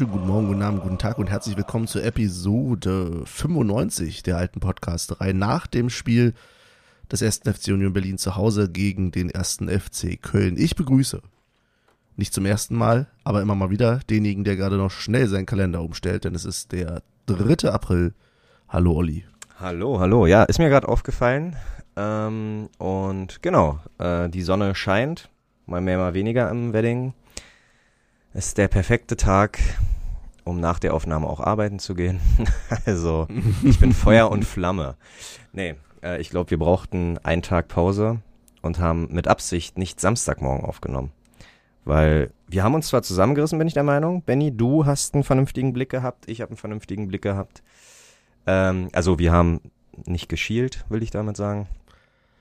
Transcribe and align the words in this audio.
wunderschönen 0.00 0.12
guten 0.12 0.26
Morgen, 0.26 0.46
guten 0.48 0.62
Abend, 0.62 0.82
guten 0.82 0.98
Tag 0.98 1.18
und 1.18 1.30
herzlich 1.30 1.56
willkommen 1.56 1.86
zur 1.86 2.02
Episode 2.02 3.22
95 3.26 4.24
der 4.24 4.38
alten 4.38 4.58
Podcast-Reihe 4.58 5.34
nach 5.34 5.68
dem 5.68 5.88
Spiel 5.88 6.34
des 7.12 7.22
1. 7.22 7.42
FC 7.44 7.68
Union 7.68 7.92
Berlin 7.92 8.18
zu 8.18 8.34
Hause 8.34 8.68
gegen 8.68 9.12
den 9.12 9.32
1. 9.32 9.58
FC 9.68 10.20
Köln. 10.20 10.56
Ich 10.58 10.74
begrüße 10.74 11.22
nicht 12.16 12.34
zum 12.34 12.44
ersten 12.44 12.74
Mal, 12.74 13.06
aber 13.22 13.40
immer 13.40 13.54
mal 13.54 13.70
wieder 13.70 14.00
denjenigen, 14.10 14.42
der 14.42 14.56
gerade 14.56 14.78
noch 14.78 14.90
schnell 14.90 15.28
seinen 15.28 15.46
Kalender 15.46 15.80
umstellt, 15.80 16.24
denn 16.24 16.34
es 16.34 16.44
ist 16.44 16.72
der 16.72 17.04
3. 17.26 17.70
April. 17.70 18.14
Hallo 18.68 18.94
Olli. 18.94 19.24
Hallo, 19.60 20.00
hallo. 20.00 20.26
Ja, 20.26 20.42
ist 20.42 20.58
mir 20.58 20.70
gerade 20.70 20.88
aufgefallen. 20.88 21.54
Ähm, 21.94 22.68
und 22.78 23.42
genau, 23.42 23.78
äh, 23.98 24.28
die 24.28 24.42
Sonne 24.42 24.74
scheint, 24.74 25.30
mal 25.66 25.80
mehr, 25.80 25.98
mal 25.98 26.14
weniger 26.14 26.50
im 26.50 26.72
Wedding. 26.72 27.14
Ist 28.34 28.58
der 28.58 28.66
perfekte 28.66 29.16
Tag, 29.16 29.60
um 30.42 30.58
nach 30.58 30.80
der 30.80 30.92
Aufnahme 30.92 31.28
auch 31.28 31.38
arbeiten 31.38 31.78
zu 31.78 31.94
gehen. 31.94 32.18
also, 32.84 33.28
ich 33.62 33.78
bin 33.78 33.92
Feuer 33.92 34.28
und 34.28 34.44
Flamme. 34.44 34.96
Nee, 35.52 35.76
äh, 36.02 36.20
ich 36.20 36.30
glaube, 36.30 36.50
wir 36.50 36.58
brauchten 36.58 37.16
einen 37.18 37.42
Tag 37.42 37.68
Pause 37.68 38.18
und 38.60 38.80
haben 38.80 39.06
mit 39.12 39.28
Absicht 39.28 39.78
nicht 39.78 40.00
Samstagmorgen 40.00 40.64
aufgenommen. 40.64 41.12
Weil 41.84 42.32
wir 42.48 42.64
haben 42.64 42.74
uns 42.74 42.88
zwar 42.88 43.02
zusammengerissen, 43.02 43.56
bin 43.56 43.68
ich 43.68 43.74
der 43.74 43.84
Meinung. 43.84 44.22
Benny, 44.22 44.50
du 44.50 44.84
hast 44.84 45.14
einen 45.14 45.22
vernünftigen 45.22 45.72
Blick 45.72 45.90
gehabt, 45.90 46.28
ich 46.28 46.40
habe 46.40 46.50
einen 46.50 46.58
vernünftigen 46.58 47.06
Blick 47.06 47.22
gehabt. 47.22 47.62
Ähm, 48.48 48.88
also 48.92 49.20
wir 49.20 49.30
haben 49.30 49.60
nicht 50.06 50.28
geschielt, 50.28 50.84
will 50.88 51.04
ich 51.04 51.12
damit 51.12 51.36
sagen. 51.36 51.68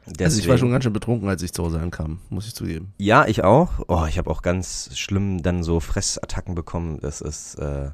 Deswegen, 0.06 0.24
also 0.26 0.40
ich 0.40 0.48
war 0.50 0.58
schon 0.58 0.72
ganz 0.72 0.84
schön 0.84 0.94
betrunken, 0.94 1.30
als 1.30 1.42
ich 1.44 1.54
zu 1.54 1.64
Hause 1.64 1.80
ankam, 1.80 2.20
muss 2.30 2.48
ich 2.48 2.54
zugeben. 2.54 2.94
Ja, 2.98 3.26
ich 3.26 3.44
auch. 3.44 3.72
Oh, 3.88 4.06
ich 4.08 4.18
habe 4.18 4.30
auch 4.30 4.42
ganz 4.42 4.90
schlimm 4.98 5.42
dann 5.42 5.64
so 5.64 5.80
Fressattacken 5.80 6.56
bekommen. 6.56 7.00
Das 7.02 7.22
ist 7.22 7.56
äh, 7.56 7.92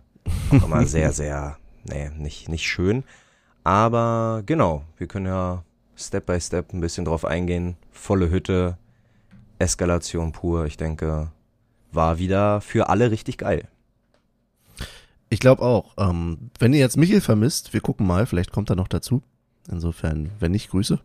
auch 0.51 0.65
immer 0.65 0.85
sehr, 0.87 1.11
sehr, 1.13 1.57
nee, 1.83 2.09
nicht, 2.17 2.49
nicht 2.49 2.65
schön. 2.65 3.03
Aber 3.63 4.41
genau, 4.45 4.83
wir 4.97 5.07
können 5.07 5.27
ja 5.27 5.63
Step 5.95 6.25
by 6.25 6.41
Step 6.41 6.73
ein 6.73 6.81
bisschen 6.81 7.05
drauf 7.05 7.25
eingehen. 7.25 7.77
Volle 7.91 8.31
Hütte, 8.31 8.77
Eskalation 9.59 10.31
pur. 10.31 10.65
Ich 10.65 10.77
denke, 10.77 11.31
war 11.91 12.17
wieder 12.17 12.61
für 12.61 12.89
alle 12.89 13.11
richtig 13.11 13.37
geil. 13.37 13.67
Ich 15.29 15.39
glaube 15.39 15.61
auch. 15.61 15.93
Ähm, 15.97 16.49
wenn 16.57 16.73
ihr 16.73 16.79
jetzt 16.79 16.97
Michael 16.97 17.21
vermisst, 17.21 17.73
wir 17.73 17.81
gucken 17.81 18.07
mal, 18.07 18.25
vielleicht 18.25 18.51
kommt 18.51 18.69
er 18.71 18.75
noch 18.75 18.87
dazu. 18.87 19.21
Insofern, 19.69 20.31
wenn 20.39 20.51
nicht, 20.51 20.71
Grüße. 20.71 20.99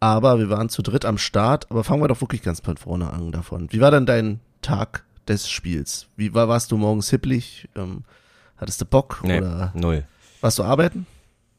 Aber 0.00 0.38
wir 0.38 0.48
waren 0.48 0.68
zu 0.68 0.82
dritt 0.82 1.04
am 1.04 1.18
Start. 1.18 1.70
Aber 1.70 1.84
fangen 1.84 2.02
wir 2.02 2.08
doch 2.08 2.20
wirklich 2.20 2.42
ganz 2.42 2.60
von 2.60 2.76
vorne 2.76 3.12
an 3.12 3.32
davon. 3.32 3.68
Wie 3.70 3.80
war 3.80 3.90
denn 3.90 4.06
dein 4.06 4.40
Tag 4.62 5.04
des 5.26 5.48
Spiels? 5.48 6.08
Wie 6.16 6.34
war, 6.34 6.48
warst 6.48 6.72
du 6.72 6.76
morgens 6.76 7.10
hipplig? 7.10 7.68
Ähm, 7.76 8.04
hattest 8.56 8.80
du 8.80 8.84
Bock? 8.84 9.20
Nee, 9.22 9.38
oder 9.38 9.72
null. 9.74 10.04
Warst 10.40 10.58
du 10.58 10.62
arbeiten? 10.62 11.06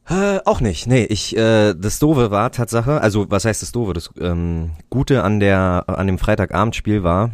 Äh, 0.10 0.40
auch 0.46 0.60
nicht. 0.60 0.88
Nee, 0.88 1.04
ich, 1.04 1.38
äh, 1.38 1.76
das 1.76 2.00
Doofe 2.00 2.32
war 2.32 2.52
Tatsache, 2.52 3.00
also 3.00 3.30
was 3.30 3.46
heißt 3.46 3.62
das 3.62 3.72
Doofe? 3.72 3.94
Das 3.94 4.10
ähm, 4.20 4.72
Gute 4.90 5.24
an 5.24 5.40
der, 5.40 5.84
an 5.88 6.08
dem 6.08 6.18
Freitagabendspiel 6.18 7.04
war, 7.04 7.32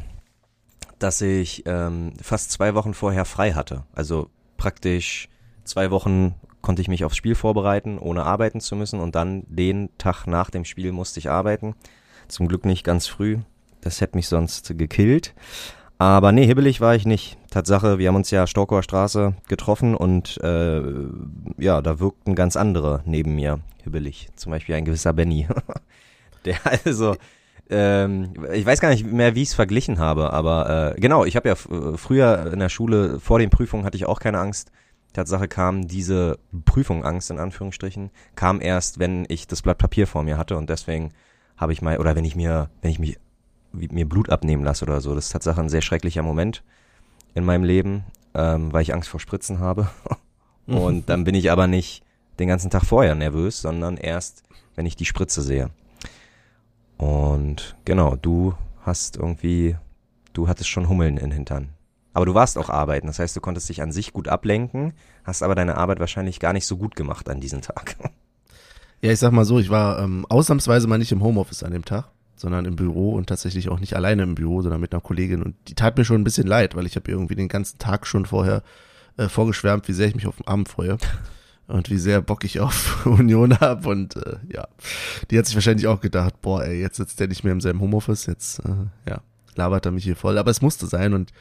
dass 1.00 1.22
ich 1.22 1.64
ähm, 1.68 2.14
fast 2.22 2.52
zwei 2.52 2.76
Wochen 2.76 2.94
vorher 2.94 3.24
frei 3.24 3.54
hatte. 3.54 3.84
Also 3.94 4.30
praktisch 4.58 5.30
zwei 5.64 5.90
Wochen 5.90 6.36
konnte 6.66 6.82
ich 6.82 6.88
mich 6.88 7.06
aufs 7.06 7.16
Spiel 7.16 7.36
vorbereiten, 7.36 8.00
ohne 8.00 8.24
arbeiten 8.24 8.60
zu 8.60 8.76
müssen. 8.76 9.00
Und 9.00 9.14
dann 9.14 9.44
den 9.48 9.90
Tag 10.00 10.26
nach 10.26 10.50
dem 10.50 10.66
Spiel 10.66 10.92
musste 10.92 11.20
ich 11.20 11.30
arbeiten. 11.30 11.76
Zum 12.28 12.48
Glück 12.48 12.66
nicht 12.66 12.84
ganz 12.84 13.06
früh. 13.06 13.38
Das 13.82 14.02
hätte 14.02 14.18
mich 14.18 14.28
sonst 14.28 14.76
gekillt. 14.76 15.36
Aber 16.00 16.32
nee, 16.32 16.48
hibbelig 16.48 16.82
war 16.82 16.96
ich 16.96 17.06
nicht. 17.06 17.38
Tatsache, 17.52 18.00
wir 18.00 18.08
haben 18.08 18.16
uns 18.16 18.32
ja 18.32 18.48
Storkower 18.48 18.82
Straße 18.82 19.36
getroffen 19.48 19.96
und 19.96 20.42
äh, 20.44 20.82
ja, 21.58 21.82
da 21.82 22.00
wirkten 22.00 22.34
ganz 22.34 22.58
andere 22.58 23.04
neben 23.06 23.36
mir 23.36 23.60
hibbelig. 23.84 24.30
Zum 24.36 24.52
Beispiel 24.52 24.74
ein 24.74 24.86
gewisser 24.86 25.14
Benny. 25.14 25.48
Der 26.46 26.58
also, 26.84 27.16
ähm, 27.70 28.34
ich 28.54 28.66
weiß 28.66 28.82
gar 28.82 28.90
nicht 28.90 29.06
mehr, 29.06 29.36
wie 29.36 29.44
ich 29.44 29.50
es 29.50 29.54
verglichen 29.54 30.00
habe, 30.00 30.34
aber 30.34 30.96
äh, 30.96 31.00
genau, 31.00 31.26
ich 31.26 31.36
habe 31.36 31.48
ja 31.48 31.56
früher 31.56 32.52
in 32.52 32.60
der 32.60 32.70
Schule, 32.70 33.20
vor 33.20 33.38
den 33.38 33.52
Prüfungen 33.52 33.86
hatte 33.86 33.98
ich 33.98 34.08
auch 34.08 34.20
keine 34.20 34.40
Angst. 34.40 34.72
Tatsache 35.16 35.48
kam 35.48 35.88
diese 35.88 36.40
Prüfung, 36.66 37.04
Angst 37.04 37.32
in 37.32 37.40
Anführungsstrichen, 37.40 38.12
kam 38.36 38.62
erst, 38.62 39.00
wenn 39.00 39.26
ich 39.30 39.48
das 39.48 39.62
Blatt 39.62 39.78
Papier 39.78 40.08
vor 40.08 40.24
mir 40.24 40.38
hatte 40.38 40.58
und 40.58 40.70
deswegen 40.70 41.12
habe 41.58 41.74
ich 41.74 41.82
mal, 41.82 41.98
oder 41.98 42.16
wenn 42.16 42.26
ich 42.26 42.36
mir, 42.36 42.70
wenn 42.82 42.92
ich 42.92 43.00
mich, 43.00 43.18
mir 43.72 44.08
Blut 44.08 44.30
abnehmen 44.30 44.64
lasse 44.64 44.86
oder 44.86 45.02
so, 45.02 45.16
das 45.16 45.26
ist 45.26 45.32
Tatsache 45.32 45.62
ein 45.62 45.70
sehr 45.70 45.82
schrecklicher 45.82 46.24
Moment 46.24 46.64
in 47.34 47.46
meinem 47.46 47.64
Leben, 47.64 48.04
ähm, 48.34 48.72
weil 48.74 48.82
ich 48.82 48.94
Angst 48.94 49.10
vor 49.10 49.20
Spritzen 49.20 49.60
habe. 49.60 49.90
und 50.68 51.10
dann 51.10 51.24
bin 51.24 51.36
ich 51.36 51.52
aber 51.52 51.68
nicht 51.68 52.04
den 52.40 52.48
ganzen 52.48 52.70
Tag 52.70 52.86
vorher 52.86 53.16
nervös, 53.16 53.62
sondern 53.62 53.98
erst, 53.98 54.44
wenn 54.76 54.86
ich 54.86 54.96
die 54.96 55.06
Spritze 55.06 55.42
sehe. 55.42 55.70
Und 56.98 57.76
genau, 57.86 58.16
du 58.16 58.56
hast 58.82 59.18
irgendwie, 59.18 59.76
du 60.34 60.48
hattest 60.48 60.70
schon 60.70 60.90
Hummeln 60.90 61.18
in 61.18 61.32
Hintern. 61.32 61.75
Aber 62.16 62.26
du 62.26 62.34
warst 62.34 62.58
auch 62.58 62.70
arbeiten, 62.70 63.08
das 63.08 63.20
heißt, 63.20 63.36
du 63.36 63.42
konntest 63.42 63.68
dich 63.68 63.82
an 63.82 63.92
sich 63.92 64.14
gut 64.14 64.30
ablenken, 64.30 64.94
hast 65.26 65.44
aber 65.44 65.54
deine 65.54 65.76
Arbeit 65.76 66.00
wahrscheinlich 66.00 66.40
gar 66.40 66.54
nicht 66.54 66.66
so 66.66 66.78
gut 66.78 66.96
gemacht 66.96 67.30
an 67.30 67.42
diesem 67.42 67.62
Tag. 67.62 67.98
Ja, 69.02 69.12
ich 69.12 69.20
sag 69.20 69.34
mal 69.34 69.44
so, 69.44 69.60
ich 69.60 69.70
war 69.70 70.00
ähm, 70.00 70.26
ausnahmsweise 70.30 70.88
mal 70.88 70.98
nicht 70.98 71.12
im 71.12 71.22
Homeoffice 71.22 71.64
an 71.64 71.74
dem 71.74 71.84
Tag, 71.84 72.08
sondern 72.38 72.64
im 72.64 72.78
Büro 72.78 73.12
und 73.12 73.28
tatsächlich 73.28 73.68
auch 73.68 73.82
nicht 73.82 73.98
alleine 73.98 74.24
im 74.24 74.34
Büro, 74.34 74.62
sondern 74.62 74.80
mit 74.80 74.94
einer 74.94 75.02
Kollegin. 75.02 75.44
Und 75.44 75.56
die 75.68 75.76
tat 75.76 75.98
mir 75.98 76.06
schon 76.06 76.22
ein 76.22 76.24
bisschen 76.24 76.48
leid, 76.48 76.74
weil 76.74 76.86
ich 76.86 76.96
habe 76.96 77.12
irgendwie 77.12 77.36
den 77.36 77.50
ganzen 77.50 77.80
Tag 77.80 78.08
schon 78.08 78.26
vorher 78.26 78.64
äh, 79.18 79.28
vorgeschwärmt, 79.28 79.90
wie 79.90 79.94
sehr 79.94 80.08
ich 80.08 80.16
mich 80.16 80.26
auf 80.26 80.38
den 80.38 80.48
Abend 80.48 80.70
freue 80.70 80.98
und 81.68 81.90
wie 81.90 81.98
sehr 81.98 82.22
Bock 82.22 82.46
ich 82.46 82.62
auf 82.62 83.06
Union 83.06 83.60
hab 83.60 83.86
und 83.86 84.16
äh, 84.16 84.38
ja, 84.54 84.70
die 85.30 85.38
hat 85.38 85.48
sich 85.48 85.56
wahrscheinlich 85.56 85.88
auch 85.88 86.00
gedacht, 86.00 86.40
boah, 86.42 86.64
ey, 86.64 86.80
jetzt 86.80 86.96
sitzt 86.96 87.20
der 87.20 87.28
nicht 87.28 87.44
mehr 87.44 87.52
in 87.52 87.60
seinem 87.60 87.82
Homeoffice, 87.82 88.26
jetzt 88.26 88.60
äh, 88.60 89.10
ja, 89.10 89.20
labert 89.56 89.86
er 89.86 89.92
mich 89.92 90.06
hier 90.06 90.16
voll, 90.16 90.38
aber 90.38 90.52
es 90.52 90.62
musste 90.62 90.88
sein 90.88 91.14
und 91.14 91.34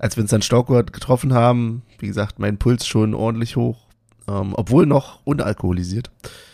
als 0.00 0.16
wir 0.16 0.22
uns 0.22 0.30
dann 0.30 0.40
Stockwart 0.40 0.94
getroffen 0.94 1.34
haben, 1.34 1.82
wie 1.98 2.06
gesagt, 2.06 2.38
mein 2.38 2.56
Puls 2.56 2.86
schon 2.86 3.12
ordentlich 3.14 3.56
hoch, 3.56 3.86
ähm, 4.26 4.54
obwohl 4.54 4.86
noch 4.86 5.20
unalkoholisiert. 5.24 6.10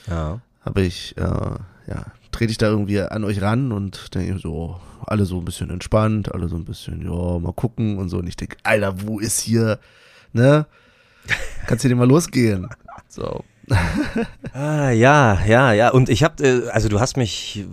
Ja. 0.09 0.41
Habe 0.63 0.83
ich, 0.83 1.17
äh, 1.17 1.23
ja, 1.23 2.07
trete 2.33 2.51
ich 2.51 2.59
da 2.59 2.67
irgendwie 2.67 3.01
an 3.01 3.23
euch 3.23 3.41
ran 3.41 3.71
und 3.71 4.13
denke 4.17 4.41
so, 4.41 4.81
alle 5.07 5.27
so 5.27 5.39
ein 5.39 5.45
bisschen 5.45 5.71
entspannt, 5.71 6.35
alle 6.35 6.49
so 6.49 6.57
ein 6.57 6.65
bisschen, 6.65 7.03
ja, 7.03 7.39
mal 7.39 7.53
gucken 7.53 7.99
und 7.99 8.09
so. 8.09 8.19
Und 8.19 8.27
ich 8.27 8.37
denke, 8.37 8.57
Alter, 8.65 9.01
wo 9.03 9.21
ist 9.21 9.39
hier, 9.39 9.79
ne? 10.33 10.67
Kannst 11.69 11.85
du 11.85 11.89
dir 11.89 11.95
mal 11.95 12.09
losgehen? 12.09 12.69
So. 13.09 13.45
ah, 14.55 14.91
ja, 14.91 15.41
ja, 15.47 15.73
ja. 15.73 15.91
Und 15.91 16.09
ich 16.09 16.25
habe, 16.25 16.43
äh, 16.45 16.69
also 16.71 16.89
du 16.89 16.99
hast 16.99 17.17
mich 17.17 17.65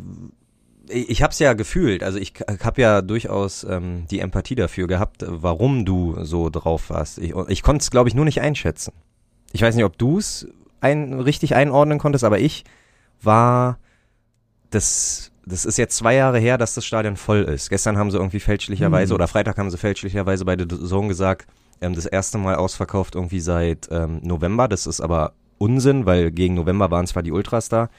ich 0.90 1.22
habe 1.22 1.32
es 1.32 1.40
ja 1.40 1.54
gefühlt, 1.54 2.04
also 2.04 2.20
ich 2.20 2.34
habe 2.64 2.82
ja 2.82 3.02
durchaus 3.02 3.64
ähm, 3.64 4.06
die 4.12 4.20
Empathie 4.20 4.56
dafür 4.56 4.88
gehabt, 4.88 5.24
warum 5.26 5.86
du 5.86 6.24
so 6.24 6.50
drauf 6.50 6.90
warst. 6.90 7.20
Ich, 7.20 7.34
ich 7.48 7.64
konnte 7.64 7.84
es, 7.84 7.92
glaube 7.92 8.10
ich, 8.10 8.16
nur 8.16 8.26
nicht 8.26 8.42
einschätzen. 8.42 8.94
Ich 9.54 9.62
weiß 9.62 9.76
nicht, 9.76 9.86
ob 9.86 9.98
du 9.98 10.18
es 10.18 10.48
ein, 10.82 11.14
richtig 11.22 11.56
einordnen 11.56 12.00
konntest, 12.00 12.24
aber 12.26 12.40
ich 12.40 12.66
war, 13.22 13.80
das, 14.72 15.32
das 15.46 15.64
ist 15.64 15.78
jetzt 15.78 15.96
zwei 15.96 16.16
Jahre 16.16 16.40
her, 16.40 16.58
dass 16.58 16.76
das 16.76 16.86
Stadion 16.86 17.16
voll 17.16 17.44
ist. 17.44 17.70
Gestern 17.70 17.98
haben 17.98 18.12
sie 18.12 18.18
irgendwie 18.18 18.42
fälschlicherweise, 18.42 19.14
mhm. 19.14 19.16
oder 19.16 19.28
Freitag 19.28 19.58
haben 19.58 19.72
sie 19.72 19.78
fälschlicherweise 19.78 20.44
bei 20.44 20.58
The 20.58 20.68
Zone 20.68 21.08
gesagt, 21.08 21.48
ähm, 21.80 21.96
das 21.96 22.06
erste 22.06 22.38
Mal 22.38 22.56
ausverkauft 22.56 23.16
irgendwie 23.16 23.40
seit 23.40 23.88
ähm, 23.92 24.20
November. 24.22 24.68
Das 24.68 24.86
ist 24.86 25.00
aber 25.00 25.34
Unsinn, 25.58 26.06
weil 26.06 26.32
gegen 26.32 26.56
November 26.56 26.92
waren 26.92 27.08
zwar 27.08 27.24
die 27.24 27.32
Ultras 27.32 27.70
da, 27.70 27.90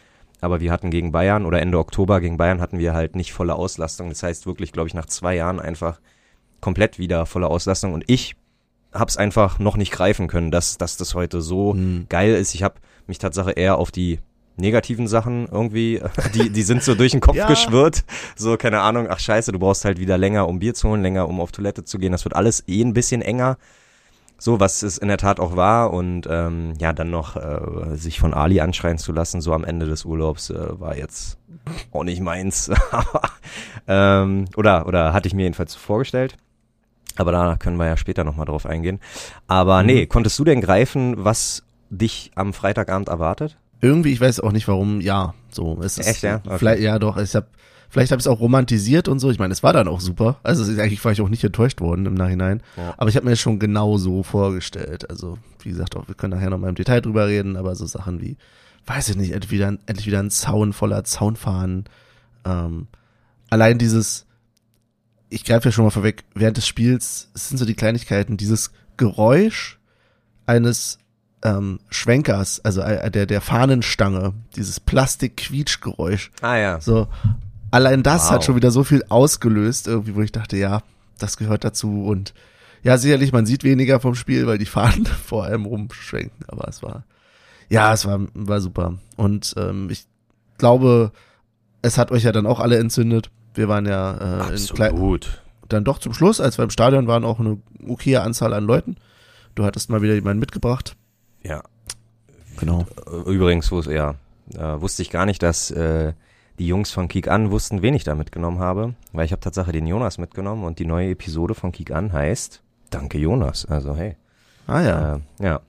aber 0.45 0.61
wir 0.61 0.71
hatten 0.71 0.91
gegen 0.91 1.11
Bayern 1.13 1.47
oder 1.47 1.61
Ende 1.61 1.79
Oktober 1.79 2.21
gegen 2.21 2.37
Bayern 2.37 2.61
hatten 2.61 2.79
wir 2.79 2.95
halt 2.95 3.17
nicht 3.17 3.33
volle 3.33 3.55
Auslastung. 3.55 4.09
Das 4.11 4.23
heißt 4.23 4.47
wirklich, 4.47 4.73
glaube 4.73 4.89
ich, 4.89 4.95
nach 4.95 5.07
zwei 5.07 5.35
Jahren 5.35 5.59
einfach 5.59 6.01
komplett 6.61 6.99
wieder 6.99 7.27
volle 7.27 7.49
Auslastung. 7.49 7.93
Und 7.93 8.05
ich 8.07 8.37
habe 8.93 9.09
es 9.09 9.17
einfach 9.17 9.59
noch 9.59 9.77
nicht 9.77 9.93
greifen 9.93 10.29
können, 10.29 10.51
dass, 10.51 10.79
dass 10.79 10.97
das 10.97 11.15
heute 11.15 11.41
so 11.41 11.75
mhm. 11.75 12.07
geil 12.09 12.35
ist. 12.35 12.55
Ich 12.55 12.63
habe 12.63 12.77
mich 13.07 13.19
Tatsache 13.19 13.53
eher 13.53 13.79
auf 13.79 13.91
die 13.91 14.21
negativen 14.57 15.09
Sachen 15.09 15.49
irgendwie, 15.51 16.01
die, 16.35 16.51
die 16.51 16.63
sind 16.63 16.83
so 16.83 16.95
durch 16.95 17.13
den 17.13 17.21
Kopf 17.21 17.37
ja. 17.37 17.49
geschwirrt. 17.49 18.05
So, 18.37 18.57
keine 18.57 18.81
Ahnung, 18.81 19.09
ach 19.11 19.19
scheiße, 19.19 19.53
du 19.53 19.59
brauchst 19.59 19.85
halt 19.85 19.99
wieder 19.99 20.17
länger, 20.17 20.47
um 20.47 20.61
Bier 20.61 20.75
zu 20.75 20.89
holen, 20.89 21.03
länger, 21.03 21.29
um 21.29 21.41
auf 21.41 21.53
Toilette 21.53 21.85
zu 21.85 21.99
gehen. 21.99 22.13
Das 22.13 22.25
wird 22.25 22.37
alles 22.37 22.65
eh 22.69 22.83
ein 22.83 22.95
bisschen 22.95 23.23
enger. 23.23 23.59
So, 24.45 24.61
was 24.61 24.83
es 24.83 24.99
in 24.99 25.09
der 25.09 25.17
Tat 25.17 25.41
auch 25.41 25.57
war 25.57 25.95
und 25.95 26.29
ähm, 26.31 26.75
ja, 26.79 26.93
dann 26.93 27.09
noch 27.09 27.35
äh, 27.35 27.97
sich 27.97 28.21
von 28.21 28.35
Ali 28.35 28.61
anschreien 28.61 28.99
zu 28.99 29.11
lassen, 29.11 29.41
so 29.41 29.55
am 29.55 29.65
Ende 29.65 29.87
des 29.87 30.05
Urlaubs, 30.05 30.51
äh, 30.51 30.79
war 30.79 30.99
jetzt 30.99 31.39
auch 31.93 32.05
nicht 32.05 32.21
meins. 32.21 32.71
ähm, 33.89 34.45
oder, 34.55 34.87
oder 34.87 35.15
hatte 35.15 35.29
ich 35.29 35.35
mir 35.35 35.45
jedenfalls 35.45 35.75
vorgestellt. 35.75 36.37
Aber 37.17 37.33
da 37.33 37.57
können 37.57 37.79
wir 37.79 37.87
ja 37.87 37.97
später 37.97 38.23
nochmal 38.23 38.45
drauf 38.45 38.67
eingehen. 38.67 39.01
Aber 39.47 39.81
mhm. 39.81 39.87
nee, 39.87 40.07
konntest 40.07 40.39
du 40.39 40.45
denn 40.45 40.61
greifen, 40.61 41.25
was 41.25 41.63
dich 41.89 42.31
am 42.35 42.53
Freitagabend 42.53 43.09
erwartet? 43.09 43.57
Irgendwie, 43.81 44.13
ich 44.13 44.21
weiß 44.21 44.41
auch 44.41 44.53
nicht 44.53 44.69
warum, 44.69 45.01
ja. 45.01 45.33
So, 45.49 45.81
es 45.83 45.97
ist 45.97 46.07
Echt, 46.07 46.23
ja? 46.23 46.43
Okay. 46.45 46.59
Vielleicht, 46.59 46.83
ja 46.83 46.99
doch, 46.99 47.17
ich 47.17 47.35
habe 47.35 47.47
Vielleicht 47.95 48.11
habe 48.11 48.19
ich 48.19 48.25
es 48.25 48.27
auch 48.27 48.41
romantisiert 48.41 49.07
und 49.07 49.21
so. 49.21 49.31
Ich 49.31 49.39
meine, 49.39 49.53
es 49.53 49.63
war 49.63 49.73
dann 49.73 49.87
auch 49.87 50.01
super. 50.01 50.41
Also 50.43 50.65
eigentlich 50.65 51.05
war 51.05 51.13
ich 51.13 51.21
auch 51.21 51.29
nicht 51.29 51.45
enttäuscht 51.45 51.81
worden 51.81 52.07
im 52.07 52.15
Nachhinein. 52.15 52.61
Ja. 52.77 52.93
Aber 52.97 53.09
ich 53.09 53.15
habe 53.15 53.25
mir 53.25 53.31
das 53.31 53.39
schon 53.39 53.61
genau 53.61 53.99
so 53.99 54.25
vorgestellt. 54.25 55.09
Also 55.09 55.39
wie 55.63 55.69
gesagt, 55.69 55.95
auch 55.95 56.09
wir 56.09 56.17
können 56.17 56.35
nachher 56.35 56.51
noch 56.51 56.59
mal 56.59 56.71
im 56.71 56.75
Detail 56.75 57.03
drüber 57.03 57.29
reden. 57.29 57.57
Aber 57.57 57.77
so 57.77 57.87
Sachen 57.87 58.21
wie, 58.21 58.37
weiß 58.87 59.11
ich 59.11 59.17
nicht, 59.17 59.31
endlich 59.31 59.53
wieder, 59.53 59.69
endlich 59.87 60.09
wieder 60.09 60.19
ein 60.19 60.33
Zaun 60.33 60.73
voller 60.73 61.05
Zaunfahnen. 61.05 61.85
Ähm, 62.45 62.89
allein 63.49 63.79
dieses, 63.79 64.27
ich 65.31 65.45
greife 65.45 65.69
ja 65.69 65.73
schon 65.73 65.85
mal 65.85 65.91
vorweg, 65.91 66.25
während 66.35 66.57
des 66.57 66.67
Spiels, 66.67 67.31
es 67.33 67.49
sind 67.49 67.59
so 67.59 67.65
die 67.65 67.75
Kleinigkeiten, 67.75 68.37
dieses 68.37 68.73
Geräusch 68.97 69.79
eines 70.47 70.99
ähm, 71.45 71.79
Schwenkers, 71.91 72.61
also 72.65 72.81
äh, 72.81 73.09
der, 73.09 73.27
der 73.27 73.41
Fahnenstange, 73.41 74.35
dieses 74.57 74.81
Plastik-Quietschgeräusch. 74.81 76.33
Ah 76.41 76.57
ja. 76.57 76.81
So, 76.81 77.07
allein 77.75 78.03
das 78.03 78.25
Wow. 78.25 78.31
hat 78.33 78.45
schon 78.45 78.57
wieder 78.57 78.71
so 78.71 78.85
viel 78.85 79.05
ausgelöst, 79.09 79.87
irgendwie, 79.89 80.15
wo 80.15 80.21
ich 80.23 80.33
dachte, 80.33 80.57
ja, 80.57 80.83
das 81.19 81.37
gehört 81.37 81.65
dazu 81.65 82.05
und 82.05 82.33
ja, 82.83 82.99
sicherlich, 82.99 83.33
man 83.33 83.47
sieht 83.47 83.65
weniger 83.65 83.99
vom 84.01 84.15
Spiel, 84.15 84.47
weil 84.47 84.59
die 84.59 84.67
Fahnen 84.67 85.07
vor 85.27 85.45
allem 85.45 85.65
rumschwenken, 85.65 86.45
aber 86.49 86.69
es 86.69 86.83
war, 86.83 87.05
ja, 87.69 87.93
es 87.93 88.05
war, 88.07 88.21
war 88.35 88.61
super. 88.61 88.99
Und 89.17 89.55
ähm, 89.57 89.89
ich 89.91 90.05
glaube, 90.59 91.13
es 91.83 91.97
hat 91.99 92.11
euch 92.11 92.23
ja 92.25 92.33
dann 92.33 92.47
auch 92.47 92.61
alle 92.61 92.79
entzündet. 92.79 93.31
Wir 93.55 93.69
waren 93.69 93.87
ja 93.87 94.41
äh, 94.41 94.53
Absolut. 94.53 95.43
dann 95.69 95.85
doch 95.85 95.99
zum 95.99 96.13
Schluss, 96.15 96.41
als 96.41 96.59
wir 96.59 96.65
im 96.65 96.71
Stadion 96.71 97.07
waren, 97.07 97.25
auch 97.25 97.41
eine 97.41 97.59
okaye 97.87 98.21
Anzahl 98.21 98.53
an 98.53 98.65
Leuten. 98.65 98.97
Du 99.55 99.65
hattest 99.65 99.89
mal 99.91 100.03
wieder 100.03 100.15
jemanden 100.15 100.41
mitgebracht. 100.41 100.97
Ja. 101.43 101.63
Genau. 102.59 102.87
Übrigens, 103.27 103.71
wus- 103.71 103.91
ja, 103.91 104.15
äh, 104.55 104.81
wusste 104.81 105.03
ich 105.03 105.11
gar 105.11 105.25
nicht, 105.27 105.43
dass 105.43 105.71
äh, 105.71 106.13
die 106.59 106.67
Jungs 106.67 106.91
von 106.91 107.09
Kick 107.09 107.29
An 107.29 107.51
wussten, 107.51 107.83
wen 107.83 107.95
ich 107.95 108.05
da 108.05 108.15
mitgenommen 108.15 108.59
habe, 108.59 108.95
weil 109.13 109.25
ich 109.25 109.33
habe 109.33 109.41
Tatsache 109.41 109.73
den 109.73 109.87
Jonas 109.87 110.19
mitgenommen 110.19 110.65
und 110.65 110.79
die 110.79 110.87
neue 110.87 111.11
Episode 111.11 111.55
von 111.55 111.73
Kick 111.73 111.91
An 111.91 112.13
heißt 112.13 112.63
Danke 112.91 113.19
Jonas. 113.19 113.67
Also 113.67 113.97
hey. 113.97 114.17
Ah 114.67 114.81
ja. 114.81 115.17
Äh, 115.17 115.21
ja. 115.45 115.61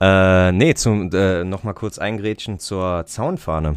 Äh, 0.00 0.52
nee, 0.52 0.74
zum 0.74 1.10
äh, 1.12 1.44
nochmal 1.44 1.74
kurz 1.74 1.98
eingrätschen 1.98 2.58
zur 2.58 3.04
Zaunfahne. 3.06 3.76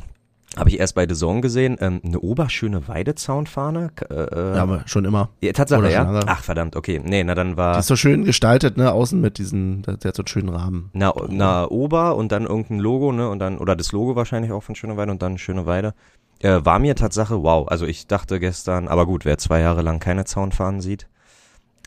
Habe 0.56 0.70
ich 0.70 0.80
erst 0.80 0.94
bei 0.94 1.08
The 1.08 1.16
Zone 1.16 1.42
gesehen. 1.42 1.78
Ähm, 1.82 2.00
eine 2.04 2.20
oberschöne 2.20 2.88
Weidezaunfahne. 2.88 3.92
Äh, 4.10 4.56
ja, 4.56 4.62
aber 4.62 4.84
schon 4.86 5.04
immer. 5.04 5.30
ja, 5.42 5.52
Tatsache, 5.52 5.80
oder 5.80 5.90
ja. 5.90 6.20
Ach, 6.28 6.44
verdammt, 6.44 6.76
okay. 6.76 7.02
Nee, 7.04 7.24
na 7.24 7.34
dann 7.34 7.52
Die 7.52 7.58
war 7.58 7.80
ist 7.80 7.88
so 7.88 7.96
schön 7.96 8.24
gestaltet, 8.24 8.78
ne, 8.78 8.92
außen 8.92 9.20
mit 9.20 9.40
diesen, 9.40 9.82
der 9.82 9.98
der 9.98 10.10
hat 10.10 10.16
so 10.16 10.22
einen 10.22 10.28
schönen 10.28 10.50
Rahmen. 10.50 10.92
na, 10.94 11.12
na 11.30 11.70
Ober 11.70 12.16
und 12.16 12.32
dann 12.32 12.44
irgendein 12.44 12.80
Logo, 12.80 13.12
ne? 13.12 13.30
Und 13.30 13.40
dann, 13.40 13.58
oder 13.58 13.76
das 13.76 13.92
Logo 13.92 14.16
wahrscheinlich 14.16 14.52
auch 14.52 14.62
von 14.62 14.76
Schöne 14.76 14.96
Weide 14.96 15.12
und 15.12 15.24
dann 15.24 15.40
Schöne 15.40 15.66
Weide. 15.66 15.96
Äh, 16.44 16.66
war 16.66 16.78
mir 16.78 16.96
Tatsache, 16.96 17.42
wow. 17.42 17.68
Also 17.70 17.86
ich 17.86 18.06
dachte 18.08 18.40
gestern, 18.40 18.90
aber 18.90 19.06
gut, 19.06 19.24
wer 19.24 19.38
zwei 19.38 19.62
Jahre 19.62 19.82
lang 19.82 20.00
keine 20.00 20.26
Zaunfahnen 20.26 20.82
sieht, 20.82 21.08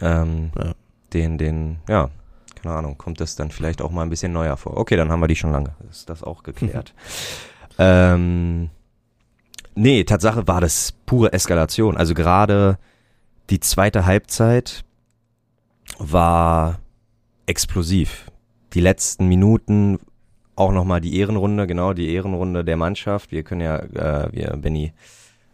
ähm, 0.01 0.51
Ja. 0.59 0.73
den, 1.13 1.37
den, 1.39 1.79
ja, 1.89 2.09
keine 2.63 2.75
Ahnung, 2.75 2.97
kommt 2.97 3.21
das 3.21 3.37
dann 3.37 3.51
vielleicht 3.51 3.83
auch 3.83 3.91
mal 3.91 4.03
ein 4.03 4.09
bisschen 4.11 4.33
neuer 4.33 4.57
vor. 4.57 4.79
Okay, 4.79 4.97
dann 4.97 5.11
haben 5.13 5.21
wir 5.21 5.29
die 5.29 5.37
schon 5.37 5.53
lange. 5.53 5.75
Ist 5.91 6.09
das 6.09 6.23
auch 6.23 6.43
geklärt. 6.43 6.95
ähm, 7.79 8.71
nee, 9.75 10.05
Tatsache 10.05 10.49
war 10.49 10.63
das 10.63 10.93
pure 11.05 11.35
Eskalation. 11.35 11.99
Also 11.99 12.15
gerade 12.15 12.79
die 13.51 13.61
zweite 13.61 14.07
Halbzeit 14.07 14.85
war 15.99 16.79
explosiv. 17.45 18.31
Die 18.73 18.81
letzten 18.81 19.29
Minuten 19.29 19.99
auch 20.57 20.73
nochmal 20.73 21.01
die 21.01 21.19
Ehrenrunde, 21.19 21.67
genau, 21.67 21.93
die 21.93 22.13
Ehrenrunde 22.13 22.65
der 22.65 22.77
Mannschaft. 22.77 23.31
Wir 23.31 23.43
können 23.43 23.61
ja, 23.61 23.77
äh, 23.79 24.29
wir, 24.33 24.57
Benny 24.57 24.93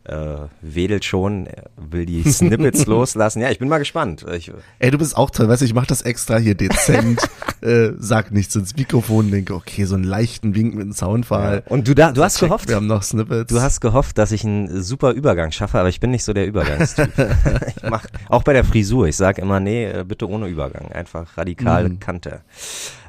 äh, 0.04 0.36
wedelt 0.60 1.04
schon, 1.04 1.46
will 1.76 2.06
die 2.06 2.22
Snippets 2.28 2.86
loslassen. 2.86 3.40
Ja, 3.40 3.50
ich 3.50 3.58
bin 3.60 3.68
mal 3.68 3.78
gespannt. 3.78 4.24
Ich, 4.34 4.50
Ey, 4.80 4.90
du 4.90 4.98
bist 4.98 5.16
auch 5.16 5.30
toll, 5.30 5.48
weißt 5.48 5.62
du, 5.62 5.66
ich 5.66 5.74
mach 5.74 5.86
das 5.86 6.02
extra 6.02 6.38
hier 6.38 6.56
dezent, 6.56 7.20
äh, 7.60 7.90
sag 7.98 8.32
nichts 8.32 8.56
ins 8.56 8.74
Mikrofon, 8.76 9.30
denke, 9.30 9.54
okay, 9.54 9.84
so 9.84 9.94
einen 9.94 10.02
leichten 10.04 10.56
Wink 10.56 10.74
mit 10.74 10.82
einem 10.82 10.92
Soundfall. 10.92 11.62
Und 11.68 11.86
du 11.86 11.94
da, 11.94 12.10
du 12.10 12.22
hast 12.24 12.38
Check, 12.38 12.48
gehofft, 12.48 12.68
Wir 12.68 12.76
haben 12.76 12.88
noch 12.88 13.02
Snippets. 13.04 13.52
du 13.52 13.60
hast 13.60 13.80
gehofft, 13.80 14.18
dass 14.18 14.32
ich 14.32 14.44
einen 14.44 14.82
super 14.82 15.12
Übergang 15.12 15.52
schaffe, 15.52 15.78
aber 15.78 15.88
ich 15.88 16.00
bin 16.00 16.10
nicht 16.10 16.24
so 16.24 16.32
der 16.32 16.46
Übergangstyp. 16.46 17.10
ich 17.76 17.82
mach, 17.88 18.04
auch 18.28 18.42
bei 18.42 18.54
der 18.54 18.64
Frisur, 18.64 19.06
ich 19.06 19.16
sag 19.16 19.38
immer, 19.38 19.60
nee, 19.60 19.84
äh, 19.86 20.04
bitte 20.06 20.28
ohne 20.28 20.48
Übergang, 20.48 20.90
einfach 20.90 21.38
radikal 21.38 21.88
Mhm. 21.88 22.00
Kante. 22.00 22.40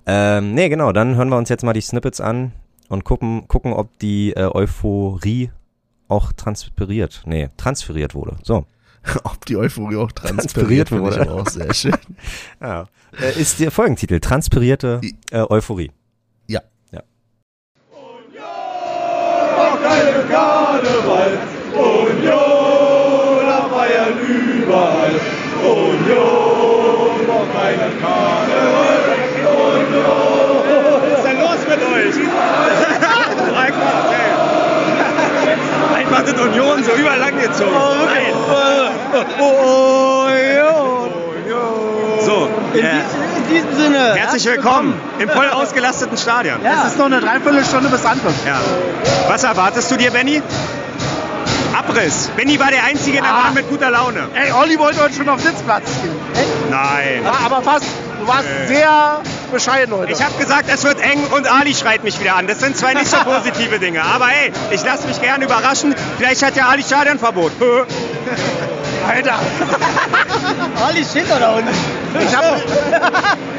Ähm, 0.06 0.54
nee, 0.54 0.70
genau, 0.70 0.92
dann 0.92 1.16
hören 1.16 1.30
wir 1.30 1.38
uns 1.38 1.50
jetzt 1.50 1.64
mal 1.64 1.74
die 1.74 1.82
Snippets 1.82 2.20
an 2.20 2.52
und 2.90 3.04
gucken, 3.04 3.48
gucken, 3.48 3.74
ob 3.74 3.98
die 4.00 4.34
äh, 4.34 4.50
Euphorie 4.54 5.52
auch 6.08 6.32
transferiert, 6.34 7.24
nee, 7.26 7.50
transferiert 7.58 8.14
wurde. 8.14 8.38
So. 8.44 8.66
Ob 9.26 9.46
die 9.46 9.58
Euphorie 9.58 9.98
auch 9.98 10.14
Transpiriert 10.14 10.88
transpiriert 10.88 10.92
ich 10.92 10.98
wurde. 10.98 11.30
aber 11.30 11.42
auch 11.42 11.50
sehr 11.50 11.74
schön. 11.74 11.94
Ja. 12.62 12.86
Äh, 13.20 13.38
ist 13.38 13.60
der 13.60 13.70
Folgentitel, 13.70 14.22
transpirierte 14.22 15.02
äh, 15.30 15.40
Euphorie. 15.42 15.92
Ja. 16.48 16.62
keine 19.84 20.24
Karneval. 20.30 21.38
Union 21.74 23.50
am 23.50 23.72
Bayern 23.72 24.14
überall. 24.64 25.20
Union 25.64 26.53
Union 36.44 36.84
so 36.84 36.92
überlang 36.92 37.40
gezogen. 37.40 37.72
Nein. 38.06 39.44
So, 42.26 42.50
In, 42.74 42.80
äh, 42.86 42.90
dies- 42.94 43.38
in 43.38 43.54
diesem 43.54 43.76
Sinne. 43.76 44.14
herzlich 44.16 44.46
willkommen 44.46 45.00
im 45.20 45.30
voll 45.30 45.50
ausgelasteten 45.50 46.18
Stadion. 46.18 46.58
Ja. 46.64 46.84
Es 46.86 46.94
ist 46.94 46.98
noch 46.98 47.06
eine 47.08 47.20
Dreiviertelstunde 47.20 47.90
bis 47.90 48.06
Anpfiff. 48.06 48.34
Ja. 48.46 48.60
Was 49.28 49.44
erwartest 49.44 49.92
du 49.92 49.98
dir, 49.98 50.12
Benny? 50.12 50.42
Abriss. 51.78 52.30
Benny 52.38 52.60
war 52.60 52.70
der 52.72 52.84
Einzige 52.86 53.18
in 53.18 53.24
der 53.24 53.34
Ah. 53.34 53.42
Bahn 53.46 53.54
mit 53.56 53.70
guter 53.70 53.90
Laune. 53.92 54.28
Ey, 54.36 54.52
Olli 54.54 54.78
wollte 54.80 55.02
heute 55.02 55.14
schon 55.16 55.28
auf 55.30 55.42
Sitzplatz 55.42 55.86
gehen. 56.02 56.16
Nein. 56.70 57.24
Ja, 57.26 57.34
aber 57.46 57.62
fast. 57.62 57.86
Du 58.22 58.28
warst 58.28 58.46
Äh. 58.46 58.68
sehr 58.68 59.22
bescheiden 59.54 59.96
heute. 59.96 60.12
Ich 60.12 60.22
habe 60.22 60.36
gesagt, 60.38 60.66
es 60.68 60.84
wird 60.84 61.00
eng 61.00 61.24
und 61.36 61.50
Ali 61.50 61.74
schreit 61.74 62.04
mich 62.04 62.20
wieder 62.20 62.36
an. 62.36 62.48
Das 62.48 62.60
sind 62.60 62.76
zwei 62.76 62.94
nicht 62.94 63.08
so 63.08 63.18
positive 63.24 63.80
Dinge. 63.80 64.04
Aber 64.04 64.28
hey, 64.28 64.52
ich 64.72 64.84
lasse 64.84 65.08
mich 65.08 65.22
gerne 65.22 65.46
überraschen. 65.46 65.96
Vielleicht 66.18 66.44
hat 66.44 66.56
ja 66.58 66.68
Ali 66.68 66.84
Stadionverbot. 66.84 67.52
Alter. 69.08 69.40
Olli 70.88 71.04
steht 71.04 71.26
da 71.30 71.56
unten. 71.56 71.70
Ich 72.20 72.36
hab, 72.36 72.44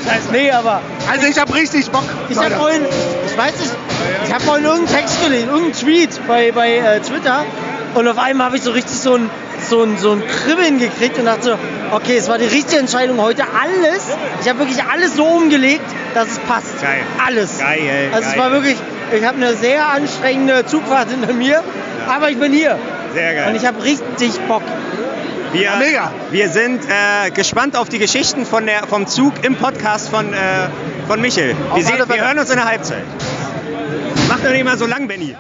Scheiße. 0.04 0.28
Nee, 0.32 0.50
aber 0.50 0.80
also 1.10 1.26
ich 1.26 1.38
hab 1.38 1.54
richtig 1.54 1.90
Bock. 1.90 2.04
ich 2.28 2.38
hab 2.38 2.52
vorhin, 2.52 2.82
ich 3.26 3.36
weiß 3.36 3.58
nicht, 3.58 3.72
ich 4.26 4.32
hab 4.32 4.42
vorhin 4.42 4.64
irgendeinen 4.64 4.96
Text 4.96 5.22
gelesen, 5.22 5.48
irgendeinen 5.48 5.74
Tweet 5.74 6.20
bei, 6.26 6.52
bei 6.52 6.76
äh, 6.76 7.00
Twitter 7.00 7.44
und 7.94 8.08
auf 8.08 8.18
einmal 8.18 8.46
habe 8.46 8.56
ich 8.56 8.62
so 8.62 8.70
richtig 8.70 8.96
so 8.98 9.14
ein, 9.16 9.30
so, 9.74 9.82
ein, 9.82 9.98
so 9.98 10.12
ein 10.12 10.22
Kribbeln 10.26 10.78
gekriegt 10.78 11.18
und 11.18 11.24
dachte 11.24 11.42
so, 11.42 11.58
okay, 11.90 12.16
es 12.16 12.28
war 12.28 12.38
die 12.38 12.44
richtige 12.46 12.78
Entscheidung 12.78 13.20
heute. 13.20 13.42
Alles, 13.42 14.04
ich 14.40 14.48
habe 14.48 14.60
wirklich 14.60 14.82
alles 14.84 15.16
so 15.16 15.24
umgelegt, 15.24 15.82
dass 16.14 16.28
es 16.28 16.38
passt. 16.38 16.80
Geil. 16.80 17.00
Alles. 17.26 17.58
Geil, 17.58 17.80
Also 18.12 18.28
es 18.28 18.34
geil. 18.34 18.40
war 18.42 18.52
wirklich, 18.52 18.76
ich 19.16 19.24
habe 19.26 19.36
eine 19.36 19.54
sehr 19.56 19.84
anstrengende 19.88 20.64
Zugfahrt 20.66 21.08
hinter 21.10 21.32
mir, 21.32 21.62
aber 22.08 22.30
ich 22.30 22.38
bin 22.38 22.52
hier. 22.52 22.78
Sehr 23.14 23.34
geil. 23.34 23.48
Und 23.50 23.56
ich 23.56 23.66
habe 23.66 23.82
richtig 23.82 24.38
Bock. 24.46 24.62
Wir, 25.52 25.62
Ja, 25.62 25.76
mega. 25.76 26.12
wir 26.30 26.48
sind 26.50 26.82
äh, 26.84 27.30
gespannt 27.30 27.76
auf 27.76 27.88
die 27.88 27.98
Geschichten 27.98 28.46
von 28.46 28.66
der, 28.66 28.86
vom 28.86 29.08
Zug 29.08 29.32
im 29.42 29.56
Podcast 29.56 30.08
von, 30.08 30.32
äh, 30.32 30.36
von 31.08 31.20
Michel. 31.20 31.56
Auf 31.70 31.78
Wir, 31.78 31.84
sehen, 31.84 31.96
wir 32.06 32.24
hören 32.24 32.38
uns 32.38 32.50
in 32.50 32.56
der 32.56 32.64
Halbzeit. 32.66 33.02
Mach 34.28 34.38
doch 34.40 34.50
nicht 34.50 34.64
mal 34.64 34.78
so 34.78 34.86
lang, 34.86 35.08
Benny. 35.08 35.36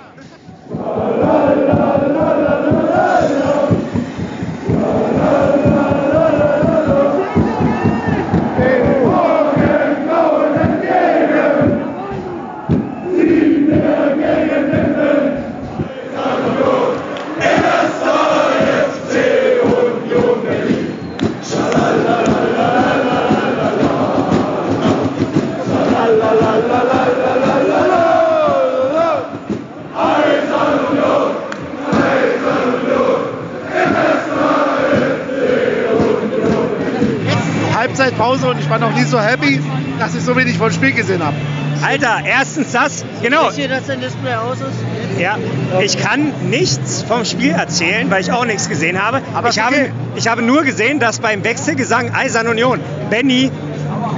Halbzeitpause 38.24 38.48
und 38.48 38.58
ich 38.58 38.68
war 38.70 38.78
noch 38.78 38.92
nie 38.94 39.04
so 39.04 39.20
happy, 39.20 39.60
dass 39.98 40.14
ich 40.14 40.22
so 40.22 40.36
wenig 40.36 40.56
vom 40.58 40.70
Spiel 40.70 40.92
gesehen 40.92 41.24
habe. 41.24 41.36
Alter, 41.82 42.20
erstens 42.24 42.72
das, 42.72 43.04
genau. 43.22 43.48
Wisst 43.48 43.58
ihr, 43.58 43.68
dass 43.68 43.86
dein 43.86 44.00
Display 44.00 44.34
aus 44.34 44.58
ist? 44.58 45.20
Ja, 45.20 45.36
ich 45.80 45.98
kann 45.98 46.32
nichts 46.48 47.04
vom 47.06 47.24
Spiel 47.24 47.50
erzählen, 47.50 48.10
weil 48.10 48.22
ich 48.22 48.32
auch 48.32 48.46
nichts 48.46 48.68
gesehen 48.68 49.02
habe. 49.02 49.20
Aber 49.34 49.50
ich, 49.50 49.56
ist 49.56 49.62
habe 49.62 49.90
ich 50.14 50.28
habe 50.28 50.42
nur 50.42 50.62
gesehen, 50.62 50.98
dass 50.98 51.18
beim 51.18 51.44
Wechselgesang 51.44 52.14
Eisern 52.14 52.48
Union 52.48 52.80
Benny 53.10 53.50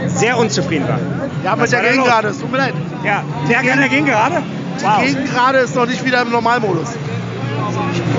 sehr 0.07 0.39
unzufrieden 0.39 0.87
war. 0.89 0.99
Ja, 1.45 1.59
Was 1.59 1.71
der 1.71 1.83
da 1.83 1.89
Gegengerade, 1.89 2.29
es 2.29 2.39
tut 2.39 2.51
mir 2.51 2.59
leid. 2.59 2.75
Ja, 3.05 3.23
der 3.49 3.57
kann 3.63 3.81
dagegen 3.81 4.07
gerade. 4.07 4.37
Wow. 4.81 5.01
Die 5.01 5.15
Gegengerade 5.15 5.59
ist 5.59 5.75
noch 5.75 5.87
nicht 5.87 6.05
wieder 6.05 6.23
im 6.23 6.31
Normalmodus. 6.31 6.91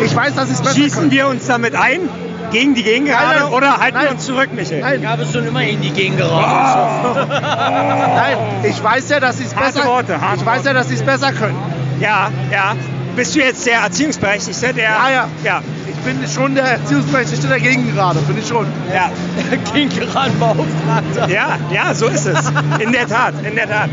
Ich 0.04 0.16
weiß, 0.16 0.36
dass 0.36 0.50
ich 0.50 0.56
es 0.56 0.62
besser 0.62 0.76
Schießen 0.76 1.02
kann. 1.04 1.12
wir 1.12 1.28
uns 1.28 1.48
damit 1.48 1.76
ein? 1.76 2.10
Gegen 2.52 2.76
die 2.76 2.84
Gegengerade 2.84 3.42
nein, 3.42 3.54
oder 3.54 3.78
halten 3.78 3.98
wir 3.98 4.04
nein. 4.06 4.14
uns 4.14 4.26
zurück, 4.26 4.50
Michael? 4.54 4.82
Nein, 4.82 5.02
Ich 5.02 5.08
habe 5.08 5.26
schon 5.26 5.46
immer 5.48 5.62
in 5.64 5.82
die 5.82 5.92
Gegend 5.92 6.18
geraten. 6.18 7.30
nein, 7.30 8.38
ich 8.64 8.82
weiß 8.82 9.10
ja, 9.10 9.20
dass 9.20 9.38
sie 9.38 9.44
es 9.46 9.56
Harte 9.56 9.74
besser 9.74 9.88
Worte, 9.88 10.22
harte 10.22 10.40
Ich 10.40 10.46
weiß 10.46 10.64
ja, 10.66 10.74
dass 10.74 10.88
sie 10.88 10.96
es 10.96 11.04
besser 11.04 11.32
können. 11.34 11.58
Ja, 12.00 12.30
ja. 12.52 12.76
Bist 13.16 13.36
du 13.36 13.40
jetzt 13.40 13.66
der 13.66 13.80
Erziehungsberechtigte? 13.80 14.74
Der, 14.74 14.84
Ja, 14.84 15.10
ja. 15.10 15.28
Ja, 15.44 15.62
Ich 15.88 15.96
bin 15.98 16.26
schon 16.30 16.56
der 16.56 16.66
Erziehungsberechtigte 16.66 17.48
der 17.48 17.60
Gegengerade, 17.60 18.20
bin 18.20 18.38
ich 18.38 18.48
schon. 18.48 18.66
ja. 18.94 19.10
Gegen 19.74 19.90
geraden 19.90 20.40
Beauftragter. 20.40 21.30
Ja, 21.30 21.58
ja, 21.72 21.94
so 21.94 22.06
ist 22.08 22.26
es. 22.28 22.52
In 22.80 22.92
der 22.92 23.08
Tat, 23.08 23.34
in 23.44 23.56
der 23.56 23.68
Tat. 23.68 23.90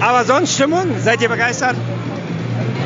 Aber 0.00 0.24
sonst 0.24 0.54
Stimmung? 0.54 0.86
Seid 1.00 1.20
ihr 1.22 1.28
begeistert? 1.28 1.76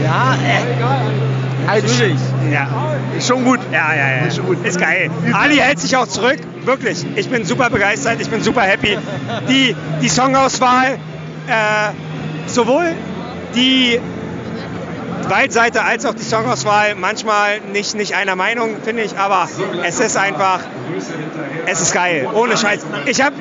Ja, 0.04 0.34
äh, 0.34 1.45
natürlich. 1.64 2.18
Ja. 2.52 2.68
Ist 3.16 3.28
schon 3.28 3.44
gut. 3.44 3.60
Ja, 3.72 3.94
ja, 3.94 4.16
ja. 4.16 4.26
Ist 4.26 4.36
schon 4.36 4.46
gut. 4.46 4.64
Ist 4.64 4.80
geil. 4.80 5.10
Ali 5.32 5.56
hält 5.56 5.80
sich 5.80 5.96
auch 5.96 6.06
zurück. 6.06 6.38
Wirklich. 6.64 7.04
Ich 7.16 7.28
bin 7.30 7.44
super 7.44 7.70
begeistert. 7.70 8.20
Ich 8.20 8.28
bin 8.28 8.42
super 8.42 8.62
happy. 8.62 8.98
Die, 9.48 9.74
die 10.02 10.08
Songauswahl, 10.08 10.98
äh, 11.48 11.90
sowohl 12.46 12.92
die 13.54 14.00
Waldseite 15.28 15.82
als 15.82 16.06
auch 16.06 16.14
die 16.14 16.22
Songauswahl, 16.22 16.94
manchmal 16.94 17.60
nicht, 17.72 17.94
nicht 17.94 18.14
einer 18.14 18.36
Meinung, 18.36 18.76
finde 18.82 19.02
ich, 19.02 19.18
aber 19.18 19.48
es 19.84 19.98
ist 19.98 20.16
einfach, 20.16 20.60
es 21.66 21.80
ist 21.80 21.92
geil. 21.92 22.28
Ohne 22.32 22.56
Scheiß. 22.56 22.86
Ich 23.06 23.20
habe 23.20 23.34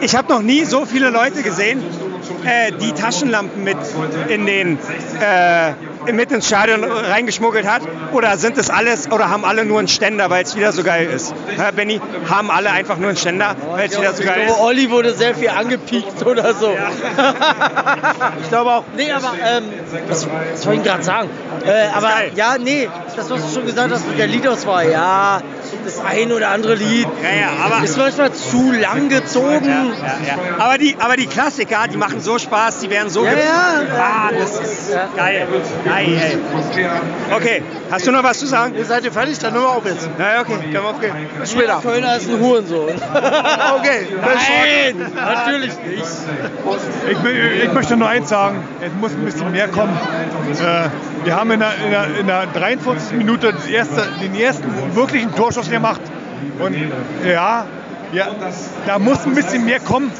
ich 0.00 0.14
hab 0.14 0.28
noch 0.28 0.42
nie 0.42 0.64
so 0.64 0.84
viele 0.84 1.10
Leute 1.10 1.42
gesehen, 1.42 1.82
äh, 2.44 2.72
die 2.72 2.92
Taschenlampen 2.92 3.64
mit 3.64 3.78
in 4.28 4.46
den 4.46 4.78
äh, 5.20 5.72
mit 6.12 6.32
ins 6.32 6.46
Stadion 6.46 6.84
reingeschmuggelt 6.84 7.66
hat? 7.66 7.82
Oder 8.12 8.36
sind 8.36 8.58
es 8.58 8.70
alles, 8.70 9.10
oder 9.10 9.30
haben 9.30 9.44
alle 9.44 9.64
nur 9.64 9.78
einen 9.78 9.88
Ständer, 9.88 10.30
weil 10.30 10.44
es 10.44 10.56
wieder 10.56 10.72
so 10.72 10.82
geil 10.82 11.06
ist? 11.06 11.34
Hä, 11.56 11.70
Benny, 11.74 12.00
haben 12.28 12.50
alle 12.50 12.70
einfach 12.70 12.96
nur 12.96 13.08
einen 13.08 13.16
Ständer, 13.16 13.56
weil 13.70 13.88
es 13.88 13.98
wieder 13.98 14.12
so 14.12 14.24
geil 14.24 14.46
ist? 14.48 14.58
Olli 14.58 14.90
wurde 14.90 15.14
sehr 15.14 15.34
viel 15.34 15.48
angepiekt 15.48 16.24
oder 16.24 16.54
so. 16.54 16.76
Ich 18.42 18.48
glaube 18.48 18.70
auch. 18.70 18.84
Nee, 18.96 19.10
aber 19.12 19.32
ähm, 19.44 19.64
was, 20.08 20.26
was 20.26 20.62
soll 20.62 20.74
ich 20.74 20.82
gerade 20.82 21.02
sagen? 21.02 21.28
Äh, 21.64 21.88
aber 21.94 22.10
ja, 22.34 22.56
nee, 22.58 22.88
das, 23.16 23.30
was 23.30 23.46
du 23.46 23.54
schon 23.54 23.66
gesagt 23.66 23.92
hast 23.92 24.08
mit 24.08 24.18
der 24.18 24.26
Liedauswahl, 24.26 24.90
ja, 24.90 25.40
das 25.84 26.00
ein 26.04 26.32
oder 26.32 26.48
andere 26.50 26.74
Lied 26.74 27.06
Ja, 27.22 27.28
ja, 27.40 27.64
aber, 27.64 27.84
ist 27.84 27.96
manchmal 27.96 28.32
zu 28.32 28.72
lang 28.72 29.08
gezogen. 29.08 29.64
ja, 29.68 29.84
ja, 29.84 30.36
ja. 30.58 30.58
aber, 30.64 30.78
die, 30.78 30.96
aber 30.98 31.16
die 31.16 31.26
Klassiker, 31.26 31.86
die 31.92 31.96
machen 31.96 32.20
so 32.20 32.38
Spaß, 32.38 32.80
die 32.80 32.90
werden 32.90 33.10
so 33.10 33.24
Ja, 33.24 33.32
ja. 33.32 33.38
Ah, 33.98 34.30
das 34.38 34.58
ist 34.60 34.92
Ja. 34.92 35.08
geil. 35.16 35.46
geil 35.84 36.06
ey. 36.20 36.38
Okay, 37.34 37.62
hast 37.90 38.06
du 38.06 38.12
noch 38.12 38.22
was 38.24 38.38
zu 38.38 38.46
sagen? 38.46 38.74
Ihr 38.76 38.84
seid 38.84 39.04
ihr 39.04 39.12
fertig? 39.12 39.38
Dann 39.38 39.52
hören 39.54 39.62
wir 39.64 39.70
auf 39.76 39.84
jetzt. 39.86 40.08
Ja, 40.18 40.40
okay, 40.40 40.54
können 40.54 40.72
wir 40.72 40.80
Okay, 40.90 41.12
bis 41.40 41.52
später. 41.52 41.80
Kölner 41.82 42.16
ist 42.16 42.28
ein 42.28 42.40
Hurensohn. 42.40 42.88
Okay, 43.80 44.06
Nein, 44.20 45.12
natürlich 45.14 45.72
nicht. 45.86 46.04
Ich, 47.10 47.22
will- 47.22 47.62
ich 47.64 47.72
möchte 47.72 47.96
nur 47.96 48.08
eins 48.08 48.28
sagen, 48.28 48.62
es 48.80 48.92
muss 49.00 49.12
ein 49.12 49.24
bisschen 49.24 49.50
mehr 49.52 49.68
kommen. 49.68 49.96
Äh, 50.60 50.88
wir 51.24 51.36
haben 51.36 51.50
in 51.50 51.60
der, 51.60 51.72
in, 51.84 51.90
der, 51.90 52.06
in 52.20 52.26
der 52.26 52.46
43. 52.46 53.16
Minute 53.18 53.52
erste, 53.70 54.06
den 54.22 54.34
ersten 54.34 54.64
wirklichen 54.94 55.34
Torschuss 55.34 55.69
gemacht. 55.70 56.00
Und 56.58 56.76
ja, 57.24 57.66
ja, 58.12 58.26
da 58.86 58.98
muss 58.98 59.24
ein 59.24 59.34
bisschen 59.34 59.64
mehr 59.64 59.80
kommen. 59.80 60.10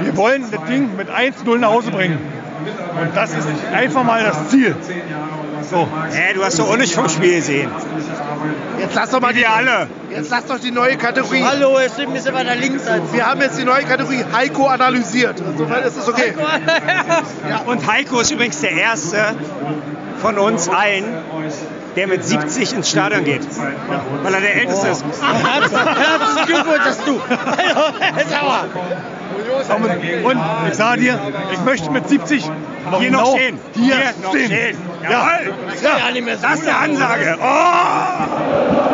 Wir 0.00 0.16
wollen 0.16 0.44
das 0.50 0.64
Ding 0.64 0.96
mit 0.96 1.08
1-0 1.10 1.58
nach 1.58 1.70
Hause 1.70 1.90
bringen. 1.90 2.18
Und 3.00 3.16
das 3.16 3.30
ist 3.34 3.46
einfach 3.72 4.04
mal 4.04 4.22
das 4.22 4.48
Ziel. 4.48 4.74
So. 5.68 5.88
Hä, 6.10 6.34
du 6.34 6.44
hast 6.44 6.58
doch 6.58 6.70
auch 6.70 6.76
nicht 6.76 6.94
vom 6.94 7.08
Spiel 7.08 7.36
gesehen. 7.36 7.70
Jetzt 8.78 8.94
lass 8.94 9.10
doch 9.10 9.20
mal 9.20 9.34
wir 9.34 9.50
alle. 9.50 9.88
Jetzt 10.10 10.30
lass 10.30 10.46
doch 10.46 10.60
die 10.60 10.70
neue 10.70 10.96
Kategorie. 10.96 11.42
Hallo, 11.42 11.76
er 11.76 11.88
steht 11.88 12.08
ein 12.08 12.12
bisschen 12.12 12.34
weiter 12.34 12.54
links 12.54 12.86
als 12.86 13.12
Wir 13.12 13.26
haben 13.26 13.40
jetzt 13.40 13.58
die 13.58 13.64
neue 13.64 13.82
Kategorie 13.84 14.24
Heiko 14.32 14.66
analysiert. 14.66 15.40
Insofern 15.40 15.82
ist 15.82 15.96
es 15.96 16.08
okay. 16.08 16.34
Und 17.66 17.90
Heiko 17.90 18.20
ist 18.20 18.30
übrigens 18.30 18.60
der 18.60 18.72
Erste 18.72 19.34
von 20.18 20.38
uns 20.38 20.68
allen, 20.68 21.04
der 21.96 22.06
mit 22.06 22.24
70 22.24 22.72
ins 22.72 22.90
Stadion 22.90 23.24
geht. 23.24 23.42
Weil 24.22 24.34
er 24.34 24.40
der 24.40 24.54
Älteste 24.56 24.88
ist. 24.88 25.04
Herzlichen 25.04 26.46
Glückwunsch, 26.46 26.84
dass 26.84 27.04
du. 27.04 27.20
Sauer. 28.30 28.64
Und 30.24 30.40
ich 30.68 30.74
sage 30.74 31.00
dir, 31.00 31.18
ich 31.52 31.60
möchte 31.60 31.90
mit 31.90 32.08
70 32.08 32.50
noch 32.90 33.00
Hier 33.00 33.10
genau 33.10 33.20
noch 33.22 33.36
stehen. 33.36 33.58
Hier, 33.74 33.96
noch 34.22 34.30
stehen. 34.30 34.46
stehen. 34.46 34.78
Ja. 35.02 35.10
Jawohl. 35.10 35.54
Ja, 35.82 36.36
Das 36.42 36.60
ist 36.60 36.68
eine. 36.68 36.76
Ansage. 36.78 37.38
Oh! 37.40 38.93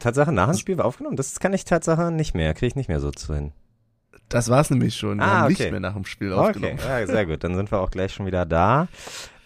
Tatsache 0.00 0.32
nach 0.32 0.48
dem 0.50 0.58
Spiel 0.58 0.80
aufgenommen? 0.80 1.16
Das 1.16 1.38
kann 1.38 1.52
ich 1.52 1.64
Tatsache 1.64 2.10
nicht 2.10 2.34
mehr, 2.34 2.52
kriege 2.54 2.66
ich 2.66 2.76
nicht 2.76 2.88
mehr 2.88 3.00
so 3.00 3.10
zu 3.12 3.34
hin. 3.34 3.52
Das 4.28 4.48
war's 4.48 4.70
nämlich 4.70 4.94
schon. 4.96 5.18
Wir 5.18 5.24
Ah, 5.24 5.44
okay. 5.44 5.48
nicht 5.64 5.70
mehr 5.70 5.80
nach 5.80 5.94
dem 5.94 6.04
Spiel 6.04 6.32
Okay, 6.32 6.48
aufgenommen. 6.50 6.78
ja, 6.86 7.06
sehr 7.06 7.26
gut. 7.26 7.42
Dann 7.42 7.54
sind 7.56 7.70
wir 7.70 7.80
auch 7.80 7.90
gleich 7.90 8.12
schon 8.14 8.26
wieder 8.26 8.46
da. 8.46 8.86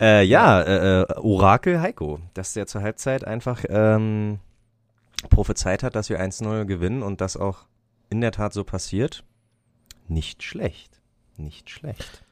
Äh, 0.01 0.25
ja, 0.25 0.61
äh, 0.61 1.01
äh, 1.03 1.07
Orakel 1.19 1.81
Heiko, 1.81 2.21
dass 2.35 2.53
der 2.53 2.67
zur 2.67 2.83
Halbzeit 2.83 3.25
einfach 3.27 3.65
ähm, 3.69 4.41
prophezeit 5.31 5.83
hat, 5.83 5.95
dass 5.97 6.11
wir 6.11 6.21
1-0 6.21 6.65
gewinnen 6.67 7.03
und 7.03 7.21
das 7.21 7.37
auch 7.37 7.61
in 8.11 8.21
der 8.21 8.33
Tat 8.33 8.53
so 8.53 8.63
passiert. 8.65 9.25
Nicht 10.07 10.43
schlecht. 10.43 11.01
Nicht 11.37 11.71
schlecht. 11.71 12.24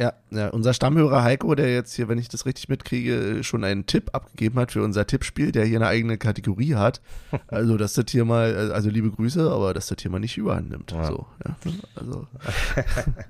Ja, 0.00 0.12
ja, 0.30 0.48
unser 0.50 0.74
Stammhörer 0.74 1.24
Heiko, 1.24 1.56
der 1.56 1.74
jetzt 1.74 1.94
hier, 1.94 2.08
wenn 2.08 2.18
ich 2.18 2.28
das 2.28 2.46
richtig 2.46 2.68
mitkriege, 2.68 3.42
schon 3.42 3.64
einen 3.64 3.86
Tipp 3.86 4.10
abgegeben 4.12 4.56
hat 4.60 4.70
für 4.70 4.82
unser 4.82 5.08
Tippspiel, 5.08 5.50
der 5.50 5.64
hier 5.64 5.78
eine 5.78 5.88
eigene 5.88 6.18
Kategorie 6.18 6.74
hat. 6.76 7.00
Also, 7.48 7.76
dass 7.76 7.94
das 7.94 8.04
hier 8.10 8.24
mal, 8.24 8.70
also 8.72 8.90
liebe 8.90 9.10
Grüße, 9.10 9.50
aber 9.50 9.72
dass 9.74 9.88
das 9.88 9.98
hier 10.00 10.10
mal 10.10 10.18
nicht 10.18 10.36
überhand 10.36 10.70
nimmt. 10.70 10.92
Ja. 10.92 11.04
So, 11.04 11.26
ja. 11.44 11.56
Also, 11.94 12.26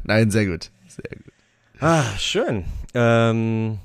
nein, 0.05 0.31
sehr 0.31 0.47
gut. 0.47 0.71
Sehr 0.89 1.17
gut. 1.17 1.33
Ah, 1.81 2.05
schön. 2.19 2.65
Ähm, 2.95 3.79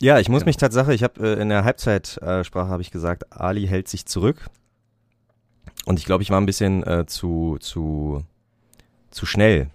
ja, 0.00 0.18
ich 0.18 0.28
muss 0.28 0.44
mich 0.44 0.56
Tatsache, 0.56 0.94
ich 0.94 1.02
habe 1.02 1.36
äh, 1.36 1.40
in 1.40 1.50
der 1.50 1.64
Halbzeitsprache 1.64 2.68
habe 2.68 2.82
ich 2.82 2.90
gesagt, 2.90 3.32
Ali 3.32 3.66
hält 3.66 3.88
sich 3.88 4.06
zurück. 4.06 4.46
Und 5.84 5.98
ich 5.98 6.06
glaube, 6.06 6.22
ich 6.22 6.30
war 6.30 6.40
ein 6.40 6.46
bisschen 6.46 6.82
äh, 6.84 7.06
zu, 7.06 7.58
zu, 7.60 8.24
zu 9.10 9.26
schnell 9.26 9.70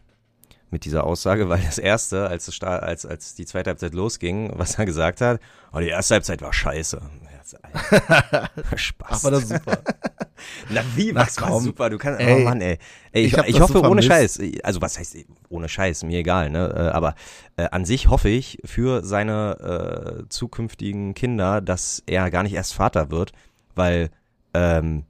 mit 0.71 0.85
dieser 0.85 1.03
Aussage, 1.03 1.49
weil 1.49 1.61
das 1.61 1.77
erste, 1.77 2.27
als, 2.27 2.47
es 2.47 2.61
als, 2.61 3.05
als 3.05 3.35
die 3.35 3.45
zweite 3.45 3.69
Halbzeit 3.69 3.93
losging, 3.93 4.51
was 4.55 4.77
er 4.77 4.85
gesagt 4.85 5.21
hat, 5.21 5.39
oh, 5.73 5.79
die 5.79 5.87
erste 5.87 6.15
Halbzeit 6.15 6.41
war 6.41 6.53
scheiße. 6.53 7.01
Spaß. 8.75 9.09
Ach, 9.09 9.23
war 9.23 9.31
das 9.31 9.49
super. 9.49 9.79
Na 10.69 10.81
wie, 10.95 11.11
Na, 11.11 11.21
was 11.21 11.41
war 11.41 11.49
komm. 11.49 11.63
super, 11.63 11.89
du 11.89 11.97
kannst, 11.97 12.19
Ey, 12.19 12.41
oh 12.41 12.43
Mann, 12.43 12.61
ey. 12.61 12.77
ey 13.11 13.25
ich, 13.25 13.37
ich 13.37 13.47
ich, 13.47 13.59
hoffe 13.59 13.73
so 13.73 13.83
ohne. 13.83 14.01
Scheiß, 14.03 14.39
also 14.63 14.81
was 14.81 14.97
heißt 14.97 15.17
ohne 15.49 15.67
Scheiß, 15.67 16.03
mir 16.03 16.19
egal, 16.19 16.49
ne, 16.49 16.73
äh, 16.75 16.95
aber 16.95 17.15
äh, 17.57 17.67
an 17.69 17.85
sich 17.85 18.07
hoffe 18.07 18.29
ich 18.29 18.59
für 18.63 19.03
seine 19.03 20.21
äh, 20.21 20.29
zukünftigen 20.29 21.13
Kinder, 21.13 21.61
dass 21.61 22.03
er 22.05 22.29
gar 22.29 22.43
nicht 22.43 22.53
erst 22.53 22.73
Vater 22.73 23.09
wird, 23.11 23.31
weil 23.75 24.11
ähm, 24.53 25.05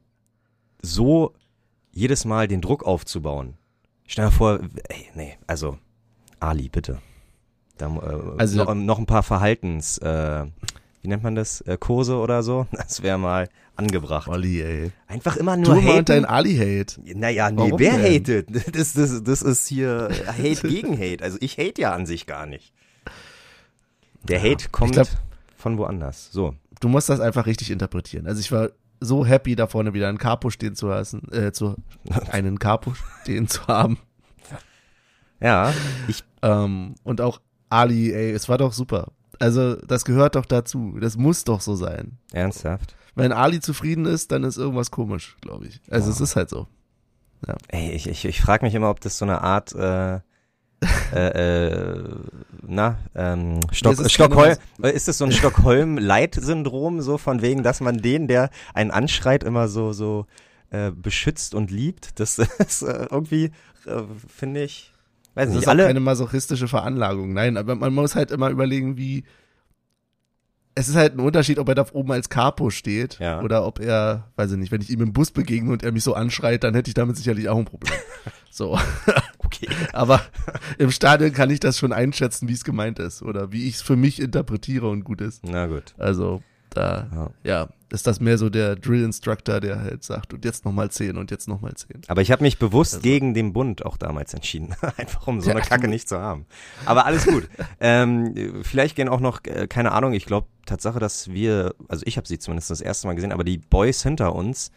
so 0.81 1.33
jedes 1.91 2.25
Mal 2.25 2.47
den 2.47 2.61
Druck 2.61 2.83
aufzubauen. 2.83 3.55
Stell 4.11 4.25
dir 4.25 4.31
vor, 4.31 4.59
ey, 4.89 5.05
nee, 5.13 5.37
also 5.45 5.77
Ali, 6.39 6.67
bitte. 6.67 6.97
Da, 7.77 7.87
äh, 7.87 8.39
Also- 8.39 8.63
noch, 8.63 8.73
noch 8.73 8.97
ein 8.97 9.05
paar 9.05 9.21
Verhaltens, 9.21 9.99
äh, 9.99 10.45
wie 11.03 11.07
nennt 11.07 11.21
man 11.21 11.35
das, 11.35 11.61
äh, 11.61 11.77
Kurse 11.79 12.15
oder 12.17 12.41
so, 12.41 12.65
das 12.71 13.03
wäre 13.03 13.19
mal 13.19 13.47
angebracht. 13.75 14.27
Olli, 14.27 14.61
ey. 14.61 14.91
Einfach 15.07 15.37
immer 15.37 15.55
Du 15.57 15.61
nur 15.73 15.75
mal 15.81 15.93
haten. 15.97 16.05
dein 16.05 16.25
Ali-Hate. 16.25 16.99
Naja, 17.17 17.51
nee, 17.51 17.57
Warum 17.57 17.79
wer 17.79 17.97
denn? 17.97 18.15
hatet? 18.15 18.47
Das, 18.75 18.93
das, 18.93 19.23
das 19.23 19.41
ist 19.43 19.67
hier 19.67 20.09
Hate 20.27 20.67
gegen 20.67 20.97
Hate. 20.97 21.23
Also 21.23 21.37
ich 21.39 21.57
hate 21.59 21.79
ja 21.81 21.93
an 21.93 22.05
sich 22.07 22.25
gar 22.25 22.45
nicht. 22.47 22.73
Der 24.23 24.41
Hate 24.41 24.69
kommt 24.69 24.93
glaub- 24.93 25.07
von 25.55 25.77
woanders. 25.77 26.29
So. 26.31 26.55
Du 26.81 26.87
musst 26.89 27.09
das 27.09 27.19
einfach 27.19 27.45
richtig 27.45 27.69
interpretieren. 27.71 28.25
Also 28.27 28.39
ich 28.41 28.51
war 28.51 28.69
so 28.99 29.25
happy, 29.25 29.55
da 29.55 29.67
vorne 29.67 29.93
wieder 29.93 30.09
einen 30.09 30.17
Capo 30.17 30.49
stehen 30.49 30.75
zu 30.75 30.87
lassen, 30.87 31.31
äh, 31.31 31.51
zu, 31.51 31.75
einen 32.31 32.59
Capo 32.59 32.93
stehen 33.21 33.47
zu 33.47 33.65
haben. 33.67 33.97
Ja, 35.41 35.73
ich, 36.07 36.23
Ähm, 36.41 36.95
und 37.03 37.21
auch 37.21 37.41
Ali, 37.69 38.11
ey, 38.13 38.31
es 38.31 38.49
war 38.49 38.57
doch 38.57 38.73
super. 38.73 39.11
Also, 39.39 39.75
das 39.75 40.05
gehört 40.05 40.35
doch 40.35 40.45
dazu. 40.45 40.97
Das 40.99 41.17
muss 41.17 41.43
doch 41.43 41.61
so 41.61 41.75
sein. 41.75 42.17
ernsthaft. 42.33 42.95
Wenn 43.15 43.31
Ali 43.31 43.59
zufrieden 43.59 44.05
ist, 44.05 44.31
dann 44.31 44.43
ist 44.43 44.57
irgendwas 44.57 44.91
komisch, 44.91 45.37
glaube 45.41 45.67
ich. 45.67 45.81
Also, 45.89 46.11
es 46.11 46.19
ist 46.21 46.35
halt 46.35 46.49
so. 46.49 46.67
Ey, 47.69 47.91
ich, 47.91 48.07
ich, 48.07 48.25
ich 48.25 48.41
frage 48.41 48.65
mich 48.65 48.75
immer, 48.75 48.89
ob 48.89 48.99
das 49.01 49.17
so 49.17 49.25
eine 49.25 49.41
Art, 49.41 49.73
äh, 49.73 50.19
äh, 51.13 51.67
äh, 51.67 52.03
na, 52.65 52.97
ähm, 53.15 53.59
Stock, 53.71 53.99
ist 53.99 54.11
Stockholm, 54.11 54.55
keine- 54.77 54.91
äh, 54.93 54.95
ist 54.95 55.07
das 55.07 55.17
so 55.17 55.25
ein 55.25 55.31
Stockholm-Light-Syndrom, 55.31 57.01
so 57.01 57.17
von 57.17 57.41
wegen, 57.41 57.63
dass 57.63 57.81
man 57.81 57.97
den, 57.97 58.27
der 58.27 58.49
einen 58.73 58.91
anschreit, 58.91 59.43
immer 59.43 59.67
so, 59.67 59.91
so, 59.93 60.25
äh, 60.69 60.91
beschützt 60.91 61.53
und 61.55 61.71
liebt? 61.71 62.19
Das 62.19 62.37
ist 62.59 62.81
äh, 62.83 63.07
irgendwie, 63.11 63.45
äh, 63.85 64.03
finde 64.27 64.63
ich, 64.63 64.93
weiß 65.35 65.47
Das 65.47 65.53
nicht, 65.55 65.63
ist 65.63 65.67
alle, 65.67 65.85
keine 65.87 65.99
masochistische 65.99 66.67
Veranlagung. 66.67 67.33
Nein, 67.33 67.57
aber 67.57 67.75
man 67.75 67.93
muss 67.93 68.15
halt 68.15 68.31
immer 68.31 68.49
überlegen, 68.49 68.95
wie. 68.97 69.23
Es 70.75 70.87
ist 70.87 70.95
halt 70.95 71.13
ein 71.13 71.19
Unterschied, 71.19 71.59
ob 71.59 71.67
er 71.67 71.75
da 71.75 71.85
oben 71.91 72.11
als 72.13 72.29
Capo 72.29 72.69
steht 72.69 73.19
Ja. 73.19 73.41
oder 73.41 73.65
ob 73.65 73.79
er, 73.79 74.29
weiß 74.37 74.51
ich 74.51 74.57
nicht, 74.57 74.71
wenn 74.71 74.79
ich 74.79 74.89
ihm 74.89 75.01
im 75.01 75.11
Bus 75.11 75.31
begegne 75.31 75.73
und 75.73 75.83
er 75.83 75.91
mich 75.91 76.03
so 76.05 76.13
anschreit, 76.13 76.63
dann 76.63 76.73
hätte 76.73 76.87
ich 76.89 76.93
damit 76.93 77.17
sicherlich 77.17 77.49
auch 77.49 77.57
ein 77.57 77.65
Problem. 77.65 77.91
so. 78.49 78.79
Okay. 79.53 79.67
Aber 79.93 80.21
im 80.77 80.91
Stadion 80.91 81.33
kann 81.33 81.49
ich 81.49 81.59
das 81.59 81.77
schon 81.77 81.93
einschätzen, 81.93 82.47
wie 82.47 82.53
es 82.53 82.63
gemeint 82.63 82.99
ist 82.99 83.21
oder 83.21 83.51
wie 83.51 83.67
ich 83.67 83.75
es 83.75 83.81
für 83.81 83.95
mich 83.95 84.21
interpretiere 84.21 84.89
und 84.89 85.03
gut 85.03 85.21
ist. 85.21 85.43
Na 85.45 85.67
gut. 85.67 85.93
Also 85.97 86.41
da, 86.69 87.07
Ja. 87.11 87.29
ja, 87.43 87.69
ist 87.91 88.05
das 88.05 88.19
mehr 88.19 88.37
so 88.37 88.51
der 88.51 88.75
Drill 88.75 89.03
Instructor, 89.03 89.59
der 89.59 89.81
halt 89.81 90.03
sagt, 90.03 90.35
und 90.35 90.45
jetzt 90.45 90.65
nochmal 90.65 90.91
zehn 90.91 91.17
und 91.17 91.31
jetzt 91.31 91.47
nochmal 91.47 91.73
zehn. 91.73 92.01
Aber 92.07 92.21
ich 92.21 92.31
habe 92.31 92.43
mich 92.43 92.59
bewusst 92.59 92.93
Also- 92.95 93.01
gegen 93.03 93.33
den 93.33 93.53
Bund 93.53 93.83
auch 93.83 93.97
damals 93.97 94.35
entschieden. 94.35 94.75
Einfach 94.97 95.25
um 95.25 95.41
so 95.41 95.49
eine 95.49 95.61
Ja. 95.61 95.65
Kacke 95.65 95.87
nicht 95.87 96.07
zu 96.07 96.19
haben. 96.19 96.45
Aber 96.85 97.07
alles 97.07 97.25
gut. 97.25 97.49
ähm, 97.79 98.61
vielleicht 98.61 98.95
gehen 98.95 99.09
auch 99.09 99.19
noch, 99.19 99.43
äh, 99.45 99.65
keine 99.67 99.93
Ahnung, 99.93 100.13
ich 100.13 100.25
glaube 100.27 100.45
Tatsache, 100.67 100.99
dass 100.99 101.29
wir, 101.31 101.73
also 101.87 102.03
ich 102.05 102.17
habe 102.17 102.27
sie 102.27 102.37
zumindest 102.37 102.69
das 102.69 102.81
erste 102.81 103.07
Mal 103.07 103.15
gesehen, 103.15 103.31
aber 103.31 103.43
die 103.43 103.57
Boys 103.57 104.03
hinter 104.03 104.35
uns 104.35 104.71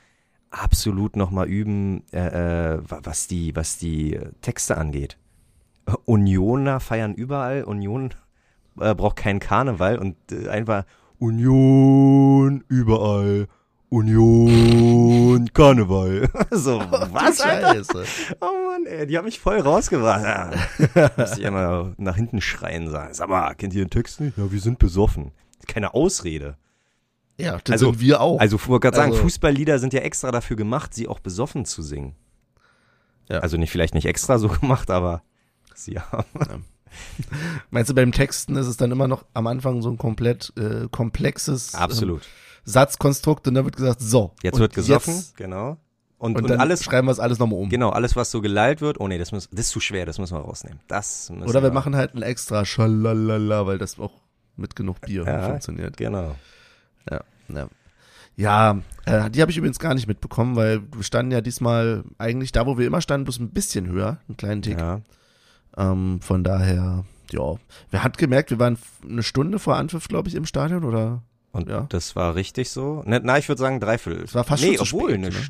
absolut 0.53 1.17
nochmal 1.17 1.49
üben, 1.49 2.05
äh, 2.13 2.75
äh, 2.75 2.79
wa- 2.89 3.01
was 3.03 3.27
die, 3.27 3.57
was 3.57 3.79
die 3.79 4.19
Texte 4.41 4.77
angeht. 4.79 5.17
Unioner 6.05 6.79
feiern 6.81 7.15
überall, 7.15 7.65
Union 7.65 8.11
äh, 8.81 8.95
braucht 8.95 9.17
keinen 9.17 9.41
Karneval 9.41 9.99
und 9.99 10.17
äh, 10.31 10.49
einfach 10.49 10.85
Union 11.19 12.65
überall. 12.69 13.49
Union 13.89 15.51
Karneval. 15.53 16.29
so, 16.51 16.81
was, 17.13 17.41
Alter? 17.43 17.83
Oh 18.41 18.47
Mann, 18.71 18.87
ey, 18.87 19.07
die 19.07 19.19
haben 19.19 19.25
mich 19.27 19.39
voll 19.41 19.59
rausgebracht. 19.61 20.23
Ja. 20.95 21.11
Muss 21.17 21.37
ich 21.37 21.45
immer 21.45 21.93
nach 21.99 22.17
hinten 22.17 22.41
schreien 22.41 22.89
sagen. 22.91 23.13
Sag 23.15 23.29
mal, 23.29 23.55
kennt 23.55 23.75
ihr 23.75 23.85
den 23.85 23.91
Text 23.91 24.21
nicht? 24.21 24.39
Ja, 24.39 24.51
wir 24.51 24.61
sind 24.61 24.79
besoffen. 24.79 25.33
Keine 25.67 25.93
Ausrede. 25.95 26.57
Ja, 27.39 27.59
das 27.65 27.73
Also- 27.73 27.87
sind 27.93 28.01
wir 28.01 28.21
auch. 28.21 28.39
Also, 28.41 28.57
ich 28.57 28.69
wollte 28.69 28.85
gerade 28.87 28.97
sagen, 28.97 29.13
Also- 29.13 29.23
Fußballlieder 29.23 29.79
sind 29.79 29.93
ja 29.93 30.01
extra 30.01 30.31
dafür 30.31 30.57
gemacht, 30.57 30.95
sie 30.95 31.09
auch 31.09 31.21
besoffen 31.21 31.65
zu 31.65 31.83
singen. 31.83 32.15
Ja. 33.29 33.39
Also 33.39 33.57
nicht, 33.57 33.71
vielleicht 33.71 33.95
nicht 33.95 34.07
extra 34.07 34.39
so 34.39 34.49
gemacht, 34.61 34.91
aber 34.91 35.23
sie 35.75 35.99
haben. 35.99 36.65
Meinst 37.71 37.91
du, 37.91 37.95
beim 37.95 38.13
Texten 38.13 38.57
ist 38.57 38.67
es 38.67 38.77
dann 38.77 38.91
immer 38.91 39.09
noch 39.09 39.25
am 39.33 39.47
Anfang 39.47 39.81
so 39.81 39.89
ein 39.91 39.97
komplett 39.97 40.53
äh, 40.59 40.89
komplexes 40.91 41.73
ähm, 41.75 41.81
Absolut. 41.81 42.23
Satzkonstrukt 42.65 43.49
und 43.49 43.55
dann 43.55 43.65
wird 43.65 43.77
gesagt, 43.77 44.01
so. 44.01 44.33
Jetzt 44.43 44.59
wird 44.59 44.75
gesoffen, 44.75 45.15
jetzt- 45.15 45.37
genau. 45.37 45.79
Und, 46.19 46.37
Und, 46.37 46.45
und, 46.45 46.51
dann 46.51 46.61
alles, 46.61 46.85
schreiben 46.85 47.09
wir 47.09 47.13
es 47.13 47.19
alles 47.19 47.41
nochmal 47.41 47.59
um. 47.59 47.69
genau, 47.69 47.91
alles, 47.91 48.15
was 48.15 48.31
so 48.31 48.41
geleilt 48.41 48.81
wird, 48.81 49.01
oh 49.01 49.09
nee, 49.09 49.19
das, 49.19 49.33
muss, 49.33 49.49
das 49.51 49.61
ist 49.61 49.71
zu 49.71 49.81
schwer, 49.81 50.07
das 50.07 50.19
müssen 50.21 50.37
wir 50.37 50.41
rausnehmen. 50.43 50.79
Das 50.87 51.31
müssen 51.31 51.49
Oder 51.49 51.65
wir 51.65 51.73
machen 51.73 51.97
halt 51.97 52.15
ein 52.15 52.23
extra 52.23 52.65
Schalalala, 52.65 53.67
weil 53.67 53.79
das 53.79 53.99
auch 53.99 54.13
mit 54.57 54.77
genug 54.77 55.01
Bier 55.01 55.25
Ja. 55.27 55.49
funktioniert. 55.49 55.97
Genau. 55.97 56.37
Ja, 57.11 57.21
ja. 57.49 57.69
ja 58.37 58.79
äh, 59.07 59.31
die 59.31 59.41
habe 59.43 59.51
ich 59.51 59.59
übrigens 59.59 59.79
gar 59.79 59.95
nicht 59.95 60.07
mitbekommen, 60.07 60.57
weil 60.57 60.83
wir 60.95 61.03
standen 61.03 61.33
ja 61.33 61.41
diesmal 61.41 62.05
eigentlich 62.19 62.53
da, 62.53 62.67
wo 62.67 62.79
wir 62.79 62.87
immer 62.87 63.01
standen, 63.01 63.25
bloß 63.25 63.39
ein 63.41 63.51
bisschen 63.51 63.87
höher, 63.89 64.19
einen 64.29 64.37
kleinen 64.37 64.63
Tick. 64.63 64.79
Ja. 64.79 65.01
Ähm, 65.77 66.21
von 66.21 66.45
daher, 66.45 67.05
ja. 67.31 67.55
Wer 67.91 68.05
hat 68.05 68.19
gemerkt, 68.19 68.51
wir 68.51 68.59
waren 68.59 68.79
eine 69.09 69.23
Stunde 69.23 69.59
vor 69.59 69.77
Anpfiff, 69.77 70.09
glaube 70.09 70.29
ich, 70.29 70.35
im 70.35 70.47
Stadion, 70.47 70.85
oder? 70.85 71.23
Und 71.53 71.69
Ja. 71.69 71.87
das 71.91 72.17
war 72.17 72.35
richtig 72.35 72.71
so? 72.71 73.03
Ne, 73.07 73.21
na, 73.23 73.39
ich 73.39 73.49
würde 73.49 73.61
sagen 73.61 73.81
dreiviertel. 73.81 74.23
Es 74.25 74.35
war 74.35 74.45
fast 74.45 74.63
nee, 74.63 74.77
schon 74.77 74.87
obwohl, 74.87 75.11
spät, 75.11 75.19
eine 75.19 75.31
ne? 75.31 75.45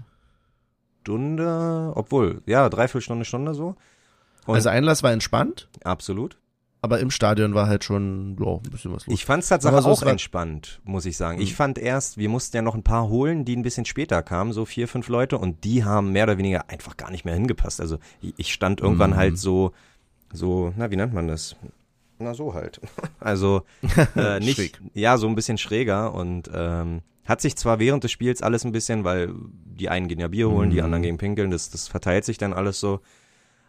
Stunde, 1.03 1.93
obwohl, 1.97 2.43
ja, 2.47 2.69
dreiviertel 2.69 3.03
Stunde, 3.03 3.25
Stunde 3.25 3.55
so. 3.55 3.77
Und- 4.47 4.55
Also 4.57 4.69
Einlass 4.69 5.03
war 5.03 5.13
entspannt, 5.13 5.69
Absolut. 5.85 6.37
Aber 6.83 7.01
im 7.01 7.11
Stadion 7.11 7.55
war 7.55 7.69
halt 7.69 7.85
schon, 7.85 8.37
ja, 8.39 8.57
ein 8.57 8.63
bisschen 8.71 8.93
was 8.93 9.07
los. 9.07 9.15
Ich 9.15 9.25
fand 9.25 9.43
es 9.45 9.49
tatsächlich 9.49 9.83
so, 9.83 9.89
auch 9.91 10.03
entspannt, 10.03 10.81
muss 10.85 11.07
ich 11.07 11.17
sagen. 11.17 11.41
Ich 11.41 11.53
Mhm. 11.53 11.57
fand 11.57 11.79
erst, 11.79 12.19
wir 12.19 12.29
mussten 12.29 12.57
ja 12.57 12.63
noch 12.63 12.75
ein 12.75 12.83
paar 12.83 13.09
holen, 13.09 13.45
die 13.47 13.57
ein 13.57 13.63
bisschen 13.63 13.85
später 13.87 14.23
kamen, 14.23 14.53
so 14.53 14.65
vier, 14.65 14.89
fünf 14.89 15.09
Leute, 15.09 15.39
und 15.39 15.65
die 15.65 15.85
haben 15.85 16.13
mehr 16.13 16.25
oder 16.25 16.37
weniger 16.39 16.69
einfach 16.69 16.97
gar 16.97 17.11
nicht 17.11 17.25
mehr 17.25 17.35
hingepasst. 17.35 17.81
Also 17.81 17.99
ich 18.37 18.53
stand 18.53 18.81
irgendwann 18.81 19.11
Mhm. 19.13 19.17
halt 19.17 19.39
so, 19.39 19.73
so, 20.33 20.73
na, 20.77 20.91
wie 20.91 20.97
nennt 20.97 21.15
man 21.15 21.29
das? 21.29 21.57
Na, 22.19 22.35
so 22.35 22.53
halt. 22.55 22.81
Also 23.21 23.63
äh, 24.17 24.41
nicht, 24.41 24.57
Schräg. 24.57 24.81
ja, 24.95 25.17
so 25.17 25.29
ein 25.29 25.35
bisschen 25.37 25.59
schräger 25.59 26.13
und 26.13 26.51
ähm, 26.53 27.03
hat 27.25 27.41
sich 27.41 27.57
zwar 27.57 27.79
während 27.79 28.03
des 28.03 28.11
Spiels 28.11 28.43
alles 28.43 28.65
ein 28.65 28.73
bisschen, 28.73 29.05
weil 29.05 29.33
die 29.65 29.89
einen 29.89 30.09
gehen 30.09 30.19
ja 30.19 30.27
Bier 30.29 30.49
holen, 30.51 30.71
die 30.71 30.79
Mhm. 30.79 30.85
anderen 30.85 31.03
gehen 31.05 31.19
pinkeln, 31.19 31.53
das, 31.53 31.71
das 31.71 31.87
verteilt 31.87 32.25
sich 32.25 32.39
dann 32.39 32.53
alles 32.53 32.81
so. 32.81 33.01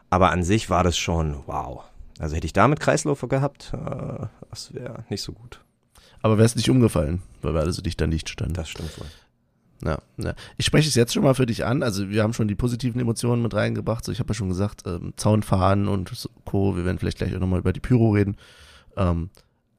Aber 0.09 0.31
an 0.31 0.43
sich 0.43 0.69
war 0.71 0.83
das 0.83 0.97
schon 0.97 1.37
wow. 1.45 1.83
Also 2.19 2.35
hätte 2.35 2.45
ich 2.45 2.53
damit 2.53 2.79
Kreislauf 2.79 3.21
gehabt, 3.21 3.73
äh, 3.73 4.25
das 4.49 4.73
wäre 4.73 5.03
nicht 5.09 5.21
so 5.21 5.33
gut. 5.33 5.61
Aber 6.21 6.37
wär's 6.37 6.55
nicht 6.55 6.69
umgefallen, 6.69 7.21
weil 7.41 7.53
wir 7.53 7.61
alle 7.61 7.73
so 7.73 7.81
dicht 7.81 8.01
an 8.01 8.11
dicht 8.11 8.29
standen. 8.29 8.53
Das 8.53 8.69
stimmt 8.69 8.97
wohl. 8.99 9.07
Ja, 9.83 9.99
ja. 10.17 10.33
Ich 10.57 10.65
spreche 10.65 10.87
es 10.87 10.95
jetzt 10.95 11.13
schon 11.13 11.23
mal 11.23 11.35
für 11.35 11.45
dich 11.45 11.65
an. 11.65 11.83
Also 11.83 12.09
wir 12.09 12.23
haben 12.23 12.33
schon 12.33 12.47
die 12.47 12.55
positiven 12.55 13.01
Emotionen 13.01 13.41
mit 13.41 13.53
reingebracht. 13.53 14.05
So, 14.05 14.11
ich 14.11 14.19
habe 14.19 14.29
ja 14.29 14.33
schon 14.33 14.47
gesagt, 14.47 14.83
ähm, 14.85 15.13
Zaun 15.17 15.43
fahren 15.43 15.87
und 15.87 16.11
Co. 16.45 16.77
Wir 16.77 16.85
werden 16.85 16.99
vielleicht 16.99 17.17
gleich 17.17 17.35
auch 17.35 17.39
nochmal 17.39 17.59
über 17.59 17.73
die 17.73 17.81
Pyro 17.81 18.11
reden. 18.11 18.37
Ähm, 18.95 19.29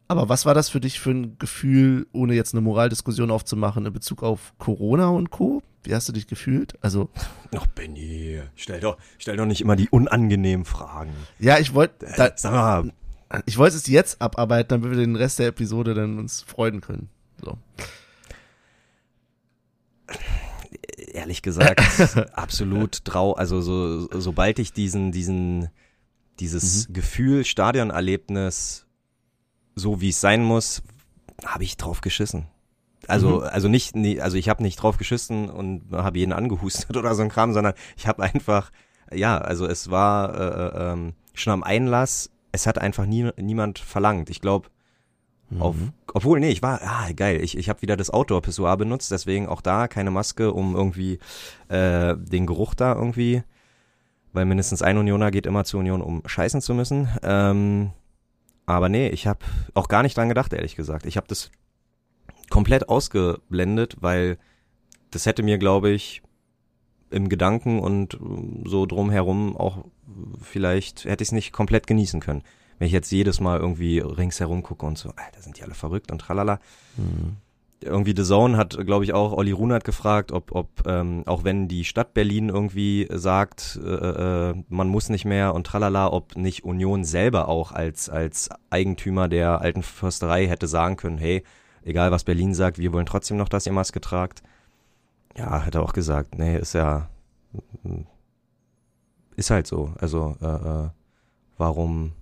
aber 0.07 0.29
was 0.29 0.44
war 0.44 0.53
das 0.53 0.68
für 0.68 0.81
dich 0.81 1.01
für 1.01 1.12
ein 1.12 1.38
Gefühl, 1.38 2.07
ohne 2.12 2.35
jetzt 2.35 2.53
eine 2.53 2.61
Moraldiskussion 2.61 3.31
aufzumachen, 3.31 3.87
in 3.87 3.92
Bezug 3.92 4.23
auf 4.23 4.53
Corona 4.59 5.09
und 5.09 5.31
Co.? 5.31 5.62
Wie 5.83 5.94
hast 5.94 6.09
du 6.09 6.12
dich 6.12 6.27
gefühlt? 6.27 6.75
Also, 6.83 7.09
Ach, 7.57 7.66
Benny, 7.68 8.24
stell 8.57 8.81
doch, 8.81 8.99
stell 9.19 9.37
doch 9.37 9.47
nicht 9.47 9.61
immer 9.61 9.77
die 9.77 9.89
unangenehmen 9.89 10.65
Fragen. 10.65 11.13
ja, 11.39 11.59
ich 11.59 11.75
wollte, 11.75 12.07
Äh, 12.07 12.33
Sag 12.37 12.53
mal, 12.53 12.93
ich 13.47 13.59
wollte 13.59 13.77
es 13.77 13.87
jetzt 13.87 14.21
abarbeiten, 14.21 14.69
damit 14.69 14.91
wir 14.91 14.99
den 14.99 15.17
Rest 15.17 15.39
der 15.39 15.49
Episode 15.49 15.95
dann 15.95 16.19
uns 16.19 16.43
freuen 16.43 16.81
können. 16.81 17.09
So. 17.43 17.59
ehrlich 21.15 21.43
gesagt, 21.43 21.81
absolut 22.33 23.05
trau, 23.05 23.33
also 23.33 23.61
so, 23.61 24.09
sobald 24.21 24.59
ich 24.59 24.73
diesen, 24.73 25.13
diesen, 25.13 25.69
dieses 26.41 26.89
Gefühl, 26.93 27.45
Stadionerlebnis, 27.45 28.87
so 29.75 30.01
wie 30.01 30.11
es 30.11 30.21
sein 30.21 30.43
muss, 30.43 30.83
habe 31.45 31.65
ich 31.65 31.77
drauf 31.77 32.01
geschissen. 32.01 32.47
Also, 33.09 33.40
also 33.40 33.69
nicht, 33.69 33.95
also 34.21 34.37
ich 34.37 34.49
habe 34.49 34.62
nicht 34.62 34.77
drauf 34.77 34.97
geschissen 34.99 35.51
und 35.51 35.83
habe 35.93 36.19
jeden 36.19 36.33
angehustet 36.33 36.97
oder 36.97 37.14
so 37.14 37.23
ein 37.23 37.29
Kram, 37.29 37.53
sondern 37.53 37.75
ich 37.97 38.07
habe 38.07 38.23
einfach, 38.23 38.71
ja, 39.12 39.38
also 39.38 39.67
es 39.67 39.90
war, 39.90 40.35
äh, 40.35 40.93
ähm, 40.93 41.14
schon 41.35 41.53
am 41.53 41.62
Einlass, 41.62 42.31
es 42.53 42.67
hat 42.67 42.79
einfach 42.79 43.07
nie, 43.07 43.31
niemand 43.37 43.79
verlangt. 43.79 44.31
Ich 44.31 44.40
glaube, 44.40 44.69
auf, 45.59 45.77
Mhm. 45.77 45.93
obwohl, 46.12 46.40
nee, 46.40 46.49
ich 46.51 46.62
war, 46.62 46.81
ah, 46.83 47.12
geil, 47.14 47.40
ich, 47.43 47.57
ich 47.57 47.69
habe 47.69 47.83
wieder 47.83 47.97
das 47.97 48.11
Outdoor-Pissoir 48.11 48.77
benutzt, 48.77 49.11
deswegen 49.11 49.47
auch 49.47 49.61
da 49.61 49.88
keine 49.88 50.11
Maske, 50.11 50.53
um 50.53 50.75
irgendwie 50.75 51.19
äh, 51.69 52.17
den 52.17 52.47
Geruch 52.47 52.75
da 52.75 52.95
irgendwie, 52.95 53.43
weil 54.33 54.47
mindestens 54.47 54.83
ein 54.83 54.97
Unioner 54.99 55.31
geht 55.31 55.47
immer 55.47 55.64
zur 55.64 55.81
Union, 55.81 56.01
um 56.01 56.23
scheißen 56.27 56.61
zu 56.61 56.75
müssen. 56.75 57.09
Ähm, 57.23 57.90
aber 58.67 58.88
nee, 58.88 59.09
ich 59.09 59.27
habe 59.27 59.40
auch 59.75 59.88
gar 59.88 60.03
nicht 60.03 60.17
dran 60.17 60.29
gedacht, 60.29 60.53
ehrlich 60.53 60.77
gesagt. 60.77 61.05
Ich 61.07 61.17
habe 61.17 61.29
das 61.29 61.51
komplett 62.51 62.89
ausgeblendet, 62.89 63.97
weil 64.01 64.39
das 65.11 65.27
hätte 65.27 65.43
mir, 65.43 65.59
glaube 65.59 65.91
ich, 65.91 66.23
im 67.11 67.29
Gedanken 67.29 67.79
und 67.79 68.15
äh, 68.15 68.19
so 68.69 68.87
drumherum 68.87 69.57
auch 69.57 69.85
vielleicht 70.41 71.05
hätte 71.05 71.23
ich 71.23 71.29
es 71.29 71.33
nicht 71.33 71.53
komplett 71.53 71.87
genießen 71.87 72.21
können. 72.21 72.43
Wenn 72.79 72.87
ich 72.87 72.93
jetzt 72.93 73.11
jedes 73.13 73.41
Mal 73.41 73.61
irgendwie 73.61 74.01
ringsherum 74.01 74.63
gucke 74.63 74.85
und 74.85 74.99
so, 74.99 75.11
Alter, 75.11 75.41
sind 75.41 75.59
die 75.59 75.63
alle 75.63 75.75
verrückt 75.75 76.11
und 76.11 76.19
tralala. 76.19 76.59
Mhm. 76.97 77.37
Irgendwie 77.81 78.15
The 78.17 78.25
Zone 78.25 78.57
hat, 78.57 78.79
glaube 78.87 79.05
ich, 79.05 79.13
auch 79.13 79.33
Olli 79.33 79.53
Runert 79.53 79.85
gefragt, 79.85 80.33
ob, 80.33 80.53
ob 80.53 80.87
ähm, 80.87 81.23
auch 81.27 81.45
wenn 81.45 81.69
die 81.69 81.85
Stadt 81.85 82.15
Berlin 82.15 82.49
irgendwie 82.49 83.07
sagt, 83.13 83.79
äh, 83.85 83.89
äh, 84.51 84.55
man 84.69 84.89
muss 84.89 85.11
nicht 85.11 85.25
mehr 85.25 85.55
und 85.55 85.67
tralala, 85.67 86.11
ob 86.11 86.37
nicht 86.37 86.65
Union 86.65 87.05
selber 87.05 87.49
auch 87.49 87.73
als, 87.73 88.09
als 88.09 88.49
Eigentümer 88.71 89.29
der 89.29 89.61
alten 89.61 89.83
Försterei 89.83 90.47
hätte 90.47 90.67
sagen 90.67 90.97
können, 90.97 91.19
hey, 91.19 91.45
egal 91.85 92.11
was 92.11 92.25
Berlin 92.25 92.55
sagt, 92.55 92.79
wir 92.79 92.92
wollen 92.92 93.07
trotzdem 93.07 93.37
noch, 93.37 93.49
dass 93.49 93.66
ihr 93.66 93.73
Maske 93.73 94.01
tragt. 94.01 94.42
Ja, 95.37 95.64
hat 95.64 95.75
er 95.75 95.83
auch 95.83 95.92
gesagt, 95.92 96.37
nee, 96.38 96.57
ist 96.59 96.75
ja, 96.75 97.09
ist 99.37 99.51
halt 99.51 99.66
so. 99.66 99.92
Also, 99.99 100.37
äh, 100.40 100.47
äh, 100.47 100.88
warum, 101.59 102.12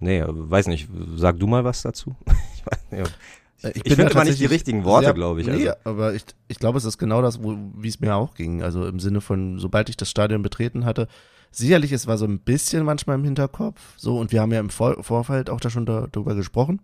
nee, 0.00 0.22
weiß 0.26 0.66
nicht, 0.68 0.88
sag 1.16 1.38
du 1.38 1.46
mal 1.46 1.64
was 1.64 1.82
dazu? 1.82 2.14
ich 2.56 2.64
weiß 2.66 2.90
nicht, 2.90 3.18
Äh, 3.62 3.70
ich 3.76 3.82
bin 3.84 3.94
finde 3.96 4.12
immer 4.12 4.24
nicht 4.24 4.40
die 4.40 4.46
richtigen 4.46 4.84
Worte, 4.84 5.06
sehr- 5.06 5.14
glaube 5.14 5.40
ich. 5.40 5.46
Nee, 5.46 5.68
Also. 5.68 5.72
aber 5.84 6.14
ich, 6.14 6.24
ich 6.48 6.58
glaube, 6.58 6.76
es 6.78 6.84
ist 6.84 6.98
genau 6.98 7.22
das, 7.22 7.40
wie 7.42 7.88
es 7.88 8.00
mir 8.00 8.14
auch 8.14 8.34
ging. 8.34 8.62
Also 8.62 8.86
im 8.86 8.98
Sinne 9.00 9.20
von, 9.20 9.58
sobald 9.58 9.88
ich 9.88 9.96
das 9.96 10.10
Stadion 10.10 10.42
betreten 10.42 10.84
hatte, 10.84 11.06
sicherlich, 11.50 11.92
es 11.92 12.06
war 12.06 12.18
so 12.18 12.24
ein 12.26 12.40
bisschen 12.40 12.84
manchmal 12.84 13.16
im 13.18 13.24
Hinterkopf, 13.24 13.80
so, 13.96 14.18
und 14.18 14.32
wir 14.32 14.40
haben 14.42 14.52
ja 14.52 14.60
im 14.60 14.70
Vor 14.70 15.02
Vorfeld 15.04 15.48
auch 15.50 15.60
da 15.60 15.70
schon 15.70 15.86
da, 15.86 16.08
darüber 16.10 16.34
gesprochen. 16.34 16.80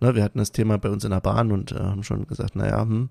Ne, 0.00 0.14
wir 0.14 0.22
hatten 0.22 0.38
das 0.38 0.52
Thema 0.52 0.78
bei 0.78 0.90
uns 0.90 1.04
in 1.04 1.10
der 1.10 1.20
Bahn 1.20 1.50
und 1.50 1.72
äh, 1.72 1.78
haben 1.78 2.04
schon 2.04 2.26
gesagt, 2.26 2.54
naja, 2.54 2.82
hm, 2.82 3.08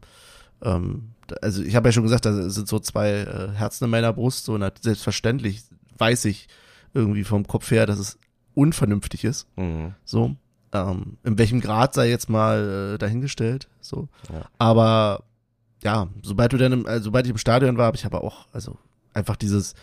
ähm, 0.62 1.10
also 1.42 1.62
ich 1.62 1.76
habe 1.76 1.90
ja 1.90 1.92
schon 1.92 2.04
gesagt, 2.04 2.26
da 2.26 2.50
sind 2.50 2.68
so 2.68 2.80
zwei 2.80 3.10
äh, 3.10 3.50
Herzen 3.54 3.86
in 3.86 3.90
meiner 3.90 4.14
Brust, 4.14 4.46
so, 4.46 4.54
und 4.54 4.72
selbstverständlich 4.82 5.64
weiß 5.98 6.26
ich 6.26 6.48
irgendwie 6.94 7.24
vom 7.24 7.46
Kopf 7.46 7.70
her, 7.72 7.86
dass 7.86 8.00
es 8.00 8.18
unvernünftig 8.54 9.24
ist. 9.24 9.48
Mhm. 9.58 9.94
So. 10.06 10.36
Ähm, 10.74 11.18
in 11.24 11.38
welchem 11.38 11.62
Grad 11.62 11.94
sei 11.94 12.10
jetzt 12.10 12.30
mal 12.30 12.96
äh, 12.96 12.98
dahingestellt. 12.98 13.70
So. 13.82 14.10
Ja. 14.32 14.46
Aber 14.58 15.24
ja, 15.84 16.08
sobald 16.24 16.54
du 16.54 16.58
dann 16.58 16.74
im, 16.74 16.86
also, 16.86 17.06
sobald 17.06 17.26
ich 17.26 17.32
im 17.32 17.38
Stadion 17.38 17.78
war, 17.78 17.86
habe 17.86 17.98
ich 17.98 18.06
aber 18.06 18.24
auch, 18.24 18.48
also 18.52 18.78
einfach 19.14 19.36
dieses, 19.36 19.76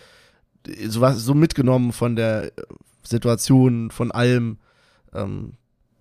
so 0.89 1.01
was 1.01 1.23
so 1.23 1.35
mitgenommen 1.35 1.93
von 1.93 2.17
der 2.17 2.47
äh, 2.47 2.51
Situation, 3.03 3.91
von 3.91 4.11
allem, 4.11 4.59
ähm, 5.13 5.55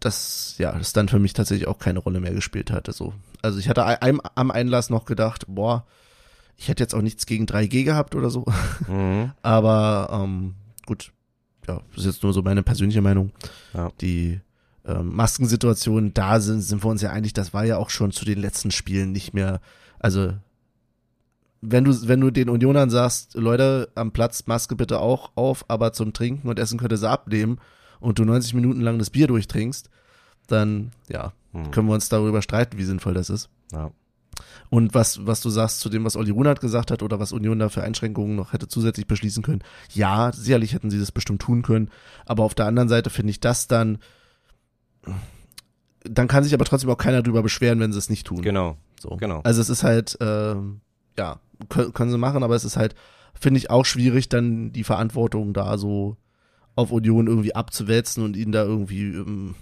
dass 0.05 0.55
ja, 0.57 0.71
das 0.71 0.93
dann 0.93 1.07
für 1.07 1.19
mich 1.19 1.33
tatsächlich 1.33 1.67
auch 1.67 1.79
keine 1.79 1.99
Rolle 1.99 2.19
mehr 2.19 2.33
gespielt 2.33 2.71
hatte. 2.71 2.91
So. 2.91 3.13
Also 3.41 3.59
ich 3.59 3.69
hatte 3.69 3.85
ein, 3.85 4.19
am 4.35 4.51
Einlass 4.51 4.89
noch 4.89 5.05
gedacht, 5.05 5.45
boah, 5.47 5.85
ich 6.57 6.67
hätte 6.67 6.83
jetzt 6.83 6.93
auch 6.93 7.01
nichts 7.01 7.25
gegen 7.25 7.45
3G 7.45 7.83
gehabt 7.83 8.15
oder 8.15 8.29
so. 8.29 8.45
Mhm. 8.87 9.31
Aber 9.41 10.09
ähm, 10.11 10.55
gut, 10.85 11.11
ja, 11.67 11.81
das 11.91 12.05
ist 12.05 12.15
jetzt 12.15 12.23
nur 12.23 12.33
so 12.33 12.41
meine 12.41 12.63
persönliche 12.63 13.01
Meinung. 13.01 13.31
Ja. 13.73 13.91
Die 14.01 14.41
ähm, 14.85 15.15
Maskensituation, 15.15 16.13
da 16.13 16.39
sind, 16.39 16.61
sind 16.61 16.83
wir 16.83 16.89
uns 16.89 17.01
ja 17.01 17.11
einig, 17.11 17.33
das 17.33 17.53
war 17.53 17.63
ja 17.63 17.77
auch 17.77 17.89
schon 17.89 18.11
zu 18.11 18.25
den 18.25 18.39
letzten 18.39 18.71
Spielen 18.71 19.11
nicht 19.11 19.33
mehr, 19.33 19.61
also 19.99 20.33
wenn 21.61 21.85
du, 21.85 22.07
wenn 22.09 22.19
du 22.19 22.29
den 22.29 22.49
Unionern 22.49 22.89
sagst, 22.89 23.35
Leute, 23.35 23.89
am 23.95 24.11
Platz 24.11 24.47
Maske 24.47 24.75
bitte 24.75 24.99
auch 24.99 25.31
auf, 25.35 25.63
aber 25.69 25.93
zum 25.93 26.11
Trinken 26.11 26.49
und 26.49 26.59
Essen 26.59 26.77
könnt 26.77 26.91
ihr 26.91 26.97
sie 26.97 27.09
abnehmen 27.09 27.57
und 28.03 28.19
du 28.19 28.25
90 28.25 28.53
Minuten 28.53 28.81
lang 28.81 28.99
das 28.99 29.09
Bier 29.09 29.27
durchtrinkst, 29.27 29.89
dann, 30.47 30.91
ja, 31.09 31.33
Mhm. 31.53 31.71
können 31.71 31.87
wir 31.87 31.93
uns 31.93 32.09
darüber 32.09 32.41
streiten, 32.41 32.77
wie 32.77 32.83
sinnvoll 32.83 33.13
das 33.13 33.29
ist. 33.29 33.49
Ja. 33.71 33.91
Und 34.71 34.95
was, 34.95 35.27
was 35.27 35.41
du 35.41 35.49
sagst 35.51 35.79
zu 35.81 35.89
dem, 35.89 36.03
was 36.03 36.15
Olli 36.15 36.31
Runert 36.31 36.59
gesagt 36.59 36.89
hat 36.89 37.03
oder 37.03 37.19
was 37.19 37.31
Union 37.31 37.59
da 37.59 37.69
für 37.69 37.83
Einschränkungen 37.83 38.35
noch 38.35 38.53
hätte 38.53 38.67
zusätzlich 38.67 39.05
beschließen 39.05 39.43
können. 39.43 39.61
Ja, 39.93 40.31
sicherlich 40.33 40.73
hätten 40.73 40.89
sie 40.89 40.99
das 40.99 41.11
bestimmt 41.11 41.43
tun 41.43 41.61
können. 41.61 41.91
Aber 42.25 42.43
auf 42.43 42.55
der 42.55 42.65
anderen 42.65 42.89
Seite 42.89 43.11
finde 43.11 43.29
ich 43.29 43.39
das 43.39 43.67
dann, 43.67 43.99
dann 46.03 46.27
kann 46.27 46.43
sich 46.43 46.53
aber 46.53 46.65
trotzdem 46.65 46.89
auch 46.89 46.97
keiner 46.97 47.21
drüber 47.21 47.43
beschweren, 47.43 47.79
wenn 47.79 47.91
sie 47.93 47.99
es 47.99 48.09
nicht 48.09 48.25
tun. 48.25 48.41
Genau. 48.41 48.77
So. 48.99 49.15
genau. 49.17 49.41
Also 49.43 49.61
es 49.61 49.69
ist 49.69 49.83
halt, 49.83 50.17
ähm, 50.21 50.81
ja, 51.17 51.39
können, 51.69 51.93
können 51.93 52.11
sie 52.11 52.17
machen, 52.17 52.43
aber 52.43 52.55
es 52.55 52.65
ist 52.65 52.77
halt, 52.77 52.95
finde 53.39 53.59
ich 53.59 53.69
auch 53.69 53.85
schwierig, 53.85 54.29
dann 54.29 54.71
die 54.71 54.83
Verantwortung 54.83 55.53
da 55.53 55.77
so 55.77 56.17
auf 56.75 56.91
Union 56.91 57.27
irgendwie 57.27 57.55
abzuwälzen 57.55 58.23
und 58.23 58.36
ihnen 58.36 58.51
da 58.51 58.63
irgendwie, 58.63 59.03
ähm, 59.03 59.55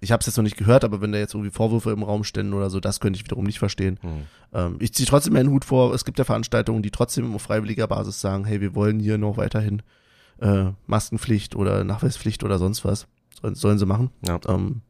ich 0.00 0.12
habe 0.12 0.20
es 0.20 0.26
jetzt 0.26 0.36
noch 0.36 0.44
nicht 0.44 0.56
gehört, 0.56 0.84
aber 0.84 1.00
wenn 1.00 1.12
da 1.12 1.18
jetzt 1.18 1.34
irgendwie 1.34 1.50
Vorwürfe 1.50 1.90
im 1.90 2.02
Raum 2.02 2.24
ständen 2.24 2.52
oder 2.54 2.70
so, 2.70 2.80
das 2.80 3.00
könnte 3.00 3.18
ich 3.18 3.24
wiederum 3.24 3.44
nicht 3.44 3.58
verstehen. 3.58 3.98
Mhm. 4.02 4.22
Ähm, 4.52 4.76
ich 4.78 4.92
ziehe 4.94 5.06
trotzdem 5.06 5.32
meinen 5.32 5.50
Hut 5.50 5.64
vor. 5.64 5.94
Es 5.94 6.04
gibt 6.04 6.18
ja 6.18 6.24
Veranstaltungen, 6.24 6.82
die 6.82 6.90
trotzdem 6.90 7.34
auf 7.34 7.42
freiwilliger 7.42 7.86
Basis 7.86 8.20
sagen, 8.20 8.44
hey, 8.44 8.60
wir 8.60 8.74
wollen 8.74 9.00
hier 9.00 9.18
noch 9.18 9.36
weiterhin 9.36 9.82
äh, 10.40 10.66
Maskenpflicht 10.86 11.56
oder 11.56 11.84
Nachweispflicht 11.84 12.44
oder 12.44 12.58
sonst 12.58 12.84
was. 12.84 13.06
Sollen, 13.40 13.54
sollen 13.54 13.78
sie 13.78 13.86
machen. 13.86 14.10
Ja. 14.26 14.38
Ähm, 14.48 14.82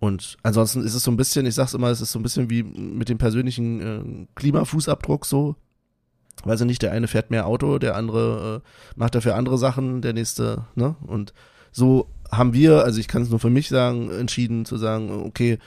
und 0.00 0.36
ansonsten 0.42 0.82
ist 0.82 0.94
es 0.94 1.02
so 1.02 1.10
ein 1.10 1.16
bisschen, 1.16 1.46
ich 1.46 1.54
sag's 1.54 1.74
immer, 1.74 1.88
es 1.88 2.00
ist 2.00 2.12
so 2.12 2.18
ein 2.18 2.22
bisschen 2.22 2.50
wie 2.50 2.62
mit 2.62 3.08
dem 3.08 3.18
persönlichen 3.18 3.80
äh, 3.80 4.26
Klimafußabdruck 4.34 5.24
so. 5.24 5.56
Weiß 6.42 6.60
ich 6.60 6.66
nicht, 6.66 6.82
der 6.82 6.92
eine 6.92 7.08
fährt 7.08 7.30
mehr 7.30 7.46
Auto, 7.46 7.78
der 7.78 7.96
andere 7.96 8.62
äh, 8.62 8.68
macht 8.96 9.14
dafür 9.14 9.36
andere 9.36 9.58
Sachen, 9.58 10.02
der 10.02 10.12
nächste, 10.12 10.64
ne? 10.74 10.96
Und 11.06 11.32
so 11.72 12.08
haben 12.30 12.52
wir, 12.52 12.84
also 12.84 13.00
ich 13.00 13.08
kann 13.08 13.22
es 13.22 13.30
nur 13.30 13.40
für 13.40 13.50
mich 13.50 13.68
sagen, 13.68 14.10
entschieden 14.10 14.64
zu 14.64 14.76
sagen, 14.76 15.10
okay, 15.24 15.58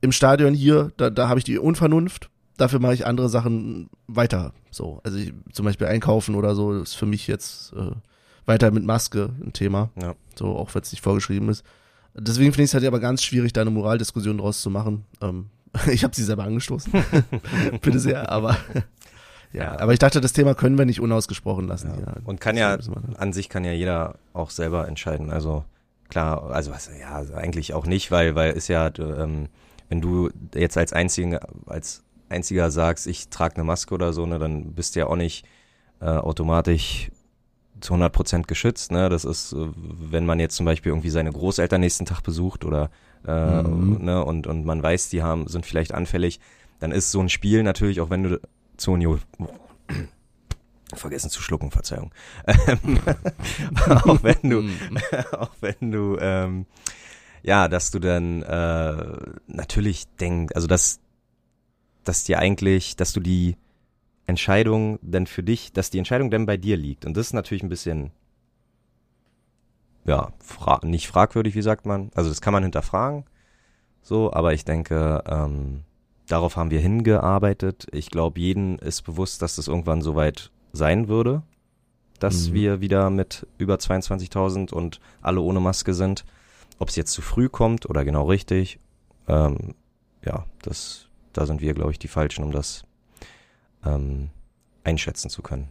im 0.00 0.12
Stadion 0.12 0.54
hier, 0.54 0.92
da, 0.96 1.10
da 1.10 1.28
habe 1.28 1.38
ich 1.38 1.44
die 1.44 1.58
Unvernunft, 1.58 2.28
dafür 2.56 2.80
mache 2.80 2.94
ich 2.94 3.06
andere 3.06 3.28
Sachen 3.28 3.88
weiter. 4.06 4.52
So, 4.70 5.00
also 5.04 5.18
ich, 5.18 5.32
zum 5.52 5.64
Beispiel 5.64 5.86
einkaufen 5.86 6.34
oder 6.34 6.54
so, 6.54 6.72
ist 6.72 6.94
für 6.94 7.06
mich 7.06 7.26
jetzt 7.26 7.72
äh, 7.74 7.92
weiter 8.46 8.70
mit 8.70 8.84
Maske 8.84 9.30
ein 9.42 9.52
Thema. 9.52 9.90
Ja. 10.00 10.14
So, 10.36 10.56
auch 10.56 10.74
wenn 10.74 10.82
es 10.82 10.92
nicht 10.92 11.02
vorgeschrieben 11.02 11.48
ist. 11.48 11.64
Deswegen 12.14 12.52
finde 12.52 12.64
ich 12.64 12.70
es 12.70 12.74
halt 12.74 12.84
aber 12.84 13.00
ganz 13.00 13.22
schwierig, 13.22 13.52
da 13.52 13.62
eine 13.62 13.70
Moraldiskussion 13.70 14.38
draus 14.38 14.60
zu 14.60 14.70
machen. 14.70 15.04
Ähm, 15.20 15.46
ich 15.90 16.04
habe 16.04 16.14
sie 16.14 16.24
selber 16.24 16.44
angestoßen. 16.44 16.92
Bitte 17.80 17.98
sehr, 17.98 18.30
aber 18.30 18.56
ja, 19.52 19.78
aber 19.78 19.92
ich 19.92 19.98
dachte, 19.98 20.20
das 20.20 20.32
Thema 20.32 20.54
können 20.54 20.78
wir 20.78 20.84
nicht 20.84 21.00
unausgesprochen 21.00 21.66
lassen. 21.66 21.92
Ja. 22.00 22.14
Und 22.24 22.40
kann 22.40 22.56
ja, 22.56 22.78
an 23.18 23.32
sich 23.32 23.48
kann 23.48 23.64
ja 23.64 23.72
jeder 23.72 24.16
auch 24.32 24.50
selber 24.50 24.88
entscheiden. 24.88 25.30
Also 25.30 25.64
klar, 26.08 26.50
also 26.50 26.70
was, 26.70 26.90
ja, 27.00 27.12
also 27.14 27.34
eigentlich 27.34 27.74
auch 27.74 27.86
nicht, 27.86 28.10
weil, 28.10 28.34
weil 28.34 28.52
ist 28.52 28.68
ja, 28.68 28.90
ähm, 28.98 29.48
wenn 29.88 30.00
du 30.00 30.30
jetzt 30.54 30.76
als 30.78 30.92
einziger, 30.92 31.40
als 31.66 32.02
einziger 32.28 32.70
sagst, 32.70 33.06
ich 33.06 33.28
trage 33.28 33.56
eine 33.56 33.64
Maske 33.64 33.94
oder 33.94 34.12
so, 34.12 34.24
ne, 34.26 34.38
dann 34.38 34.72
bist 34.72 34.94
du 34.94 35.00
ja 35.00 35.06
auch 35.06 35.16
nicht 35.16 35.44
äh, 36.00 36.06
automatisch 36.06 37.10
zu 37.80 37.94
100 37.94 38.12
Prozent 38.12 38.48
geschützt. 38.48 38.92
Ne? 38.92 39.08
Das 39.08 39.24
ist, 39.24 39.52
äh, 39.52 39.56
wenn 39.76 40.24
man 40.24 40.40
jetzt 40.40 40.56
zum 40.56 40.66
Beispiel 40.66 40.92
irgendwie 40.92 41.10
seine 41.10 41.32
Großeltern 41.32 41.80
nächsten 41.80 42.06
Tag 42.06 42.22
besucht 42.22 42.64
oder 42.64 42.90
äh, 43.26 43.62
Mhm. 43.62 44.04
ne, 44.04 44.24
und 44.24 44.46
und 44.48 44.64
man 44.64 44.82
weiß, 44.82 45.08
die 45.10 45.22
haben 45.22 45.46
sind 45.46 45.64
vielleicht 45.64 45.94
anfällig, 45.94 46.40
dann 46.80 46.90
ist 46.90 47.12
so 47.12 47.20
ein 47.20 47.28
Spiel 47.28 47.62
natürlich, 47.62 48.00
auch 48.00 48.10
wenn 48.10 48.24
du 48.24 48.40
zur 48.76 48.94
Union 48.94 49.20
vergessen 50.94 51.30
zu 51.30 51.42
schlucken, 51.42 51.70
Verzeihung. 51.70 52.12
Ähm, 52.46 53.00
auch 53.86 54.22
wenn 54.22 54.50
du, 54.50 54.62
Mhm. 54.62 54.98
auch 55.32 55.52
wenn 55.60 55.90
du, 55.90 56.16
ähm, 56.20 56.66
ja, 57.42 57.68
dass 57.68 57.90
du 57.90 57.98
dann 57.98 58.42
äh, 58.42 59.16
natürlich 59.46 60.06
denkst, 60.20 60.54
also 60.54 60.66
dass, 60.66 61.00
dass 62.04 62.24
dir 62.24 62.38
eigentlich, 62.38 62.96
dass 62.96 63.12
du 63.12 63.20
die 63.20 63.56
Entscheidung 64.26 64.98
denn 65.02 65.26
für 65.26 65.42
dich, 65.42 65.72
dass 65.72 65.90
die 65.90 65.98
Entscheidung 65.98 66.30
denn 66.30 66.46
bei 66.46 66.56
dir 66.56 66.76
liegt. 66.76 67.04
Und 67.04 67.16
das 67.16 67.28
ist 67.28 67.32
natürlich 67.32 67.62
ein 67.62 67.68
bisschen, 67.68 68.12
ja, 70.04 70.32
fra 70.38 70.80
nicht 70.84 71.08
fragwürdig, 71.08 71.54
wie 71.54 71.62
sagt 71.62 71.86
man. 71.86 72.10
Also 72.14 72.28
das 72.28 72.40
kann 72.40 72.52
man 72.52 72.62
hinterfragen, 72.62 73.24
so, 74.02 74.32
aber 74.32 74.52
ich 74.52 74.64
denke, 74.64 75.22
ähm, 75.26 75.84
darauf 76.28 76.56
haben 76.56 76.70
wir 76.70 76.80
hingearbeitet. 76.80 77.86
Ich 77.92 78.10
glaube, 78.10 78.40
jeden 78.40 78.78
ist 78.78 79.02
bewusst, 79.02 79.42
dass 79.42 79.56
das 79.56 79.68
irgendwann 79.68 80.02
soweit 80.02 80.50
sein 80.72 81.08
würde, 81.08 81.42
dass 82.18 82.48
Mhm. 82.48 82.54
wir 82.54 82.80
wieder 82.80 83.10
mit 83.10 83.46
über 83.58 83.76
22.000 83.76 84.72
und 84.72 85.00
alle 85.20 85.40
ohne 85.40 85.60
Maske 85.60 85.94
sind. 85.94 86.24
Ob 86.78 86.88
es 86.88 86.96
jetzt 86.96 87.12
zu 87.12 87.22
früh 87.22 87.48
kommt 87.48 87.88
oder 87.88 88.04
genau 88.04 88.24
richtig, 88.28 88.78
ähm, 89.28 89.74
ja, 90.24 90.46
das, 90.62 91.06
da 91.32 91.46
sind 91.46 91.60
wir, 91.60 91.74
glaube 91.74 91.92
ich, 91.92 91.98
die 91.98 92.08
Falschen, 92.08 92.44
um 92.44 92.52
das 92.52 92.84
ähm, 93.84 94.30
einschätzen 94.84 95.28
zu 95.30 95.42
können. 95.42 95.68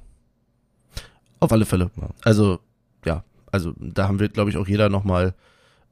Auf 1.39 1.51
alle 1.51 1.65
Fälle. 1.65 1.89
Ja. 1.99 2.09
Also, 2.23 2.59
ja, 3.05 3.23
Also 3.51 3.73
da 3.79 4.07
haben 4.07 4.19
wir, 4.19 4.29
glaube 4.29 4.49
ich, 4.49 4.57
auch 4.57 4.67
jeder 4.67 4.87
nochmal 4.89 5.33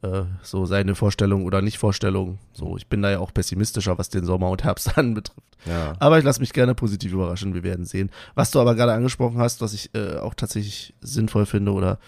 äh, 0.01 0.23
so 0.43 0.65
seine 0.65 0.95
Vorstellung 0.95 1.45
oder 1.45 1.61
Nicht-Vorstellung. 1.61 2.39
So, 2.53 2.77
ich 2.77 2.87
bin 2.87 3.01
da 3.01 3.11
ja 3.11 3.19
auch 3.19 3.33
pessimistischer, 3.33 3.97
was 3.97 4.09
den 4.09 4.25
Sommer 4.25 4.49
und 4.49 4.63
Herbst 4.63 4.97
anbetrifft. 4.97 5.39
Ja. 5.65 5.93
Aber 5.99 6.17
ich 6.19 6.23
lasse 6.23 6.39
mich 6.39 6.53
gerne 6.53 6.73
positiv 6.75 7.11
überraschen, 7.11 7.53
wir 7.53 7.63
werden 7.63 7.85
sehen. 7.85 8.09
Was 8.35 8.51
du 8.51 8.59
aber 8.59 8.75
gerade 8.75 8.93
angesprochen 8.93 9.39
hast, 9.39 9.61
was 9.61 9.73
ich 9.73 9.93
äh, 9.93 10.17
auch 10.17 10.33
tatsächlich 10.33 10.93
sinnvoll 11.01 11.45
finde 11.45 11.73
oder 11.73 11.99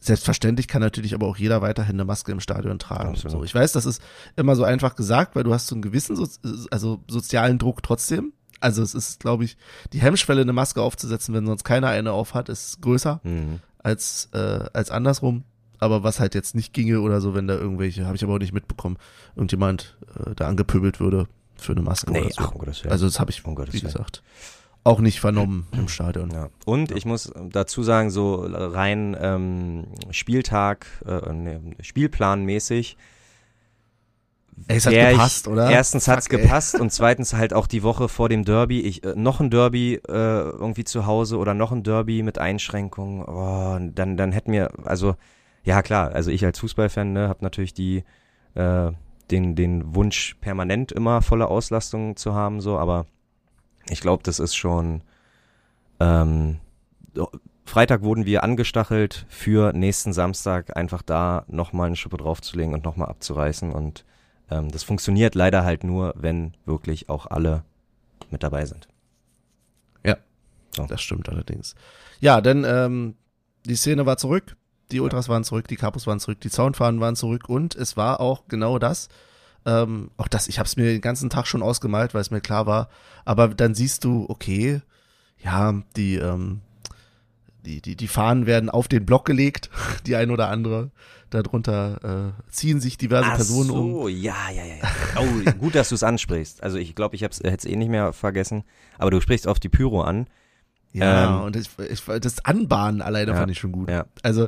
selbstverständlich 0.00 0.68
kann 0.68 0.82
natürlich 0.82 1.14
aber 1.14 1.26
auch 1.26 1.36
jeder 1.38 1.62
weiterhin 1.62 1.96
eine 1.96 2.04
Maske 2.04 2.30
im 2.32 2.40
Stadion 2.40 2.78
tragen. 2.78 3.16
So, 3.16 3.42
ich 3.42 3.54
weiß, 3.54 3.72
das 3.72 3.86
ist 3.86 4.02
immer 4.36 4.54
so 4.54 4.64
einfach 4.64 4.96
gesagt, 4.96 5.34
weil 5.34 5.44
du 5.44 5.54
hast 5.54 5.66
so 5.66 5.74
einen 5.74 5.82
gewissen 5.82 6.14
so, 6.14 6.26
also 6.70 7.02
sozialen 7.08 7.58
Druck 7.58 7.82
trotzdem. 7.82 8.32
Also 8.60 8.82
es 8.82 8.94
ist, 8.94 9.20
glaube 9.20 9.44
ich, 9.44 9.56
die 9.92 10.00
Hemmschwelle, 10.00 10.42
eine 10.42 10.52
Maske 10.52 10.82
aufzusetzen, 10.82 11.34
wenn 11.34 11.46
sonst 11.46 11.64
keiner 11.64 11.88
eine 11.88 12.12
aufhat, 12.12 12.48
ist 12.50 12.80
größer 12.82 13.20
Mhm. 13.24 13.60
als, 13.78 14.28
äh, 14.32 14.64
als 14.74 14.90
andersrum. 14.90 15.44
Aber 15.84 16.02
was 16.02 16.18
halt 16.20 16.34
jetzt 16.34 16.54
nicht 16.54 16.72
ginge 16.72 17.00
oder 17.00 17.20
so, 17.20 17.34
wenn 17.34 17.46
da 17.46 17.54
irgendwelche, 17.54 18.06
habe 18.06 18.16
ich 18.16 18.24
aber 18.24 18.34
auch 18.34 18.38
nicht 18.38 18.52
mitbekommen, 18.54 18.96
irgendjemand 19.36 19.96
äh, 20.18 20.34
da 20.34 20.48
angepöbelt 20.48 20.98
würde 21.00 21.26
für 21.56 21.72
eine 21.72 21.82
Maske 21.82 22.10
Nee, 22.10 22.20
oder 22.22 22.30
so. 22.30 22.42
ach, 22.42 22.52
um 22.52 22.58
Gottes 22.58 22.82
Willen. 22.82 22.92
also 22.92 23.06
das 23.06 23.20
habe 23.20 23.30
ich, 23.30 23.44
Um 23.44 23.54
Gottes 23.54 23.74
wie 23.74 23.80
gesagt, 23.80 24.22
auch 24.82 25.00
nicht 25.00 25.20
vernommen 25.20 25.66
im 25.72 25.88
Stadion. 25.88 26.30
Ja. 26.30 26.48
Und 26.66 26.90
ich 26.90 27.04
muss 27.06 27.32
dazu 27.50 27.82
sagen, 27.82 28.10
so 28.10 28.44
rein 28.48 29.16
ähm, 29.20 29.84
Spieltag, 30.10 30.86
äh, 31.06 31.32
nee, 31.32 31.60
Spielplanmäßig. 31.80 32.96
Ey, 34.68 34.76
es 34.76 34.86
hat 34.86 34.92
gepasst, 34.94 35.46
ich, 35.46 35.52
oder? 35.52 35.68
Erstens 35.70 36.06
hat's 36.06 36.26
Fuck, 36.28 36.34
ey. 36.38 36.42
gepasst 36.42 36.78
und 36.80 36.92
zweitens 36.92 37.34
halt 37.34 37.52
auch 37.52 37.66
die 37.66 37.82
Woche 37.82 38.08
vor 38.08 38.28
dem 38.28 38.44
Derby. 38.44 38.80
Ich, 38.80 39.02
äh, 39.04 39.14
noch 39.16 39.40
ein 39.40 39.50
Derby 39.50 39.94
äh, 39.94 40.00
irgendwie 40.08 40.84
zu 40.84 41.06
Hause 41.06 41.38
oder 41.38 41.54
noch 41.54 41.72
ein 41.72 41.82
Derby 41.82 42.22
mit 42.22 42.38
Einschränkungen. 42.38 43.24
Oh, 43.24 43.78
dann, 43.94 44.16
dann 44.16 44.32
hätten 44.32 44.52
wir, 44.52 44.70
also 44.84 45.16
ja 45.64 45.82
klar, 45.82 46.12
also 46.12 46.30
ich 46.30 46.44
als 46.44 46.58
Fußballfan 46.58 47.12
ne, 47.12 47.28
habe 47.28 47.42
natürlich 47.42 47.74
die 47.74 48.04
äh, 48.54 48.92
den, 49.30 49.54
den 49.56 49.94
Wunsch 49.94 50.34
permanent 50.40 50.92
immer 50.92 51.22
volle 51.22 51.48
Auslastung 51.48 52.16
zu 52.16 52.34
haben, 52.34 52.60
so, 52.60 52.78
aber 52.78 53.06
ich 53.88 54.00
glaube, 54.00 54.22
das 54.22 54.38
ist 54.38 54.54
schon 54.54 55.02
ähm, 56.00 56.60
so, 57.14 57.30
Freitag 57.64 58.02
wurden 58.02 58.26
wir 58.26 58.44
angestachelt 58.44 59.24
für 59.28 59.72
nächsten 59.72 60.12
Samstag 60.12 60.76
einfach 60.76 61.02
da 61.02 61.44
nochmal 61.48 61.86
eine 61.86 61.96
Schippe 61.96 62.18
draufzulegen 62.18 62.74
und 62.74 62.84
nochmal 62.84 63.08
abzureißen 63.08 63.72
und 63.72 64.04
ähm, 64.50 64.70
das 64.70 64.82
funktioniert 64.82 65.34
leider 65.34 65.64
halt 65.64 65.84
nur, 65.84 66.12
wenn 66.16 66.54
wirklich 66.66 67.08
auch 67.08 67.26
alle 67.26 67.64
mit 68.30 68.42
dabei 68.42 68.66
sind. 68.66 68.88
Das 70.76 71.00
stimmt 71.00 71.28
allerdings. 71.28 71.74
Ja, 72.20 72.40
denn 72.40 72.64
ähm, 72.66 73.14
die 73.64 73.76
Szene 73.76 74.06
war 74.06 74.16
zurück, 74.16 74.56
die 74.90 75.00
Ultras 75.00 75.28
waren 75.28 75.44
zurück, 75.44 75.68
die 75.68 75.76
Capos 75.76 76.06
waren 76.06 76.20
zurück, 76.20 76.40
die 76.40 76.50
Zaunfahnen 76.50 77.00
waren 77.00 77.16
zurück 77.16 77.48
und 77.48 77.74
es 77.74 77.96
war 77.96 78.20
auch 78.20 78.44
genau 78.48 78.78
das. 78.78 79.08
Ähm, 79.66 80.10
auch 80.18 80.28
das, 80.28 80.48
ich 80.48 80.58
habe 80.58 80.66
es 80.66 80.76
mir 80.76 80.84
den 80.84 81.00
ganzen 81.00 81.30
Tag 81.30 81.46
schon 81.46 81.62
ausgemalt, 81.62 82.12
weil 82.14 82.20
es 82.20 82.30
mir 82.30 82.40
klar 82.42 82.66
war. 82.66 82.88
Aber 83.24 83.48
dann 83.48 83.74
siehst 83.74 84.04
du, 84.04 84.26
okay, 84.28 84.82
ja, 85.42 85.74
die, 85.96 86.16
ähm, 86.16 86.60
die, 87.64 87.80
die, 87.80 87.96
die 87.96 88.08
Fahnen 88.08 88.46
werden 88.46 88.68
auf 88.68 88.88
den 88.88 89.06
Block 89.06 89.24
gelegt, 89.24 89.70
die 90.06 90.16
ein 90.16 90.30
oder 90.30 90.48
andere. 90.48 90.90
Darunter 91.30 92.32
äh, 92.36 92.50
ziehen 92.52 92.80
sich 92.80 92.96
diverse 92.98 93.30
Personen 93.30 93.70
um. 93.70 93.92
so, 93.92 94.08
ja, 94.08 94.36
ja, 94.54 94.64
ja. 94.64 94.74
ja. 94.76 94.88
Oh, 95.18 95.50
gut, 95.58 95.74
dass 95.74 95.88
du 95.88 95.94
es 95.96 96.02
ansprichst. 96.04 96.62
Also 96.62 96.76
ich 96.76 96.94
glaube, 96.94 97.16
ich 97.16 97.22
hätte 97.22 97.42
es 97.42 97.64
eh 97.64 97.74
nicht 97.76 97.88
mehr 97.88 98.12
vergessen, 98.12 98.62
aber 98.98 99.10
du 99.10 99.20
sprichst 99.20 99.48
auf 99.48 99.58
die 99.58 99.68
Pyro 99.68 100.02
an. 100.02 100.28
Ja, 100.92 101.38
Ähm, 101.38 101.42
und 101.42 101.56
ich, 101.56 101.70
ich, 101.90 102.04
das 102.20 102.44
Anbahnen 102.44 103.02
alleine 103.02 103.32
Ja, 103.32 103.36
fand 103.36 103.50
ich 103.50 103.58
schon 103.58 103.72
gut. 103.72 103.90
ja. 103.90 104.04
Also 104.22 104.46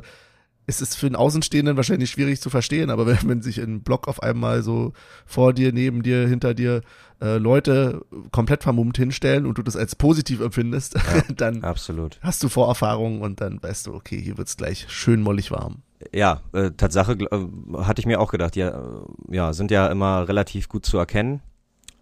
es 0.67 0.81
ist 0.81 0.95
für 0.95 1.07
einen 1.07 1.15
Außenstehenden 1.15 1.77
wahrscheinlich 1.77 2.11
schwierig 2.11 2.41
zu 2.41 2.49
verstehen, 2.49 2.89
aber 2.89 3.07
wenn, 3.07 3.17
wenn 3.23 3.41
sich 3.41 3.57
in 3.57 3.63
einem 3.63 3.81
Block 3.81 4.07
auf 4.07 4.21
einmal 4.21 4.61
so 4.61 4.93
vor 5.25 5.53
dir, 5.53 5.71
neben 5.71 6.03
dir, 6.03 6.27
hinter 6.27 6.53
dir 6.53 6.81
äh, 7.21 7.37
Leute 7.37 8.05
komplett 8.31 8.63
vermummt 8.63 8.97
hinstellen 8.97 9.45
und 9.45 9.57
du 9.57 9.63
das 9.63 9.75
als 9.75 9.95
positiv 9.95 10.41
empfindest, 10.41 10.97
dann 11.35 11.63
Absolut. 11.63 12.19
hast 12.21 12.43
du 12.43 12.49
Vorerfahrungen 12.49 13.21
und 13.21 13.41
dann 13.41 13.63
weißt 13.63 13.87
du, 13.87 13.95
okay, 13.95 14.21
hier 14.21 14.37
wird's 14.37 14.57
gleich 14.57 14.85
schön 14.89 15.21
mollig 15.21 15.49
warm. 15.49 15.81
Ja, 16.13 16.41
äh, 16.53 16.71
Tatsache 16.71 17.13
äh, 17.13 17.83
hatte 17.83 18.01
ich 18.01 18.05
mir 18.05 18.19
auch 18.19 18.31
gedacht. 18.31 18.55
Ja, 18.55 18.69
äh, 18.69 19.35
ja, 19.35 19.53
sind 19.53 19.71
ja 19.71 19.87
immer 19.87 20.27
relativ 20.27 20.69
gut 20.69 20.85
zu 20.85 20.97
erkennen. 20.97 21.41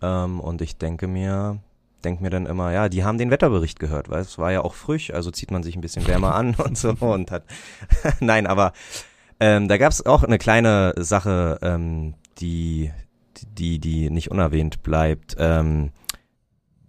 Ähm, 0.01 0.41
und 0.41 0.61
ich 0.61 0.77
denke 0.77 1.07
mir, 1.07 1.59
denke 2.05 2.23
mir 2.23 2.29
dann 2.29 2.45
immer, 2.45 2.71
ja, 2.71 2.87
die 2.87 3.03
haben 3.03 3.17
den 3.17 3.31
Wetterbericht 3.31 3.79
gehört, 3.79 4.09
weil 4.09 4.21
es 4.21 4.37
war 4.37 4.51
ja 4.51 4.61
auch 4.61 4.75
frisch, 4.75 5.11
also 5.11 5.31
zieht 5.31 5.51
man 5.51 5.63
sich 5.63 5.75
ein 5.75 5.81
bisschen 5.81 6.07
wärmer 6.07 6.35
an 6.35 6.55
und 6.63 6.77
so 6.77 6.95
und 6.99 7.31
hat. 7.31 7.43
Nein, 8.19 8.47
aber 8.47 8.71
ähm, 9.39 9.67
da 9.67 9.77
gab 9.77 9.91
es 9.91 10.05
auch 10.05 10.23
eine 10.23 10.37
kleine 10.37 10.93
Sache, 10.97 11.59
ähm, 11.61 12.13
die, 12.37 12.91
die, 13.57 13.79
die 13.79 14.09
nicht 14.09 14.31
unerwähnt 14.31 14.83
bleibt. 14.83 15.35
Ähm, 15.37 15.91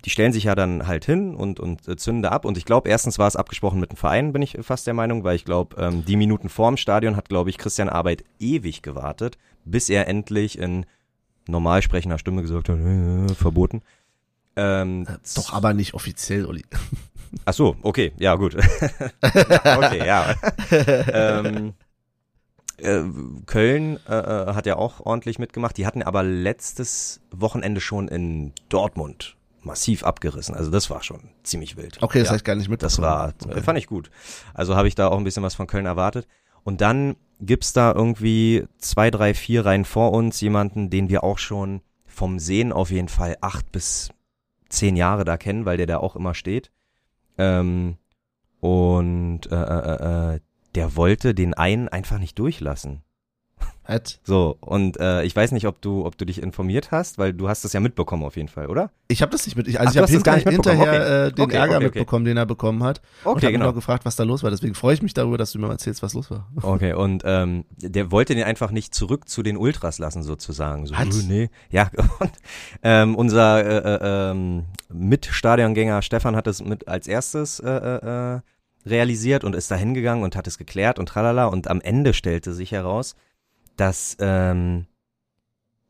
die 0.04 0.10
stellen 0.10 0.32
sich 0.32 0.44
ja 0.44 0.54
dann 0.54 0.86
halt 0.86 1.04
hin 1.04 1.34
und, 1.34 1.58
und 1.58 1.88
äh, 1.88 1.96
zünden 1.96 2.26
ab. 2.26 2.44
Und 2.44 2.56
ich 2.56 2.64
glaube, 2.64 2.88
erstens 2.88 3.18
war 3.18 3.26
es 3.26 3.34
abgesprochen 3.34 3.80
mit 3.80 3.90
dem 3.90 3.96
Verein, 3.96 4.32
bin 4.32 4.40
ich 4.40 4.56
fast 4.60 4.86
der 4.86 4.94
Meinung, 4.94 5.24
weil 5.24 5.34
ich 5.34 5.44
glaube, 5.44 5.74
ähm, 5.82 6.04
die 6.04 6.14
Minuten 6.14 6.48
vorm 6.48 6.76
Stadion 6.76 7.16
hat, 7.16 7.28
glaube 7.28 7.50
ich, 7.50 7.58
Christian 7.58 7.88
Arbeit 7.88 8.22
ewig 8.38 8.82
gewartet, 8.82 9.36
bis 9.64 9.90
er 9.90 10.06
endlich 10.06 10.60
in 10.60 10.86
normal 11.48 11.82
sprechender 11.82 12.18
Stimme 12.18 12.42
gesagt 12.42 12.68
hat, 12.68 12.78
äh, 12.78 13.34
verboten. 13.34 13.82
Ähm, 14.56 15.06
Doch 15.34 15.52
aber 15.52 15.74
nicht 15.74 15.94
offiziell, 15.94 16.46
Olli. 16.46 16.64
Ach 17.44 17.52
so, 17.52 17.76
okay, 17.82 18.12
ja 18.18 18.34
gut. 18.36 18.56
okay, 19.20 20.06
ja. 20.06 20.34
ähm, 21.12 21.74
äh, 22.78 23.02
Köln 23.46 23.98
äh, 24.08 24.14
äh, 24.16 24.54
hat 24.54 24.66
ja 24.66 24.76
auch 24.76 25.00
ordentlich 25.00 25.38
mitgemacht. 25.38 25.76
Die 25.76 25.86
hatten 25.86 26.02
aber 26.02 26.22
letztes 26.22 27.20
Wochenende 27.30 27.80
schon 27.80 28.08
in 28.08 28.52
Dortmund 28.68 29.36
massiv 29.62 30.04
abgerissen. 30.04 30.54
Also 30.54 30.70
das 30.70 30.88
war 30.90 31.02
schon 31.02 31.30
ziemlich 31.42 31.76
wild. 31.76 32.02
Okay, 32.02 32.20
das 32.20 32.28
ja, 32.28 32.30
hab 32.32 32.36
ich 32.38 32.44
gar 32.44 32.54
nicht 32.54 32.68
Das 32.80 32.98
mitbekommen. 32.98 33.02
war, 33.02 33.34
Okay. 33.44 33.62
fand 33.62 33.78
ich 33.78 33.86
gut. 33.86 34.10
Also 34.54 34.76
habe 34.76 34.88
ich 34.88 34.94
da 34.94 35.08
auch 35.08 35.18
ein 35.18 35.24
bisschen 35.24 35.42
was 35.42 35.54
von 35.56 35.66
Köln 35.66 35.86
erwartet. 35.86 36.26
Und 36.62 36.80
dann 36.80 37.16
gibt's 37.40 37.72
da 37.72 37.92
irgendwie 37.92 38.64
zwei, 38.78 39.10
drei, 39.10 39.34
vier 39.34 39.66
Reihen 39.66 39.84
vor 39.84 40.12
uns 40.12 40.40
jemanden, 40.40 40.88
den 40.90 41.08
wir 41.08 41.24
auch 41.24 41.38
schon 41.38 41.82
vom 42.06 42.38
Sehen 42.38 42.72
auf 42.72 42.90
jeden 42.90 43.08
Fall 43.08 43.36
acht 43.40 43.70
bis 43.72 44.10
zehn 44.76 44.96
Jahre 44.96 45.24
da 45.24 45.36
kennen, 45.36 45.64
weil 45.64 45.76
der 45.76 45.86
da 45.86 45.98
auch 45.98 46.16
immer 46.16 46.34
steht. 46.34 46.70
Ähm, 47.38 47.96
und 48.60 49.50
äh, 49.50 49.54
äh, 49.54 50.34
äh, 50.34 50.40
der 50.74 50.96
wollte 50.96 51.34
den 51.34 51.54
einen 51.54 51.88
einfach 51.88 52.18
nicht 52.18 52.38
durchlassen. 52.38 53.02
Hat. 53.86 54.18
So, 54.24 54.56
und 54.60 54.98
äh, 54.98 55.22
ich 55.22 55.36
weiß 55.36 55.52
nicht, 55.52 55.66
ob 55.66 55.80
du, 55.80 56.04
ob 56.04 56.18
du 56.18 56.24
dich 56.24 56.42
informiert 56.42 56.90
hast, 56.90 57.18
weil 57.18 57.32
du 57.32 57.48
hast 57.48 57.64
das 57.64 57.72
ja 57.72 57.78
mitbekommen 57.80 58.24
auf 58.24 58.36
jeden 58.36 58.48
Fall, 58.48 58.66
oder? 58.66 58.90
Ich 59.08 59.22
habe 59.22 59.30
das 59.30 59.46
nicht 59.46 59.56
mit. 59.56 59.68
Ich, 59.68 59.78
also 59.78 59.90
Ach, 59.90 59.94
ich 59.94 60.02
habe 60.02 60.10
hinter, 60.12 60.34
nicht 60.34 60.46
mitbekommen. 60.46 60.80
hinterher 60.80 61.26
äh, 61.26 61.32
den 61.32 61.44
Okay, 61.44 61.56
Ärger 61.56 61.76
okay, 61.76 61.86
okay. 61.86 61.98
mitbekommen, 61.98 62.24
den 62.24 62.36
er 62.36 62.46
bekommen 62.46 62.82
hat. 62.82 63.00
und 63.24 63.32
Okay, 63.36 63.46
hab 63.46 63.52
genau. 63.52 63.64
mich 63.66 63.70
auch 63.70 63.74
gefragt, 63.76 64.04
was 64.04 64.16
da 64.16 64.24
los 64.24 64.42
war. 64.42 64.50
Deswegen 64.50 64.74
freue 64.74 64.94
ich 64.94 65.02
mich 65.02 65.14
darüber, 65.14 65.38
dass 65.38 65.52
du 65.52 65.58
mir 65.60 65.66
mal 65.68 65.74
erzählst, 65.74 66.02
was 66.02 66.14
los 66.14 66.30
war. 66.30 66.48
Okay, 66.62 66.94
und 66.94 67.22
ähm, 67.24 67.64
der 67.78 68.10
wollte 68.10 68.34
den 68.34 68.44
einfach 68.44 68.72
nicht 68.72 68.94
zurück 68.94 69.28
zu 69.28 69.42
den 69.44 69.56
Ultras 69.56 69.98
lassen, 69.98 70.22
sozusagen. 70.24 70.86
So, 70.86 70.94
äh, 70.94 71.06
nee. 71.28 71.50
Ja, 71.70 71.90
und 72.18 72.32
ähm, 72.82 73.14
unser 73.14 73.64
äh, 73.64 73.94
äh, 73.94 74.30
ähm, 74.32 74.64
Mitstadiongänger 74.88 76.02
Stefan 76.02 76.34
hat 76.36 76.46
es 76.46 76.62
mit 76.64 76.88
als 76.88 77.06
erstes 77.06 77.60
äh, 77.60 77.68
äh, 77.70 78.34
äh, 78.36 78.40
realisiert 78.84 79.44
und 79.44 79.54
ist 79.56 79.70
da 79.70 79.74
hingegangen 79.76 80.22
und 80.24 80.36
hat 80.36 80.46
es 80.46 80.58
geklärt 80.58 80.98
und 80.98 81.08
tralala. 81.08 81.46
Und 81.46 81.68
am 81.68 81.80
Ende 81.80 82.14
stellte 82.14 82.52
sich 82.52 82.72
heraus, 82.72 83.16
dass 83.76 84.16
ähm, 84.20 84.86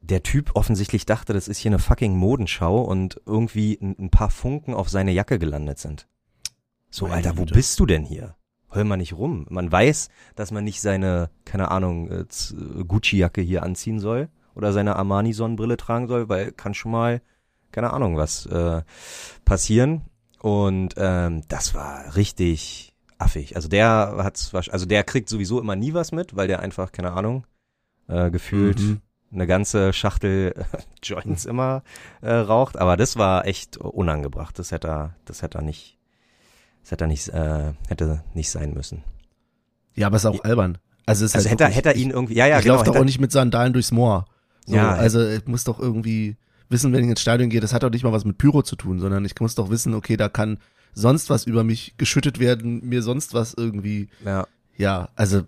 der 0.01 0.23
Typ 0.23 0.53
offensichtlich 0.55 1.07
dachte, 1.07 1.33
das 1.33 1.49
ist 1.49 1.59
hier 1.59 1.71
eine 1.71 1.79
fucking 1.79 2.17
Modenschau 2.17 2.81
und 2.83 3.21
irgendwie 3.27 3.79
ein, 3.81 3.97
ein 3.99 4.11
paar 4.11 4.31
Funken 4.31 4.75
auf 4.75 4.89
seine 4.89 5.13
Jacke 5.13 5.39
gelandet 5.39 5.79
sind. 5.79 6.07
So, 6.91 7.07
Meine 7.07 7.17
Alter, 7.17 7.37
wo 7.37 7.43
Güte. 7.43 7.55
bist 7.55 7.79
du 7.81 7.87
denn 7.87 8.05
hier? 8.05 8.37
Heul 8.73 8.85
mal 8.85 8.97
nicht 8.97 9.15
rum. 9.15 9.47
Man 9.49 9.71
weiß, 9.71 10.09
dass 10.35 10.51
man 10.51 10.65
nicht 10.65 10.81
seine, 10.81 11.31
keine 11.45 11.71
Ahnung, 11.71 12.11
äh, 12.11 12.29
Z- 12.29 12.57
Gucci-Jacke 12.87 13.41
hier 13.41 13.63
anziehen 13.63 14.01
soll 14.01 14.29
oder 14.55 14.73
seine 14.73 14.97
Armani-Sonnenbrille 14.97 15.77
tragen 15.77 16.09
soll, 16.09 16.29
weil 16.29 16.53
kann 16.53 16.75
schon 16.75 16.93
mal, 16.93 17.23
keine 17.73 17.93
Ahnung, 17.93 18.17
was 18.17 18.47
äh, 18.47 18.83
passieren. 19.45 20.03
Und 20.41 20.95
ähm, 20.97 21.43
das 21.49 21.75
war 21.75 22.17
richtig 22.17 22.95
affig. 23.19 23.57
Also 23.57 23.69
der 23.69 24.17
hat's, 24.19 24.55
also 24.55 24.87
der 24.87 25.03
kriegt 25.05 25.29
sowieso 25.29 25.61
immer 25.61 25.77
nie 25.77 25.95
was 25.95 26.13
mit, 26.13 26.37
weil 26.37 26.47
der 26.49 26.61
einfach, 26.61 26.93
keine 26.93 27.13
Ahnung, 27.13 27.47
äh, 28.09 28.31
gefühlt 28.31 28.79
Mhm. 28.81 29.01
eine 29.33 29.47
ganze 29.47 29.93
Schachtel 29.93 30.55
Joints 31.03 31.45
immer 31.45 31.83
äh, 32.23 32.33
raucht. 32.33 32.77
Aber 32.79 32.97
das 32.97 33.17
war 33.17 33.47
echt 33.47 33.77
unangebracht. 33.77 34.59
Das 34.59 34.71
hätte 34.73 34.89
er, 34.89 35.17
das 35.25 35.43
hätte 35.43 35.59
er 35.59 35.63
nicht, 35.63 35.99
das 36.83 36.93
hätte 36.93 37.05
er 37.05 37.09
nicht, 37.09 37.29
äh, 37.29 37.73
hätte 37.89 38.23
nicht 38.35 38.51
sein 38.51 38.73
müssen. 38.75 39.03
Ja, 39.95 40.09
aber 40.09 40.17
ist 40.17 40.27
auch 40.27 40.45
albern. 40.45 40.79
Also, 41.07 41.25
es 41.25 41.31
ist 41.31 41.37
Also 41.37 41.49
halt 41.49 41.53
hätte 41.61 41.65
wirklich- 41.65 41.77
hätte 41.77 41.89
er 41.91 41.97
ihn 41.97 42.11
irgendwie, 42.11 42.35
ja, 42.35 42.47
ja, 42.47 42.59
ich 42.59 42.65
genau. 42.65 42.75
laufe 42.77 42.87
doch 42.87 42.97
auch 42.97 43.05
nicht 43.05 43.21
mit 43.21 43.33
Sandalen 43.33 43.73
durchs 43.73 43.93
Moor. 43.93 44.27
So, 44.67 44.75
Ja, 44.77 44.93
also 44.95 45.25
ich 45.27 45.47
muss 45.47 45.65
doch 45.65 45.79
irgendwie 45.79 46.37
wissen, 46.69 46.93
wenn 46.93 47.05
ich 47.05 47.11
ins 47.11 47.21
Stadion 47.21 47.49
gehe, 47.49 47.61
das 47.61 47.73
hat 47.73 47.85
doch 47.85 47.91
nicht 47.91 48.03
mal 48.03 48.13
was 48.13 48.25
mit 48.25 48.39
Pyro 48.39 48.63
zu 48.63 48.75
tun, 48.75 48.99
sondern 48.99 49.25
ich 49.25 49.39
muss 49.41 49.55
doch 49.55 49.71
wissen, 49.71 49.95
okay, 49.95 50.17
da 50.17 50.29
kann 50.29 50.59
sonst 50.95 51.31
was 51.31 51.45
über 51.45 51.63
mich 51.63 51.95
geschüttet 51.97 52.41
werden, 52.41 52.85
mir 52.89 53.03
sonst 53.03 53.35
was 53.35 53.55
irgendwie, 53.55 54.09
ja. 54.25 54.47
ja, 54.77 55.09
also 55.15 55.43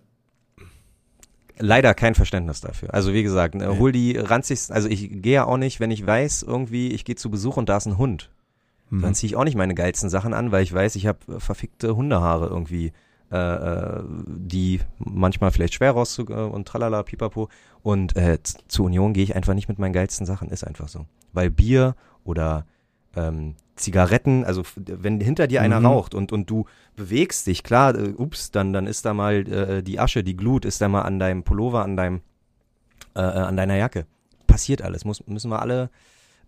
leider 1.58 1.94
kein 1.94 2.14
Verständnis 2.14 2.60
dafür. 2.60 2.92
Also 2.94 3.12
wie 3.12 3.22
gesagt, 3.22 3.54
äh, 3.54 3.66
hol 3.66 3.92
die 3.92 4.16
ranzigsten, 4.16 4.74
also 4.74 4.88
ich 4.88 5.22
gehe 5.22 5.34
ja 5.34 5.44
auch 5.44 5.56
nicht, 5.56 5.80
wenn 5.80 5.90
ich 5.90 6.06
weiß, 6.06 6.42
irgendwie, 6.42 6.92
ich 6.92 7.04
gehe 7.04 7.16
zu 7.16 7.30
Besuch 7.30 7.56
und 7.56 7.68
da 7.68 7.76
ist 7.76 7.86
ein 7.86 7.98
Hund. 7.98 8.30
Mhm. 8.90 9.02
Dann 9.02 9.14
ziehe 9.14 9.28
ich 9.28 9.36
auch 9.36 9.44
nicht 9.44 9.56
meine 9.56 9.74
geilsten 9.74 10.10
Sachen 10.10 10.34
an, 10.34 10.52
weil 10.52 10.62
ich 10.62 10.72
weiß, 10.72 10.96
ich 10.96 11.06
habe 11.06 11.40
verfickte 11.40 11.94
Hundehaare 11.96 12.46
irgendwie, 12.46 12.92
äh, 13.30 13.36
äh, 13.36 14.02
die 14.26 14.80
manchmal 14.98 15.50
vielleicht 15.50 15.74
schwer 15.74 15.92
raus 15.92 16.18
äh, 16.18 16.22
und 16.22 16.66
tralala, 16.66 17.02
pipapo. 17.02 17.48
Und 17.82 18.16
äh, 18.16 18.38
zur 18.42 18.86
Union 18.86 19.12
gehe 19.12 19.24
ich 19.24 19.36
einfach 19.36 19.54
nicht 19.54 19.68
mit 19.68 19.78
meinen 19.78 19.92
geilsten 19.92 20.26
Sachen, 20.26 20.48
ist 20.48 20.66
einfach 20.66 20.88
so. 20.88 21.06
Weil 21.32 21.50
Bier 21.50 21.94
oder 22.24 22.66
ähm, 23.18 23.54
Zigaretten, 23.76 24.44
also 24.44 24.62
wenn 24.76 25.20
hinter 25.20 25.46
dir 25.46 25.62
einer 25.62 25.78
Mhm. 25.80 25.86
raucht 25.86 26.14
und, 26.14 26.32
und 26.32 26.50
du 26.50 26.64
bewegst 26.96 27.46
dich, 27.46 27.62
klar, 27.62 27.94
äh, 27.96 28.08
ups, 28.16 28.50
dann, 28.50 28.72
dann 28.72 28.86
ist 28.86 29.04
da 29.04 29.14
mal 29.14 29.46
äh, 29.48 29.82
die 29.82 30.00
Asche, 30.00 30.24
die 30.24 30.36
Glut 30.36 30.64
ist 30.64 30.80
da 30.80 30.88
mal 30.88 31.02
an 31.02 31.18
deinem 31.18 31.44
Pullover, 31.44 31.82
an 31.84 31.96
deinem, 31.96 32.20
äh, 33.14 33.20
äh, 33.20 33.22
an 33.22 33.56
deiner 33.56 33.76
Jacke. 33.76 34.06
Passiert 34.46 34.82
alles, 34.82 35.04
muss, 35.04 35.24
müssen 35.26 35.50
wir 35.50 35.60
alle 35.62 35.90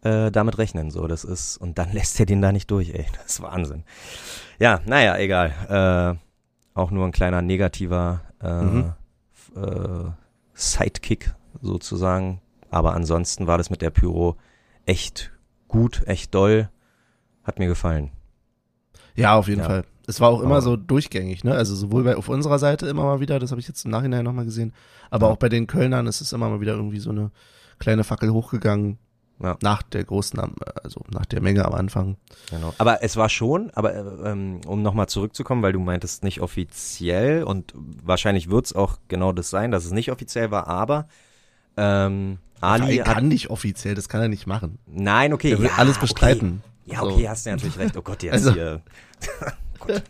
äh, 0.03 0.31
damit 0.33 0.59
rechnen, 0.59 0.91
so, 0.91 1.07
das 1.07 1.23
ist, 1.25 1.57
und 1.59 1.79
dann 1.79 1.93
lässt 1.93 2.19
er 2.19 2.27
den 2.27 2.43
da 2.43 2.51
nicht 2.53 2.71
durch, 2.71 2.91
ey, 2.91 3.07
das 3.17 3.27
ist 3.35 3.43
Wahnsinn. 3.43 3.85
Ja, 4.59 4.81
naja, 4.87 5.17
egal, 5.19 6.19
äh, 6.75 6.79
auch 6.79 6.91
nur 6.91 7.07
ein 7.07 7.13
kleiner 7.13 7.43
negativer 7.43 8.23
äh, 8.43 8.65
Mhm. 8.65 8.93
äh, 9.57 10.11
Sidekick 10.55 11.33
sozusagen, 11.63 12.41
aber 12.71 12.95
ansonsten 12.95 13.47
war 13.47 13.59
das 13.59 13.71
mit 13.71 13.83
der 13.83 13.91
Pyro 13.91 14.37
echt 14.87 15.33
gut, 15.71 16.03
echt 16.07 16.35
doll, 16.35 16.69
hat 17.45 17.59
mir 17.59 17.67
gefallen. 17.69 18.11
Ja, 19.15 19.37
auf 19.37 19.49
jeden 19.49 19.61
Ja. 19.61 19.67
Fall. 19.67 19.85
Es 20.07 20.21
war 20.21 20.31
auch 20.31 20.41
immer 20.41 20.57
Aber- 20.57 20.63
so 20.63 20.77
durchgängig, 20.77 21.45
ne? 21.45 21.55
Also 21.55 21.75
sowohl 21.75 22.03
bei, 22.05 22.17
auf 22.17 22.29
unserer 22.29 22.59
Seite 22.59 22.87
immer 22.89 23.05
mal 23.05 23.21
wieder, 23.21 23.39
das 23.39 23.51
habe 23.53 23.61
ich 23.61 23.69
jetzt 23.69 23.85
im 23.85 23.91
Nachhinein 23.93 24.25
nochmal 24.25 24.45
gesehen, 24.45 24.73
aber 25.11 25.27
Ja. 25.29 25.33
auch 25.33 25.37
bei 25.37 25.49
den 25.49 25.67
Kölnern 25.67 26.07
ist 26.07 26.21
es 26.21 26.33
immer 26.33 26.49
mal 26.49 26.61
wieder 26.61 26.75
irgendwie 26.75 26.99
so 27.01 27.11
eine 27.11 27.31
kleine 27.79 28.05
Fackel 28.05 28.33
hochgegangen. 28.33 28.99
Ja. 29.43 29.57
Nach 29.63 29.83
der 29.83 30.05
großen, 30.05 30.39
also 30.85 31.01
nach 31.11 31.25
der 31.25 31.41
Menge 31.41 31.65
am 31.65 31.73
Anfang. 31.73 32.19
Genau. 32.51 32.75
Aber 32.77 33.03
es 33.03 33.17
war 33.17 33.31
schon, 33.31 33.71
aber 33.71 33.95
äh, 33.95 34.31
ähm, 34.31 34.61
um 34.67 34.83
nochmal 34.83 35.09
zurückzukommen, 35.09 35.63
weil 35.63 35.73
du 35.73 35.81
meintest 35.81 36.25
nicht 36.25 36.43
offiziell 36.43 37.45
und 37.45 37.73
wahrscheinlich 37.75 38.51
wird's 38.51 38.75
auch 38.75 38.99
genau 39.09 39.33
das 39.33 39.49
sein, 39.49 39.71
dass 39.71 39.87
es 39.87 39.93
nicht 39.93 40.13
offiziell 40.13 40.51
war, 40.51 40.67
aber 40.69 41.09
ähm, 41.79 42.37
Ali 42.61 42.99
Er 42.99 43.05
kann 43.05 43.29
nicht 43.29 43.51
offiziell, 43.51 43.95
das 43.95 44.09
kann 44.09 44.21
er 44.23 44.29
nicht 44.29 44.47
machen. 44.47 44.79
Nein, 44.87 45.33
okay. 45.33 45.53
Er 45.53 45.59
will 45.59 45.67
ja, 45.67 45.73
alles 45.77 45.99
bestreiten. 45.99 46.63
Okay. 46.85 46.93
Ja, 46.95 47.01
So. 47.01 47.11
okay, 47.13 47.29
hast 47.29 47.47
du 47.47 47.51
natürlich 47.51 47.79
recht. 47.79 47.97
Oh 47.97 48.03
Gott, 48.03 48.23
jetzt 48.23 48.33
Also- 48.35 48.53
hier. 48.53 48.83
Gott. 49.79 50.03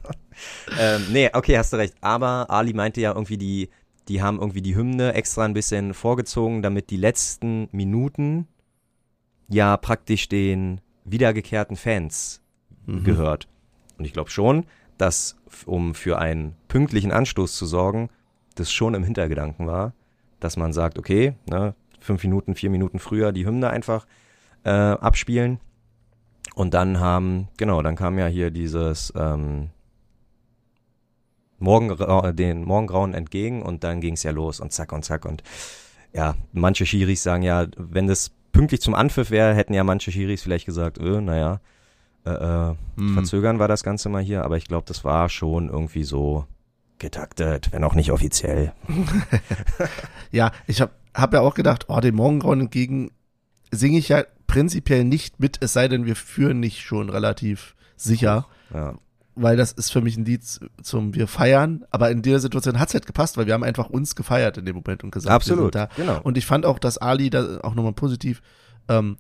ähm, 0.79 1.03
nee, 1.13 1.31
okay, 1.33 1.57
hast 1.59 1.73
du 1.73 1.77
recht. 1.77 1.95
Aber 2.01 2.51
Ali 2.51 2.73
meinte 2.73 3.01
ja 3.01 3.13
irgendwie, 3.13 3.39
die, 3.39 3.69
die 4.09 4.21
haben 4.23 4.39
irgendwie 4.41 4.63
die 4.63 4.75
Hymne 4.75 5.15
extra 5.15 5.45
ein 5.45 5.55
bisschen 5.55 5.95
vorgezogen, 5.95 6.63
damit 6.63 6.91
die 6.91 6.97
letzten 6.97 7.69
Minuten 7.73 8.49
ja 9.49 9.77
praktisch 9.77 10.29
den 10.29 10.81
wiedergekehrten 11.05 11.77
Fans 11.77 12.41
Mhm. 12.87 13.05
gehört. 13.05 13.47
Und 13.99 14.05
ich 14.07 14.13
glaube 14.13 14.31
schon, 14.31 14.65
dass, 14.99 15.37
um 15.67 15.95
für 15.95 16.19
einen 16.19 16.57
pünktlichen 16.69 17.13
Anstoß 17.13 17.55
zu 17.57 17.67
sorgen, 17.67 18.09
das 18.55 18.73
schon 18.73 18.95
im 18.95 19.05
Hintergedanken 19.05 19.67
war, 19.67 19.93
dass 20.41 20.57
man 20.57 20.73
sagt, 20.73 20.99
okay, 20.99 21.35
ne, 21.49 21.75
fünf 22.01 22.23
Minuten, 22.25 22.55
vier 22.55 22.71
Minuten 22.71 22.99
früher 22.99 23.33
die 23.33 23.47
Hymne 23.47 23.71
einfach 23.71 24.07
äh, 24.65 24.71
abspielen. 24.71 25.61
Und 26.55 26.75
dann 26.75 26.99
haben, 27.01 27.49
genau, 27.57 27.81
dann 27.83 27.97
kam 27.97 28.19
ja 28.19 28.27
hier 28.27 28.51
dieses 28.51 29.13
ähm, 29.17 29.71
Morgengra 31.59 32.33
den 32.33 32.65
Morgengrauen 32.65 33.15
entgegen 33.15 33.63
und 33.63 33.85
dann 33.85 34.01
ging 34.01 34.15
es 34.15 34.23
ja 34.23 34.31
los 34.31 34.61
und 34.61 34.73
zack 34.73 34.93
und 34.93 35.05
zack 35.05 35.25
und 35.27 35.43
ja, 36.13 36.35
manche 36.53 36.87
Schiris 36.87 37.23
sagen 37.23 37.43
ja, 37.43 37.67
wenn 37.77 38.07
das 38.09 38.31
pünktlich 38.53 38.81
zum 38.81 38.95
Anpfiff 38.95 39.31
wäre, 39.31 39.55
hätten 39.55 39.75
ja 39.75 39.85
manche 39.85 40.11
Schiris 40.11 40.43
vielleicht 40.43 40.67
gesagt, 40.67 40.99
äh, 40.99 41.21
naja, 41.21 41.61
äh, 42.27 42.31
äh, 42.31 42.75
Hm. 42.97 43.15
verzögern 43.15 43.61
wir 43.61 43.69
das 43.69 43.85
Ganze 43.85 44.09
mal 44.09 44.23
hier, 44.23 44.45
aber 44.45 44.57
ich 44.57 44.67
glaube, 44.67 44.87
das 44.89 45.05
war 45.05 45.29
schon 45.29 45.69
irgendwie 45.69 46.03
so 46.03 46.47
getaktet, 46.99 47.73
wenn 47.73 47.85
auch 47.85 47.95
nicht 47.95 48.11
offiziell. 48.11 48.73
Ja, 50.33 50.53
ich 50.67 50.81
habe 50.81 50.93
hab 51.15 51.33
ja 51.35 51.41
auch 51.41 51.55
gedacht, 51.55 51.87
oh, 51.89 52.01
den 52.01 52.15
Morgengrauen 52.15 52.61
entgegen 52.61 53.11
singe 53.73 53.99
ich 53.99 54.09
ja 54.09 54.25
prinzipiell 54.47 55.05
nicht 55.05 55.39
mit, 55.41 55.59
es 55.61 55.73
sei 55.73 55.87
denn, 55.89 56.07
wir 56.07 56.17
führen 56.17 56.59
nicht 56.61 56.81
schon 56.81 57.09
relativ 57.09 57.75
sicher, 57.97 58.47
Ja. 58.75 58.95
weil 59.37 59.57
das 59.57 59.71
ist 59.73 59.93
für 59.93 60.01
mich 60.01 60.17
ein 60.17 60.25
Lied 60.25 60.43
zum 60.83 61.15
Wir 61.15 61.29
feiern, 61.29 61.85
aber 61.91 62.11
in 62.11 62.23
der 62.23 62.41
Situation 62.41 62.81
hat's 62.81 62.95
halt 62.95 63.07
gepasst, 63.07 63.37
weil 63.37 63.47
wir 63.47 63.55
haben 63.55 63.63
einfach 63.63 63.89
uns 63.91 64.17
gefeiert 64.17 64.59
in 64.59 64.65
dem 64.65 64.75
Moment 64.77 65.05
und 65.05 65.13
gesagt, 65.13 65.31
wir 65.31 65.35
Absolut, 65.37 65.75
sind 65.75 65.77
da. 65.77 65.89
genau. 65.97 66.21
Und 66.23 66.37
ich 66.37 66.47
fand 66.47 66.67
auch, 66.67 66.79
dass 66.81 66.99
Ali 66.99 67.31
da 67.31 67.61
auch 67.63 67.75
nochmal 67.75 67.93
positiv, 67.93 68.43
ähm, 68.89 69.19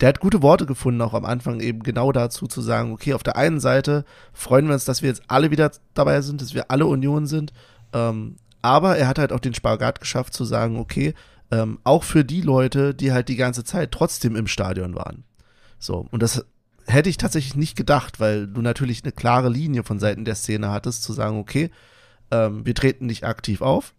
der 0.00 0.08
hat 0.08 0.20
gute 0.20 0.42
Worte 0.42 0.66
gefunden, 0.66 1.00
auch 1.02 1.14
am 1.14 1.26
Anfang 1.26 1.60
eben 1.60 1.82
genau 1.82 2.10
dazu 2.10 2.46
zu 2.46 2.60
sagen, 2.62 2.92
okay, 2.92 3.12
auf 3.14 3.22
der 3.22 3.36
einen 3.36 3.60
Seite 3.60 4.04
freuen 4.32 4.66
wir 4.66 4.74
uns, 4.74 4.84
dass 4.86 5.02
wir 5.02 5.10
jetzt 5.10 5.22
alle 5.28 5.50
wieder 5.50 5.70
dabei 5.94 6.22
sind, 6.22 6.40
dass 6.40 6.54
wir 6.54 6.70
alle 6.70 6.86
Union 6.86 7.26
sind, 7.26 7.52
ähm, 7.92 8.36
aber 8.62 8.96
er 8.96 9.08
hat 9.08 9.18
halt 9.18 9.32
auch 9.32 9.40
den 9.40 9.54
Spagat 9.54 10.00
geschafft 10.00 10.34
zu 10.34 10.44
sagen, 10.44 10.78
okay, 10.78 11.14
ähm, 11.50 11.78
auch 11.84 12.04
für 12.04 12.24
die 12.24 12.42
Leute, 12.42 12.94
die 12.94 13.12
halt 13.12 13.28
die 13.28 13.36
ganze 13.36 13.64
Zeit 13.64 13.92
trotzdem 13.92 14.36
im 14.36 14.46
Stadion 14.46 14.94
waren. 14.94 15.24
So, 15.78 16.06
und 16.10 16.22
das 16.22 16.44
hätte 16.86 17.08
ich 17.08 17.16
tatsächlich 17.16 17.56
nicht 17.56 17.76
gedacht, 17.76 18.20
weil 18.20 18.46
du 18.46 18.60
natürlich 18.62 19.02
eine 19.02 19.12
klare 19.12 19.48
Linie 19.48 19.82
von 19.82 19.98
Seiten 19.98 20.24
der 20.24 20.34
Szene 20.34 20.70
hattest, 20.70 21.02
zu 21.02 21.12
sagen, 21.12 21.38
okay, 21.38 21.70
ähm, 22.30 22.64
wir 22.64 22.74
treten 22.74 23.06
nicht 23.06 23.24
aktiv 23.24 23.62
auf. 23.62 23.94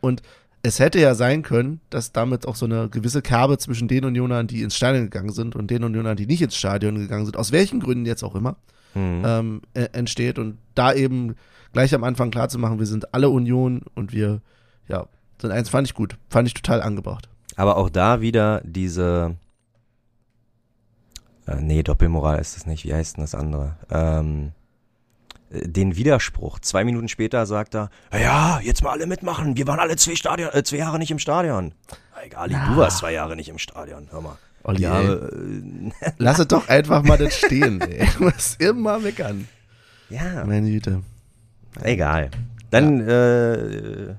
Und 0.00 0.22
es 0.62 0.78
hätte 0.80 1.00
ja 1.00 1.14
sein 1.14 1.42
können, 1.42 1.80
dass 1.90 2.12
damit 2.12 2.46
auch 2.46 2.56
so 2.56 2.66
eine 2.66 2.88
gewisse 2.88 3.22
Kerbe 3.22 3.58
zwischen 3.58 3.88
den 3.88 4.04
Unionern, 4.04 4.46
die 4.48 4.62
ins 4.62 4.76
Stadion 4.76 5.04
gegangen 5.04 5.30
sind 5.32 5.56
und 5.56 5.70
den 5.70 5.84
Unionern, 5.84 6.16
die 6.16 6.26
nicht 6.26 6.42
ins 6.42 6.56
Stadion 6.56 6.96
gegangen 6.96 7.24
sind, 7.24 7.36
aus 7.36 7.52
welchen 7.52 7.80
Gründen 7.80 8.06
jetzt 8.06 8.22
auch 8.22 8.34
immer, 8.34 8.56
Mhm. 8.94 9.22
ähm, 9.24 9.62
äh, 9.74 9.88
entsteht 9.92 10.38
und 10.38 10.58
da 10.74 10.92
eben 10.92 11.36
gleich 11.72 11.94
am 11.94 12.04
Anfang 12.04 12.30
klar 12.30 12.48
zu 12.48 12.58
machen, 12.58 12.78
wir 12.78 12.86
sind 12.86 13.14
alle 13.14 13.28
Union 13.30 13.82
und 13.94 14.12
wir, 14.12 14.40
ja, 14.88 15.06
sind 15.40 15.50
eins, 15.52 15.68
fand 15.68 15.86
ich 15.86 15.94
gut, 15.94 16.16
fand 16.28 16.48
ich 16.48 16.54
total 16.54 16.82
angebracht. 16.82 17.28
Aber 17.56 17.76
auch 17.76 17.90
da 17.90 18.20
wieder 18.20 18.60
diese, 18.64 19.36
äh, 21.46 21.56
nee, 21.56 21.82
Doppelmoral 21.82 22.38
ist 22.38 22.56
das 22.56 22.66
nicht, 22.66 22.84
wie 22.84 22.94
heißt 22.94 23.16
denn 23.16 23.24
das 23.24 23.34
andere? 23.34 23.76
Ähm, 23.90 24.52
äh, 25.50 25.68
den 25.68 25.96
Widerspruch. 25.96 26.58
Zwei 26.60 26.84
Minuten 26.84 27.08
später 27.08 27.46
sagt 27.46 27.74
er, 27.74 27.90
ja, 28.12 28.60
jetzt 28.60 28.82
mal 28.82 28.90
alle 28.92 29.06
mitmachen, 29.06 29.56
wir 29.56 29.66
waren 29.66 29.80
alle 29.80 29.96
zwei, 29.96 30.14
Stadion, 30.14 30.50
äh, 30.52 30.62
zwei 30.62 30.76
Jahre 30.76 30.98
nicht 30.98 31.10
im 31.10 31.18
Stadion. 31.18 31.72
Na, 32.14 32.24
Egal, 32.24 32.48
du 32.48 32.76
warst 32.76 32.98
zwei 32.98 33.12
Jahre 33.12 33.36
nicht 33.36 33.48
im 33.48 33.58
Stadion, 33.58 34.08
hör 34.10 34.20
mal. 34.20 34.36
Olli, 34.64 34.82
ja, 34.82 35.00
äh, 35.00 35.20
Lass 36.18 36.38
es 36.38 36.48
doch 36.48 36.68
einfach 36.68 37.02
mal 37.02 37.16
das 37.16 37.34
stehen, 37.36 37.80
ey. 37.80 38.06
Du 38.18 38.24
musst 38.24 38.60
immer 38.60 38.98
meckern. 38.98 39.48
ja, 40.10 40.44
Meine 40.44 40.68
Güte. 40.70 41.02
Egal. 41.82 42.30
Dann 42.70 43.00
äh, 43.08 44.14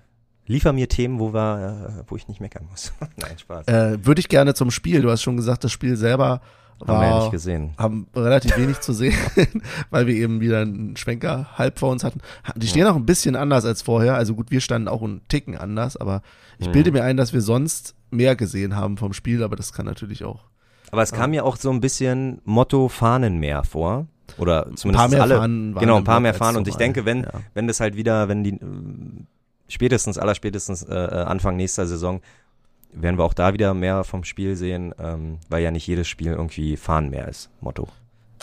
liefer 0.47 0.73
mir 0.73 0.87
Themen, 0.89 1.19
wo, 1.19 1.33
wir, 1.33 1.99
äh, 1.99 2.03
wo 2.07 2.15
ich 2.15 2.27
nicht 2.27 2.41
meckern 2.41 2.65
muss. 2.69 2.93
Nein, 3.17 3.37
Spaß. 3.37 3.67
Äh, 3.67 4.05
Würde 4.05 4.19
ich 4.19 4.29
gerne 4.29 4.53
zum 4.53 4.71
Spiel. 4.71 5.01
Du 5.01 5.09
hast 5.11 5.21
schon 5.21 5.37
gesagt, 5.37 5.63
das 5.63 5.71
Spiel 5.71 5.95
selber 5.95 6.41
Haben 6.81 6.87
wir 6.87 6.93
ja 7.07 7.11
war, 7.13 7.21
nicht 7.21 7.31
gesehen. 7.31 7.73
haben 7.77 8.07
relativ 8.15 8.57
wenig 8.57 8.79
zu 8.79 8.93
sehen, 8.93 9.13
weil 9.91 10.07
wir 10.07 10.15
eben 10.15 10.39
wieder 10.41 10.61
einen 10.61 10.95
Schwenker 10.97 11.47
halb 11.57 11.77
vor 11.77 11.91
uns 11.91 12.03
hatten. 12.03 12.21
Die 12.55 12.67
stehen 12.67 12.87
auch 12.87 12.95
ein 12.95 13.05
bisschen 13.05 13.35
anders 13.35 13.65
als 13.65 13.81
vorher. 13.83 14.15
Also 14.15 14.33
gut, 14.33 14.49
wir 14.49 14.61
standen 14.61 14.87
auch 14.87 15.03
einen 15.03 15.21
Ticken 15.27 15.55
anders, 15.57 15.95
aber 15.97 16.21
ich 16.57 16.65
Hm. 16.67 16.73
bilde 16.73 16.91
mir 16.91 17.03
ein, 17.03 17.17
dass 17.17 17.33
wir 17.33 17.41
sonst 17.41 17.95
mehr 18.09 18.35
gesehen 18.35 18.75
haben 18.75 18.97
vom 18.97 19.13
Spiel, 19.13 19.43
aber 19.43 19.55
das 19.55 19.71
kann 19.73 19.85
natürlich 19.85 20.23
auch. 20.23 20.45
Aber 20.91 21.03
es 21.03 21.11
kam 21.11 21.33
ja 21.33 21.43
auch 21.43 21.55
so 21.57 21.69
ein 21.69 21.81
bisschen 21.81 22.41
Motto 22.45 22.87
Fahnenmeer 22.89 23.63
vor. 23.63 24.07
Oder 24.37 24.63
zumindest 24.75 24.85
ein 24.87 24.93
paar 24.93 25.07
mehr 25.09 25.21
alle. 25.21 25.35
Fahnen 25.35 25.75
waren 25.75 25.79
genau, 25.81 25.97
ein 25.97 26.03
paar 26.03 26.19
mehr 26.19 26.31
als 26.31 26.37
Fahnen. 26.37 26.57
Und 26.57 26.67
ich 26.67 26.75
denke, 26.75 27.05
wenn, 27.05 27.23
Ja. 27.23 27.29
wenn 27.53 27.67
das 27.67 27.79
halt 27.79 27.95
wieder, 27.95 28.27
wenn 28.27 28.43
die 28.43 28.53
äh, 28.53 28.59
spätestens, 29.67 30.17
allerspätestens 30.17 30.83
äh, 30.83 30.93
äh, 30.95 31.23
Anfang 31.23 31.55
nächster 31.57 31.87
Saison, 31.87 32.21
werden 32.91 33.17
wir 33.19 33.23
auch 33.23 33.33
da 33.35 33.53
wieder 33.53 33.73
mehr 33.73 34.03
vom 34.03 34.23
Spiel 34.23 34.55
sehen, 34.55 34.93
ähm, 34.99 35.37
weil 35.49 35.63
ja 35.63 35.71
nicht 35.71 35.85
jedes 35.85 36.07
Spiel 36.07 36.31
irgendwie 36.31 36.75
Fahnenmeer 36.75 37.27
ist, 37.27 37.49
Motto. 37.61 37.87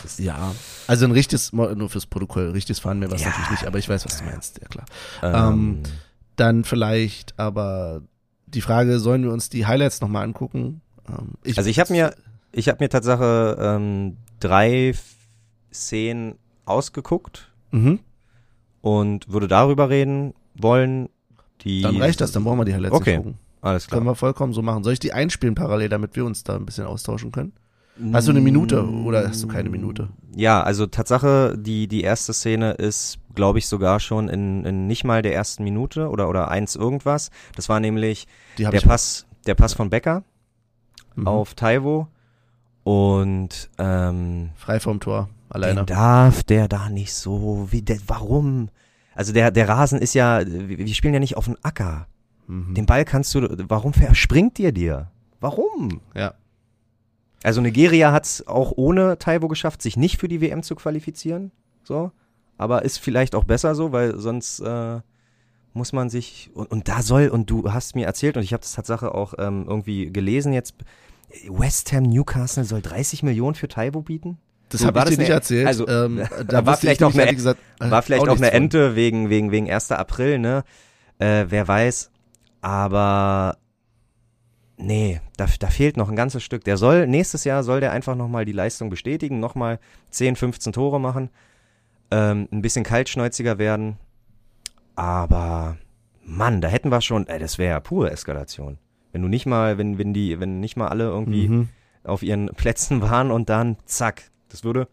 Das, 0.01 0.19
Ja, 0.19 0.53
also 0.85 1.05
ein 1.05 1.11
richtiges, 1.11 1.51
nur 1.51 1.89
fürs 1.89 2.05
Protokoll, 2.05 2.51
richtiges 2.51 2.79
Fahren 2.79 2.99
mehr 2.99 3.11
was 3.11 3.21
Ja. 3.21 3.27
natürlich 3.29 3.49
nicht, 3.49 3.65
aber 3.67 3.79
ich 3.79 3.89
weiß, 3.89 4.05
was 4.05 4.19
du 4.19 4.25
meinst, 4.25 4.59
ja 4.61 4.67
klar. 4.67 4.85
ähm, 5.23 5.79
Dann 6.35 6.63
vielleicht 6.63 7.37
aber 7.39 8.01
die 8.45 8.61
Frage, 8.61 8.99
sollen 8.99 9.23
wir 9.23 9.31
uns 9.33 9.49
die 9.49 9.65
Highlights 9.65 9.99
nochmal 10.01 10.23
angucken? 10.23 10.81
Ähm, 11.09 11.31
Also 11.57 11.69
ich 11.69 11.79
habe 11.79 11.91
mir, 11.91 12.13
ich 12.53 12.69
habe 12.69 12.77
mir 12.81 12.89
Tatsache 12.89 13.57
ähm, 13.59 14.17
drei 14.39 14.93
Szenen 15.73 16.35
ausgeguckt 16.65 17.51
Mhm, 17.71 17.99
und 18.81 19.29
würde 19.31 19.47
darüber 19.47 19.89
reden 19.89 20.33
wollen. 20.55 21.09
Die 21.61 21.81
dann 21.81 21.97
reicht 21.97 22.21
das, 22.21 22.31
dann 22.31 22.43
brauchen 22.43 22.59
wir 22.59 22.65
die 22.65 22.73
Highlights 22.73 22.95
Okay. 22.95 23.17
gucken. 23.17 23.37
Alles 23.61 23.87
klar. 23.87 23.97
Können 23.99 24.09
wir 24.09 24.15
vollkommen 24.15 24.53
so 24.53 24.61
machen. 24.61 24.83
Soll 24.83 24.93
ich 24.93 24.99
die 24.99 25.11
einspielen 25.13 25.55
parallel, 25.55 25.89
damit 25.89 26.15
wir 26.15 26.23
uns 26.25 26.43
da 26.43 26.55
ein 26.55 26.65
bisschen 26.65 26.85
austauschen 26.85 27.31
können? 27.31 27.53
Hast 28.13 28.27
du 28.27 28.31
eine 28.31 28.41
Minute 28.41 28.87
oder 28.87 29.27
hast 29.27 29.41
du 29.43 29.47
keine 29.47 29.69
Minute? 29.69 30.09
Ja, 30.35 30.61
also 30.61 30.85
Tatsache, 30.85 31.57
die, 31.57 31.87
die 31.87 32.01
erste 32.01 32.31
Szene 32.31 32.73
ist, 32.73 33.17
glaube 33.33 33.57
ich, 33.57 33.67
sogar 33.67 33.99
schon 33.99 34.29
in, 34.29 34.63
in 34.65 34.85
nicht 34.85 35.03
mal 35.03 35.23
der 35.23 35.33
ersten 35.33 35.63
Minute 35.63 36.09
oder, 36.09 36.29
oder 36.29 36.49
eins 36.51 36.75
irgendwas. 36.75 37.31
Das 37.55 37.69
war 37.69 37.79
nämlich 37.79 38.27
Die 38.59 38.65
der. 38.65 38.81
Pass, 38.81 39.25
der 39.47 39.55
Pass 39.55 39.73
von 39.73 39.89
Becker 39.89 40.23
Mhm. 41.15 41.27
auf 41.27 41.55
Taiwo. 41.55 42.07
Und 42.83 43.69
ähm, 43.79 44.51
Frei 44.55 44.79
vom 44.79 44.99
Tor, 44.99 45.27
alleine. 45.49 45.81
den 45.81 45.85
darf 45.85 46.43
der 46.43 46.67
da 46.67 46.89
nicht 46.89 47.13
so, 47.13 47.67
wie 47.71 47.81
der, 47.81 47.99
warum? 48.07 48.69
Also 49.15 49.33
der, 49.33 49.51
der 49.51 49.67
Rasen 49.67 49.99
ist 49.99 50.13
ja, 50.13 50.41
wir 50.45 50.87
spielen 50.93 51.13
ja 51.13 51.19
nicht 51.19 51.37
auf 51.37 51.45
dem 51.45 51.57
Acker. 51.61 52.07
Mhm. 52.47 52.73
Den 52.75 52.85
Ball 52.85 53.05
kannst 53.05 53.33
du, 53.35 53.47
warum 53.67 53.93
verspringt 53.93 54.59
ihr 54.59 54.71
dir? 54.71 55.11
Warum? 55.39 56.01
Ja. 56.13 56.33
Also 57.43 57.61
Nigeria 57.61 58.11
hat 58.11 58.25
es 58.25 58.47
auch 58.47 58.73
ohne 58.75 59.17
Taiwo 59.17 59.47
geschafft, 59.47 59.81
sich 59.81 59.97
nicht 59.97 60.19
für 60.19 60.27
die 60.27 60.41
WM 60.41 60.63
zu 60.63 60.75
qualifizieren. 60.75 61.51
So. 61.83 62.11
Aber 62.57 62.83
ist 62.83 62.97
vielleicht 62.97 63.35
auch 63.35 63.43
besser 63.43 63.75
so, 63.75 63.91
weil 63.91 64.17
sonst 64.19 64.59
äh, 64.59 64.99
muss 65.73 65.93
man 65.93 66.09
sich. 66.09 66.49
Und, 66.53 66.71
und 66.71 66.87
da 66.87 67.01
soll, 67.01 67.29
und 67.29 67.49
du 67.49 67.71
hast 67.71 67.95
mir 67.95 68.05
erzählt, 68.05 68.37
und 68.37 68.43
ich 68.43 68.53
habe 68.53 68.61
das 68.61 68.73
Tatsache 68.73 69.13
auch 69.13 69.35
ähm, 69.37 69.65
irgendwie 69.67 70.11
gelesen 70.11 70.53
jetzt, 70.53 70.75
West 71.49 71.93
Ham 71.93 72.03
Newcastle 72.03 72.63
soll 72.63 72.81
30 72.81 73.23
Millionen 73.23 73.55
für 73.55 73.67
Taiwo 73.67 74.01
bieten? 74.01 74.39
Das 74.69 74.81
So, 74.81 74.87
habe 74.87 74.99
ich 74.99 75.15
dir 75.15 75.17
nicht 75.21 75.29
erzählt. 75.29 75.65
also, 75.67 75.87
ähm, 75.87 76.21
da 76.47 76.65
war 76.65 76.75
vielleicht 76.77 77.01
ich 77.01 77.05
auch 77.05 77.13
eine- 77.13 77.33
gesagt, 77.33 77.59
äh, 77.79 77.89
War 77.89 78.01
vielleicht 78.01 78.23
auch, 78.23 78.27
nichts 78.27 78.41
eine 78.41 78.51
von. 78.51 78.57
Ente 78.63 78.95
wegen, 78.95 79.29
wegen, 79.29 79.51
wegen 79.51 79.71
1. 79.71 79.91
April, 79.91 80.39
ne? 80.39 80.63
Äh, 81.19 81.45
wer 81.49 81.67
weiß. 81.67 82.11
Aber 82.61 83.57
nee, 84.77 85.21
da, 85.37 85.47
da 85.59 85.67
fehlt 85.67 85.95
noch 85.97 86.09
ein 86.09 86.15
ganzes 86.15 86.43
Stück. 86.43 86.63
Der 86.65 86.77
soll, 86.77 87.07
nächstes 87.07 87.43
Jahr 87.45 87.63
soll 87.63 87.79
der 87.79 87.91
einfach 87.91 88.15
nochmal 88.15 88.45
die 88.45 88.51
Leistung 88.51 88.89
bestätigen, 88.89 89.39
nochmal 89.39 89.79
10, 90.11 90.35
15 90.35 90.73
Tore 90.73 90.99
machen, 90.99 91.29
ähm, 92.11 92.47
ein 92.51 92.61
bisschen 92.61 92.83
kaltschnäuziger 92.83 93.57
werden. 93.57 93.97
Aber 94.95 95.77
Mann, 96.23 96.61
da 96.61 96.67
hätten 96.67 96.89
wir 96.89 97.01
schon, 97.01 97.27
ey, 97.27 97.39
das 97.39 97.57
wäre 97.57 97.71
ja 97.71 97.79
pure 97.79 98.11
Eskalation. 98.11 98.77
Wenn 99.11 99.21
du 99.21 99.27
nicht 99.27 99.45
mal, 99.45 99.77
wenn, 99.77 99.97
wenn 99.97 100.13
die, 100.13 100.39
wenn 100.39 100.59
nicht 100.59 100.75
mal 100.77 100.87
alle 100.89 101.05
irgendwie 101.05 101.47
Mhm. 101.47 101.69
auf 102.03 102.23
ihren 102.23 102.47
Plätzen 102.49 103.01
waren 103.01 103.31
und 103.31 103.49
dann 103.49 103.77
zack, 103.85 104.23
das 104.49 104.63
würde, 104.63 104.87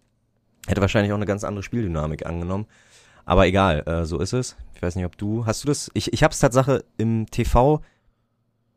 hätte 0.67 0.81
wahrscheinlich 0.81 1.13
auch 1.13 1.17
eine 1.17 1.27
ganz 1.27 1.45
andere 1.45 1.63
Spieldynamik 1.63 2.27
angenommen. 2.27 2.67
Aber 3.25 3.47
egal, 3.47 3.81
äh, 3.87 4.05
so 4.05 4.19
ist 4.21 4.33
es. 4.33 4.57
Ich 4.75 4.83
weiß 4.83 4.97
nicht, 4.97 5.07
ob 5.07 5.17
du, 5.17 5.47
hast 5.47 5.63
du 5.65 5.69
das? 5.69 5.91
Ich, 5.95 6.13
ich 6.13 6.23
habe 6.23 6.33
es 6.33 6.39
Tatsache 6.41 6.85
im 6.99 7.27
TV 7.31 7.81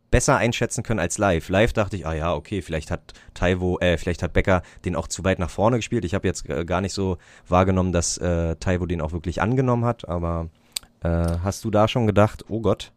besser 0.09 0.37
einschätzen 0.37 0.83
können 0.83 1.01
als 1.01 1.17
live. 1.17 1.49
Live 1.49 1.73
dachte 1.73 1.97
ich, 1.97 2.07
ah 2.07 2.13
ja, 2.13 2.33
okay, 2.33 2.61
vielleicht 2.61 2.91
hat 2.91 3.13
Taiwo, 3.33 3.77
äh, 3.79 3.97
vielleicht 3.97 4.23
hat 4.23 4.31
Becker 4.31 4.61
den 4.85 4.95
auch 4.95 5.07
zu 5.09 5.25
weit 5.25 5.37
nach 5.37 5.49
vorne 5.49 5.77
gespielt. 5.77 6.05
Ich 6.05 6.13
habe 6.13 6.25
jetzt 6.27 6.47
äh, 6.49 6.63
gar 6.63 6.79
nicht 6.79 6.93
so 6.93 7.17
wahrgenommen, 7.47 7.91
dass 7.91 8.17
äh, 8.19 8.55
Taiwo 8.55 8.85
den 8.85 9.01
auch 9.01 9.11
wirklich 9.11 9.41
angenommen 9.41 9.83
hat. 9.83 10.07
Aber 10.07 10.47
äh, 11.03 11.09
hast 11.09 11.65
du 11.65 11.71
da 11.71 11.89
schon 11.89 12.07
gedacht, 12.07 12.45
oh 12.47 12.61
Gott? 12.61 12.93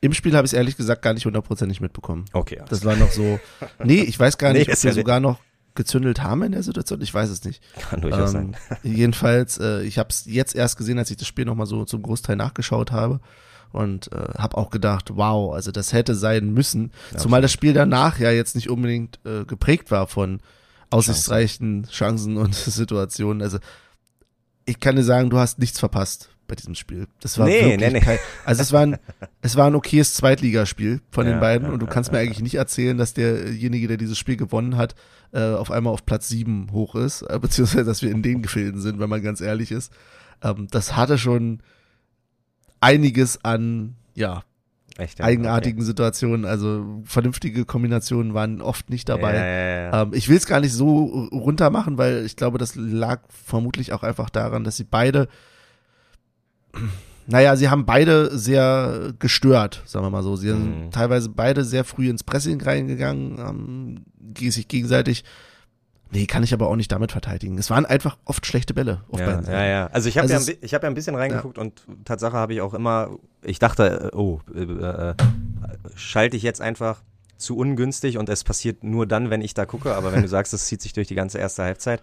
Im 0.00 0.12
Spiel 0.12 0.34
habe 0.36 0.44
ich 0.44 0.52
es 0.52 0.56
ehrlich 0.58 0.76
gesagt 0.76 1.02
gar 1.02 1.14
nicht 1.14 1.24
hundertprozentig 1.24 1.80
mitbekommen. 1.80 2.24
Okay. 2.32 2.60
Das 2.68 2.84
war 2.84 2.96
noch 2.96 3.10
so. 3.12 3.38
Nee, 3.82 4.02
ich 4.02 4.18
weiß 4.18 4.38
gar 4.38 4.52
Nee, 4.52 4.58
nicht, 4.60 4.72
ob 4.72 4.82
wir 4.82 4.90
ja- 4.90 4.94
sogar 4.94 5.20
noch 5.20 5.38
gezündelt 5.76 6.22
haben 6.22 6.42
in 6.42 6.52
der 6.52 6.62
Situation. 6.62 7.00
Ich 7.02 7.14
weiß 7.14 7.30
es 7.30 7.44
nicht. 7.44 7.62
kann 7.90 8.00
durchaus 8.00 8.34
Ähm, 8.34 8.54
sein. 8.54 8.78
jedenfalls, 8.82 9.58
äh, 9.58 9.82
ich 9.82 9.98
habe 9.98 10.08
es 10.10 10.24
jetzt 10.26 10.54
erst 10.54 10.76
gesehen, 10.76 10.98
als 10.98 11.10
ich 11.10 11.16
das 11.16 11.28
Spiel 11.28 11.44
nochmal 11.44 11.66
so 11.66 11.84
zum 11.84 12.02
Großteil 12.02 12.36
nachgeschaut 12.36 12.90
habe. 12.92 13.20
Und 13.72 14.10
äh, 14.12 14.16
habe 14.38 14.56
auch 14.56 14.70
gedacht, 14.70 15.10
wow, 15.16 15.52
also 15.54 15.70
das 15.70 15.92
hätte 15.92 16.14
sein 16.14 16.54
müssen. 16.54 16.92
Zumal 17.16 17.42
das 17.42 17.52
Spiel 17.52 17.74
danach 17.74 18.18
ja 18.18 18.30
jetzt 18.30 18.54
nicht 18.54 18.70
unbedingt 18.70 19.18
äh, 19.26 19.44
geprägt 19.44 19.90
war 19.90 20.06
von 20.06 20.40
aussichtsreichen 20.88 21.86
Chancen 21.90 22.36
und 22.36 22.54
Situationen. 22.54 23.42
Also 23.42 23.58
ich 24.64 24.80
kann 24.80 24.96
dir 24.96 25.04
sagen, 25.04 25.30
du 25.30 25.38
hast 25.38 25.58
nichts 25.58 25.78
verpasst 25.78 26.30
bei 26.46 26.54
diesem 26.54 26.74
Spiel. 26.74 27.06
Das 27.20 27.38
war 27.38 27.46
Nee, 27.46 27.60
wirklich 27.60 27.78
nee, 27.78 27.90
nee. 27.90 28.00
kein, 28.00 28.18
also 28.44 28.62
es 28.62 28.72
war 28.72 28.82
ein, 28.82 28.96
es 29.42 29.56
war 29.56 29.66
ein 29.66 29.74
okayes 29.74 30.14
Zweitligaspiel 30.14 31.00
von 31.10 31.26
Ja, 31.26 31.32
den 31.32 31.40
beiden 31.40 31.68
ja, 31.68 31.72
und 31.72 31.80
du 31.80 31.86
ja, 31.86 31.92
kannst 31.92 32.12
mir 32.12 32.18
eigentlich 32.18 32.42
nicht 32.42 32.54
erzählen, 32.56 32.96
dass 32.96 33.14
derjenige, 33.14 33.88
der 33.88 33.96
dieses 33.96 34.18
Spiel 34.18 34.36
gewonnen 34.36 34.76
hat, 34.76 34.94
äh, 35.32 35.54
auf 35.54 35.70
einmal 35.70 35.92
auf 35.92 36.06
Platz 36.06 36.28
sieben 36.28 36.68
hoch 36.72 36.94
ist, 36.94 37.22
äh, 37.22 37.38
beziehungsweise 37.40 37.84
dass 37.84 38.02
wir 38.02 38.10
in 38.10 38.22
den 38.22 38.42
Gefilden 38.42 38.80
sind, 38.80 38.98
wenn 38.98 39.10
man 39.10 39.22
ganz 39.22 39.40
ehrlich 39.40 39.70
ist. 39.72 39.92
Ähm, 40.42 40.68
das 40.70 40.96
hatte 40.96 41.18
schon 41.18 41.60
einiges 42.80 43.44
an, 43.44 43.96
ja, 44.14 44.44
Echt, 44.98 45.18
ja, 45.18 45.26
eigenartigen 45.26 45.82
Situationen, 45.84 46.46
also 46.46 47.02
vernünftige 47.04 47.66
Kombinationen 47.66 48.32
waren 48.32 48.62
oft 48.62 48.88
nicht 48.88 49.10
okay. 49.10 49.20
dabei. 49.20 49.36
Ja, 49.36 49.46
ja, 49.46 49.90
ja. 49.90 50.02
Ähm, 50.02 50.10
ich 50.14 50.28
will 50.28 50.38
es 50.38 50.46
gar 50.46 50.60
nicht 50.60 50.72
so 50.72 51.28
runter 51.32 51.68
machen, 51.68 51.98
weil 51.98 52.24
ich 52.24 52.36
glaube, 52.36 52.56
das 52.56 52.76
lag 52.76 53.20
vermutlich 53.28 53.92
auch 53.92 54.02
einfach 54.02 54.30
daran, 54.30 54.64
dass 54.64 54.76
sie 54.78 54.84
beide, 54.84 55.28
naja, 57.26 57.56
sie 57.56 57.68
haben 57.68 57.86
beide 57.86 58.36
sehr 58.38 59.12
gestört, 59.18 59.82
sagen 59.86 60.04
wir 60.06 60.10
mal 60.10 60.22
so. 60.22 60.36
Sie 60.36 60.48
sind 60.48 60.86
Mhm. 60.86 60.90
teilweise 60.90 61.28
beide 61.28 61.64
sehr 61.64 61.84
früh 61.84 62.08
ins 62.08 62.22
Pressing 62.24 62.60
reingegangen, 62.60 63.38
haben 63.38 64.04
sich 64.38 64.68
gegenseitig, 64.68 65.24
nee, 66.12 66.26
kann 66.26 66.42
ich 66.44 66.52
aber 66.54 66.68
auch 66.68 66.76
nicht 66.76 66.92
damit 66.92 67.10
verteidigen. 67.12 67.58
Es 67.58 67.70
waren 67.70 67.84
einfach 67.86 68.16
oft 68.24 68.46
schlechte 68.46 68.74
Bälle 68.74 69.02
auf 69.10 69.18
ja, 69.18 69.26
beiden 69.26 69.44
ja, 69.44 69.50
Seiten. 69.50 69.70
ja. 69.70 69.86
Also 69.88 70.08
ich 70.08 70.18
habe 70.18 70.32
Also 70.32 70.52
ja, 70.52 70.58
ich 70.60 70.74
hab 70.74 70.82
ja 70.82 70.88
ein 70.88 70.94
bisschen 70.94 71.16
reingeguckt 71.16 71.58
und 71.58 71.82
Tatsache 72.04 72.36
habe 72.36 72.54
ich 72.54 72.60
auch 72.60 72.74
immer, 72.74 73.10
ich 73.42 73.58
dachte, 73.58 74.10
äh, 74.12 74.16
oh, 74.16 74.40
äh, 74.54 74.60
äh, 74.62 75.14
schalte 75.96 76.36
ich 76.36 76.42
jetzt 76.42 76.60
einfach 76.60 77.02
zu 77.38 77.56
ungünstig 77.56 78.18
und 78.18 78.28
es 78.28 78.44
passiert 78.44 78.82
nur 78.84 79.06
dann, 79.06 79.30
wenn 79.30 79.42
ich 79.42 79.52
da 79.54 79.66
gucke. 79.66 79.94
Aber 79.94 80.12
wenn 80.12 80.22
du 80.22 80.28
sagst, 80.36 80.54
es 80.54 80.66
zieht 80.66 80.80
sich 80.82 80.92
durch 80.92 81.08
die 81.08 81.14
ganze 81.14 81.38
erste 81.38 81.64
Halbzeit, 81.64 82.02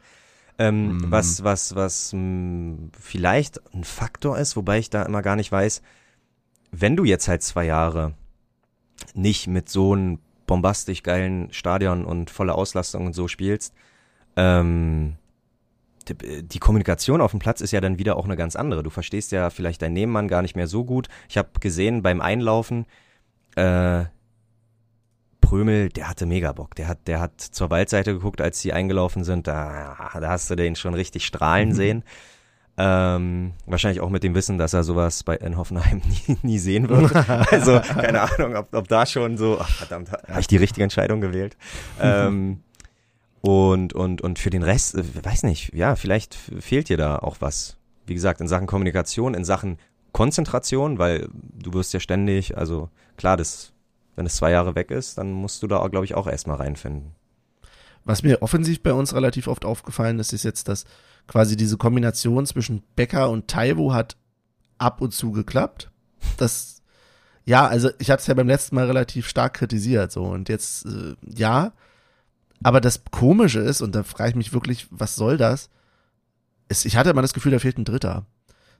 ähm, 0.59 0.97
Mhm. 0.97 1.11
was, 1.11 1.43
was, 1.43 1.75
was 1.75 2.11
mh, 2.13 2.89
vielleicht 2.99 3.61
ein 3.73 3.83
Faktor 3.83 4.37
ist, 4.37 4.55
wobei 4.55 4.79
ich 4.79 4.89
da 4.89 5.03
immer 5.03 5.21
gar 5.21 5.35
nicht 5.35 5.51
weiß, 5.51 5.81
wenn 6.71 6.95
du 6.95 7.03
jetzt 7.05 7.27
halt 7.27 7.43
zwei 7.43 7.65
Jahre 7.65 8.13
nicht 9.13 9.47
mit 9.47 9.69
so 9.69 9.93
einem 9.93 10.19
bombastisch 10.47 11.03
geilen 11.03 11.51
Stadion 11.53 12.05
und 12.05 12.29
volle 12.29 12.55
Auslastung 12.55 13.05
und 13.05 13.13
so 13.13 13.27
spielst, 13.27 13.73
ähm, 14.35 15.15
die, 16.07 16.43
die 16.43 16.59
Kommunikation 16.59 17.21
auf 17.21 17.31
dem 17.31 17.39
Platz 17.39 17.61
ist 17.61 17.71
ja 17.71 17.79
dann 17.81 17.97
wieder 17.97 18.17
auch 18.17 18.25
eine 18.25 18.35
ganz 18.35 18.55
andere. 18.55 18.83
Du 18.83 18.89
verstehst 18.89 19.31
ja 19.31 19.49
vielleicht 19.49 19.81
deinen 19.81 19.93
Nebenmann 19.93 20.27
gar 20.27 20.41
nicht 20.41 20.55
mehr 20.55 20.67
so 20.67 20.83
gut. 20.83 21.07
Ich 21.29 21.37
habe 21.37 21.49
gesehen 21.59 22.01
beim 22.01 22.19
Einlaufen, 22.21 22.85
äh, 23.55 24.05
Prömel, 25.43 25.89
der 25.89 26.09
hatte 26.09 26.25
mega 26.25 26.53
Bock. 26.53 26.73
Der 26.75 26.87
hat, 26.87 26.99
der 27.07 27.19
hat 27.19 27.41
zur 27.41 27.69
Waldseite 27.69 28.13
geguckt, 28.13 28.39
als 28.39 28.61
sie 28.61 28.71
eingelaufen 28.71 29.25
sind. 29.25 29.45
Da, 29.45 30.09
da 30.19 30.29
hast 30.29 30.49
du 30.49 30.55
den 30.55 30.75
schon 30.75 30.93
richtig 30.93 31.25
strahlen 31.25 31.73
sehen. 31.73 32.03
Ähm, 32.77 33.51
wahrscheinlich 33.67 34.01
auch 34.01 34.09
mit 34.09 34.23
dem 34.23 34.33
Wissen, 34.33 34.57
dass 34.57 34.73
er 34.73 34.83
sowas 34.83 35.23
bei 35.23 35.35
in 35.35 35.57
Hoffenheim 35.57 36.01
nie, 36.27 36.37
nie 36.41 36.57
sehen 36.57 36.89
wird. 36.89 37.13
Also 37.51 37.79
keine 37.81 38.21
Ahnung, 38.21 38.55
ob, 38.55 38.73
ob 38.73 38.87
da 38.87 39.05
schon 39.05 39.37
so, 39.37 39.59
ach, 39.59 39.69
verdammt, 39.69 40.11
habe 40.11 40.39
ich 40.39 40.47
die 40.47 40.57
richtige 40.57 40.83
Entscheidung 40.83 41.21
gewählt. 41.21 41.55
ähm, 42.01 42.61
und, 43.41 43.93
und, 43.93 44.21
und 44.21 44.39
für 44.39 44.49
den 44.49 44.63
Rest, 44.63 44.95
äh, 44.95 45.03
weiß 45.23 45.43
nicht, 45.43 45.73
ja, 45.75 45.95
vielleicht 45.95 46.33
fehlt 46.35 46.87
dir 46.87 46.97
da 46.97 47.17
auch 47.19 47.37
was. 47.41 47.77
Wie 48.05 48.13
gesagt, 48.13 48.39
in 48.39 48.47
Sachen 48.47 48.65
Kommunikation, 48.65 49.33
in 49.33 49.43
Sachen 49.43 49.77
Konzentration, 50.13 50.99
weil 50.99 51.27
du 51.33 51.73
wirst 51.73 51.93
ja 51.93 51.99
ständig, 51.99 52.57
also 52.57 52.89
klar, 53.17 53.35
das, 53.35 53.72
wenn 54.15 54.25
es 54.25 54.35
zwei 54.35 54.51
Jahre 54.51 54.75
weg 54.75 54.91
ist, 54.91 55.17
dann 55.17 55.31
musst 55.31 55.63
du 55.63 55.67
da, 55.67 55.85
glaube 55.87 56.05
ich, 56.05 56.15
auch 56.15 56.27
erstmal 56.27 56.57
reinfinden. 56.57 57.11
Was 58.05 58.23
mir 58.23 58.41
offensiv 58.41 58.83
bei 58.83 58.93
uns 58.93 59.13
relativ 59.13 59.47
oft 59.47 59.65
aufgefallen 59.65 60.19
ist, 60.19 60.33
ist 60.33 60.43
jetzt, 60.43 60.67
dass 60.67 60.85
quasi 61.27 61.55
diese 61.55 61.77
Kombination 61.77 62.45
zwischen 62.45 62.83
Becker 62.95 63.29
und 63.29 63.47
Taiwo 63.47 63.93
hat 63.93 64.17
ab 64.77 65.01
und 65.01 65.13
zu 65.13 65.31
geklappt. 65.31 65.89
Das, 66.37 66.81
ja, 67.45 67.65
also 67.65 67.89
ich 67.99 68.11
hatte 68.11 68.21
es 68.21 68.27
ja 68.27 68.33
beim 68.33 68.47
letzten 68.47 68.75
Mal 68.75 68.87
relativ 68.87 69.27
stark 69.27 69.53
kritisiert, 69.53 70.11
so 70.11 70.23
und 70.23 70.49
jetzt, 70.49 70.85
äh, 70.85 71.15
ja, 71.33 71.71
aber 72.61 72.81
das 72.81 73.03
Komische 73.11 73.59
ist, 73.59 73.81
und 73.81 73.93
da 73.95 74.03
frage 74.03 74.31
ich 74.31 74.35
mich 74.35 74.53
wirklich, 74.53 74.87
was 74.89 75.15
soll 75.15 75.37
das? 75.37 75.69
Ist, 76.69 76.85
ich 76.85 76.95
hatte 76.97 77.09
immer 77.09 77.21
das 77.21 77.33
Gefühl, 77.33 77.51
da 77.51 77.59
fehlt 77.59 77.77
ein 77.77 77.85
Dritter. 77.85 78.25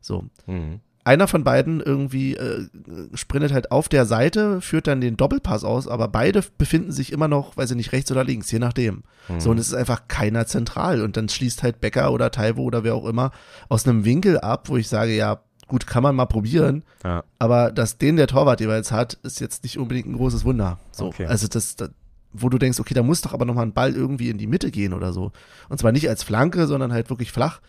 So, 0.02 0.26
Mhm. 0.48 0.80
Einer 1.06 1.28
von 1.28 1.44
beiden 1.44 1.82
irgendwie 1.82 2.36
äh, 2.36 2.68
sprintet 3.14 3.52
halt 3.52 3.72
auf 3.72 3.90
der 3.90 4.06
Seite, 4.06 4.62
führt 4.62 4.88
dann 4.88 5.02
den 5.02 5.18
Doppelpass 5.18 5.64
aus, 5.64 5.88
aber 5.88 6.08
beide 6.08 6.44
befinden 6.58 6.92
sich 6.92 7.12
immer 7.12 7.28
noch, 7.28 7.58
weiß 7.58 7.72
ich 7.72 7.78
nicht, 7.78 7.92
rechts 7.92 8.12
oder 8.12 8.24
links, 8.24 8.50
je 8.52 8.60
nachdem. 8.60 9.04
Mhm. 9.28 9.40
So, 9.40 9.50
und 9.52 9.58
es 9.58 9.68
ist 9.68 9.74
einfach 9.74 10.08
keiner 10.08 10.46
zentral. 10.48 11.02
Und 11.02 11.18
dann 11.18 11.28
schließt 11.30 11.62
halt 11.64 11.82
Becker 11.82 12.12
oder 12.12 12.32
Taiwo 12.32 12.64
oder 12.64 12.84
wer 12.84 12.96
auch 12.96 13.06
immer 13.06 13.32
aus 13.70 13.88
einem 13.88 14.06
Winkel 14.06 14.40
ab, 14.40 14.70
wo 14.70 14.78
ich 14.78 14.88
sage, 14.88 15.14
ja, 15.16 15.40
gut, 15.68 15.88
kann 15.88 16.04
man 16.04 16.16
mal 16.16 16.26
probieren, 16.26 16.84
Ja. 17.04 17.24
aber 17.40 17.72
dass 17.72 17.98
den 17.98 18.16
der 18.18 18.28
Torwart 18.28 18.60
jeweils 18.60 18.92
hat, 18.92 19.14
ist 19.24 19.40
jetzt 19.40 19.64
nicht 19.64 19.78
unbedingt 19.80 20.08
ein 20.08 20.18
großes 20.18 20.46
Wunder. 20.46 20.78
So, 20.92 21.06
Okay. 21.08 21.26
also 21.26 21.48
das, 21.48 21.76
das, 21.76 21.90
wo 22.34 22.50
du 22.50 22.58
denkst, 22.58 22.80
okay, 22.80 22.94
da 22.94 23.02
muss 23.04 23.22
doch 23.22 23.34
aber 23.34 23.46
nochmal 23.46 23.66
ein 23.66 23.74
Ball 23.74 23.94
irgendwie 23.96 24.30
in 24.30 24.38
die 24.38 24.48
Mitte 24.48 24.72
gehen 24.72 24.94
oder 24.94 25.14
so. 25.14 25.32
Und 25.70 25.80
zwar 25.80 25.92
nicht 25.92 26.08
als 26.10 26.24
Flanke, 26.24 26.68
sondern 26.68 26.92
halt 26.94 27.10
wirklich 27.10 27.32
flach. 27.32 27.62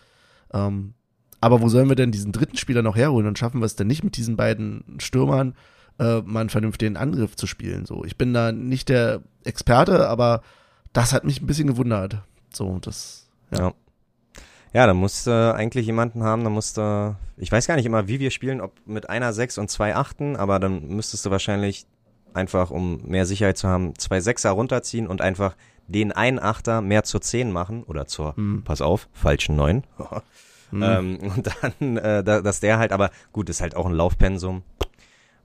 Ähm, 0.53 0.93
aber 1.45 1.61
wo 1.61 1.69
sollen 1.69 1.89
wir 1.89 1.95
denn 1.95 2.11
diesen 2.11 2.31
dritten 2.31 2.57
Spieler 2.57 2.81
noch 2.81 2.95
herholen 2.95 3.27
und 3.27 3.37
schaffen 3.37 3.61
wir 3.61 3.67
es 3.67 3.75
denn 3.75 3.85
nicht 3.85 4.03
mit 4.03 4.17
diesen 4.17 4.35
beiden 4.35 4.95
Stürmern 4.97 5.53
äh, 5.99 6.21
mal 6.21 6.39
einen 6.39 6.49
vernünftigen 6.49 6.97
Angriff 6.97 7.35
zu 7.35 7.45
spielen? 7.45 7.85
So, 7.85 8.03
ich 8.03 8.17
bin 8.17 8.33
da 8.33 8.51
nicht 8.51 8.89
der 8.89 9.21
Experte, 9.43 10.09
aber 10.09 10.41
das 10.91 11.13
hat 11.13 11.23
mich 11.23 11.39
ein 11.41 11.45
bisschen 11.45 11.67
gewundert. 11.67 12.17
So, 12.51 12.79
das, 12.79 13.27
ja. 13.51 13.59
Ja. 13.59 13.73
Ja, 14.73 14.87
da 14.87 14.95
musst 14.95 15.27
du 15.27 15.53
eigentlich 15.53 15.85
jemanden 15.85 16.23
haben, 16.23 16.43
da 16.43 16.49
musst 16.49 16.77
du, 16.77 17.15
ich 17.37 17.51
weiß 17.51 17.67
gar 17.67 17.75
nicht 17.75 17.85
immer, 17.85 18.07
wie 18.07 18.19
wir 18.19 18.31
spielen, 18.31 18.59
ob 18.59 18.73
mit 18.87 19.07
einer 19.07 19.31
6 19.31 19.59
und 19.59 19.69
zwei 19.69 19.95
Achten, 19.95 20.35
aber 20.35 20.59
dann 20.59 20.87
müsstest 20.87 21.27
du 21.27 21.29
wahrscheinlich 21.29 21.85
einfach, 22.33 22.71
um 22.71 23.03
mehr 23.05 23.27
Sicherheit 23.27 23.57
zu 23.59 23.67
haben, 23.67 23.93
zwei 23.99 24.19
Sechser 24.19 24.49
runterziehen 24.49 25.05
und 25.05 25.21
einfach 25.21 25.55
den 25.87 26.11
einen 26.11 26.39
Achter 26.39 26.81
mehr 26.81 27.03
zur 27.03 27.21
10 27.21 27.51
machen 27.51 27.83
oder 27.83 28.07
zur, 28.07 28.35
Hm. 28.35 28.63
pass 28.65 28.81
auf, 28.81 29.07
falschen 29.13 29.55
9. 29.55 29.83
Hm. 30.71 30.83
Ähm, 30.83 31.17
und 31.35 31.49
dann, 31.79 31.97
äh, 31.97 32.23
da, 32.23 32.41
dass 32.41 32.59
der 32.59 32.77
halt, 32.77 32.91
aber 32.91 33.11
gut, 33.33 33.49
ist 33.49 33.61
halt 33.61 33.75
auch 33.75 33.85
ein 33.85 33.93
Laufpensum. 33.93 34.63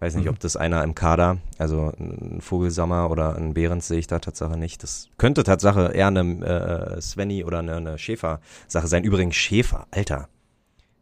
Weiß 0.03 0.14
nicht, 0.14 0.25
Mhm. 0.25 0.31
ob 0.31 0.41
das 0.41 0.57
einer 0.57 0.83
im 0.83 0.95
Kader, 0.95 1.37
also 1.59 1.93
ein 2.01 2.41
Vogelsammer 2.41 3.11
oder 3.11 3.37
ein 3.37 3.53
Behrens 3.53 3.87
sehe 3.87 3.99
ich 3.99 4.07
da 4.07 4.18
Tatsache 4.18 4.57
nicht. 4.57 4.83
Das 4.83 5.11
könnte 5.18 5.45
Tatsache 5.45 5.93
eher 5.93 6.07
eine 6.07 6.97
äh, 6.97 7.01
Svenny 7.03 7.45
oder 7.45 7.59
eine, 7.59 7.77
eine 7.77 7.99
Schäfer-Sache 7.99 8.87
sein. 8.89 9.05
Übrigens 9.05 9.37
Schäfer, 9.37 9.87
Alter. 9.91 10.31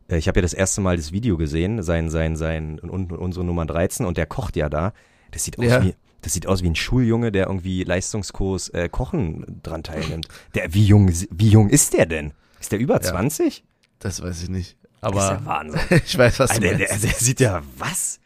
Äh, 0.09 0.17
Ich 0.19 0.27
habe 0.27 0.41
ja 0.41 0.43
das 0.43 0.53
erste 0.53 0.81
Mal 0.81 0.97
das 0.97 1.13
Video 1.13 1.37
gesehen, 1.37 1.81
sein, 1.85 2.11
sein, 2.11 2.35
sein, 2.35 2.81
und 2.81 3.13
unsere 3.13 3.45
Nummer 3.45 3.67
13 3.67 4.05
und 4.05 4.17
der 4.17 4.27
kocht 4.27 4.57
ja 4.57 4.69
da. 4.69 4.93
Das 5.31 5.45
sieht 5.45 5.61
aus 5.61 5.65
Ja. 5.67 5.85
wie, 5.85 5.95
das 6.23 6.33
sieht 6.33 6.49
aus 6.49 6.65
wie 6.65 6.69
ein 6.71 6.75
Schuljunge, 6.75 7.31
der 7.31 7.47
irgendwie 7.47 7.85
Leistungskurs 7.85 8.69
äh, 8.71 8.89
Kochen 8.89 9.61
dran 9.63 9.85
teilnimmt. 9.85 10.27
Der, 10.57 10.75
wie 10.75 10.85
jung, 10.85 11.09
wie 11.31 11.49
jung 11.51 11.69
ist 11.69 11.93
der 11.95 12.07
denn? 12.07 12.33
Ist 12.59 12.73
der 12.73 12.81
über 12.81 12.95
Ja. 12.95 13.01
20? 13.03 13.63
Das 14.01 14.23
weiß 14.23 14.43
ich 14.45 14.49
nicht. 14.49 14.77
das 15.01 15.11
ist 15.13 15.17
Aber 15.17 15.33
ja 15.33 15.45
Wahnsinn. 15.47 15.81
ich 16.05 16.17
weiß, 16.19 16.39
was 16.41 16.51
du 16.51 16.55
Alter, 16.57 16.69
der, 16.69 16.79
der, 16.79 16.89
meinst. 16.89 17.05
der 17.05 17.13
sieht 17.15 17.41
ja, 17.41 17.63
was? 17.77 18.21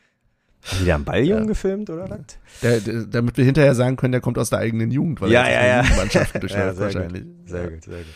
Haben 0.65 0.79
die 0.81 0.85
da 0.87 0.95
einen 0.95 1.05
Balljungen 1.05 1.43
Ja. 1.45 1.49
gefilmt 1.49 1.91
oder 1.91 2.09
was? 2.09 2.21
Der, 2.63 2.81
der, 2.81 3.03
damit 3.07 3.37
wir 3.37 3.45
hinterher 3.45 3.75
sagen 3.75 3.97
können, 3.97 4.13
der 4.13 4.21
kommt 4.21 4.39
aus 4.39 4.51
der 4.51 4.61
eigenen 4.61 4.91
Jugend, 4.91 5.21
weil 5.21 5.31
Ja, 5.33 5.43
er 5.43 5.67
ja, 5.67 5.83
ja. 5.91 5.97
Mannschaften 5.97 6.41
durchläuft 6.41 6.65
Ja, 6.67 6.75
sehr 6.75 6.87
gut. 6.87 6.95
wahrscheinlich. 6.95 7.25
Sehr 7.47 7.71
gut, 7.71 7.85
sehr 7.85 7.99
gut. 7.99 8.07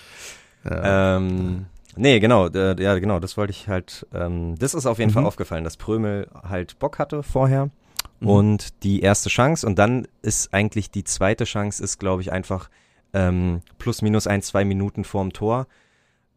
Ja. 0.71 1.17
Ähm, 1.17 1.67
nee, 1.97 2.21
genau, 2.21 2.47
äh, 2.49 2.81
ja, 2.81 2.99
genau, 2.99 3.19
das 3.21 3.37
wollte 3.37 3.51
ich 3.53 3.69
halt, 3.69 4.07
ähm, 4.15 4.55
das 4.59 4.75
ist 4.75 4.87
auf 4.87 4.99
jeden 4.99 5.11
Mhm. 5.11 5.15
Fall 5.15 5.25
aufgefallen, 5.27 5.65
dass 5.65 5.77
Prömel 5.77 6.29
halt 6.49 6.79
Bock 6.79 6.99
hatte 6.99 7.23
vorher 7.23 7.71
Mhm. 8.21 8.29
und 8.29 8.83
die 8.85 9.01
erste 9.01 9.29
Chance 9.29 9.67
und 9.67 9.79
dann 9.79 10.07
ist 10.23 10.53
eigentlich 10.55 10.91
die 10.91 11.05
zweite 11.05 11.45
Chance 11.45 11.83
ist, 11.83 11.99
glaube 11.99 12.23
ich, 12.23 12.33
einfach 12.33 12.71
ähm, 13.13 13.61
plus 13.79 14.03
minus 14.03 14.27
ein, 14.27 14.43
zwei 14.43 14.65
Minuten 14.65 15.05
vorm 15.05 15.33
Tor, 15.33 15.67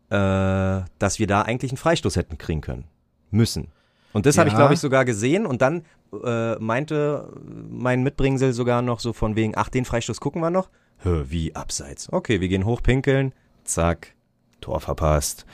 äh, 0.09 0.81
dass 0.99 1.19
wir 1.19 1.27
da 1.27 1.41
eigentlich 1.43 1.71
einen 1.71 1.77
Freistoß 1.77 2.15
hätten 2.15 2.37
kriegen 2.37 2.61
können. 2.61 2.85
Müssen. 3.31 3.67
Und 4.11 4.25
das 4.25 4.37
habe 4.39 4.47
ich, 4.47 4.53
Ja. 4.53 4.59
glaube 4.59 4.73
ich, 4.73 4.79
sogar 4.79 5.05
gesehen 5.05 5.45
und 5.45 5.61
dann 5.61 5.83
äh, 6.23 6.55
meinte 6.55 7.31
mein 7.69 8.01
Mitbringsel 8.01 8.53
sogar 8.53 8.81
noch 8.81 8.99
so 8.99 9.13
von 9.13 9.35
wegen, 9.35 9.53
ach, 9.55 9.69
den 9.69 9.85
Freistoß 9.85 10.19
gucken 10.19 10.41
wir 10.41 10.49
noch. 10.49 10.69
Hö, 11.03 11.25
wie 11.29 11.55
abseits. 11.55 12.11
Okay, 12.11 12.41
wir 12.41 12.47
gehen 12.47 12.65
hochpinkeln. 12.65 13.33
Zack, 13.63 14.15
Tor 14.61 14.79
verpasst. 14.81 15.45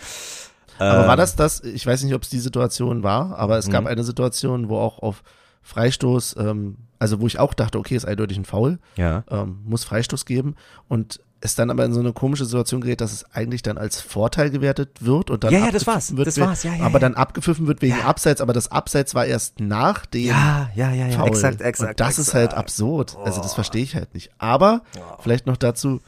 Aber 0.79 1.01
Ähm, 1.01 1.07
war 1.07 1.17
das 1.17 1.35
das, 1.35 1.61
ich 1.63 1.85
weiß 1.85 2.03
nicht, 2.03 2.13
ob 2.13 2.23
es 2.23 2.29
die 2.29 2.39
Situation 2.39 3.03
war, 3.03 3.37
aber 3.37 3.57
es 3.57 3.69
gab 3.69 3.81
Mhm. 3.81 3.87
eine 3.87 4.03
Situation, 4.05 4.69
wo 4.69 4.77
auch 4.77 4.99
auf 4.99 5.23
Freistoß, 5.61 6.35
ähm, 6.39 6.77
also 6.99 7.19
wo 7.19 7.27
ich 7.27 7.39
auch 7.39 7.53
dachte, 7.53 7.77
okay, 7.77 7.95
ist 7.95 8.05
eindeutig 8.05 8.37
ein 8.37 8.45
Foul, 8.45 8.79
Ja. 8.95 9.23
ähm, 9.29 9.59
muss 9.65 9.83
Freistoß 9.83 10.25
geben 10.25 10.55
und 10.87 11.19
es 11.45 11.55
dann 11.55 11.69
aber 11.69 11.85
in 11.85 11.93
so 11.93 11.99
eine 11.99 12.13
komische 12.13 12.45
Situation 12.45 12.81
gerät, 12.81 13.01
dass 13.01 13.13
es 13.13 13.31
eigentlich 13.31 13.61
dann 13.61 13.77
als 13.77 14.01
Vorteil 14.01 14.49
gewertet 14.49 14.89
wird 14.99 15.29
und 15.29 15.43
dann 15.43 15.53
Ja, 15.53 15.65
ja, 15.65 15.71
das 15.71 15.87
war's, 15.87 16.15
wird, 16.15 16.27
das 16.27 16.39
war's, 16.39 16.63
ja, 16.63 16.75
ja, 16.75 16.83
aber 16.83 16.95
ja. 16.95 16.99
dann 16.99 17.15
abgepfiffen 17.15 17.67
wird 17.67 17.81
wegen. 17.81 18.01
Abseits, 18.01 18.41
aber 18.41 18.53
das 18.53 18.71
Abseits 18.71 19.15
war 19.15 19.25
erst 19.25 19.59
nach 19.59 20.05
dem 20.05 20.27
Ja, 20.27 20.69
ja, 20.75 20.91
ja, 20.91 21.07
ja, 21.07 21.17
Foul. 21.17 21.29
exakt, 21.29 21.61
exakt. 21.61 21.91
und 21.91 21.99
das 21.99 22.19
ist 22.19 22.27
exakt. 22.29 22.51
halt 22.51 22.53
absurd. 22.53 23.17
Also 23.23 23.41
das 23.41 23.53
verstehe 23.53 23.83
ich 23.83 23.95
halt 23.95 24.13
nicht. 24.13 24.31
Aber 24.37 24.83
vielleicht 25.21 25.47
noch 25.47 25.57
dazu, 25.57 26.01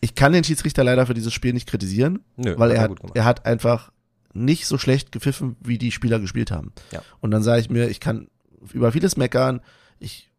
ich 0.00 0.14
kann 0.14 0.32
den 0.32 0.44
Schiedsrichter 0.44 0.84
leider 0.84 1.06
für 1.06 1.14
dieses 1.14 1.32
Spiel 1.32 1.52
nicht 1.52 1.68
kritisieren, 1.68 2.20
Nö, 2.36 2.54
weil 2.58 2.72
er 2.72 2.82
hat, 2.82 2.92
er 3.14 3.24
hat 3.24 3.46
einfach 3.46 3.90
nicht 4.32 4.66
so 4.66 4.78
schlecht 4.78 5.12
gepfiffen, 5.12 5.56
wie 5.60 5.78
die 5.78 5.92
Spieler 5.92 6.18
gespielt 6.18 6.50
haben. 6.50 6.72
Ja. 6.90 7.02
Und 7.20 7.30
dann 7.30 7.42
sage 7.42 7.60
ich 7.60 7.70
mir, 7.70 7.88
ich 7.88 8.00
kann 8.00 8.28
über 8.72 8.92
vieles 8.92 9.16
meckern, 9.16 9.60
ich 9.98 10.30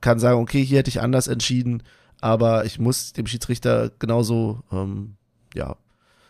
kann 0.00 0.18
sagen, 0.18 0.40
okay, 0.40 0.64
hier 0.64 0.78
hätte 0.78 0.90
ich 0.90 1.00
anders 1.00 1.28
entschieden, 1.28 1.82
aber 2.22 2.64
ich 2.64 2.78
muss 2.78 3.12
dem 3.12 3.26
Schiedsrichter 3.26 3.90
genauso, 3.98 4.60
ähm, 4.72 5.16
ja, 5.54 5.76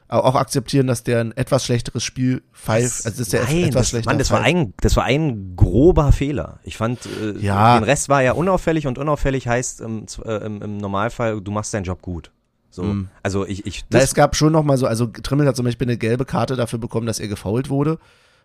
au- 0.08 0.18
auch 0.20 0.34
akzeptieren, 0.34 0.86
dass 0.88 1.04
der 1.04 1.20
ein 1.20 1.32
etwas 1.36 1.64
schlechteres 1.64 2.02
Spiel 2.02 2.42
pfeift, 2.52 3.06
also 3.06 3.18
dass 3.18 3.28
der 3.28 3.44
Nein, 3.44 3.64
etwas 3.68 3.92
das, 3.92 4.04
Mann, 4.04 4.18
das 4.18 4.30
war 4.32 4.40
ein, 4.40 4.74
das 4.80 4.96
war 4.96 5.04
ein 5.04 5.54
grober 5.54 6.10
Fehler. 6.12 6.58
Ich 6.64 6.76
fand, 6.76 7.06
äh, 7.06 7.38
Ja. 7.38 7.78
den 7.78 7.84
Rest 7.84 8.08
war 8.08 8.22
ja 8.22 8.32
unauffällig 8.32 8.86
und 8.88 8.98
unauffällig 8.98 9.46
heißt 9.46 9.80
im, 9.80 10.06
äh, 10.24 10.44
im, 10.44 10.60
im 10.60 10.76
Normalfall, 10.78 11.40
du 11.40 11.50
machst 11.52 11.72
deinen 11.72 11.84
Job 11.84 12.02
gut. 12.02 12.30
So, 12.70 12.82
Mhm. 12.84 13.08
also 13.22 13.46
ich, 13.46 13.66
ich, 13.66 13.84
Na, 13.90 13.98
das, 14.00 14.08
es 14.10 14.14
gab 14.14 14.34
schon 14.34 14.52
noch 14.52 14.64
mal 14.64 14.78
so, 14.78 14.86
also 14.86 15.06
Trimmel 15.06 15.46
hat 15.46 15.56
zum 15.56 15.66
Beispiel 15.66 15.86
eine 15.86 15.98
gelbe 15.98 16.24
Karte 16.24 16.56
dafür 16.56 16.78
bekommen, 16.78 17.06
dass 17.06 17.20
er 17.20 17.28
gefault 17.28 17.68
wurde. 17.70 17.98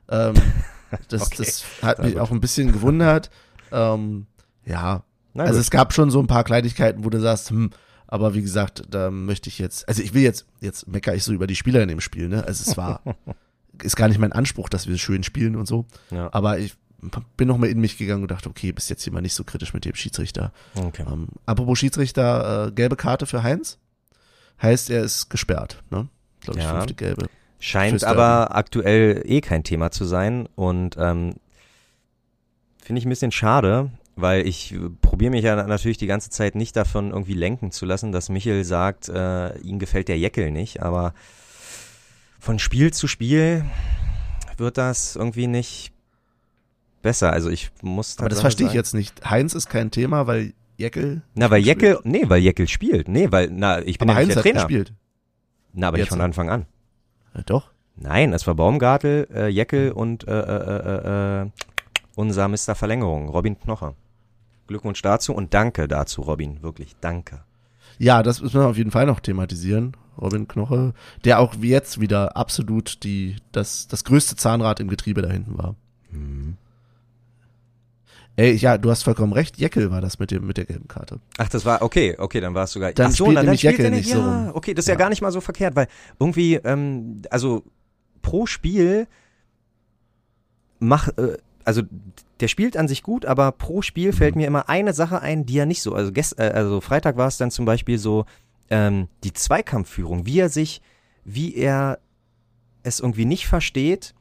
Ähm, 0.10 0.36
das, 1.10 1.22
Okay. 1.24 1.36
das 1.40 1.64
hat 1.82 2.00
mich 2.04 2.20
auch 2.20 2.32
ein 2.32 2.42
bisschen 2.42 2.72
gewundert. 2.74 3.30
Ähm, 3.72 4.28
ja, 4.66 5.04
na 5.38 5.44
also 5.44 5.56
gut. 5.56 5.62
es 5.62 5.72
gab 5.72 5.94
schon 5.94 6.12
so 6.12 6.20
ein 6.20 6.28
paar 6.28 6.44
Kleinigkeiten, 6.44 7.06
wo 7.06 7.10
du 7.10 7.20
sagst, 7.20 7.50
hm, 7.50 7.70
aber 8.08 8.34
wie 8.34 8.42
gesagt, 8.42 8.84
da 8.90 9.12
möchte 9.12 9.50
ich 9.50 9.60
jetzt, 9.60 9.88
also 9.88 10.02
ich 10.02 10.14
will 10.14 10.22
jetzt, 10.24 10.46
jetzt 10.62 10.88
meckere 10.88 11.16
ich 11.16 11.24
so 11.24 11.34
über 11.34 11.48
die 11.48 11.56
Spieler 11.56 11.82
in 11.82 11.90
dem 11.90 12.02
Spiel, 12.02 12.28
ne? 12.30 12.44
Also 12.46 12.70
es 12.70 12.78
war, 12.78 13.02
ist 13.84 13.96
gar 13.96 14.08
nicht 14.08 14.18
mein 14.20 14.32
Anspruch, 14.32 14.70
dass 14.70 14.88
wir 14.88 14.98
schön 14.98 15.24
spielen 15.24 15.56
und 15.56 15.68
so. 15.68 15.86
ja, 16.12 16.30
Aber 16.34 16.58
ich 16.60 16.76
bin 17.36 17.48
noch 17.48 17.58
mal 17.58 17.70
in 17.70 17.80
mich 17.80 17.98
gegangen 17.98 18.24
und 18.24 18.32
dachte, 18.32 18.50
okay, 18.50 18.72
bist 18.72 18.90
jetzt 18.90 19.04
hier 19.04 19.14
mal 19.14 19.22
nicht 19.22 19.36
so 19.36 19.44
kritisch 19.44 19.74
mit 19.74 19.86
dem 19.86 19.94
Schiedsrichter. 19.96 20.52
okay. 20.76 21.04
Ähm, 21.08 21.28
apropos 21.46 21.78
Schiedsrichter, 21.78 22.68
äh, 22.68 22.72
gelbe 22.72 22.96
Karte 22.96 23.26
für 23.26 23.44
Heinz. 23.44 23.78
Heißt, 24.62 24.90
er 24.90 25.04
ist 25.04 25.30
gesperrt, 25.30 25.84
ne? 25.92 26.08
Glaube 26.42 26.60
ich, 26.60 26.66
Ja. 26.66 26.72
fünfte 26.72 26.96
gelbe. 26.96 27.28
Scheint 27.60 28.04
aber 28.04 28.56
aktuell 28.56 29.22
eh 29.26 29.42
kein 29.42 29.64
Thema 29.64 29.92
zu 29.92 30.06
sein 30.06 30.48
und 30.56 30.96
ähm, 30.98 31.36
finde 32.82 33.00
ich 33.00 33.06
ein 33.06 33.10
bisschen 33.10 33.32
schade, 33.32 33.92
weil 34.18 34.48
ich 34.48 34.74
äh, 34.74 34.78
probiere 35.02 35.32
mich 35.32 35.44
ja 35.44 35.56
natürlich 35.68 35.98
die 35.98 36.08
ganze 36.08 36.30
Zeit 36.30 36.56
nicht 36.56 36.76
davon 36.76 37.12
irgendwie 37.12 37.34
lenken 37.34 37.72
zu 37.72 37.86
lassen, 37.86 38.12
dass 38.12 38.30
Michel 38.30 38.64
sagt, 38.64 39.10
äh, 39.10 39.58
ihm 39.60 39.80
gefällt 39.80 40.08
der 40.08 40.18
Jeckel 40.18 40.52
nicht, 40.52 40.82
aber 40.84 41.14
von 42.40 42.60
Spiel 42.60 42.92
zu 42.94 43.08
Spiel 43.08 43.66
wird 44.58 44.78
das 44.78 45.16
irgendwie 45.16 45.48
nicht 45.48 45.92
besser. 47.02 47.32
Also 47.32 47.50
ich 47.50 47.70
muss 47.82 48.18
Aber 48.20 48.30
das 48.30 48.42
verstehe 48.42 48.66
ich 48.66 48.72
sagen- 48.72 48.78
jetzt 48.80 48.94
nicht. 48.94 49.30
Heinz 49.30 49.54
ist 49.54 49.70
kein 49.70 49.92
Thema, 49.92 50.28
weil 50.28 50.54
Jeckel. 50.78 51.22
Na, 51.36 51.50
weil 51.50 51.62
spielt. 51.62 51.82
Jeckel, 51.82 52.00
nee, 52.04 52.24
weil 52.28 52.42
Jeckel 52.42 52.68
spielt. 52.68 53.08
Nee, 53.08 53.32
weil, 53.32 53.50
na, 53.52 53.82
ich 53.82 53.98
bin 53.98 54.10
Aber 54.10 54.20
ja 54.20 54.26
nicht 54.26 54.36
Heinz 54.36 54.44
der 54.44 54.52
hat 54.54 54.58
Trainer. 54.60 54.68
gespielt. 54.68 54.94
Na, 55.74 55.88
aber 55.88 55.98
nicht 55.98 56.06
Jetzt. 56.06 56.14
von 56.14 56.22
Anfang 56.22 56.50
an. 56.50 56.66
Ja, 57.36 57.42
doch. 57.44 57.72
Nein, 57.96 58.32
es 58.34 58.46
war 58.46 58.54
Baumgartel, 58.56 59.28
äh, 59.34 59.48
Jeckel 59.48 59.92
und 59.92 60.28
äh, 60.28 60.32
äh, 60.40 61.42
äh, 61.42 61.42
äh, 61.44 61.50
unser 62.16 62.48
Mr. 62.48 62.76
Verlängerung, 62.76 63.30
Robin 63.30 63.60
Knocher. 63.60 63.96
Glückwunsch 64.68 65.02
dazu 65.02 65.34
und 65.34 65.54
danke 65.54 65.88
dazu, 65.88 66.22
Robin. 66.22 66.62
Wirklich, 66.62 66.96
danke. 67.02 67.42
Ja, 67.98 68.22
das 68.22 68.42
müssen 68.42 68.60
wir 68.60 68.68
auf 68.68 68.78
jeden 68.78 68.92
Fall 68.92 69.06
noch 69.06 69.20
thematisieren. 69.20 69.96
Robin 70.20 70.48
Knoche, 70.48 70.94
der 71.26 71.40
auch 71.40 71.56
wie 71.60 71.70
jetzt 71.70 72.00
wieder 72.00 72.36
absolut 72.36 73.04
die, 73.04 73.36
das, 73.52 73.88
das 73.88 74.04
größte 74.04 74.36
Zahnrad 74.36 74.80
im 74.80 74.88
Getriebe 74.88 75.22
da 75.22 75.30
hinten 75.30 75.58
war. 75.58 75.76
Mhm. 76.12 76.58
Ey, 78.36 78.54
ja, 78.56 78.78
du 78.78 78.92
hast 78.92 79.02
vollkommen 79.02 79.34
recht. 79.34 79.58
Jeckel 79.58 79.90
war 79.90 80.00
das 80.00 80.20
mit 80.20 80.30
dem, 80.30 80.46
mit 80.46 80.58
der 80.58 80.66
gelben 80.66 80.88
Karte. 80.88 81.20
Ach, 81.40 81.50
das 81.50 81.66
war, 81.66 81.82
okay, 81.82 82.16
okay, 82.20 82.40
dann 82.40 82.54
war 82.54 82.66
es 82.66 82.72
sogar. 82.72 82.94
Dann 82.94 83.08
Ach 83.08 83.12
so, 83.12 83.26
spielt 83.26 83.42
nämlich 83.42 83.62
spielt 83.62 83.80
Jeckel 83.80 83.92
nicht 83.92 84.10
so 84.10 84.20
ja, 84.20 84.46
rum. 84.46 84.56
Okay, 84.56 84.76
das 84.76 84.84
ist 84.84 84.90
ja. 84.90 84.94
Ja. 84.94 85.00
gar 85.00 85.10
nicht 85.10 85.22
mal 85.22 85.32
so 85.32 85.42
verkehrt, 85.42 85.76
weil 85.76 85.88
irgendwie, 86.20 86.56
ähm, 86.56 87.24
also 87.32 87.64
pro 88.22 88.46
Spiel 88.46 89.08
mach, 90.80 91.08
äh, 91.18 91.38
also 91.64 91.82
der 92.40 92.48
spielt 92.48 92.78
an 92.78 92.88
sich 92.88 93.04
gut, 93.04 93.26
aber 93.26 93.52
pro 93.52 93.82
Spiel 93.82 94.14
fällt 94.14 94.36
Mhm. 94.36 94.42
mir 94.42 94.48
immer 94.48 94.70
eine 94.70 94.94
Sache 94.94 95.22
ein, 95.22 95.46
die 95.46 95.58
er 95.58 95.66
nicht 95.66 95.82
so. 95.82 95.94
Also, 95.94 96.12
gest, 96.12 96.40
äh, 96.40 96.52
also 96.54 96.82
Freitag 96.82 97.18
war 97.18 97.28
es 97.28 97.38
dann 97.38 97.52
zum 97.52 97.66
Beispiel 97.66 97.98
so 97.98 98.26
ähm, 98.70 99.08
die 99.24 99.34
Zweikampfführung, 99.34 100.26
wie 100.26 100.40
er 100.40 100.50
sich, 100.50 100.82
wie 101.24 101.56
er 101.56 102.00
es 102.84 103.00
irgendwie 103.00 103.26
nicht 103.26 103.48
versteht, 103.48 104.14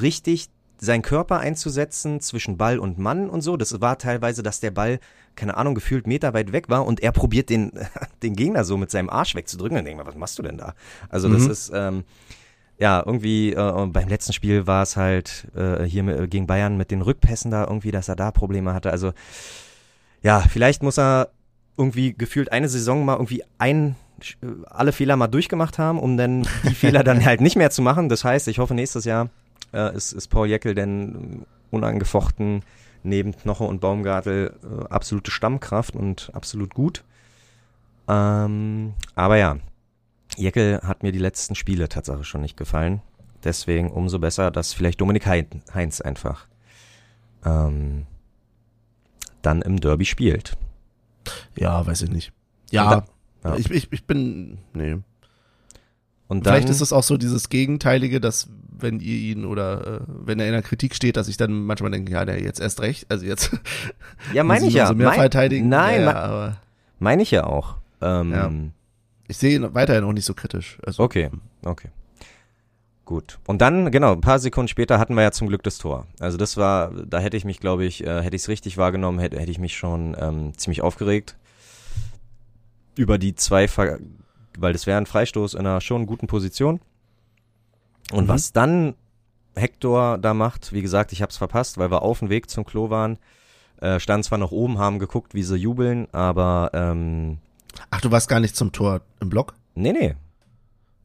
richtig 0.00 0.48
seinen 0.80 1.02
Körper 1.02 1.40
einzusetzen 1.40 2.20
zwischen 2.20 2.56
Ball 2.56 2.78
und 2.78 2.98
Mann 2.98 3.28
und 3.28 3.40
so. 3.40 3.56
Das 3.56 3.80
war 3.80 3.98
teilweise, 3.98 4.44
dass 4.44 4.60
der 4.60 4.70
Ball, 4.70 5.00
keine 5.34 5.56
Ahnung, 5.56 5.74
gefühlt 5.74 6.06
Meter 6.06 6.34
weit 6.34 6.52
weg 6.52 6.68
war 6.68 6.86
und 6.86 7.00
er 7.00 7.10
probiert 7.10 7.50
den, 7.50 7.72
den 8.22 8.36
Gegner 8.36 8.64
so 8.64 8.76
mit 8.76 8.90
seinem 8.90 9.10
Arsch 9.10 9.34
wegzudrücken. 9.34 9.76
Dann 9.76 9.86
ich 9.86 9.96
mir, 9.96 10.06
was 10.06 10.14
machst 10.14 10.38
du 10.38 10.42
denn 10.42 10.56
da? 10.56 10.74
Also 11.08 11.28
das 11.28 11.46
Mhm. 11.46 11.50
ist, 11.50 11.72
ähm, 11.74 12.04
ja, 12.78 13.02
irgendwie 13.04 13.52
äh, 13.52 13.86
beim 13.86 14.08
letzten 14.08 14.32
Spiel 14.32 14.66
war 14.66 14.82
es 14.82 14.96
halt 14.96 15.48
äh, 15.56 15.82
hier 15.84 16.04
mit, 16.04 16.30
gegen 16.30 16.46
Bayern 16.46 16.76
mit 16.76 16.90
den 16.90 17.02
Rückpässen 17.02 17.50
da 17.50 17.64
irgendwie, 17.64 17.90
dass 17.90 18.08
er 18.08 18.16
da 18.16 18.30
Probleme 18.30 18.72
hatte. 18.72 18.90
Also 18.90 19.12
ja, 20.22 20.40
vielleicht 20.40 20.82
muss 20.82 20.98
er 20.98 21.30
irgendwie 21.76 22.12
gefühlt 22.12 22.52
eine 22.52 22.68
Saison 22.68 23.04
mal 23.04 23.14
irgendwie 23.14 23.42
ein 23.58 23.96
äh, 24.42 24.46
alle 24.66 24.92
Fehler 24.92 25.16
mal 25.16 25.26
durchgemacht 25.26 25.78
haben, 25.78 25.98
um 25.98 26.16
dann 26.16 26.46
die 26.64 26.74
Fehler 26.74 27.02
dann 27.02 27.24
halt 27.24 27.40
nicht 27.40 27.56
mehr 27.56 27.70
zu 27.70 27.82
machen. 27.82 28.08
Das 28.08 28.24
heißt, 28.24 28.46
ich 28.48 28.60
hoffe 28.60 28.74
nächstes 28.74 29.04
Jahr 29.04 29.28
äh, 29.72 29.94
ist, 29.94 30.12
ist 30.12 30.28
Paul 30.28 30.48
Jeckel 30.48 30.74
denn 30.74 31.42
äh, 31.42 31.74
unangefochten 31.74 32.62
neben 33.02 33.36
Knoche 33.36 33.64
und 33.64 33.80
Baumgartel 33.80 34.54
äh, 34.62 34.84
absolute 34.88 35.30
Stammkraft 35.30 35.94
und 35.96 36.30
absolut 36.32 36.74
gut. 36.74 37.04
Ähm, 38.08 38.94
aber 39.14 39.36
ja, 39.36 39.56
Jeckel 40.38 40.80
hat 40.82 41.02
mir 41.02 41.12
die 41.12 41.18
letzten 41.18 41.54
Spiele 41.54 41.88
Tatsache 41.88 42.24
schon 42.24 42.40
nicht 42.42 42.56
gefallen. 42.56 43.02
Deswegen 43.44 43.90
umso 43.90 44.18
besser, 44.18 44.50
dass 44.50 44.72
vielleicht 44.72 45.00
Dominik 45.00 45.26
Hein- 45.26 45.62
Heinz 45.74 46.00
einfach 46.00 46.46
ähm, 47.44 48.06
dann 49.42 49.62
im 49.62 49.80
Derby 49.80 50.04
spielt. 50.04 50.56
Ja, 51.56 51.86
weiß 51.86 52.02
ich 52.02 52.10
nicht. 52.10 52.32
Ja, 52.70 53.02
da- 53.42 53.50
ja. 53.50 53.56
Ich, 53.56 53.70
ich, 53.70 53.92
ich 53.92 54.04
bin, 54.06 54.58
nee. 54.72 54.96
Und 56.26 56.44
dann, 56.46 56.54
Vielleicht 56.54 56.68
ist 56.68 56.80
es 56.82 56.92
auch 56.92 57.02
so 57.04 57.16
dieses 57.16 57.48
Gegenteilige, 57.48 58.20
dass 58.20 58.48
wenn 58.80 59.00
ihr 59.00 59.16
ihn 59.16 59.44
oder 59.46 60.00
äh, 60.00 60.00
wenn 60.06 60.38
er 60.40 60.46
in 60.46 60.52
der 60.52 60.62
Kritik 60.62 60.94
steht, 60.94 61.16
dass 61.16 61.28
ich 61.28 61.36
dann 61.36 61.52
manchmal 61.64 61.90
denke, 61.90 62.12
ja, 62.12 62.24
der 62.24 62.42
jetzt 62.42 62.60
erst 62.60 62.80
recht, 62.82 63.06
also 63.10 63.24
jetzt 63.24 63.50
ja, 64.34 64.44
meine 64.44 64.66
ich 64.66 64.74
ja. 64.74 64.84
umso 64.84 64.94
mehr 64.96 65.08
Mein- 65.08 65.18
verteidigen. 65.20 65.68
Nein, 65.68 66.02
ja, 66.02 66.46
ja, 66.48 66.56
meine 66.98 67.22
ich 67.22 67.30
ja 67.30 67.44
auch. 67.44 67.76
Ähm, 68.02 68.32
Ja. 68.32 68.52
Ich 69.28 69.36
sehe 69.36 69.56
ihn 69.56 69.74
weiterhin 69.74 70.04
auch 70.04 70.12
nicht 70.12 70.24
so 70.24 70.34
kritisch. 70.34 70.78
Also, 70.84 71.02
Okay, 71.02 71.30
okay. 71.64 71.88
Gut. 73.04 73.38
Und 73.46 73.62
dann, 73.62 73.90
genau, 73.90 74.12
ein 74.12 74.20
paar 74.20 74.38
Sekunden 74.38 74.68
später 74.68 74.98
hatten 74.98 75.14
wir 75.14 75.22
ja 75.22 75.30
zum 75.32 75.48
Glück 75.48 75.62
das 75.62 75.78
Tor. 75.78 76.06
Also 76.20 76.36
das 76.36 76.58
war, 76.58 76.90
da 77.06 77.20
hätte 77.20 77.38
ich 77.38 77.46
mich, 77.46 77.58
glaube 77.58 77.86
ich, 77.86 78.04
äh, 78.06 78.22
hätte 78.22 78.36
ich 78.36 78.42
es 78.42 78.48
richtig 78.48 78.76
wahrgenommen, 78.76 79.18
hätte, 79.18 79.38
hätte 79.40 79.50
ich 79.50 79.58
mich 79.58 79.76
schon 79.78 80.14
ähm, 80.20 80.52
ziemlich 80.58 80.82
aufgeregt 80.82 81.36
über 82.96 83.16
die 83.16 83.34
zwei, 83.34 83.66
Ver 83.68 83.98
weil 84.58 84.72
das 84.74 84.86
wäre 84.86 84.98
ein 84.98 85.06
Freistoß 85.06 85.54
in 85.54 85.60
einer 85.60 85.80
schon 85.80 86.04
guten 86.04 86.26
Position. 86.26 86.80
Und 88.12 88.24
Mhm. 88.24 88.28
was 88.28 88.52
dann 88.52 88.94
Hector 89.54 90.18
da 90.18 90.34
macht, 90.34 90.72
wie 90.74 90.82
gesagt, 90.82 91.12
ich 91.12 91.22
habe 91.22 91.30
es 91.30 91.36
verpasst, 91.38 91.78
weil 91.78 91.90
wir 91.90 92.02
auf 92.02 92.18
dem 92.18 92.28
Weg 92.28 92.50
zum 92.50 92.64
Klo 92.66 92.90
waren, 92.90 93.18
äh, 93.80 94.00
standen 94.00 94.24
zwar 94.24 94.38
noch 94.38 94.50
oben, 94.52 94.78
haben 94.78 94.98
geguckt, 94.98 95.32
wie 95.32 95.42
sie 95.44 95.56
jubeln, 95.56 96.08
aber 96.12 96.72
ähm, 96.74 97.38
Ach, 97.90 98.00
du 98.00 98.10
warst 98.10 98.28
gar 98.28 98.40
nicht 98.40 98.56
zum 98.56 98.72
Tor 98.72 99.00
im 99.20 99.28
Block? 99.30 99.54
nee, 99.74 99.92
nee, 99.92 100.14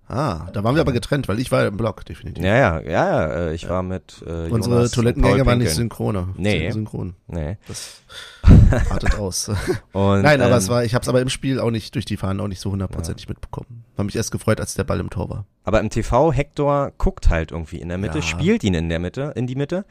Ah, 0.05 0.49
da 0.51 0.63
waren 0.65 0.75
wir 0.75 0.81
aber 0.81 0.91
getrennt, 0.91 1.27
weil 1.29 1.39
ich 1.39 1.51
war 1.51 1.65
im 1.65 1.77
Block, 1.77 2.03
definitiv. 2.05 2.43
Ja, 2.43 2.55
ja, 2.57 2.79
ja, 2.81 2.89
ja, 3.21 3.27
äh, 3.47 3.53
ich 3.55 3.69
war 3.69 3.81
mit 3.83 4.21
äh, 4.27 4.49
Unsere 4.49 4.75
Jonas 4.75 4.91
Toilettengänge 4.91 5.45
waren 5.45 5.57
nicht 5.59 5.69
Pinkeln. 5.69 5.75
synchrone. 5.89 6.27
Nee. 6.35 6.69
Synchron. 6.71 7.15
Nee. 7.27 7.57
Das 7.67 8.01
artet 8.91 9.15
aus. 9.17 9.47
Und, 9.93 10.21
Nein, 10.21 10.41
aber 10.41 10.51
ähm, 10.51 10.57
es 10.57 10.67
war, 10.67 10.83
ich 10.83 10.93
habe 10.93 11.03
es 11.03 11.09
aber 11.09 11.21
im 11.21 11.29
Spiel 11.29 11.59
auch 11.59 11.71
nicht 11.71 11.95
durch 11.95 12.03
die 12.05 12.17
Fahnen 12.17 12.41
auch 12.41 12.49
nicht 12.49 12.59
so 12.59 12.69
hundertprozentig 12.71 13.29
mitbekommen. 13.29 13.85
Habe 13.93 14.03
mich 14.05 14.15
erst 14.17 14.31
gefreut, 14.31 14.59
als 14.59 14.75
der 14.75 14.83
Ball 14.83 14.99
im 14.99 15.09
Tor 15.09 15.29
war. 15.29 15.45
Aber 15.63 15.79
im 15.79 15.89
TV, 15.89 16.33
Hector 16.33 16.91
guckt 16.97 17.29
halt 17.29 17.51
irgendwie 17.51 17.77
in 17.79 17.87
der 17.87 17.97
Mitte, 17.97 18.17
Ja. 18.17 18.23
spielt 18.23 18.63
ihn 18.65 18.73
in 18.73 18.89
der 18.89 18.99
Mitte, 18.99 19.31
in 19.35 19.47
die 19.47 19.55
Mitte. 19.55 19.85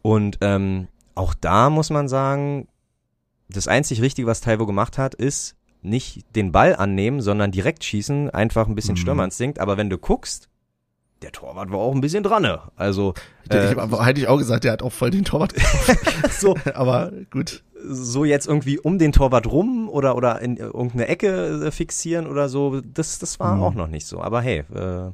Und 0.00 0.38
ähm, 0.40 0.88
auch 1.14 1.34
da 1.34 1.68
muss 1.68 1.90
man 1.90 2.08
sagen, 2.08 2.66
das 3.50 3.68
einzig 3.68 4.00
Richtige, 4.00 4.26
was 4.26 4.40
Taiwo 4.40 4.64
gemacht 4.64 4.96
hat, 4.96 5.14
ist 5.14 5.54
nicht 5.84 6.24
den 6.34 6.50
Ball 6.52 6.74
annehmen, 6.76 7.20
sondern 7.20 7.50
direkt 7.50 7.84
schießen, 7.84 8.30
einfach 8.30 8.66
ein 8.66 8.74
bisschen 8.74 8.94
Mhm. 8.94 8.98
Stürmerinstinkt. 8.98 9.58
Aber 9.60 9.76
wenn 9.76 9.90
du 9.90 9.98
guckst, 9.98 10.48
der 11.22 11.32
Torwart 11.32 11.70
war 11.70 11.78
auch 11.78 11.94
ein 11.94 12.00
bisschen 12.00 12.22
dran. 12.22 12.42
ne? 12.42 12.60
Also 12.76 13.14
äh, 13.48 13.72
ich 13.72 13.78
hätte 14.04 14.20
ich 14.20 14.28
auch 14.28 14.36
gesagt, 14.38 14.64
der 14.64 14.72
hat 14.72 14.82
auch 14.82 14.92
voll 14.92 15.10
den 15.10 15.24
Torwart 15.24 15.54
so, 16.30 16.56
aber 16.74 17.12
gut. 17.30 17.62
so 17.86 18.24
jetzt 18.24 18.46
irgendwie 18.46 18.78
um 18.78 18.98
den 18.98 19.12
Torwart 19.12 19.46
rum 19.46 19.88
oder 19.88 20.16
oder 20.16 20.40
in 20.42 20.56
irgendeine 20.56 21.06
Ecke 21.08 21.66
äh, 21.66 21.70
fixieren 21.70 22.26
oder 22.26 22.48
so, 22.48 22.80
das 22.80 23.18
das 23.20 23.38
war 23.40 23.56
Mhm. 23.56 23.62
auch 23.62 23.74
noch 23.74 23.88
nicht 23.88 24.06
so. 24.06 24.20
Aber 24.20 24.40
hey, 24.42 24.64
äh, 24.74 25.06
äh, 25.06 25.12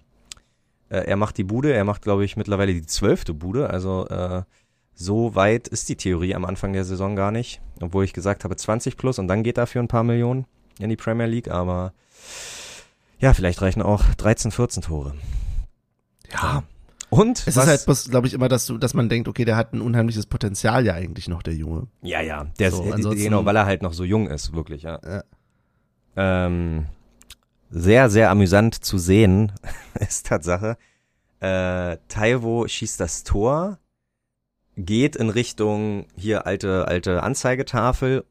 er 1.06 1.16
macht 1.16 1.36
die 1.38 1.44
Bude, 1.44 1.72
er 1.72 1.84
macht 1.84 2.02
glaube 2.02 2.24
ich 2.24 2.36
mittlerweile 2.36 2.72
die 2.74 2.86
zwölfte 2.86 3.32
Bude, 3.34 3.70
also 3.70 4.06
äh, 4.08 4.42
so 4.94 5.34
weit 5.34 5.68
ist 5.68 5.88
die 5.88 5.96
Theorie 5.96 6.34
am 6.34 6.44
Anfang 6.44 6.72
der 6.72 6.84
Saison 6.84 7.14
gar 7.16 7.30
nicht, 7.30 7.60
obwohl 7.80 8.04
ich 8.04 8.12
gesagt 8.12 8.42
habe 8.44 8.56
20 8.56 8.96
plus 8.96 9.18
und 9.18 9.28
dann 9.28 9.42
geht 9.44 9.58
er 9.58 9.66
für 9.66 9.78
ein 9.78 9.88
paar 9.88 10.02
Millionen 10.04 10.44
in 10.82 10.90
die 10.90 10.96
Premier 10.96 11.26
League, 11.26 11.48
aber 11.50 11.92
ja, 13.18 13.34
vielleicht 13.34 13.60
reichen 13.62 13.82
auch 13.82 14.02
13, 14.16 14.50
14 14.50 14.82
Tore. 14.82 15.14
Ja. 16.32 16.62
Und 17.10 17.38
Es 17.46 17.56
was, 17.56 17.66
ist 17.66 17.86
halt, 17.88 18.10
glaube 18.10 18.28
ich, 18.28 18.34
immer, 18.34 18.48
dass 18.48 18.66
du, 18.66 18.78
dass 18.78 18.94
man 18.94 19.08
denkt, 19.08 19.26
okay, 19.28 19.44
der 19.44 19.56
hat 19.56 19.72
ein 19.72 19.80
unheimliches 19.80 20.26
Potenzial 20.26 20.86
ja 20.86 20.94
eigentlich 20.94 21.26
noch, 21.26 21.42
der 21.42 21.54
Junge. 21.54 21.88
Ja, 22.02 22.20
ja, 22.20 22.44
der 22.60 22.70
So, 22.70 22.84
ist, 22.84 22.92
ansonsten- 22.92 23.24
genau, 23.24 23.44
weil 23.44 23.56
er 23.56 23.66
halt 23.66 23.82
noch 23.82 23.92
so 23.92 24.04
jung 24.04 24.28
ist, 24.28 24.52
wirklich, 24.54 24.82
ja. 24.84 25.00
Ja. 25.04 25.24
Ähm, 26.16 26.86
sehr, 27.68 28.10
sehr 28.10 28.30
amüsant 28.30 28.74
zu 28.76 28.98
sehen 28.98 29.52
ist 29.94 30.26
Tatsache. 30.26 30.76
Äh, 31.40 31.96
Taiwo 32.08 32.68
schießt 32.68 33.00
das 33.00 33.24
Tor, 33.24 33.78
geht 34.76 35.16
in 35.16 35.30
Richtung 35.30 36.06
hier 36.16 36.46
alte, 36.46 36.86
alte 36.86 37.22
Anzeigetafel, 37.24 38.24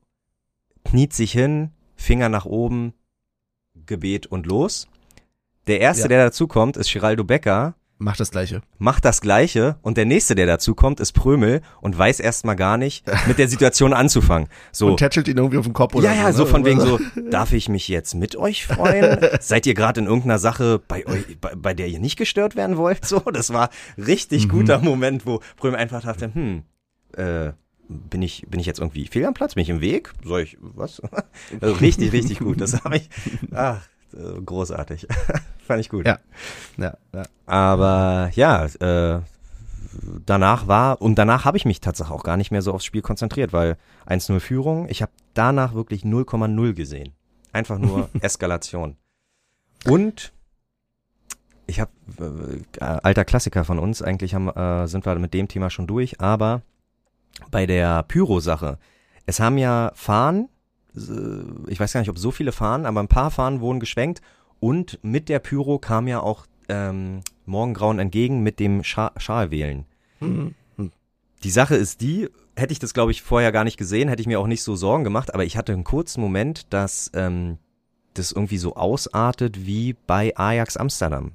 kniet 0.85 1.13
sich 1.13 1.31
hin, 1.33 1.71
Finger 1.99 2.29
nach 2.29 2.45
oben, 2.45 2.93
Gebet 3.85 4.25
und 4.25 4.45
los. 4.45 4.87
Der 5.67 5.81
erste, 5.81 6.03
Ja. 6.03 6.07
der 6.07 6.25
dazu 6.25 6.47
kommt, 6.47 6.77
ist 6.77 6.91
Geraldo 6.91 7.23
Becker, 7.23 7.75
Macht 8.01 8.21
das 8.21 8.31
Gleiche. 8.31 8.61
macht 8.77 9.03
das 9.03 9.19
Gleiche 9.19 9.77
und 9.81 9.97
der 9.97 10.05
nächste, 10.05 10.33
der 10.33 10.45
dazu 10.45 10.73
kommt, 10.73 11.01
ist 11.01 11.11
Prömel 11.11 11.61
und 11.81 11.97
weiß 11.97 12.21
erstmal 12.21 12.55
gar 12.55 12.77
nicht, 12.77 13.05
mit 13.27 13.37
der 13.37 13.49
Situation 13.49 13.91
anzufangen. 13.93 14.47
So. 14.71 14.87
Und 14.87 14.97
tätschelt 14.97 15.27
ihn 15.27 15.37
irgendwie 15.37 15.57
auf 15.57 15.65
den 15.65 15.73
Kopf 15.73 15.93
oder 15.95 16.05
Ja, 16.07 16.13
so. 16.13 16.17
ja, 16.21 16.27
ne? 16.27 16.33
so 16.33 16.45
von 16.45 16.63
wegen 16.65 16.79
so, 16.79 16.99
darf 17.29 17.51
ich 17.51 17.67
mich 17.67 17.89
jetzt 17.89 18.15
mit 18.15 18.37
euch 18.37 18.65
freuen? 18.65 19.19
Seid 19.41 19.65
ihr 19.67 19.73
gerade 19.73 19.99
in 19.99 20.05
irgendeiner 20.07 20.39
Sache, 20.39 20.79
bei, 20.87 21.05
euch, 21.05 21.37
bei, 21.41 21.53
bei 21.55 21.73
der 21.73 21.87
ihr 21.87 21.99
nicht 21.99 22.17
gestört 22.17 22.55
werden 22.55 22.77
wollt? 22.77 23.03
So, 23.05 23.19
das 23.19 23.51
war 23.51 23.69
richtig 23.97 24.45
Mhm. 24.47 24.51
guter 24.51 24.79
Moment, 24.79 25.25
wo 25.25 25.41
Prüm 25.57 25.75
einfach 25.75 26.01
dachte, 26.01 26.31
hm, 26.33 26.63
äh, 27.17 27.51
bin 27.89 28.21
ich, 28.21 28.45
bin 28.47 28.59
ich 28.59 28.65
jetzt 28.65 28.79
irgendwie 28.79 29.07
fehl 29.07 29.25
am 29.25 29.33
Platz? 29.33 29.55
Bin 29.55 29.63
ich 29.63 29.69
im 29.69 29.81
Weg? 29.81 30.13
Soll 30.23 30.41
ich, 30.41 30.57
was? 30.61 31.01
Also 31.61 31.75
richtig, 31.75 32.13
richtig 32.13 32.39
gut. 32.39 32.61
Das 32.61 32.83
habe 32.83 32.97
ich, 32.97 33.09
ach, 33.53 33.81
äh, 34.13 34.41
großartig. 34.41 35.07
Fand 35.67 35.81
ich 35.81 35.89
gut. 35.89 36.05
Ja. 36.05 36.19
Ja, 36.77 36.97
ja. 37.13 37.23
Aber 37.47 38.31
ja, 38.33 38.65
äh, 38.65 39.21
danach 40.25 40.67
war, 40.67 41.01
und 41.01 41.15
danach 41.15 41.45
habe 41.45 41.57
ich 41.57 41.65
mich 41.65 41.81
tatsächlich 41.81 42.15
auch 42.15 42.23
gar 42.23 42.37
nicht 42.37 42.51
mehr 42.51 42.61
so 42.61 42.73
aufs 42.73 42.85
Spiel 42.85 43.01
konzentriert, 43.01 43.53
weil 43.53 43.77
1-0 44.07 44.39
Führung, 44.39 44.87
ich 44.89 45.01
habe 45.01 45.11
danach 45.33 45.73
wirklich 45.73 46.03
0,0 46.03 46.73
gesehen. 46.73 47.13
Einfach 47.51 47.79
nur 47.79 48.09
Eskalation. 48.21 48.97
Und 49.85 50.31
ich 51.65 51.79
habe, 51.79 51.91
äh, 52.19 52.83
alter 52.83 53.25
Klassiker 53.25 53.63
von 53.63 53.79
uns, 53.79 54.01
eigentlich 54.01 54.35
haben, 54.35 54.49
äh, 54.49 54.87
sind 54.87 55.05
wir 55.05 55.15
mit 55.15 55.33
dem 55.33 55.47
Thema 55.47 55.69
schon 55.69 55.87
durch, 55.87 56.19
aber 56.19 56.61
bei 57.51 57.65
der 57.65 58.03
Pyro-Sache, 58.03 58.77
es 59.25 59.39
haben 59.39 59.57
ja 59.57 59.91
Fahnen, 59.95 60.49
äh, 60.95 61.71
ich 61.71 61.79
weiß 61.79 61.93
gar 61.93 62.01
nicht, 62.01 62.09
ob 62.09 62.17
so 62.17 62.31
viele 62.31 62.51
Fahnen, 62.51 62.85
aber 62.85 62.99
ein 62.99 63.07
paar 63.07 63.31
Fahnen 63.31 63.61
wurden 63.61 63.79
geschwenkt 63.79 64.21
und 64.59 64.99
mit 65.03 65.29
der 65.29 65.39
Pyro 65.39 65.79
kam 65.79 66.07
ja 66.07 66.19
auch 66.19 66.45
ähm, 66.67 67.21
Morgengrauen 67.45 67.99
entgegen 67.99 68.41
mit 68.41 68.59
dem 68.59 68.83
Scha 68.83 69.11
Schalwählen. 69.17 69.85
Mhm. 70.19 70.55
Die 71.43 71.51
Sache 71.51 71.75
ist 71.75 72.01
die, 72.01 72.27
hätte 72.57 72.73
ich 72.73 72.79
das 72.79 72.93
glaube 72.93 73.11
ich 73.11 73.21
vorher 73.21 73.51
gar 73.51 73.63
nicht 73.63 73.77
gesehen, 73.77 74.09
hätte 74.09 74.21
ich 74.21 74.27
mir 74.27 74.39
auch 74.39 74.47
nicht 74.47 74.63
so 74.63 74.75
Sorgen 74.75 75.05
gemacht, 75.05 75.33
aber 75.33 75.45
ich 75.45 75.55
hatte 75.55 75.71
einen 75.71 75.85
kurzen 75.85 76.19
Moment, 76.21 76.73
dass 76.73 77.09
ähm, 77.13 77.57
das 78.13 78.31
irgendwie 78.31 78.57
so 78.57 78.75
ausartet 78.75 79.65
wie 79.65 79.95
bei 80.05 80.35
Ajax 80.35 80.75
Amsterdam. 80.75 81.31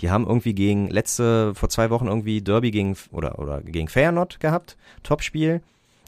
Die 0.00 0.10
haben 0.10 0.26
irgendwie 0.26 0.54
gegen 0.54 0.88
letzte, 0.88 1.54
vor 1.54 1.68
zwei 1.68 1.90
Wochen 1.90 2.06
irgendwie 2.06 2.42
Derby 2.42 2.70
gegen, 2.70 2.96
oder, 3.12 3.38
oder 3.38 3.62
gegen 3.62 3.88
Feyenoord 3.88 4.40
gehabt, 4.40 4.76
Topspiel. 5.02 5.62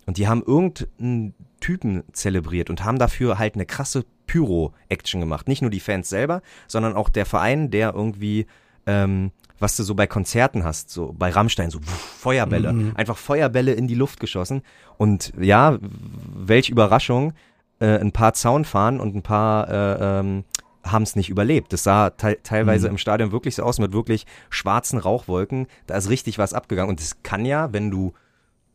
Und 0.07 0.16
die 0.16 0.28
haben 0.28 0.43
irgendeinen 0.43 1.34
Typen 1.61 2.03
zelebriert 2.12 2.70
und 2.70 2.84
haben 2.84 2.99
dafür 2.99 3.39
halt 3.39 3.55
eine 3.55 3.66
krasse 3.66 4.05
Pyro-Action 4.26 5.20
gemacht. 5.20 5.49
Nicht 5.49 5.62
nur 5.62 5.70
die 5.70 5.80
Fans 5.80 6.09
selber, 6.09 6.43
sondern 6.66 6.95
auch 6.95 7.09
der 7.09 7.26
Verein, 7.26 7.70
der 7.70 7.95
irgendwie, 7.95 8.47
ähm, 8.86 9.32
was 9.59 9.76
du 9.76 9.82
so 9.82 9.95
bei 9.95 10.07
Konzerten 10.07 10.64
hast, 10.64 10.91
so 10.91 11.14
bei 11.18 11.30
Rammstein, 11.30 11.70
so 11.70 11.80
wuff, 11.80 12.16
Feuerbälle. 12.20 12.72
Mhm. 12.72 12.93
Einfach 12.95 13.16
Feuerbälle 13.16 13.72
in 13.72 13.89
die 13.89 13.95
Luft 13.95 14.20
geschossen. 14.20 14.62
Und 14.99 15.32
ja, 15.39 15.78
welch 15.80 16.70
Überraschung, 16.70 17.32
äh, 17.80 17.99
ein 17.99 18.12
paar 18.12 18.34
Zaunfahnen 18.34 19.01
und 19.01 19.14
ein 19.14 19.22
paar 19.22 19.68
äh, 19.68 20.20
ähm, 20.20 20.45
haben 20.93 21.03
es 21.03 21.16
nicht 21.16 21.28
überlebt. 21.30 21.72
Das 21.72 21.82
sah 21.84 22.11
te 22.11 22.39
teilweise 22.43 22.86
Mhm. 22.89 22.93
im 22.95 22.99
Stadion 22.99 23.32
wirklich 23.32 23.55
so 23.57 23.62
aus 23.62 23.78
mit 23.78 23.93
wirklich 23.93 24.26
schwarzen 24.51 24.99
Rauchwolken. 24.99 25.66
Da 25.86 25.97
ist 25.97 26.09
richtig 26.11 26.39
was 26.39 26.55
abgegangen. 26.55 26.91
Und 26.91 27.01
das 27.01 27.22
kann 27.22 27.45
ja, 27.45 27.72
wenn 27.72 27.91
du 27.91 28.12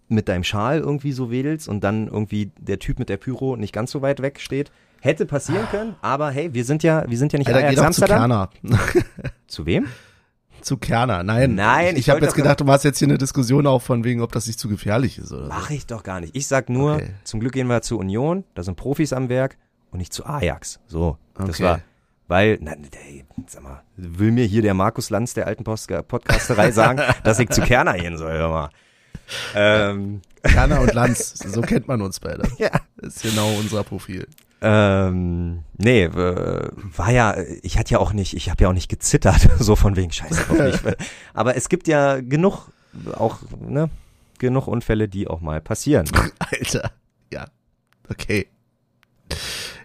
mit 0.09 0.27
deinem 0.27 0.43
Schal 0.43 0.79
irgendwie 0.79 1.11
so 1.13 1.31
wedelst 1.31 1.67
und 1.67 1.83
dann 1.83 2.07
irgendwie 2.07 2.51
der 2.59 2.79
Typ 2.79 2.99
mit 2.99 3.09
der 3.09 3.17
Pyro 3.17 3.55
nicht 3.55 3.73
ganz 3.73 3.91
so 3.91 4.01
weit 4.01 4.21
weg 4.21 4.39
steht. 4.39 4.71
Hätte 5.01 5.25
passieren 5.25 5.67
können, 5.69 5.95
aber 6.01 6.29
hey, 6.31 6.53
wir 6.53 6.63
sind 6.63 6.81
ja, 6.81 7.03
wir 7.09 7.17
sind 7.17 7.33
ja 7.33 7.39
nicht 7.39 7.47
Alter, 7.47 7.59
Ajax 7.59 7.71
geh 7.71 7.77
zu 7.81 7.85
Amsterdam. 7.85 8.17
Kerner. 8.19 8.49
Zu 9.47 9.65
wem? 9.65 9.87
zu 10.61 10.77
Kerner. 10.77 11.23
Nein. 11.23 11.55
Nein, 11.55 11.95
Ich, 11.95 12.01
ich 12.03 12.09
habe 12.09 12.21
jetzt 12.21 12.35
gedacht, 12.35 12.57
du 12.61 12.63
machst 12.63 12.85
jetzt 12.85 12.97
hier 12.99 13.09
eine 13.09 13.17
Diskussion 13.17 13.67
auch 13.67 13.81
von 13.81 14.05
wegen, 14.05 14.21
ob 14.21 14.31
das 14.31 14.47
nicht 14.47 14.57
zu 14.57 14.69
gefährlich 14.69 15.17
ist 15.17 15.33
oder 15.33 15.43
so. 15.43 15.49
Mach 15.49 15.69
ich 15.71 15.85
doch 15.87 16.03
gar 16.03 16.21
nicht. 16.21 16.33
Ich 16.37 16.47
sag 16.47 16.69
nur, 16.69 16.93
Okay. 16.95 17.09
zum 17.25 17.41
Glück 17.41 17.51
gehen 17.51 17.67
wir 17.67 17.81
zu 17.81 17.99
Union, 17.99 18.45
da 18.55 18.63
sind 18.63 18.75
Profis 18.77 19.11
am 19.11 19.27
Werk 19.27 19.57
und 19.91 19.99
nicht 19.99 20.13
zu 20.13 20.25
Ajax. 20.25 20.79
So, 20.87 21.17
das 21.35 21.49
Okay. 21.49 21.63
war, 21.63 21.79
weil, 22.33 22.57
na, 22.61 22.71
ey, 22.71 23.25
sag 23.45 23.61
mal, 23.61 23.83
will 23.95 24.31
mir 24.31 24.45
hier 24.45 24.63
der 24.63 24.73
Markus 24.73 25.11
Lanz 25.11 25.35
der 25.35 25.45
alten 25.45 25.63
Post 25.63 25.91
Podcasterei 26.07 26.71
sagen, 26.71 26.99
dass 27.23 27.37
ich 27.37 27.47
zu 27.49 27.61
Kerner 27.61 27.93
gehen 27.93 28.17
soll, 28.17 28.31
hör 28.33 28.49
mal. 28.49 28.69
Ähm, 29.53 30.21
Kerner 30.41 30.81
und 30.81 30.95
Lanz, 30.95 31.35
so 31.35 31.61
kennt 31.61 31.87
man 31.87 32.01
uns 32.01 32.19
beide. 32.19 32.41
ja. 32.57 32.71
Das 32.97 33.17
ist 33.17 33.21
genau 33.21 33.53
unser 33.59 33.83
Profil. 33.83 34.27
Ähm, 34.61 35.63
nee, 35.77 36.05
äh, 36.05 36.69
war 36.73 37.11
ja, 37.11 37.35
ich 37.61 37.77
hatte 37.77 37.91
ja 37.91 37.99
auch 37.99 38.13
nicht, 38.13 38.35
ich 38.35 38.49
habe 38.49 38.63
ja 38.63 38.69
auch 38.69 38.73
nicht 38.73 38.89
gezittert, 38.89 39.47
so 39.59 39.75
von 39.75 39.95
wegen 39.95 40.11
Scheiße 40.11 40.49
auf 40.49 40.57
mich. 40.57 40.95
Aber 41.35 41.55
es 41.55 41.69
gibt 41.69 41.87
ja 41.87 42.19
genug, 42.19 42.69
auch, 43.13 43.41
ne, 43.59 43.91
genug 44.39 44.65
Unfälle, 44.65 45.07
die 45.07 45.27
auch 45.27 45.41
mal 45.41 45.61
passieren. 45.61 46.09
Alter. 46.39 46.93
Ja. 47.31 47.45
Okay. 48.09 48.47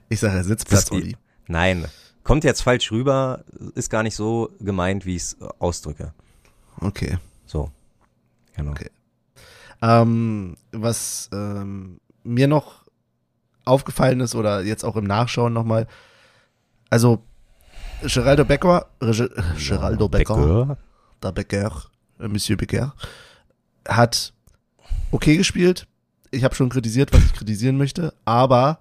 Ich 0.09 0.21
sage 0.21 0.43
Sitzplatz, 0.45 0.91
Olli. 0.91 1.15
Nein, 1.47 1.85
kommt 2.29 2.45
jetzt 2.45 2.61
falsch 2.61 2.93
rüber, 2.93 3.43
ist 3.75 3.89
gar 3.89 4.03
nicht 4.03 4.15
so 4.15 4.51
gemeint, 4.61 5.07
wie 5.07 5.17
ich 5.17 5.23
es 5.23 5.37
ausdrücke. 5.59 6.13
Okay. 6.81 7.17
So. 7.47 7.71
Genau. 8.55 8.73
Okay. 8.73 8.91
Ähm, 9.81 10.57
was 10.73 11.31
ähm, 11.33 12.01
mir 12.25 12.47
noch 12.47 12.85
aufgefallen 13.65 14.21
ist 14.21 14.35
oder 14.35 14.61
jetzt 14.63 14.85
auch 14.85 14.97
im 14.97 15.05
Nachschauen 15.05 15.55
nochmal, 15.55 15.87
also 16.91 17.23
Geraldo 18.03 18.45
Becker, 18.45 18.87
Ge- 19.01 19.31
Geraldo 19.57 20.09
Becker, 20.09 20.77
der 21.23 21.33
Becker, 21.33 21.85
äh, 22.21 22.29
Monsieur 22.29 22.59
Becker, 22.59 22.95
hat 23.89 24.35
okay 25.13 25.39
gespielt. 25.39 25.87
Ich 26.31 26.45
habe 26.45 26.55
schon 26.55 26.69
kritisiert, 26.69 27.11
was 27.13 27.25
ich 27.25 27.33
kritisieren 27.33 27.79
möchte, 27.79 28.13
aber 28.27 28.81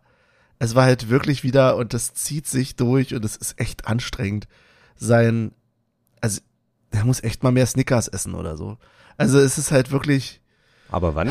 es 0.59 0.75
war 0.75 0.85
halt 0.85 1.09
wirklich 1.09 1.43
wieder, 1.43 1.75
und 1.77 1.93
das 1.93 2.13
zieht 2.13 2.47
sich 2.47 2.75
durch 2.75 3.13
und 3.13 3.23
es 3.25 3.35
ist 3.35 3.59
echt 3.59 3.87
anstrengend, 3.87 4.47
sein, 4.95 5.51
also 6.21 6.41
er 6.91 7.05
muss 7.05 7.21
echt 7.23 7.43
mal 7.43 7.51
mehr 7.51 7.65
Snickers 7.67 8.07
essen 8.07 8.33
oder 8.33 8.57
so. 8.57 8.77
Also 9.17 9.39
es 9.39 9.57
ist 9.57 9.71
halt 9.71 9.91
wirklich, 9.91 10.41
Aber 10.89 11.15
wann? 11.15 11.29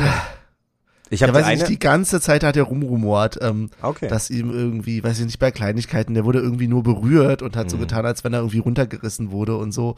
Ich 1.09 1.21
ja, 1.21 1.27
habe 1.27 1.37
weiß 1.37 1.45
ich 1.45 1.51
eine. 1.51 1.59
nicht, 1.61 1.69
die 1.69 1.79
ganze 1.79 2.19
Zeit 2.19 2.43
hat 2.43 2.57
er 2.57 2.63
rumrumort, 2.63 3.37
ähm, 3.41 3.69
okay. 3.81 4.07
dass 4.09 4.29
ihm 4.29 4.51
irgendwie, 4.51 5.03
weiß 5.03 5.19
ich 5.19 5.25
nicht, 5.25 5.39
bei 5.39 5.51
Kleinigkeiten, 5.51 6.13
der 6.13 6.25
wurde 6.25 6.39
irgendwie 6.39 6.67
nur 6.67 6.83
berührt 6.83 7.41
und 7.41 7.55
hat 7.55 7.69
so 7.69 7.77
Mhm. 7.77 7.81
getan, 7.81 8.05
als 8.05 8.23
wenn 8.25 8.33
er 8.33 8.39
irgendwie 8.39 8.59
runtergerissen 8.59 9.31
wurde 9.31 9.55
und 9.57 9.71
so. 9.71 9.95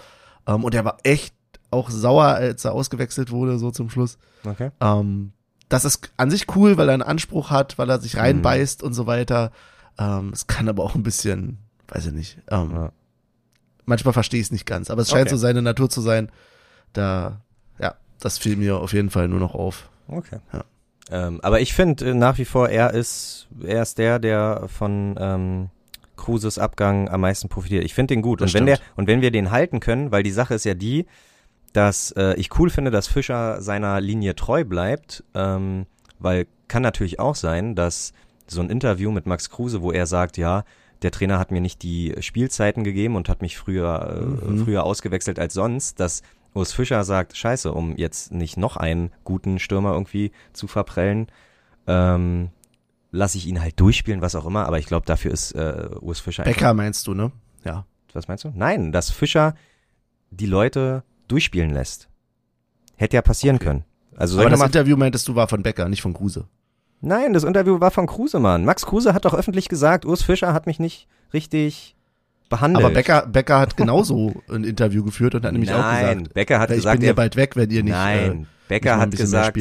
Ähm, 0.48 0.64
und 0.64 0.76
er 0.76 0.86
war 0.86 0.98
echt 1.04 1.34
auch 1.72 1.90
sauer, 1.90 2.26
als 2.26 2.64
er 2.66 2.74
ausgewechselt 2.74 3.32
wurde, 3.32 3.58
so 3.60 3.72
zum 3.72 3.90
Schluss. 3.90 4.18
okay. 4.46 4.70
Ähm, 4.80 5.32
das 5.70 5.86
ist 5.86 6.12
an 6.18 6.30
sich 6.32 6.56
cool, 6.56 6.78
weil 6.78 6.90
er 6.90 6.94
einen 6.94 7.02
Anspruch 7.04 7.50
hat, 7.52 7.78
weil 7.78 7.90
er 7.90 8.00
sich 8.00 8.16
Mhm. 8.16 8.20
reinbeißt 8.20 8.84
und 8.84 8.94
so 8.94 9.08
weiter. 9.08 9.52
Ähm, 9.98 10.32
es 10.34 10.48
kann 10.48 10.68
aber 10.70 10.84
auch 10.84 10.96
ein 10.96 11.04
bisschen, 11.04 11.60
weiß 11.90 12.08
ich 12.08 12.14
nicht. 12.14 12.38
Ähm, 12.50 12.72
Ja. 12.74 12.92
Manchmal 13.86 14.14
verstehe 14.14 14.40
ich 14.40 14.48
es 14.48 14.52
nicht 14.52 14.66
ganz, 14.68 14.92
aber 14.92 15.02
es 15.02 15.10
scheint 15.10 15.28
Okay. 15.28 15.32
so 15.32 15.38
seine 15.38 15.62
Natur 15.64 15.90
zu 15.90 16.02
sein. 16.02 16.32
Da, 16.94 17.42
ja, 17.80 17.96
das 18.20 18.38
fiel 18.38 18.56
mir 18.56 18.78
auf 18.78 18.94
jeden 18.94 19.10
Fall 19.10 19.28
nur 19.28 19.40
noch 19.40 19.56
auf. 19.56 19.90
Okay. 20.08 20.38
Ja. 20.54 20.64
Ähm, 21.12 21.40
aber 21.42 21.60
ich 21.60 21.74
finde 21.74 22.12
äh, 22.12 22.14
nach 22.14 22.38
wie 22.38 22.46
vor, 22.46 22.70
er 22.70 22.94
ist, 22.94 23.48
er 23.64 23.82
ist 23.82 23.98
der, 23.98 24.20
der 24.20 24.66
von 24.68 25.16
ähm, 25.20 25.70
Cruises 26.18 26.60
Abgang 26.60 27.10
am 27.10 27.22
meisten 27.22 27.50
profitiert. 27.50 27.84
Ich 27.84 27.96
finde 27.96 28.14
den 28.14 28.22
gut. 28.22 28.42
Das 28.42 28.52
und 28.52 28.60
wenn 28.60 28.66
der, 28.68 28.80
und 28.96 29.08
wenn 29.08 29.22
wir 29.22 29.32
den 29.32 29.50
halten 29.50 29.80
können, 29.80 30.12
weil 30.12 30.22
die 30.22 30.32
Sache 30.32 30.54
ist 30.54 30.66
ja 30.66 30.76
die, 30.76 31.08
dass 31.74 32.12
äh, 32.12 32.34
ich 32.36 32.58
cool 32.60 32.70
finde, 32.70 32.92
dass 32.92 33.08
Fischer 33.08 33.62
seiner 33.62 34.02
Linie 34.02 34.36
treu 34.36 34.64
bleibt, 34.64 35.24
ähm, 35.34 35.86
weil 36.20 36.48
kann 36.68 36.82
natürlich 36.84 37.20
auch 37.20 37.36
sein, 37.36 37.76
dass 37.76 38.14
so 38.48 38.62
ein 38.62 38.70
Interview 38.70 39.12
mit 39.12 39.26
Max 39.26 39.50
Kruse, 39.50 39.82
wo 39.82 39.92
er 39.92 40.06
sagt, 40.06 40.38
ja, 40.38 40.64
der 41.02 41.12
Trainer 41.12 41.40
hat 41.40 41.52
mir 41.52 41.62
nicht 41.62 41.82
die 41.84 42.14
Spielzeiten 42.20 42.84
gegeben 42.84 43.16
und 43.16 43.30
hat 43.30 43.42
mich 43.42 43.58
früher, 43.58 44.38
äh, 44.46 44.50
Mhm. 44.52 44.64
früher 44.66 44.84
ausgewechselt 44.84 45.40
als 45.40 45.54
sonst, 45.54 46.00
dass 46.00 46.22
Urs 46.54 46.74
Fischer 46.74 47.04
sagt, 47.04 47.38
scheiße, 47.38 47.72
um 47.72 47.96
jetzt 47.96 48.32
nicht 48.32 48.58
noch 48.58 48.76
einen 48.76 49.12
guten 49.24 49.60
Stürmer 49.60 49.94
irgendwie 49.94 50.32
zu 50.52 50.68
verprellen, 50.68 51.28
ähm, 51.88 52.50
lasse 53.12 53.38
ich 53.38 53.48
ihn 53.48 53.62
halt 53.62 53.80
durchspielen, 53.80 54.22
was 54.22 54.36
auch 54.36 54.46
immer, 54.46 54.66
aber 54.66 54.78
ich 54.80 54.86
glaube, 54.88 55.06
dafür 55.06 55.32
ist 55.32 55.52
äh, 55.54 55.90
Urs 56.02 56.20
Fischer 56.20 56.44
Becker 56.44 56.74
meinst 56.74 57.08
du, 57.08 57.14
ne? 57.14 57.32
Ja. 57.64 57.86
was 58.14 58.28
meinst 58.28 58.44
du? 58.44 58.52
Nein, 58.56 58.92
dass 58.92 59.10
Fischer 59.12 59.54
die 60.32 60.46
Leute 60.48 61.04
durchspielen 61.32 61.72
lässt. 61.72 62.10
Hätte 62.96 63.16
ja 63.16 63.22
passieren 63.22 63.60
können. 63.60 63.86
Also 64.16 64.40
Aber 64.40 64.50
das 64.50 64.60
mal, 64.60 64.66
Interview 64.66 64.98
meintest 64.98 65.28
du 65.28 65.36
war 65.36 65.48
von 65.48 65.64
Becker, 65.64 65.88
nicht 65.88 66.02
von 66.02 66.14
Kruse. 66.14 66.48
Nein, 67.02 67.32
das 67.32 67.46
Interview 67.46 67.80
war 67.80 67.92
von 67.92 68.08
Kruse, 68.08 68.40
Mann. 68.40 68.66
Max 68.66 68.86
Kruse 68.86 69.14
hat 69.14 69.24
doch 69.24 69.34
öffentlich 69.34 69.70
gesagt, 69.70 70.06
Urs 70.06 70.22
Fischer 70.22 70.54
hat 70.54 70.68
mich 70.68 70.80
nicht 70.80 71.08
richtig 71.34 71.96
behandelt. 72.50 72.84
Aber 72.84 72.94
Becker, 72.94 73.26
Becker 73.28 73.60
hat 73.60 73.78
genauso 73.78 74.34
ein 74.50 74.66
Interview 74.66 75.04
geführt 75.06 75.36
und 75.36 75.46
hat 75.46 75.54
nämlich 75.54 75.72
auch 75.72 75.78
Nein, 75.78 76.18
gesagt, 76.20 76.34
Becker 76.34 76.60
hat 76.60 76.70
ich 76.72 76.78
gesagt, 76.78 77.00
bin 77.00 77.08
er, 77.08 77.14
bald 77.14 77.36
weg, 77.38 77.56
wenn 77.56 77.70
ihr 77.70 77.84
nicht, 77.84 77.94
äh, 77.94 77.96
nein, 77.96 78.40
mich 78.40 78.48
Becker 78.70 79.00
hat 79.00 79.12
gesagt, 79.12 79.58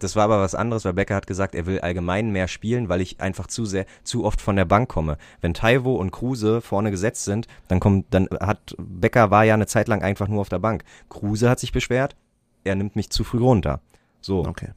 das 0.00 0.16
war 0.16 0.24
aber 0.24 0.40
was 0.40 0.56
anderes, 0.56 0.84
weil 0.84 0.92
Becker 0.92 1.14
hat 1.14 1.28
gesagt, 1.28 1.54
er 1.54 1.66
will 1.66 1.78
allgemein 1.78 2.30
mehr 2.30 2.48
spielen, 2.48 2.88
weil 2.88 3.00
ich 3.00 3.20
einfach 3.20 3.46
zu 3.46 3.64
sehr, 3.64 3.86
zu 4.02 4.24
oft 4.24 4.40
von 4.40 4.56
der 4.56 4.64
Bank 4.64 4.88
komme. 4.88 5.16
Wenn 5.40 5.54
Taiwo 5.54 5.94
und 5.94 6.10
Kruse 6.10 6.60
vorne 6.60 6.90
gesetzt 6.90 7.24
sind, 7.24 7.46
dann 7.68 7.78
kommt, 7.78 8.06
dann 8.10 8.28
hat, 8.40 8.74
Becker 8.76 9.30
war 9.30 9.44
ja 9.44 9.54
eine 9.54 9.68
Zeit 9.68 9.86
lang 9.86 10.02
einfach 10.02 10.26
nur 10.26 10.40
auf 10.40 10.48
der 10.48 10.58
Bank. 10.58 10.82
Kruse 11.08 11.48
hat 11.48 11.60
sich 11.60 11.70
beschwert, 11.72 12.16
er 12.64 12.74
nimmt 12.74 12.96
mich 12.96 13.10
zu 13.10 13.22
früh 13.22 13.38
runter. 13.38 13.80
So. 14.20 14.44
Okay. 14.44 14.70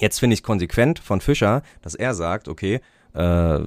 Jetzt 0.00 0.18
finde 0.18 0.34
ich 0.34 0.42
konsequent 0.42 0.98
von 0.98 1.20
Fischer, 1.20 1.62
dass 1.80 1.94
er 1.94 2.14
sagt, 2.14 2.48
okay, 2.48 2.80
äh, 3.14 3.20
äh, 3.20 3.60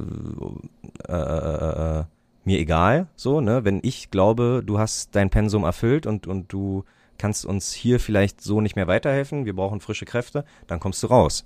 äh, 1.07 1.99
äh, 1.99 2.03
mir 2.43 2.59
egal, 2.59 3.07
so, 3.15 3.39
ne, 3.39 3.63
wenn 3.63 3.79
ich 3.83 4.11
glaube, 4.11 4.63
du 4.65 4.79
hast 4.79 5.15
dein 5.15 5.29
Pensum 5.29 5.63
erfüllt 5.63 6.05
und, 6.05 6.27
und 6.27 6.51
du 6.51 6.83
kannst 7.21 7.45
uns 7.45 7.71
hier 7.71 7.99
vielleicht 7.99 8.41
so 8.41 8.59
nicht 8.61 8.75
mehr 8.75 8.87
weiterhelfen, 8.87 9.45
wir 9.45 9.55
brauchen 9.55 9.79
frische 9.79 10.05
Kräfte, 10.05 10.43
dann 10.67 10.79
kommst 10.79 11.01
du 11.03 11.07
raus. 11.07 11.45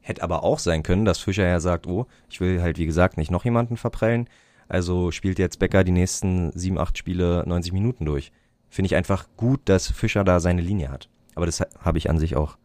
Hätte 0.00 0.22
aber 0.22 0.42
auch 0.42 0.58
sein 0.58 0.82
können, 0.82 1.04
dass 1.04 1.18
Fischer 1.20 1.46
ja 1.46 1.60
sagt, 1.60 1.86
oh, 1.86 2.06
ich 2.28 2.40
will 2.40 2.60
halt, 2.60 2.76
wie 2.76 2.86
gesagt, 2.86 3.16
nicht 3.16 3.30
noch 3.30 3.44
jemanden 3.44 3.76
verprellen, 3.76 4.28
also 4.68 5.10
spielt 5.12 5.38
jetzt 5.38 5.58
Becker 5.58 5.84
die 5.84 5.92
nächsten 5.92 6.50
sieben, 6.58 6.78
acht 6.78 6.98
Spiele 6.98 7.44
90 7.46 7.72
Minuten 7.72 8.04
durch. 8.04 8.32
Finde 8.68 8.86
ich 8.86 8.96
einfach 8.96 9.26
gut, 9.36 9.60
dass 9.66 9.86
Fischer 9.90 10.24
da 10.24 10.40
seine 10.40 10.62
Linie 10.62 10.90
hat. 10.90 11.08
Aber 11.34 11.46
das 11.46 11.60
ha- 11.60 11.66
habe 11.78 11.98
ich 11.98 12.10
an 12.10 12.18
sich 12.18 12.36
auch 12.36 12.56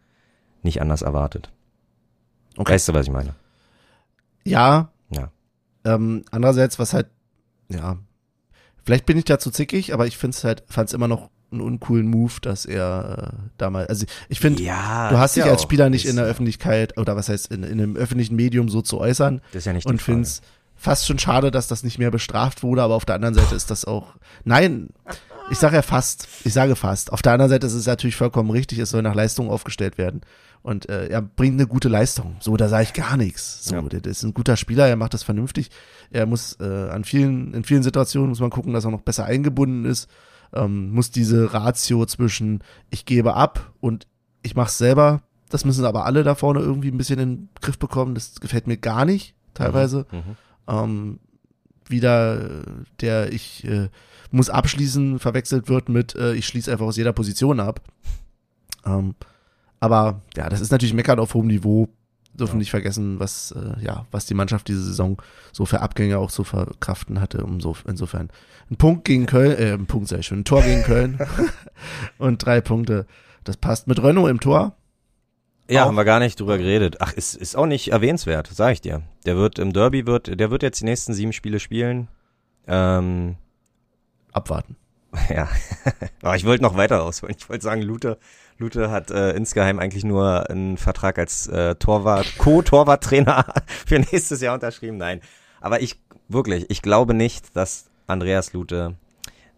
nicht 0.63 0.81
anders 0.81 1.01
erwartet. 1.01 1.51
Okay. 2.57 2.73
Weißt 2.73 2.87
du, 2.89 2.93
was 2.93 3.05
ich 3.05 3.11
meine? 3.11 3.35
Ja. 4.45 4.89
Ja. 5.09 5.31
Ähm, 5.83 6.23
andererseits, 6.31 6.79
was 6.79 6.93
halt, 6.93 7.07
ja, 7.69 7.97
vielleicht 8.83 9.05
bin 9.05 9.17
ich 9.17 9.25
dazu 9.25 9.51
zickig, 9.51 9.93
aber 9.93 10.07
ich 10.07 10.17
find's 10.17 10.43
halt, 10.43 10.63
fand's 10.67 10.93
immer 10.93 11.07
noch 11.07 11.29
einen 11.51 11.61
uncoolen 11.61 12.07
Move, 12.07 12.33
dass 12.41 12.65
er 12.65 13.31
äh, 13.33 13.37
damals, 13.57 13.87
also 13.89 14.05
ich 14.29 14.39
finde, 14.39 14.61
Ja, 14.63 15.09
du 15.09 15.17
hast 15.17 15.35
dich 15.35 15.45
ja 15.45 15.51
als 15.51 15.61
Spieler 15.61 15.89
nicht 15.89 16.05
in 16.05 16.15
der 16.17 16.25
Öffentlichkeit 16.25 16.97
oder 16.97 17.15
was 17.15 17.29
heißt 17.29 17.51
in, 17.51 17.63
in 17.63 17.73
einem 17.79 17.95
öffentlichen 17.95 18.35
Medium 18.35 18.67
so 18.69 18.81
zu 18.81 18.99
äußern 18.99 19.41
Das 19.53 19.59
ist 19.61 19.65
ja 19.65 19.73
nicht 19.73 19.85
und 19.85 20.01
Frage. 20.01 20.15
find's 20.17 20.41
fast 20.75 21.07
schon 21.07 21.19
schade, 21.19 21.49
dass 21.49 21.67
das 21.67 21.83
nicht 21.83 21.99
mehr 21.99 22.11
bestraft 22.11 22.63
wurde, 22.63 22.83
aber 22.83 22.95
auf 22.95 23.05
der 23.05 23.15
anderen 23.15 23.33
Seite 23.33 23.55
ist 23.55 23.71
das 23.71 23.85
auch, 23.85 24.15
nein, 24.43 24.89
ich 25.49 25.57
sage 25.57 25.75
ja 25.77 25.81
fast, 25.81 26.27
ich 26.43 26.51
sage 26.53 26.75
fast. 26.75 27.13
Auf 27.13 27.21
der 27.21 27.31
anderen 27.33 27.49
Seite 27.49 27.65
ist 27.65 27.73
es 27.73 27.85
natürlich 27.87 28.17
vollkommen 28.17 28.51
richtig, 28.51 28.79
es 28.79 28.89
soll 28.89 29.01
nach 29.01 29.15
Leistung 29.15 29.49
aufgestellt 29.49 29.97
werden. 29.97 30.21
Und 30.63 30.89
äh, 30.89 31.07
er 31.07 31.21
bringt 31.21 31.53
eine 31.53 31.65
gute 31.67 31.87
Leistung. 31.87 32.35
So, 32.41 32.57
da 32.57 32.67
sage 32.67 32.83
ich 32.83 32.93
gar 32.93 33.15
nichts. 33.15 33.63
So, 33.63 33.75
Ja. 33.75 33.81
der, 33.83 34.01
der 34.01 34.11
ist 34.11 34.23
ein 34.23 34.33
guter 34.33 34.57
Spieler, 34.57 34.85
er 34.87 34.97
macht 34.97 35.13
das 35.13 35.23
vernünftig. 35.23 35.69
Er 36.11 36.25
muss 36.25 36.57
äh, 36.59 36.89
an 36.89 37.05
vielen, 37.05 37.53
in 37.53 37.63
vielen 37.63 37.83
Situationen 37.83 38.29
muss 38.29 38.41
man 38.41 38.49
gucken, 38.49 38.73
dass 38.73 38.83
er 38.83 38.91
noch 38.91 39.01
besser 39.01 39.23
eingebunden 39.23 39.85
ist. 39.85 40.09
Ähm, 40.53 40.91
muss 40.91 41.11
diese 41.11 41.53
Ratio 41.53 42.05
zwischen 42.05 42.63
ich 42.89 43.05
gebe 43.05 43.35
ab 43.35 43.73
und 43.79 44.07
ich 44.43 44.55
mach's 44.55 44.77
selber, 44.77 45.21
das 45.49 45.65
müssen 45.65 45.85
aber 45.85 46.05
alle 46.05 46.23
da 46.23 46.35
vorne 46.35 46.59
irgendwie 46.59 46.89
ein 46.89 46.97
bisschen 46.97 47.19
in 47.19 47.29
den 47.29 47.49
Griff 47.61 47.77
bekommen. 47.77 48.15
Das 48.15 48.39
gefällt 48.39 48.67
mir 48.67 48.77
gar 48.77 49.05
nicht, 49.05 49.35
teilweise 49.53 50.05
Mhm. 50.11 50.37
ähm, 50.67 51.19
wieder 51.89 52.61
äh, 52.61 52.63
der 53.01 53.31
ich 53.31 53.63
äh, 53.65 53.89
muss 54.31 54.49
abschließen 54.49 55.19
verwechselt 55.19 55.69
wird 55.69 55.89
mit 55.89 56.15
äh, 56.15 56.33
ich 56.33 56.45
schließe 56.47 56.71
einfach 56.71 56.85
aus 56.85 56.97
jeder 56.97 57.13
Position 57.13 57.59
ab. 57.59 57.81
Ähm, 58.85 59.15
aber 59.79 60.21
ja, 60.35 60.49
das 60.49 60.61
ist 60.61 60.71
natürlich 60.71 60.93
meckern 60.93 61.19
auf 61.19 61.33
hohem 61.33 61.47
Niveau. 61.47 61.87
Dürfen 62.39 62.53
Ja. 62.55 62.59
nicht 62.59 62.69
vergessen, 62.71 63.19
was 63.19 63.51
äh, 63.51 63.83
ja, 63.83 64.05
was 64.11 64.25
die 64.25 64.33
Mannschaft 64.35 64.67
diese 64.67 64.83
Saison 64.83 65.21
so 65.51 65.65
für 65.65 65.81
Abgänge 65.81 66.19
auch 66.19 66.29
zu 66.31 66.43
verkraften 66.43 67.19
hatte. 67.19 67.43
Umso, 67.43 67.75
insofern 67.87 68.29
ein 68.69 68.75
Punkt 68.77 69.05
gegen 69.05 69.25
Köln, 69.25 69.57
äh, 69.57 69.73
ein 69.73 69.87
Punkt 69.87 70.07
sei 70.07 70.21
schon, 70.21 70.39
ein 70.39 70.45
Tor 70.45 70.61
gegen 70.61 70.83
Köln 70.83 71.19
und 72.17 72.45
drei 72.45 72.61
Punkte. 72.61 73.05
Das 73.43 73.57
passt 73.57 73.87
mit 73.87 74.01
Renault 74.03 74.29
im 74.29 74.39
Tor. 74.39 74.75
Ja, 75.69 75.83
Auch- 75.83 75.87
haben 75.87 75.95
wir 75.95 76.05
gar 76.05 76.19
nicht 76.19 76.39
drüber 76.39 76.57
geredet. 76.57 76.97
Ach, 77.01 77.11
ist, 77.13 77.35
ist 77.35 77.55
auch 77.57 77.65
nicht 77.65 77.91
erwähnenswert, 77.91 78.47
sag 78.53 78.73
ich 78.73 78.81
dir. 78.81 79.01
Der 79.25 79.35
wird 79.35 79.57
im 79.59 79.73
Derby 79.73 80.05
wird, 80.05 80.39
der 80.39 80.51
wird 80.51 80.63
jetzt 80.63 80.79
die 80.81 80.85
nächsten 80.85 81.13
sieben 81.13 81.33
Spiele 81.33 81.59
spielen. 81.59 82.07
Ähm, 82.67 83.35
Abwarten. 84.31 84.75
ja. 85.29 85.47
Aber 86.21 86.35
ich 86.35 86.45
wollte 86.45 86.63
noch 86.63 86.75
weiter 86.75 87.03
ausholen. 87.03 87.35
Ich 87.37 87.49
wollte 87.49 87.63
sagen, 87.63 87.81
Lute, 87.81 88.17
Lute 88.57 88.91
hat 88.91 89.11
äh, 89.11 89.31
insgeheim 89.31 89.79
eigentlich 89.79 90.03
nur 90.03 90.49
einen 90.49 90.77
Vertrag 90.77 91.19
als 91.19 91.47
äh, 91.47 91.75
Torwart, 91.75 92.37
Co-Torwarttrainer 92.37 93.45
für 93.85 93.99
nächstes 93.99 94.41
Jahr 94.41 94.53
unterschrieben. 94.53 94.97
Nein. 94.97 95.21
Aber 95.61 95.81
ich, 95.81 95.99
wirklich, 96.27 96.65
ich 96.69 96.81
glaube 96.81 97.13
nicht, 97.13 97.55
dass 97.55 97.89
Andreas 98.07 98.53
Lute 98.53 98.95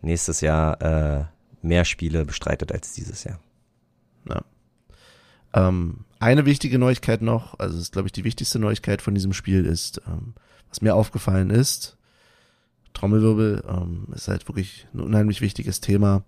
nächstes 0.02 0.42
Jahr 0.42 0.82
äh, 0.82 1.26
mehr 1.62 1.86
Spiele 1.86 2.26
bestreitet 2.26 2.72
als 2.72 2.94
dieses 2.94 3.24
Jahr. 3.24 3.40
Ähm, 5.54 6.06
eine 6.20 6.46
wichtige 6.46 6.78
Neuigkeit 6.80 7.22
noch, 7.22 7.58
also 7.60 7.80
ist, 7.80 7.94
glaube 7.94 8.08
ich, 8.08 8.12
die 8.12 8.24
wichtigste 8.24 8.60
Neuigkeit 8.60 9.02
von 9.02 9.16
diesem 9.16 9.34
Spiel 9.34 9.66
ist, 9.66 10.02
ähm, 10.08 10.34
was 10.70 10.82
mir 10.82 10.96
aufgefallen 10.96 11.50
ist, 11.50 11.98
Trommelwirbel 13.00 13.64
ähm, 13.66 14.08
ist 14.14 14.28
halt 14.28 14.46
wirklich 14.50 14.86
ein 14.94 15.00
unheimlich 15.00 15.40
wichtiges 15.40 15.80
Thema. 15.80 16.24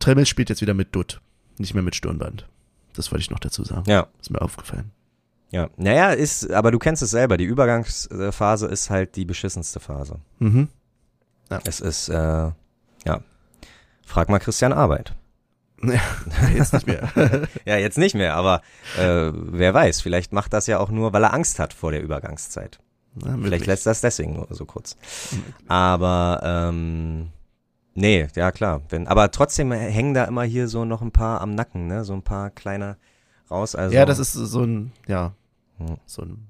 Tremmel 0.00 0.26
spielt 0.26 0.50
jetzt 0.50 0.60
wieder 0.60 0.74
mit 0.74 0.94
Dutt, 0.94 1.22
nicht 1.56 1.72
mehr 1.72 1.82
mit 1.82 1.96
Stirnband. 1.96 2.46
Das 2.94 3.10
wollte 3.10 3.22
ich 3.22 3.30
noch 3.30 3.38
dazu 3.38 3.64
sagen. 3.64 3.84
Ja. 3.88 4.06
Ist 4.20 4.30
mir 4.30 4.42
aufgefallen. 4.42 4.90
Ja. 5.50 5.70
Naja, 5.78 6.10
ist, 6.10 6.50
aber 6.50 6.72
du 6.72 6.78
kennst 6.78 7.02
es 7.02 7.10
selber, 7.10 7.38
die 7.38 7.44
Übergangsphase 7.44 8.66
ist 8.66 8.90
halt 8.90 9.16
die 9.16 9.24
beschissenste 9.24 9.80
Phase. 9.80 10.18
Mhm. 10.40 10.68
Es 11.64 11.80
ist, 11.80 12.10
äh, 12.10 12.14
ja. 12.14 13.20
Frag 14.04 14.28
mal 14.28 14.40
Christian 14.40 14.74
Arbeit. 14.74 15.14
Ja, 15.82 16.00
jetzt 16.54 16.74
nicht 16.74 16.86
mehr. 16.86 17.08
Ja, 17.64 17.76
jetzt 17.78 17.96
nicht 17.96 18.14
mehr, 18.14 18.34
aber 18.34 18.60
äh, 18.98 19.30
wer 19.32 19.72
weiß, 19.72 20.02
vielleicht 20.02 20.32
macht 20.32 20.52
das 20.52 20.66
ja 20.66 20.78
auch 20.78 20.90
nur, 20.90 21.14
weil 21.14 21.24
er 21.24 21.32
Angst 21.32 21.58
hat 21.58 21.72
vor 21.72 21.92
der 21.92 22.02
Übergangszeit. 22.02 22.78
Ja, 23.24 23.36
Vielleicht 23.40 23.66
lässt 23.66 23.86
das 23.86 24.00
deswegen 24.00 24.34
nur 24.34 24.46
so 24.50 24.64
kurz. 24.64 24.96
Aber 25.68 26.40
ähm, 26.42 27.28
nee, 27.94 28.26
ja 28.34 28.50
klar. 28.52 28.82
Wenn, 28.88 29.06
aber 29.06 29.30
trotzdem 29.30 29.72
hängen 29.72 30.14
da 30.14 30.24
immer 30.24 30.44
hier 30.44 30.68
so 30.68 30.84
noch 30.84 31.02
ein 31.02 31.12
paar 31.12 31.40
am 31.40 31.54
Nacken, 31.54 31.86
ne? 31.86 32.04
So 32.04 32.14
ein 32.14 32.22
paar 32.22 32.50
kleine 32.50 32.96
raus. 33.50 33.74
Also 33.74 33.94
Ja, 33.94 34.06
das 34.06 34.18
ist 34.18 34.32
so 34.32 34.62
ein, 34.62 34.92
ja, 35.06 35.32
Hm. 35.78 35.96
so 36.06 36.22
ein, 36.22 36.46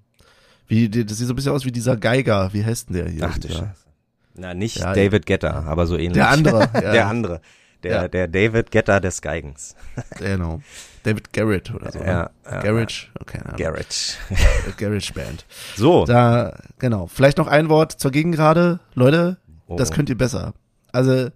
wie, 0.66 0.88
das 0.88 1.18
sieht 1.18 1.26
so 1.26 1.32
ein 1.32 1.36
bisschen 1.36 1.52
aus 1.52 1.64
wie 1.64 1.72
dieser 1.72 1.96
Geiger. 1.96 2.52
Wie 2.52 2.64
heißt 2.64 2.88
denn 2.88 2.96
der 2.96 3.08
hier? 3.08 3.24
Ach 3.28 3.38
du 3.38 3.48
Scheiße. 3.48 3.86
Na, 4.34 4.54
nicht 4.54 4.78
Ja, 4.78 4.94
David 4.94 5.26
Getter, 5.26 5.64
aber 5.66 5.86
so 5.86 5.96
ähnlich. 5.96 6.14
Der 6.14 6.28
andere. 6.30 6.70
Ja, 6.74 6.92
der 6.92 7.06
andere. 7.08 7.40
Der, 7.82 7.92
Ja. 8.02 8.08
der 8.08 8.28
David 8.28 8.70
Getter 8.70 9.00
des 9.00 9.20
Geigens. 9.22 9.74
Genau. 10.18 10.60
David 11.02 11.32
Garrett 11.32 11.74
oder 11.74 11.90
so. 11.90 11.98
ne? 11.98 12.06
Ja, 12.06 12.30
ja, 12.50 12.60
Garage? 12.62 13.08
Okay, 13.20 13.38
Ahnung. 13.44 13.56
Garrett. 13.56 14.18
Äh, 14.30 14.72
Garage 14.76 15.12
Band. 15.12 15.44
So. 15.76 16.04
Da, 16.06 16.56
genau. 16.78 17.08
Vielleicht 17.08 17.38
noch 17.38 17.48
ein 17.48 17.68
Wort 17.68 17.92
zur 17.92 18.10
Gegengrade. 18.12 18.78
Leute, 18.94 19.36
Oh. 19.66 19.76
das 19.76 19.90
könnt 19.90 20.08
ihr 20.10 20.18
besser. 20.18 20.54
Also, 20.92 21.30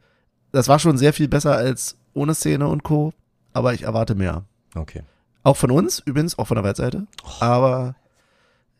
das 0.53 0.69
war 0.69 0.79
schon 0.79 0.99
sehr 0.99 1.13
viel 1.13 1.27
besser 1.29 1.57
als 1.57 1.97
ohne 2.15 2.35
Szene 2.35 2.69
und 2.69 2.83
Co. 2.83 3.13
Aber 3.53 3.73
ich 3.75 3.83
erwarte 3.83 4.15
mehr. 4.15 4.45
Okay. 4.75 5.03
Auch 5.43 5.57
von 5.57 5.71
uns, 5.71 6.01
übrigens, 6.01 6.39
auch 6.39 6.47
von 6.47 6.57
der 6.57 6.65
Waldseite. 6.65 7.07
Aber 7.41 7.95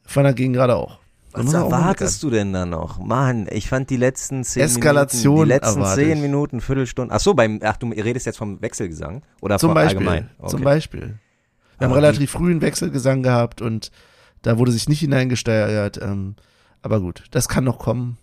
von 0.05 0.25
der 0.25 0.35
Gegengrade 0.35 0.77
auch. 0.77 0.99
Was 1.37 1.53
erwartest 1.53 2.23
du 2.23 2.31
denn 2.31 2.53
da 2.53 2.65
noch? 2.67 2.99
Mann, 2.99 3.47
ich 3.51 3.69
fand 3.69 3.91
die 3.91 3.97
letzten 3.97 4.43
zehn 4.45 4.63
Eskalation 4.65 5.35
Minuten, 5.35 5.49
die 5.49 5.55
letzten 5.55 5.85
zehn. 5.85 6.21
Minuten, 6.23 6.61
Viertelstunde. 6.61 7.15
Ach 7.15 7.21
so, 7.21 7.35
beim, 7.35 7.61
ach 7.63 7.77
du 7.77 7.89
redest 7.89 8.27
jetzt 8.27 8.39
vom 8.39 8.61
Wechselgesang 8.63 9.23
oder 9.41 9.59
Zum 9.59 9.69
vom 9.69 9.75
Beispiel. 9.75 9.99
allgemein? 10.09 10.31
Zum 10.47 10.61
Okay. 10.61 10.65
Beispiel. 10.65 11.19
Wir 11.79 11.89
haben 11.89 11.95
relativ 11.95 12.31
früh 12.31 12.51
einen 12.51 12.63
Wechselgesang 12.63 13.23
gehabt 13.23 13.61
und 13.61 13.91
da 14.43 14.59
wurde 14.59 14.73
sich 14.73 14.89
nicht 14.89 15.01
hineingesteuert. 15.01 16.01
Ähm, 16.03 16.37
aber 16.83 17.01
gut, 17.01 17.25
das 17.33 17.49
kann 17.49 17.65
noch 17.65 17.79
kommen. 17.79 18.17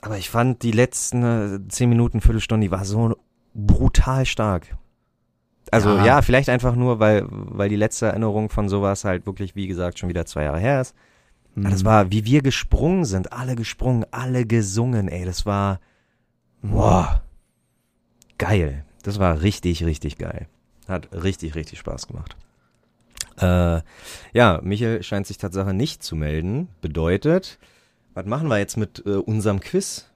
Aber 0.00 0.16
ich 0.18 0.30
fand 0.30 0.62
die 0.62 0.72
letzten 0.72 1.22
äh, 1.22 1.68
zehn 1.68 1.88
Minuten, 1.88 2.20
Viertelstunde, 2.20 2.66
die 2.66 2.70
war 2.70 2.84
so 2.84 3.14
brutal 3.54 4.24
stark. 4.26 4.76
Also 5.70 5.90
Ja. 5.96 6.04
ja. 6.06 6.22
vielleicht 6.22 6.48
einfach 6.48 6.74
nur, 6.74 6.98
weil, 7.00 7.24
weil 7.28 7.68
die 7.68 7.76
letzte 7.76 8.06
Erinnerung 8.06 8.48
von 8.48 8.68
sowas 8.68 9.04
halt 9.04 9.26
wirklich, 9.26 9.54
wie 9.54 9.66
gesagt, 9.68 9.98
schon 9.98 10.08
wieder 10.08 10.26
zwei 10.26 10.44
Jahre 10.44 10.58
her 10.58 10.80
ist. 10.80 10.94
Das 11.54 11.82
Mhm. 11.82 11.86
war, 11.86 12.10
wie 12.10 12.24
wir 12.24 12.42
gesprungen 12.42 13.04
sind, 13.04 13.32
alle 13.32 13.56
gesprungen, 13.56 14.06
alle 14.10 14.46
gesungen, 14.46 15.08
ey, 15.08 15.24
das 15.24 15.44
war, 15.44 15.80
wow, 16.62 17.20
geil. 18.38 18.84
Das 19.02 19.18
war 19.18 19.42
richtig, 19.42 19.84
richtig 19.84 20.16
geil. 20.18 20.46
Hat 20.88 21.08
richtig, 21.12 21.54
richtig 21.54 21.78
Spaß 21.78 22.06
gemacht. 22.08 22.36
Äh, 23.38 23.80
ja, 24.32 24.60
Michael 24.62 25.02
scheint 25.02 25.26
sich 25.26 25.38
Tatsache 25.38 25.74
nicht 25.74 26.02
zu 26.02 26.16
melden. 26.16 26.68
Bedeutet, 26.80 27.58
was 28.14 28.26
machen 28.26 28.48
wir 28.48 28.58
jetzt 28.58 28.76
mit 28.76 29.02
äh, 29.06 29.10
unserem 29.16 29.60
Quiz? 29.60 30.06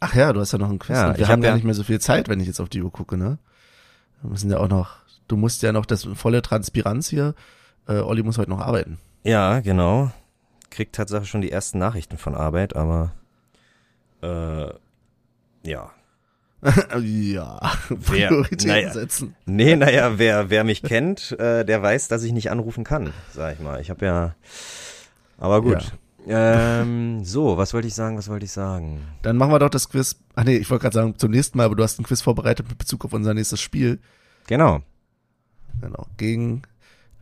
Ach 0.00 0.14
ja, 0.14 0.32
du 0.32 0.40
hast 0.40 0.52
ja 0.52 0.58
noch 0.58 0.68
einen 0.70 0.78
Quiz. 0.78 0.96
Ja, 0.96 1.14
wir 1.16 1.20
ich 1.22 1.28
haben 1.28 1.42
hab 1.42 1.48
ja- 1.48 1.54
nicht 1.54 1.64
mehr 1.64 1.74
so 1.74 1.82
viel 1.84 2.00
Zeit, 2.00 2.28
wenn 2.28 2.40
ich 2.40 2.46
jetzt 2.46 2.60
auf 2.60 2.68
die 2.68 2.82
Uhr 2.82 2.92
gucke, 2.92 3.16
ne? 3.16 3.38
Wir 4.22 4.30
müssen 4.30 4.50
ja 4.50 4.58
auch 4.58 4.68
noch, 4.68 4.96
du 5.28 5.36
musst 5.36 5.62
ja 5.62 5.72
noch 5.72 5.86
das 5.86 6.04
volle 6.14 6.42
Transpiranz 6.42 7.08
hier. 7.08 7.34
Äh, 7.86 7.98
Olli 8.00 8.22
muss 8.22 8.38
heute 8.38 8.50
noch 8.50 8.60
arbeiten. 8.60 8.98
Ja, 9.24 9.60
genau. 9.60 10.10
Kriegt 10.78 10.94
Tatsache 10.94 11.24
schon 11.24 11.40
die 11.40 11.50
ersten 11.50 11.78
Nachrichten 11.80 12.18
von 12.18 12.36
Arbeit, 12.36 12.76
aber 12.76 13.10
äh, 14.22 14.68
ja. 15.68 15.90
ja, 17.00 17.60
Wer- 17.88 18.28
Prioritäten 18.28 18.68
naja. 18.68 18.92
setzen. 18.92 19.34
Nee, 19.44 19.74
naja, 19.74 20.20
wer, 20.20 20.50
wer 20.50 20.62
mich 20.62 20.84
kennt, 20.84 21.32
äh, 21.40 21.64
der 21.64 21.82
weiß, 21.82 22.06
dass 22.06 22.22
ich 22.22 22.30
nicht 22.32 22.52
anrufen 22.52 22.84
kann, 22.84 23.12
sag 23.34 23.54
ich 23.54 23.58
mal. 23.60 23.80
Ich 23.80 23.90
habe 23.90 24.06
ja. 24.06 24.34
Aber 25.36 25.62
gut. 25.62 25.92
Ähm, 26.28 27.24
so, 27.24 27.56
was 27.56 27.74
wollte 27.74 27.88
ich 27.88 27.94
sagen, 27.96 28.16
was 28.16 28.28
wollte 28.28 28.44
ich 28.44 28.52
sagen? 28.52 29.00
Dann 29.22 29.36
machen 29.36 29.50
wir 29.50 29.58
doch 29.58 29.70
das 29.70 29.88
Quiz. 29.88 30.14
Ach 30.36 30.44
nee, 30.44 30.58
ich 30.58 30.70
wollte 30.70 30.82
gerade 30.82 30.94
sagen, 30.94 31.18
zum 31.18 31.32
nächsten 31.32 31.58
Mal, 31.58 31.64
aber 31.64 31.74
du 31.74 31.82
hast 31.82 31.98
ein 31.98 32.04
Quiz 32.04 32.20
vorbereitet 32.22 32.68
mit 32.68 32.78
Bezug 32.78 33.04
auf 33.04 33.12
unser 33.12 33.34
nächstes 33.34 33.60
Spiel. 33.60 33.98
Genau. 34.46 34.82
Genau. 35.80 36.06
Gegen 36.18 36.62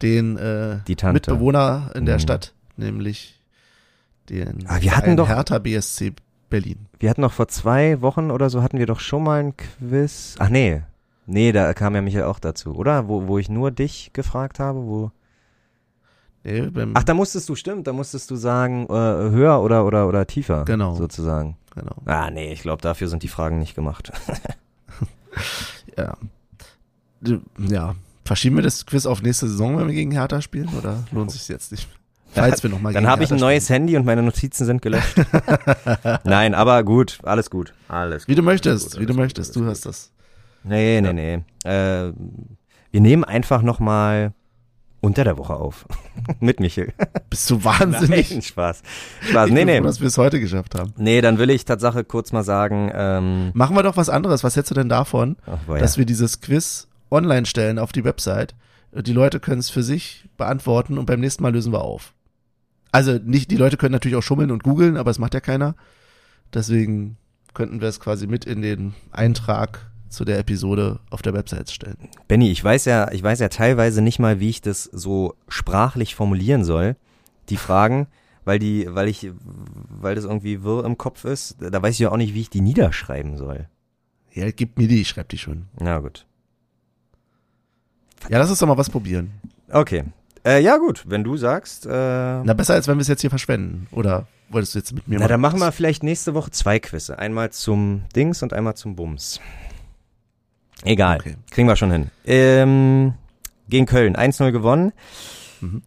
den 0.03 0.37
äh. 0.37 0.81
Mitbewohner 1.11 1.93
in 1.95 2.05
der 2.05 2.17
Mhm. 2.17 2.21
Stadt, 2.21 2.53
nämlich 2.77 3.36
den 4.29 4.65
Ah, 4.69 4.79
wir 4.81 4.97
hatten 4.97 5.17
doch- 5.17 5.29
Hertha 5.29 5.59
BSC 5.59 6.13
Berlin. 6.51 6.87
Wir 7.01 7.11
hatten 7.11 7.21
noch 7.23 7.33
vor 7.33 7.49
zwei 7.49 8.01
Wochen 8.03 8.31
oder 8.31 8.51
so 8.51 8.63
hatten 8.63 8.79
wir 8.79 8.87
doch 8.87 9.01
schon 9.01 9.25
mal 9.25 9.43
ein 9.43 9.57
Quiz. 9.57 10.37
Ach 10.39 10.49
nee. 10.49 10.83
Nee, 11.27 11.51
da 11.53 11.75
kam 11.75 11.95
ja 11.97 12.03
Michael 12.03 12.25
auch 12.25 12.39
dazu, 12.39 12.75
oder? 12.75 13.09
Wo, 13.09 13.27
wo 13.27 13.39
ich 13.39 13.49
nur 13.49 13.71
dich 13.73 14.13
gefragt 14.13 14.61
habe, 14.61 14.81
wo. 14.87 15.11
Nee, 16.45 16.71
Ach, 16.95 17.03
da 17.03 17.15
musstest 17.15 17.49
du, 17.49 17.57
stimmt, 17.57 17.89
da 17.89 17.93
musstest 17.93 18.31
du 18.31 18.37
sagen, 18.37 18.85
äh, 18.89 18.93
höher 18.93 19.61
oder, 19.61 19.85
oder, 19.85 20.07
oder 20.07 20.25
tiefer. 20.29 20.65
Genau. 20.65 20.95
Sozusagen. 20.95 21.57
genau. 21.75 21.97
Ah, 22.05 22.31
nee, 22.31 22.53
ich 22.53 22.63
glaube, 22.63 22.81
dafür 22.83 23.09
sind 23.09 23.25
die 23.25 23.29
Fragen 23.29 23.59
nicht 23.59 23.75
gemacht. 23.75 24.13
Ja. 25.99 26.17
Ja. 27.59 27.95
Verschieben 28.25 28.57
wir 28.57 28.63
das 28.63 28.85
Quiz 28.87 29.07
auf 29.07 29.23
nächste 29.23 29.49
Saison, 29.49 29.79
wenn 29.79 29.87
wir 29.87 29.95
gegen 29.95 30.11
Hertha 30.11 30.41
spielen, 30.43 30.69
oder 30.79 31.05
lohnt 31.13 31.31
sich 31.31 31.47
jetzt 31.49 31.73
nicht? 31.73 31.89
Falls 32.37 32.63
wir 32.63 32.71
nochmal 32.71 32.93
Dann 32.93 33.07
habe 33.07 33.25
ich 33.25 33.33
ein 33.33 33.39
neues 33.39 33.69
Handy 33.71 33.97
und 33.97 34.05
meine 34.05 34.23
Notizen 34.23 34.65
sind 34.65 34.83
gelöscht. 34.83 35.17
Nein, 36.25 36.55
aber 36.55 36.83
gut, 36.85 37.19
alles 37.23 37.51
gut. 37.51 37.75
Alles 37.89 38.29
Wie 38.29 38.35
du 38.35 38.43
gut, 38.43 38.47
möchtest, 38.47 38.93
gut, 38.93 39.01
wie 39.01 39.07
du 39.07 39.13
alles 39.13 39.17
möchtest, 39.17 39.55
gut, 39.55 39.65
du 39.65 39.69
hast 39.69 39.87
das. 39.87 40.13
gut. 40.63 40.71
Nee, 40.73 41.01
nee, 41.01 41.13
nee. 41.13 41.35
Äh, 41.71 42.13
wir 42.91 43.01
nehmen 43.01 43.25
einfach 43.25 43.63
nochmal 43.63 44.33
unter 45.01 45.25
der 45.25 45.39
Woche 45.39 45.55
auf. 45.55 45.87
Mit 46.41 46.59
Michel. 46.61 46.93
Bist 47.31 47.49
du 47.51 47.63
wahnsinnig? 47.63 48.31
Nein, 48.31 48.43
Spaß. 48.43 48.83
Spaß. 49.29 49.49
Ich 49.49 49.55
Nee, 49.55 49.65
nee. 49.65 49.79
froh, 49.79 49.85
dass 49.85 50.01
wir 50.01 50.09
es 50.09 50.19
heute 50.19 50.41
geschafft 50.41 50.75
haben. 50.75 50.93
Nee, 50.97 51.21
dann 51.21 51.39
will 51.39 51.51
ich 51.51 51.65
Tatsache 51.65 52.05
kurz 52.05 52.33
mal 52.33 52.43
sagen, 52.43 52.91
ähm, 52.95 53.51
Machen 53.55 53.77
wir 53.77 53.83
doch 53.83 53.97
was 53.97 54.09
anderes. 54.09 54.43
Was 54.43 54.57
hältst 54.57 54.71
du 54.71 54.75
denn 54.75 54.89
davon, 54.89 55.37
ach, 55.47 55.79
dass 55.79 55.99
wir 55.99 56.07
dieses 56.07 56.41
Quiz 56.41 56.89
online 57.11 57.47
stellen 57.47 57.79
auf 57.79 57.93
die 57.93 58.05
Website? 58.05 58.55
Die 58.93 59.13
Leute 59.13 59.41
können 59.41 59.61
es 59.61 59.69
für 59.71 59.83
sich 59.83 60.25
beantworten 60.39 60.97
und 60.99 61.07
beim 61.07 61.21
nächsten 61.21 61.43
Mal 61.43 61.53
lösen 61.53 61.73
wir 61.73 61.83
auf. 61.83 62.15
Also 62.97 63.19
nicht, 63.23 63.51
die 63.51 63.59
Leute 63.59 63.77
können 63.77 63.93
natürlich 63.93 64.17
auch 64.17 64.23
schummeln 64.23 64.51
und 64.51 64.63
googeln, 64.63 64.97
aber 64.97 65.11
es 65.11 65.19
macht 65.19 65.35
ja 65.35 65.41
keiner. 65.41 65.75
Deswegen 66.55 67.19
könnten 67.53 67.83
wir 67.83 67.89
es 67.89 68.01
quasi 68.01 68.27
mit 68.27 68.47
in 68.47 68.63
den 68.63 68.95
Eintrag 69.13 69.91
zu 70.09 70.25
der 70.25 70.39
Episode 70.39 71.01
auf 71.11 71.21
der 71.21 71.35
Website 71.35 71.71
stellen. 71.71 72.09
Benny, 72.27 72.51
ich 72.51 72.65
weiß 72.65 72.87
ja, 72.87 73.13
ich 73.13 73.23
weiß 73.23 73.41
ja 73.41 73.51
teilweise 73.51 74.01
nicht 74.01 74.19
mal, 74.19 74.41
wie 74.41 74.49
ich 74.49 74.63
das 74.63 74.85
so 74.85 75.35
sprachlich 75.47 76.15
formulieren 76.15 76.65
soll. 76.65 76.97
Die 77.51 77.59
Fragen, 77.59 78.07
weil 78.47 78.59
die, 78.59 78.87
weil 78.89 79.09
ich, 79.09 79.31
weil 79.91 80.15
das 80.15 80.25
irgendwie 80.25 80.63
wirr 80.63 80.87
im 80.87 80.97
Kopf 80.97 81.27
ist, 81.27 81.59
da 81.61 81.83
weiß 81.83 81.97
ich 81.97 81.99
ja 82.01 82.11
auch 82.11 82.17
nicht, 82.17 82.33
wie 82.33 82.41
ich 82.41 82.51
die 82.51 82.63
niederschreiben 82.63 83.37
soll. 83.37 83.69
Ja, 84.33 84.51
gib 84.51 84.79
mir 84.79 84.89
die, 84.89 85.03
ich 85.03 85.09
schreib 85.09 85.29
die 85.29 85.37
schon. 85.37 85.67
Na 85.79 85.99
gut. 85.99 86.25
Ja, 88.31 88.39
lass 88.39 88.49
uns 88.49 88.59
doch 88.59 88.67
mal 88.67 88.79
was 88.79 88.89
probieren. 88.89 89.33
Okay. 89.69 90.05
Äh, 90.47 90.63
ja 90.63 90.77
gut, 90.77 91.03
wenn 91.09 91.25
du 91.25 91.37
sagst, 91.37 91.87
äh, 91.87 91.89
na, 91.91 92.43
Na, 92.45 92.55
besser 92.55 92.75
als 92.75 92.87
wenn 92.87 92.97
wir 92.97 93.03
es 93.03 93.09
jetzt 93.09 93.21
hier 93.21 93.31
verschwenden. 93.31 93.89
Oder 93.91 94.29
wolltest 94.49 94.75
du 94.75 94.79
jetzt 94.79 94.95
mit 94.95 95.09
mir 95.09 95.19
dann 95.19 95.41
machen 95.41 95.59
wir 95.59 95.73
vielleicht 95.73 96.05
nächste 96.05 96.35
Woche 96.35 96.53
zwei 96.53 96.79
Quizze. 96.79 97.19
Einmal 97.19 97.51
zum 97.51 98.03
Dings 98.15 98.45
und 98.45 98.53
einmal 98.53 98.75
zum 98.75 98.95
Bums. 98.95 99.41
Egal. 100.85 101.19
Okay. 101.19 101.35
Kriegen 101.51 101.67
wir 101.67 101.75
schon 101.75 101.91
hin. 101.91 102.11
Ähm, 102.27 103.15
gegen 103.69 103.87
Köln 103.87 104.15
1-0 104.15 104.53
gewonnen. 104.53 104.93
Mhm. 105.61 105.83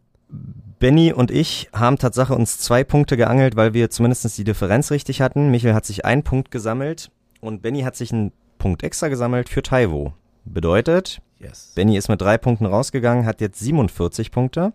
Benny 0.79 1.13
und 1.13 1.31
ich 1.31 1.69
haben 1.73 1.97
Tatsache 1.97 2.35
uns 2.35 2.57
zwei 2.57 2.83
Punkte 2.83 3.15
geangelt, 3.15 3.55
weil 3.55 3.73
wir 3.73 3.89
zumindest 3.89 4.37
die 4.37 4.43
Differenz 4.43 4.91
richtig 4.91 5.21
hatten. 5.21 5.51
Michael 5.51 5.73
hat 5.73 5.85
sich 5.85 6.05
einen 6.05 6.23
Punkt 6.23 6.51
gesammelt 6.51 7.11
und 7.39 7.61
Benny 7.61 7.81
hat 7.81 7.95
sich 7.95 8.11
einen 8.11 8.33
Punkt 8.57 8.83
extra 8.83 9.07
gesammelt 9.07 9.47
für 9.47 9.61
Taiwo. 9.61 10.13
Bedeutet, 10.53 11.21
Yes. 11.39 11.71
Benny 11.75 11.95
ist 11.95 12.09
mit 12.09 12.19
drei 12.19 12.37
Punkten 12.37 12.65
rausgegangen, 12.65 13.25
hat 13.25 13.39
jetzt 13.39 13.59
47 13.59 14.31
Punkte. 14.31 14.73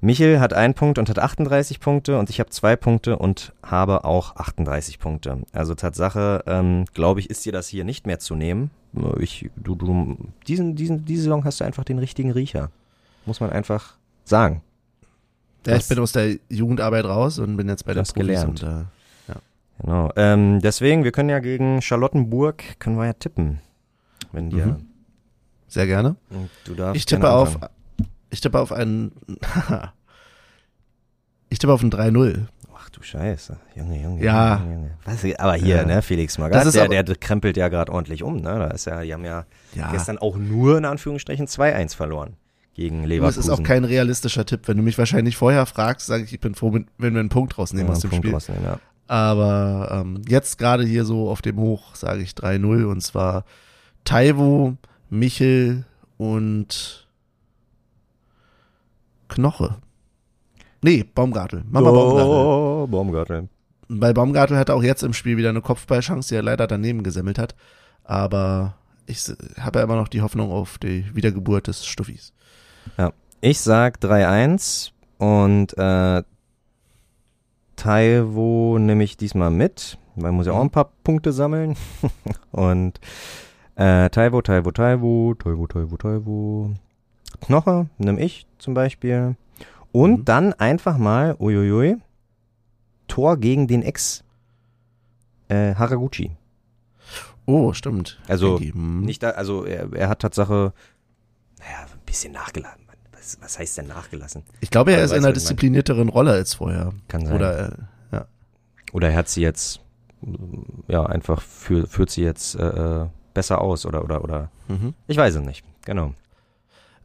Michel 0.00 0.40
hat 0.40 0.52
einen 0.52 0.74
Punkt 0.74 0.98
und 0.98 1.08
hat 1.08 1.18
38 1.18 1.78
Punkte 1.80 2.18
und 2.18 2.30
ich 2.30 2.40
habe 2.40 2.50
zwei 2.50 2.74
Punkte 2.76 3.16
und 3.16 3.52
habe 3.62 4.04
auch 4.04 4.36
38 4.36 4.98
Punkte. 4.98 5.42
Also 5.52 5.74
Tatsache, 5.74 6.42
ähm, 6.46 6.84
glaube 6.94 7.20
ich, 7.20 7.30
ist 7.30 7.44
dir 7.44 7.52
das 7.52 7.68
hier 7.68 7.84
nicht 7.84 8.06
mehr 8.06 8.18
zu 8.18 8.34
nehmen 8.34 8.70
ich, 9.18 9.50
du, 9.56 9.74
du, 9.74 10.16
diesen, 10.46 10.74
diesen, 10.74 11.04
diese 11.04 11.24
Saison 11.24 11.44
hast 11.44 11.60
du 11.60 11.64
einfach 11.64 11.84
den 11.84 11.98
richtigen 11.98 12.30
Riecher. 12.30 12.70
Muss 13.26 13.40
man 13.40 13.50
einfach 13.50 13.96
sagen. 14.24 14.62
Ja, 15.66 15.76
ich 15.76 15.88
bin 15.88 15.98
aus 15.98 16.12
der 16.12 16.36
Jugendarbeit 16.48 17.04
raus 17.04 17.38
und 17.38 17.56
bin 17.56 17.68
jetzt 17.68 17.84
bei 17.84 17.92
der 17.92 18.02
Profis 18.02 18.14
gelernt. 18.14 18.62
Und, 18.62 18.68
äh, 18.68 18.84
Genau. 19.78 20.10
Ähm, 20.16 20.60
deswegen, 20.62 21.04
wir 21.04 21.12
können 21.12 21.28
ja 21.28 21.38
gegen 21.38 21.82
Charlottenburg, 21.82 22.78
können 22.78 22.96
wir 22.96 23.04
ja 23.04 23.12
tippen. 23.12 23.60
Wenn 24.36 24.50
dir, 24.50 24.66
Mhm. 24.66 24.86
sehr 25.66 25.86
gerne. 25.86 26.16
du 26.66 26.74
darfst 26.74 26.96
Ich 26.96 27.06
tippe 27.06 27.30
auf, 27.30 27.58
ich 28.28 28.40
tippe 28.42 28.60
auf 28.60 28.70
einen, 28.70 29.12
ich 31.48 31.58
tippe 31.58 31.72
auf 31.72 31.82
ein 31.82 31.90
3-0. 31.92 32.46
Ach 32.78 32.90
du 32.90 33.02
Scheiße. 33.02 33.56
Junge, 33.74 34.02
Junge. 34.02 34.22
Ja. 34.22 34.58
Junge, 34.58 34.74
Junge. 34.74 34.90
Was, 35.06 35.24
aber 35.38 35.54
hier, 35.54 35.76
Ja. 35.76 35.84
ne, 35.86 36.02
Felix 36.02 36.36
Magath, 36.38 36.66
Das 36.66 36.74
der, 36.74 36.88
der 37.02 37.16
krempelt 37.16 37.56
ja 37.56 37.68
gerade 37.68 37.90
ordentlich 37.92 38.22
um, 38.22 38.36
ne? 38.36 38.42
Da 38.58 38.66
ist 38.68 38.84
ja, 38.84 39.02
die 39.02 39.12
haben 39.14 39.24
ja, 39.24 39.46
Ja. 39.74 39.90
gestern 39.90 40.18
auch 40.18 40.36
nur 40.36 40.76
in 40.78 40.84
Anführungsstrichen 40.84 41.46
2-1 41.46 41.94
verloren 41.96 42.34
gegen 42.74 43.04
Leverkusen. 43.04 43.40
ist 43.40 43.48
auch 43.48 43.62
kein 43.62 43.84
realistischer 43.84 44.44
Tipp. 44.44 44.68
Wenn 44.68 44.76
du 44.76 44.82
mich 44.82 44.98
wahrscheinlich 44.98 45.36
vorher 45.38 45.64
fragst, 45.64 46.06
sage 46.08 46.24
ich, 46.24 46.32
ich 46.34 46.40
bin 46.40 46.54
froh, 46.54 46.74
wenn 46.74 46.88
wenn 46.98 47.14
wir 47.14 47.20
einen 47.20 47.30
Punkt 47.30 47.56
rausnehmen 47.56 47.88
Ja, 47.88 47.94
aus 47.94 48.00
dem 48.00 48.10
Punkt 48.10 48.24
Spiel. 48.24 48.34
rausnehmen, 48.34 48.64
ja. 48.64 48.78
Aber 49.08 49.88
ähm, 50.04 50.20
jetzt 50.28 50.58
gerade 50.58 50.84
hier 50.84 51.04
so 51.06 51.30
auf 51.30 51.40
dem 51.40 51.56
Hoch 51.58 51.94
sage 51.94 52.20
ich 52.22 52.32
3-0 52.32 52.84
und 52.84 53.00
zwar 53.00 53.44
Taiwo, 54.06 54.76
Michel 55.10 55.84
und 56.16 57.08
Knoche. 59.28 59.76
Nee, 60.80 61.04
Baumgartel. 61.04 61.64
Mama 61.68 61.90
Baumgartel. 61.90 62.30
Oh, 62.30 62.86
Baumgartel. 62.86 63.48
Bei 63.88 64.12
Baumgartel 64.12 64.56
hat 64.56 64.68
er 64.68 64.76
auch 64.76 64.82
jetzt 64.84 65.02
im 65.02 65.12
Spiel 65.12 65.36
wieder 65.36 65.48
eine 65.48 65.60
Kopfballchance, 65.60 66.28
die 66.28 66.36
er 66.36 66.42
leider 66.42 66.68
daneben 66.68 67.02
gesemmelt 67.02 67.38
hat. 67.38 67.56
Aber 68.04 68.76
ich 69.06 69.24
habe 69.58 69.80
ja 69.80 69.84
immer 69.84 69.96
noch 69.96 70.08
die 70.08 70.22
Hoffnung 70.22 70.52
auf 70.52 70.78
die 70.78 71.04
Wiedergeburt 71.14 71.66
des 71.66 71.84
Stuffis. 71.84 72.32
Ich 73.40 73.60
sag 73.60 73.98
3-1 73.98 74.92
und 75.18 75.76
äh, 75.76 76.22
Taiwo 77.74 78.78
nehme 78.78 79.02
ich 79.02 79.16
diesmal 79.16 79.50
mit, 79.50 79.98
weil 80.14 80.30
muss 80.30 80.46
ja 80.46 80.52
auch 80.52 80.62
ein 80.62 80.70
paar 80.70 80.92
Punkte 81.02 81.32
sammeln. 81.32 81.76
und 82.52 83.00
äh, 83.76 84.10
Taiwo, 84.10 84.42
Taiwo, 84.42 84.70
Taiwo, 84.72 85.34
Taiwo, 85.34 85.66
Taiwo, 85.66 85.96
Taiwo. 85.96 86.74
Knoche 87.40 87.88
nehme 87.98 88.20
ich 88.20 88.46
zum 88.58 88.74
Beispiel. 88.74 89.36
Und 89.92 90.20
Mhm. 90.20 90.24
dann 90.24 90.52
einfach 90.54 90.98
mal, 90.98 91.36
uiuiui, 91.38 91.96
Tor 93.08 93.36
gegen 93.36 93.66
den 93.68 93.82
Ex 93.82 94.24
äh, 95.48 95.74
Haraguchi. 95.74 96.32
Oh, 97.46 97.72
stimmt. 97.72 98.18
Also, 98.26 98.58
Henki, 98.58 98.72
hm. 98.72 99.02
Nicht 99.02 99.22
da, 99.22 99.30
also 99.30 99.64
er, 99.64 99.92
er 99.92 100.08
hat 100.08 100.18
Tatsache, 100.20 100.72
naja, 101.60 101.82
ein 101.92 102.00
bisschen 102.04 102.32
nachgeladen. 102.32 102.84
Was, 103.12 103.38
was 103.40 103.58
heißt 103.58 103.78
denn 103.78 103.86
nachgelassen? 103.86 104.42
Ich 104.60 104.70
glaube, 104.70 104.90
er 104.90 104.96
Aber 104.98 105.04
ist 105.04 105.10
weißt 105.12 105.18
in 105.20 105.24
einer 105.24 105.32
disziplinierteren 105.32 106.08
Rolle 106.08 106.32
als 106.32 106.54
vorher. 106.54 106.92
Kann 107.08 107.24
sein. 107.26 107.36
Oder 107.36 107.72
äh, 107.72 107.76
ja. 108.16 108.26
Oder 108.92 109.10
er 109.10 109.16
hat 109.16 109.28
sie 109.28 109.42
jetzt, 109.42 109.80
ja, 110.88 111.06
einfach 111.06 111.40
für, 111.40 111.86
führt 111.86 112.10
sie 112.10 112.22
jetzt 112.22 112.56
äh, 112.56 112.66
äh, 113.02 113.06
besser 113.36 113.60
aus 113.60 113.86
oder, 113.86 114.02
oder, 114.02 114.24
oder, 114.24 114.50
Mhm. 114.68 114.94
ich 115.06 115.16
weiß 115.16 115.36
es 115.36 115.42
nicht. 115.42 115.64
Genau. 115.84 116.12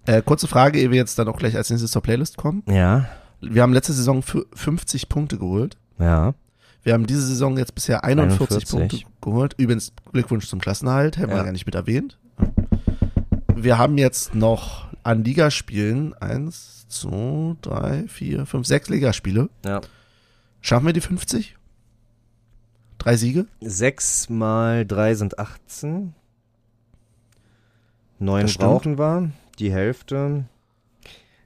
Äh, 0.07 0.23
kurze 0.23 0.47
Frage, 0.47 0.79
ehe 0.79 0.89
wir 0.89 0.97
jetzt 0.97 1.19
dann 1.19 1.27
auch 1.27 1.37
gleich 1.37 1.55
als 1.55 1.69
nächstes 1.69 1.91
zur 1.91 2.01
Playlist 2.01 2.37
kommen. 2.37 2.63
Ja, 2.67 3.05
Wir 3.41 3.61
haben 3.61 3.73
letzte 3.73 3.93
Saison 3.93 4.21
fü- 4.21 4.45
50 4.55 5.09
Punkte 5.09 5.37
geholt. 5.37 5.77
ja. 5.99 6.33
Wir 6.83 6.93
haben 6.93 7.05
diese 7.05 7.21
Saison 7.21 7.57
jetzt 7.59 7.75
bisher 7.75 8.03
41, 8.03 8.39
41. 8.41 8.69
Punkte 8.71 8.99
geholt. 9.21 9.53
Übrigens 9.59 9.93
Glückwunsch 10.13 10.47
zum 10.47 10.59
Klassenerhalt, 10.59 11.15
hätten 11.17 11.29
Ja. 11.29 11.37
wir 11.37 11.43
gar 11.43 11.51
nicht 11.51 11.67
mit 11.67 11.75
erwähnt. 11.75 12.17
Wir 13.53 13.77
haben 13.77 13.99
jetzt 13.99 14.33
noch 14.33 14.87
an 15.03 15.23
Ligaspielen 15.23 16.15
eins, 16.15 16.87
zwei, 16.89 17.55
drei, 17.61 18.05
vier, 18.07 18.47
fünf, 18.47 18.65
sechs 18.65 18.89
Ligaspiele. 18.89 19.49
Ja. 19.63 19.81
Schaffen 20.61 20.87
wir 20.87 20.93
die 20.93 21.01
50? 21.01 21.55
Drei 22.97 23.15
Siege? 23.15 23.45
Sechs 23.61 24.27
mal 24.29 24.83
drei 24.85 25.13
sind 25.13 25.37
18. 25.37 26.13
Neun 28.21 28.45
brauchen 28.45 28.97
wir. 28.99 29.31
Die 29.59 29.71
Hälfte. 29.71 30.45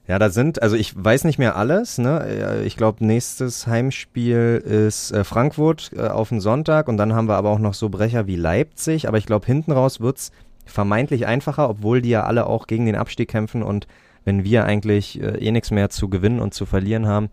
Ja, 0.06 0.20
da 0.20 0.30
sind, 0.30 0.62
also 0.62 0.76
ich 0.76 0.92
weiß 1.02 1.24
nicht 1.24 1.38
mehr 1.38 1.56
alles, 1.56 1.98
ne? 1.98 2.24
Äh, 2.24 2.64
Ich 2.66 2.76
glaube, 2.76 3.04
nächstes 3.04 3.66
Heimspiel 3.66 4.62
ist 4.64 5.10
äh, 5.10 5.24
Frankfurt 5.24 5.90
äh, 5.96 6.06
auf 6.06 6.28
den 6.28 6.40
Sonntag 6.40 6.86
und 6.88 6.96
dann 6.96 7.14
haben 7.14 7.28
wir 7.28 7.36
aber 7.36 7.50
auch 7.50 7.58
noch 7.58 7.74
so 7.74 7.88
Brecher 7.88 8.26
wie 8.26 8.36
Leipzig, 8.36 9.08
aber 9.08 9.18
ich 9.18 9.26
glaube, 9.26 9.46
hinten 9.46 9.72
raus 9.72 10.00
wird's 10.00 10.30
vermeintlich 10.64 11.26
einfacher, 11.26 11.68
obwohl 11.68 12.02
die 12.02 12.10
ja 12.10 12.24
alle 12.24 12.46
auch 12.46 12.66
gegen 12.66 12.86
den 12.86 12.94
Abstieg 12.94 13.28
kämpfen 13.30 13.62
und 13.62 13.86
wenn 14.24 14.44
wir 14.44 14.64
eigentlich 14.64 15.20
äh, 15.20 15.38
eh 15.38 15.50
nichts 15.50 15.70
mehr 15.70 15.88
zu 15.90 16.08
gewinnen 16.08 16.40
und 16.40 16.54
zu 16.54 16.66
verlieren 16.66 17.06
haben. 17.06 17.28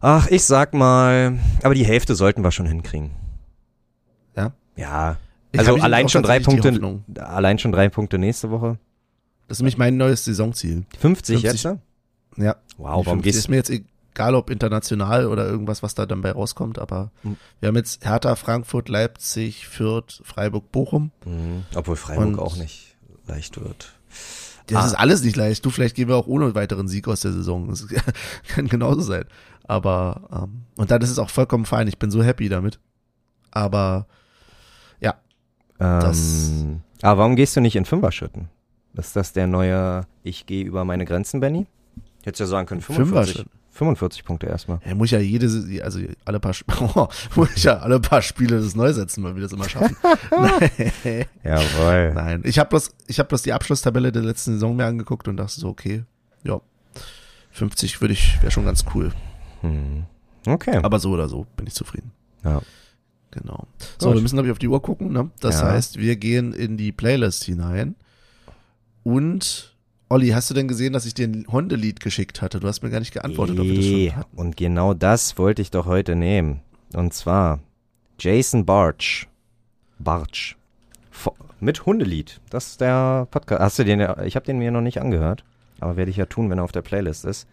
Ach, 0.00 0.28
ich 0.28 0.44
sag 0.44 0.74
mal, 0.74 1.38
aber 1.62 1.74
die 1.74 1.86
Hälfte 1.86 2.14
sollten 2.14 2.42
wir 2.42 2.50
schon 2.50 2.66
hinkriegen. 2.66 3.10
Ja? 4.36 4.52
Ja. 4.76 5.16
Also 5.56 5.74
allein 5.76 6.08
schon 6.08 6.22
drei 6.22 6.40
Punkte, 6.40 7.00
allein 7.18 7.58
schon 7.58 7.72
drei 7.72 7.88
Punkte 7.88 8.18
nächste 8.18 8.50
Woche. 8.50 8.78
Das 9.48 9.58
ist 9.58 9.62
nämlich 9.62 9.78
mein 9.78 9.96
neues 9.96 10.24
Saisonziel. 10.24 10.84
50, 10.98 11.40
50. 11.40 11.62
jetzt? 11.64 11.78
Ja. 12.36 12.56
Wow, 12.76 13.04
warum 13.04 13.04
50 13.04 13.22
gehst 13.24 13.38
Ist 13.38 13.48
mir 13.48 13.56
jetzt 13.56 13.70
egal, 13.70 14.34
ob 14.36 14.48
international 14.50 15.26
oder 15.26 15.46
irgendwas, 15.48 15.82
was 15.82 15.94
da 15.96 16.06
dann 16.06 16.22
bei 16.22 16.30
rauskommt, 16.30 16.78
aber 16.78 17.10
Mhm. 17.24 17.36
wir 17.58 17.68
haben 17.68 17.76
jetzt 17.76 18.04
Hertha, 18.04 18.36
Frankfurt, 18.36 18.88
Leipzig, 18.88 19.66
Fürth, 19.66 20.20
Freiburg, 20.24 20.70
Bochum. 20.70 21.10
Mhm. 21.24 21.64
Obwohl 21.74 21.96
Freiburg 21.96 22.26
Und- 22.26 22.38
auch 22.38 22.56
nicht 22.56 22.96
leicht 23.26 23.60
wird. 23.60 23.92
Das 24.68 24.84
Ah. 24.84 24.86
ist 24.86 24.94
alles 24.94 25.24
nicht 25.24 25.36
leicht. 25.36 25.64
Du, 25.64 25.70
vielleicht 25.70 25.96
gehen 25.96 26.06
wir 26.08 26.14
auch 26.16 26.28
ohne 26.28 26.54
weiteren 26.54 26.86
Sieg 26.86 27.08
aus 27.08 27.20
der 27.20 27.32
Saison. 27.32 27.66
Das 27.68 27.86
kann 28.48 28.68
genauso 28.68 29.00
sein. 29.00 29.24
Aber, 29.64 30.28
ähm, 30.32 30.62
und 30.76 30.92
dann 30.92 31.02
ist 31.02 31.10
es 31.10 31.18
auch 31.18 31.30
vollkommen 31.30 31.64
fein. 31.64 31.88
Ich 31.88 31.98
bin 31.98 32.12
so 32.12 32.22
happy 32.22 32.48
damit. 32.48 32.78
Aber, 33.50 34.06
Das- 35.80 36.50
Ähm, 36.50 36.80
aber 37.02 37.18
warum 37.22 37.36
gehst 37.36 37.56
du 37.56 37.60
nicht 37.60 37.74
in 37.76 37.84
Fünferschritten? 37.84 38.48
Ist 38.94 39.16
das 39.16 39.32
der 39.32 39.46
neue 39.46 40.02
Ich 40.22 40.46
gehe 40.46 40.64
über 40.64 40.84
meine 40.84 41.04
Grenzen, 41.06 41.40
Benny? 41.40 41.66
Hättest 42.22 42.40
ja 42.40 42.46
sagen 42.46 42.66
können 42.66 42.80
45, 42.82 43.36
Fünferschritt. 43.36 43.46
45 43.72 44.24
Punkte 44.24 44.46
erstmal. 44.46 44.78
er 44.84 44.94
muss 44.94 45.10
ja 45.10 45.20
jede, 45.20 45.46
also 45.82 46.00
alle 46.26 46.38
paar, 46.40 46.52
oh, 46.96 47.08
muss 47.36 47.56
ich 47.56 47.64
ja 47.64 47.78
alle 47.78 47.98
paar 48.00 48.20
Spiele 48.20 48.60
das 48.60 48.74
Neusetzen, 48.74 49.24
weil 49.24 49.36
wir 49.36 49.42
das 49.42 49.52
immer 49.52 49.68
schaffen. 49.68 49.96
Nein. 50.30 51.24
Jawohl. 51.42 52.12
Nein, 52.12 52.42
ich 52.44 52.58
habe 52.58 52.68
bloß, 52.68 52.90
ich 53.06 53.18
habe 53.18 53.28
bloß 53.28 53.42
die 53.42 53.52
Abschlusstabelle 53.54 54.12
der 54.12 54.22
letzten 54.22 54.52
Saison 54.54 54.76
mir 54.76 54.84
angeguckt 54.86 55.28
und 55.28 55.38
dachte 55.38 55.58
so, 55.58 55.68
okay, 55.68 56.04
ja, 56.44 56.60
50 57.52 58.00
würde 58.02 58.12
ich, 58.12 58.40
wäre 58.42 58.50
schon 58.50 58.64
ganz 58.66 58.84
cool. 58.94 59.12
Hm. 59.62 60.04
Okay. 60.46 60.78
Aber 60.82 60.98
so 60.98 61.10
oder 61.12 61.28
so 61.28 61.46
bin 61.56 61.66
ich 61.66 61.74
zufrieden. 61.74 62.12
ja. 62.44 62.60
Genau. 63.32 63.66
So, 63.98 64.08
Gut. 64.08 64.16
wir 64.16 64.22
müssen, 64.22 64.36
glaube 64.36 64.48
ich, 64.48 64.52
auf 64.52 64.58
die 64.58 64.68
Uhr 64.68 64.82
gucken. 64.82 65.12
Ne? 65.12 65.30
Das 65.40 65.60
Ja. 65.60 65.68
heißt, 65.70 65.98
wir 65.98 66.16
gehen 66.16 66.52
in 66.52 66.76
die 66.76 66.90
Playlist 66.92 67.44
hinein. 67.44 67.94
Und, 69.02 69.74
Olli, 70.08 70.28
hast 70.30 70.50
du 70.50 70.54
denn 70.54 70.66
gesehen, 70.68 70.92
dass 70.92 71.06
ich 71.06 71.14
dir 71.14 71.28
ein 71.28 71.46
Hundelied 71.48 72.00
geschickt 72.00 72.42
hatte? 72.42 72.60
Du 72.60 72.66
hast 72.68 72.82
mir 72.82 72.90
gar 72.90 72.98
nicht 73.00 73.12
geantwortet, 73.12 73.58
ob 73.58 73.66
wir 73.66 73.76
das 73.76 73.84
Eh, 73.84 74.08
schon 74.08 74.16
hatten. 74.16 74.36
Und 74.36 74.56
genau 74.56 74.94
das 74.94 75.38
wollte 75.38 75.62
ich 75.62 75.70
doch 75.70 75.86
heute 75.86 76.16
nehmen. 76.16 76.60
Und 76.92 77.14
zwar 77.14 77.60
Jason. 78.18 78.66
Barch. 78.66 79.26
Vo- 81.12 81.34
Mit 81.60 81.86
Hundelied. 81.86 82.40
Das 82.50 82.68
ist 82.68 82.80
der 82.80 83.26
Podcast. 83.30 83.60
Hast 83.60 83.78
du 83.78 83.84
den 83.84 84.00
ja, 84.00 84.22
ich 84.22 84.34
habe 84.34 84.46
den 84.46 84.58
mir 84.58 84.70
noch 84.70 84.80
nicht 84.80 85.00
angehört. 85.00 85.44
Aber 85.78 85.96
werde 85.96 86.10
ich 86.10 86.16
ja 86.16 86.26
tun, 86.26 86.50
wenn 86.50 86.58
er 86.58 86.64
auf 86.64 86.72
der 86.72 86.82
Playlist 86.82 87.24
ist. 87.24 87.46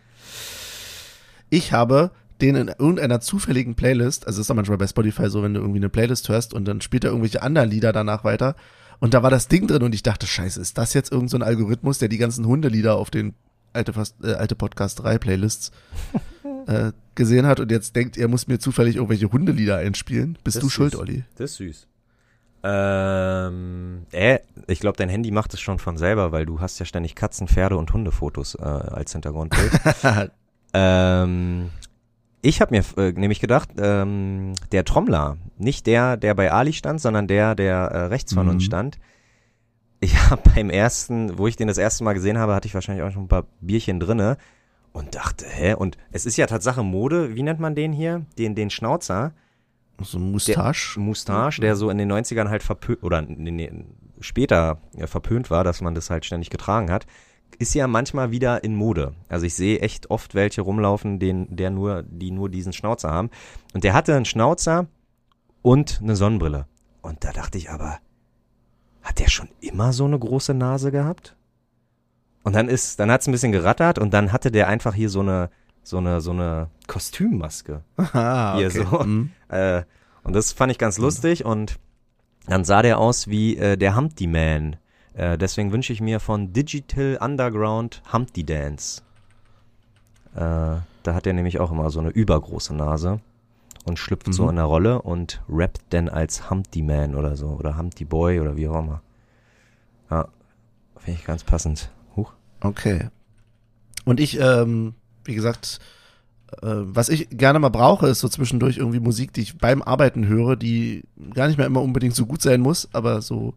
Ich 1.50 1.72
habe 1.72 2.12
den 2.42 2.56
in 2.56 2.68
irgendeiner 2.68 3.20
zufälligen 3.20 3.76
Playlist, 3.76 4.28
also 4.28 4.42
ist 4.42 4.50
doch 4.50 4.56
manchmal 4.56 4.78
bei 4.78 4.88
Spotify 4.88 5.30
so, 5.30 5.44
wenn 5.44 5.54
du 5.54 5.60
irgendwie 5.60 5.80
eine 5.80 5.90
Playlist 5.90 6.30
hörst 6.30 6.54
und 6.54 6.66
dann 6.66 6.82
spielt 6.82 7.04
er 7.04 7.12
irgendwelche 7.12 7.42
anderen 7.42 7.70
Lieder 7.70 7.94
danach 7.94 8.24
weiter. 8.24 8.56
Und 9.00 9.14
da 9.14 9.24
war 9.24 9.30
das 9.30 9.48
Ding 9.48 9.68
drin 9.68 9.84
und 9.84 9.94
ich 9.94 10.04
dachte, 10.04 10.26
scheiße, 10.26 10.60
ist 10.60 10.78
das 10.78 10.94
jetzt 10.94 11.12
irgendein 11.12 11.30
so 11.30 11.38
ein 11.38 11.44
Algorithmus, 11.44 12.00
der 12.00 12.10
die 12.10 12.18
ganzen 12.18 12.46
Hundelieder 12.46 12.96
auf 12.96 13.12
den 13.12 13.36
alte, 13.74 13.94
äh, 14.24 14.34
alte 14.34 14.56
Podcast 14.56 15.04
3 15.04 15.18
Playlists 15.20 15.72
äh, 16.68 16.92
gesehen 17.16 17.46
hat 17.46 17.60
und 17.60 17.72
jetzt 17.72 17.96
denkt, 17.96 18.18
er 18.18 18.28
muss 18.28 18.48
mir 18.48 18.60
zufällig 18.60 18.96
irgendwelche 18.96 19.32
Hundelieder 19.32 19.78
einspielen. 19.78 20.38
Bist 20.44 20.58
Das 20.58 20.64
du 20.64 20.70
schuld, 20.70 20.94
süß. 20.94 21.00
Olli? 21.02 21.24
Das 21.36 21.52
ist 21.52 21.58
süß. 21.58 21.88
Ähm, 22.64 24.06
äh, 24.12 24.40
ich 24.68 24.80
glaube, 24.80 24.98
dein 24.98 25.10
Handy 25.10 25.32
macht 25.32 25.54
es 25.54 25.62
schon 25.62 25.80
von 25.80 25.98
selber, 25.98 26.32
weil 26.32 26.46
du 26.46 26.60
hast 26.60 26.80
ja 26.80 26.86
ständig 26.86 27.16
Katzen, 27.16 27.48
Pferde 27.48 27.78
und 27.78 27.94
Hundefotos 27.94 28.56
äh, 28.56 28.64
als 28.64 29.14
Hintergrundbild. 29.14 29.72
ähm, 30.74 31.70
ich 32.48 32.62
habe 32.62 32.76
mir 32.76 32.84
äh, 32.98 33.12
nämlich 33.12 33.40
gedacht, 33.40 33.70
ähm, 33.78 34.54
der 34.72 34.86
Trommler, 34.86 35.38
nicht 35.58 35.86
der, 35.88 36.16
der 36.18 36.34
bei 36.34 36.52
Ali 36.52 36.74
stand, 36.74 37.02
sondern 37.02 37.28
der, 37.28 37.56
der 37.56 37.76
äh, 37.78 37.98
rechts 38.06 38.34
von 38.34 38.46
Mhm. 38.46 38.54
uns 38.54 38.64
stand. 38.64 39.00
Ich 40.00 40.16
habe 40.30 40.42
beim 40.56 40.70
ersten, 40.70 41.38
wo 41.38 41.48
ich 41.48 41.56
den 41.58 41.68
das 41.68 41.78
erste 41.78 42.04
Mal 42.04 42.14
gesehen 42.14 42.38
habe, 42.38 42.54
hatte 42.56 42.68
ich 42.68 42.74
wahrscheinlich 42.74 43.04
auch 43.04 43.12
schon 43.12 43.24
ein 43.24 43.28
paar 43.28 43.46
Bierchen 43.62 44.00
drinne 44.00 44.38
und 44.94 45.16
dachte, 45.16 45.46
hä? 45.48 45.74
Und 45.74 45.98
es 46.12 46.26
ist 46.26 46.38
ja 46.38 46.46
Tatsache 46.48 46.84
Mode, 46.84 47.36
wie 47.36 47.44
nennt 47.44 47.60
man 47.60 47.76
den 47.76 47.92
hier? 47.94 48.26
Den, 48.38 48.56
den 48.56 48.70
Schnauzer. 48.70 49.34
so 50.02 50.18
ein 50.18 50.32
Mustache. 50.32 51.00
Moustache, 51.00 51.60
der 51.62 51.76
so 51.76 51.90
in 51.90 51.98
den 51.98 52.12
90ern 52.12 52.50
halt 52.50 52.64
verpö 52.64 52.96
oder 53.02 53.22
nee, 53.24 53.52
nee, 53.52 53.72
später 54.22 54.80
äh, 54.96 55.06
verpönt 55.08 55.50
war, 55.50 55.64
dass 55.64 55.82
man 55.82 55.96
das 55.96 56.10
halt 56.10 56.26
ständig 56.26 56.50
getragen 56.50 56.90
hat, 56.92 57.06
ist 57.60 57.74
ja 57.74 57.88
manchmal 57.88 58.32
wieder 58.32 58.64
in 58.64 58.76
Mode. 58.76 59.14
Also 59.30 59.46
ich 59.46 59.56
sehe 59.56 59.80
echt 59.80 60.10
oft 60.10 60.36
welche 60.36 60.62
rumlaufen, 60.62 61.20
den, 61.20 61.56
der 61.56 61.70
nur, 61.70 62.04
die 62.04 62.32
nur 62.32 62.50
diesen 62.50 62.74
Schnauzer 62.74 63.10
haben. 63.10 63.30
Und 63.74 63.84
der 63.84 63.94
hatte 63.94 64.16
einen 64.16 64.26
Schnauzer 64.26 64.88
und 65.62 66.00
eine 66.02 66.16
Sonnenbrille. 66.16 66.68
Und 67.02 67.24
da 67.24 67.32
dachte 67.32 67.58
ich 67.58 67.70
aber, 67.70 68.00
hat 69.02 69.20
der 69.20 69.30
schon 69.30 69.50
immer 69.60 69.94
so 69.94 70.06
eine 70.06 70.20
große 70.20 70.54
Nase 70.54 70.92
gehabt? 70.92 71.36
Und 72.44 72.54
dann 72.54 72.70
ist, 72.70 73.00
dann 73.00 73.12
hat's 73.12 73.28
ein 73.28 73.32
bisschen 73.32 73.52
gerattert 73.52 74.00
und 74.00 74.14
dann 74.14 74.32
hatte 74.32 74.52
der 74.52 74.68
einfach 74.68 74.94
hier 74.94 75.10
so 75.10 75.20
eine, 75.20 75.50
so 75.84 75.98
eine, 75.98 76.22
so 76.22 76.32
eine 76.32 76.70
Kostümmaske. 76.88 77.84
Ah, 77.98 78.58
Hier 78.58 78.68
okay. 78.68 78.86
so. 78.90 79.04
Mhm. 79.04 79.32
Äh, 79.50 79.84
und 80.24 80.34
das 80.34 80.52
fand 80.52 80.72
ich 80.72 80.78
ganz 80.78 80.98
lustig 80.98 81.46
und 81.46 81.80
dann 82.46 82.64
sah 82.64 82.82
der 82.82 83.00
aus 83.00 83.28
wie 83.28 83.58
äh, 83.58 83.78
der 83.78 83.96
Humpty 83.96 84.28
Man. 84.28 84.78
Äh, 85.18 85.38
deswegen 85.38 85.72
wünsche 85.72 85.92
ich 85.94 86.00
mir 86.02 86.20
von 86.20 86.54
Digital 86.54 87.18
Underground 87.20 88.02
Humpty 88.14 88.44
Dance. 88.44 89.02
Äh, 90.36 90.40
da 90.40 91.14
hat 91.14 91.26
er 91.26 91.34
nämlich 91.34 91.60
auch 91.60 91.72
immer 91.72 91.90
so 91.90 92.00
eine 92.00 92.10
übergroße 92.10 92.76
Nase 92.76 93.20
und 93.86 93.98
schlüpft 93.98 94.32
so 94.34 94.44
Mhm. 94.44 94.50
in 94.52 94.56
der 94.58 94.66
Rolle 94.66 95.02
und 95.02 95.42
rappt 95.50 95.82
dann 95.90 96.08
als 96.10 96.50
Humpty 96.52 96.84
Man 96.84 97.16
oder 97.16 97.36
so 97.36 97.48
oder 97.48 97.78
Humpty 97.78 98.06
Boy 98.06 98.40
oder 98.40 98.56
wie 98.58 98.68
auch 98.68 98.80
immer. 98.80 99.02
Ja, 100.12 100.28
finde 100.98 101.20
ich 101.20 101.26
ganz 101.26 101.44
passend. 101.44 101.90
Huch. 102.16 102.34
Okay. 102.62 103.10
Und 104.06 104.20
ich, 104.20 104.40
ähm, 104.40 104.94
wie 105.24 105.34
gesagt, 105.36 105.80
äh, 106.62 106.68
was 106.68 107.10
ich 107.10 107.30
gerne 107.32 107.60
mal 107.60 107.70
brauche, 107.70 108.08
ist 108.08 108.20
so 108.20 108.30
zwischendurch 108.30 108.78
irgendwie 108.78 109.00
Musik, 109.00 109.34
die 109.34 109.42
ich 109.42 109.58
beim 109.58 109.82
Arbeiten 109.82 110.28
höre, 110.28 110.56
die 110.56 111.04
gar 111.34 111.48
nicht 111.48 111.58
mehr 111.58 111.66
immer 111.68 111.82
unbedingt 111.82 112.16
so 112.16 112.26
gut 112.26 112.42
sein 112.42 112.62
muss, 112.62 112.88
aber 112.94 113.22
so 113.22 113.54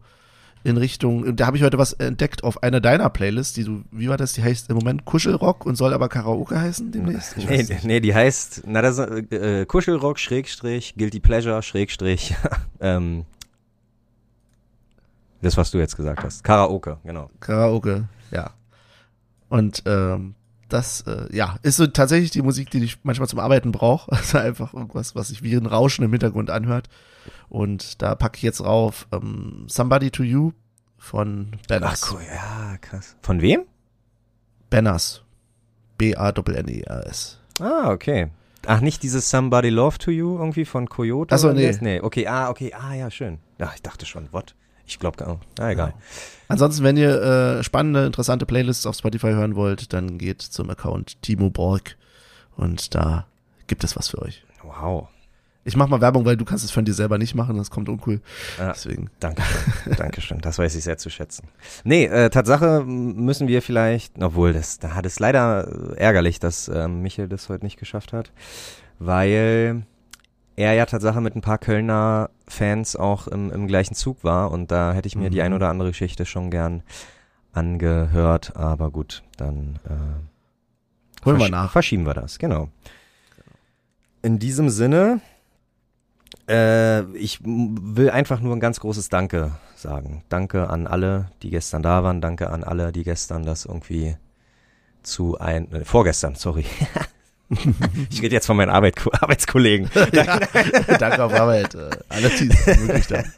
in 0.63 0.77
Richtung, 0.77 1.35
da 1.35 1.47
habe 1.47 1.57
ich 1.57 1.63
heute 1.63 1.77
was 1.77 1.93
entdeckt 1.93 2.43
auf 2.43 2.61
einer 2.61 2.79
deiner 2.79 3.09
Playlists, 3.09 3.53
die 3.53 3.63
du, 3.63 3.83
wie 3.91 4.09
war 4.09 4.17
das, 4.17 4.33
die 4.33 4.43
heißt 4.43 4.69
im 4.69 4.75
Moment 4.75 5.05
Kuschelrock 5.05 5.65
und 5.65 5.75
soll 5.75 5.93
aber 5.93 6.07
Karaoke 6.07 6.59
heißen 6.59 6.91
demnächst? 6.91 7.37
Ich 7.37 7.49
Nee, 7.49 7.65
nee, 7.83 7.99
die 7.99 8.13
heißt, 8.13 8.63
na 8.67 8.81
das 8.81 8.97
ist, 8.97 9.31
äh, 9.31 9.65
Kuschelrock, 9.65 10.19
Schrägstrich, 10.19 10.95
Guilty 10.95 11.19
Pleasure, 11.19 11.61
Schrägstrich, 11.63 12.35
ähm, 12.79 13.25
das, 15.41 15.57
was 15.57 15.71
du 15.71 15.79
jetzt 15.79 15.97
gesagt 15.97 16.23
hast. 16.23 16.43
Karaoke, 16.43 16.99
genau. 17.03 17.31
Karaoke, 17.39 18.07
ja. 18.31 18.51
Und 19.49 19.83
ähm, 19.85 20.35
das, 20.69 21.01
äh, 21.01 21.25
ja, 21.35 21.57
ist 21.63 21.77
so 21.77 21.87
tatsächlich 21.87 22.31
die 22.31 22.41
Musik, 22.41 22.69
die 22.69 22.83
ich 22.83 22.99
manchmal 23.03 23.27
zum 23.27 23.39
Arbeiten 23.39 23.71
brauche. 23.71 24.11
Also 24.15 24.37
einfach 24.37 24.73
irgendwas, 24.73 25.15
was 25.15 25.29
sich 25.29 25.43
wie 25.43 25.55
ein 25.55 25.65
Rauschen 25.65 26.05
im 26.05 26.11
Hintergrund 26.11 26.49
anhört. 26.49 26.87
Und 27.49 28.01
da 28.01 28.15
packe 28.15 28.37
ich 28.37 28.43
jetzt 28.43 28.63
rauf 28.63 29.07
ähm, 29.11 29.65
Somebody 29.67 30.11
to 30.11 30.23
You 30.23 30.51
von 30.97 31.51
Banners. 31.67 32.03
Ach 32.03 32.13
cool, 32.13 32.21
ja, 32.33 32.77
krass. 32.77 33.15
Von 33.21 33.41
wem? 33.41 33.65
Banners. 34.69 35.23
B-A-N-N-E-R-S. 35.97 37.39
Ah, 37.59 37.91
okay. 37.91 38.29
Ach, 38.65 38.79
nicht 38.79 39.03
dieses 39.03 39.29
Somebody 39.29 39.69
Love 39.69 39.97
to 39.97 40.11
You 40.11 40.37
irgendwie 40.37 40.65
von 40.65 40.87
Coyote? 40.87 41.33
Ach 41.33 41.39
so, 41.39 41.49
oder 41.49 41.57
nee. 41.57 41.75
Nee, 41.81 41.99
okay, 42.01 42.27
ah, 42.27 42.49
okay, 42.49 42.73
ah, 42.73 42.93
ja, 42.93 43.09
schön. 43.09 43.39
Ja, 43.59 43.71
ich 43.75 43.81
dachte 43.81 44.05
schon, 44.05 44.27
what? 44.31 44.55
Ich 44.85 44.99
glaube 44.99 45.17
gar 45.17 45.29
nicht. 45.29 45.59
Ah, 45.59 45.71
egal. 45.71 45.93
Ansonsten, 46.47 46.83
wenn 46.83 46.97
ihr 46.97 47.21
äh, 47.21 47.63
spannende, 47.63 48.05
interessante 48.05 48.45
Playlists 48.45 48.85
auf 48.85 48.95
Spotify 48.95 49.31
hören 49.31 49.55
wollt, 49.55 49.93
dann 49.93 50.17
geht 50.17 50.41
zum 50.41 50.69
Account 50.69 51.21
Timo 51.21 51.49
Borg 51.49 51.97
und 52.55 52.93
da 52.93 53.25
gibt 53.67 53.83
es 53.83 53.95
was 53.95 54.09
für 54.09 54.21
euch. 54.21 54.43
Wow. 54.63 55.07
Ich 55.63 55.75
mach 55.75 55.87
mal 55.87 56.01
Werbung, 56.01 56.25
weil 56.25 56.37
du 56.37 56.45
kannst 56.45 56.63
es 56.65 56.71
von 56.71 56.85
dir 56.85 56.93
selber 56.93 57.17
nicht 57.19 57.35
machen, 57.35 57.55
das 57.57 57.69
kommt 57.69 57.87
uncool. 57.87 58.19
Ja. 58.57 58.69
Deswegen. 58.69 59.09
Dankeschön, 59.19 59.61
Dankeschön. 59.97 60.39
Das 60.39 60.57
weiß 60.57 60.73
ich 60.75 60.83
sehr 60.83 60.97
zu 60.97 61.09
schätzen. 61.11 61.47
Nee, 61.83 62.05
äh, 62.05 62.29
Tatsache 62.31 62.83
müssen 62.83 63.47
wir 63.47 63.61
vielleicht, 63.61 64.21
obwohl 64.21 64.53
das, 64.53 64.79
da 64.79 64.95
hat 64.95 65.05
es 65.05 65.19
leider 65.19 65.67
äh, 65.67 65.97
ärgerlich, 65.99 66.39
dass 66.39 66.67
ähm, 66.67 67.01
Michael 67.03 67.27
das 67.27 67.47
heute 67.49 67.63
nicht 67.63 67.77
geschafft 67.77 68.11
hat, 68.11 68.31
weil 68.97 69.83
er 70.55 70.73
ja 70.73 70.85
Tatsache 70.85 71.21
mit 71.21 71.35
ein 71.35 71.41
paar 71.41 71.57
Kölner 71.59 72.29
Fans 72.47 72.95
auch 72.95 73.27
im, 73.27 73.51
im 73.51 73.67
gleichen 73.67 73.93
Zug 73.95 74.23
war 74.23 74.51
und 74.51 74.71
da 74.71 74.93
hätte 74.93 75.07
ich 75.07 75.15
mir 75.15 75.29
die 75.29 75.37
Mhm. 75.37 75.43
ein 75.45 75.53
oder 75.53 75.69
andere 75.69 75.89
Geschichte 75.89 76.25
schon 76.25 76.49
gern 76.51 76.81
angehört, 77.53 78.55
aber 78.55 78.89
gut, 78.91 79.23
dann 79.37 79.79
äh, 79.85 81.25
Holen 81.25 81.37
wir 81.39 81.49
nach. 81.49 81.71
Verschieben 81.71 82.05
wir 82.07 82.13
das, 82.15 82.39
genau. 82.39 82.69
In 84.23 84.39
diesem 84.39 84.69
Sinne, 84.69 85.21
äh, 86.49 87.03
ich 87.15 87.39
will 87.43 88.09
einfach 88.09 88.39
nur 88.41 88.55
ein 88.55 88.59
ganz 88.59 88.79
großes 88.79 89.09
Danke 89.09 89.51
sagen. 89.75 90.23
Danke 90.29 90.69
an 90.69 90.87
alle, 90.87 91.31
die 91.41 91.49
gestern 91.49 91.83
da 91.83 92.03
waren. 92.03 92.21
Danke 92.21 92.49
an 92.49 92.63
alle, 92.63 92.91
die 92.91 93.03
gestern 93.03 93.43
das 93.43 93.65
irgendwie 93.65 94.15
zu 95.03 95.37
ein, 95.39 95.71
äh, 95.71 95.85
vorgestern, 95.85 96.35
sorry. 96.35 96.65
ich 98.09 98.21
rede 98.21 98.35
jetzt 98.35 98.45
von 98.45 98.55
meinen 98.55 98.69
Arbeit, 98.69 98.95
Arbeitskollegen. 99.21 99.89
ja, 100.13 100.39
danke 100.99 101.23
auf 101.23 101.33
Arbeit. 101.33 101.75
Äh, 101.75 101.89
alle, 102.09 102.29
die 102.29 102.49
ermöglicht 102.65 103.11
haben. 103.11 103.31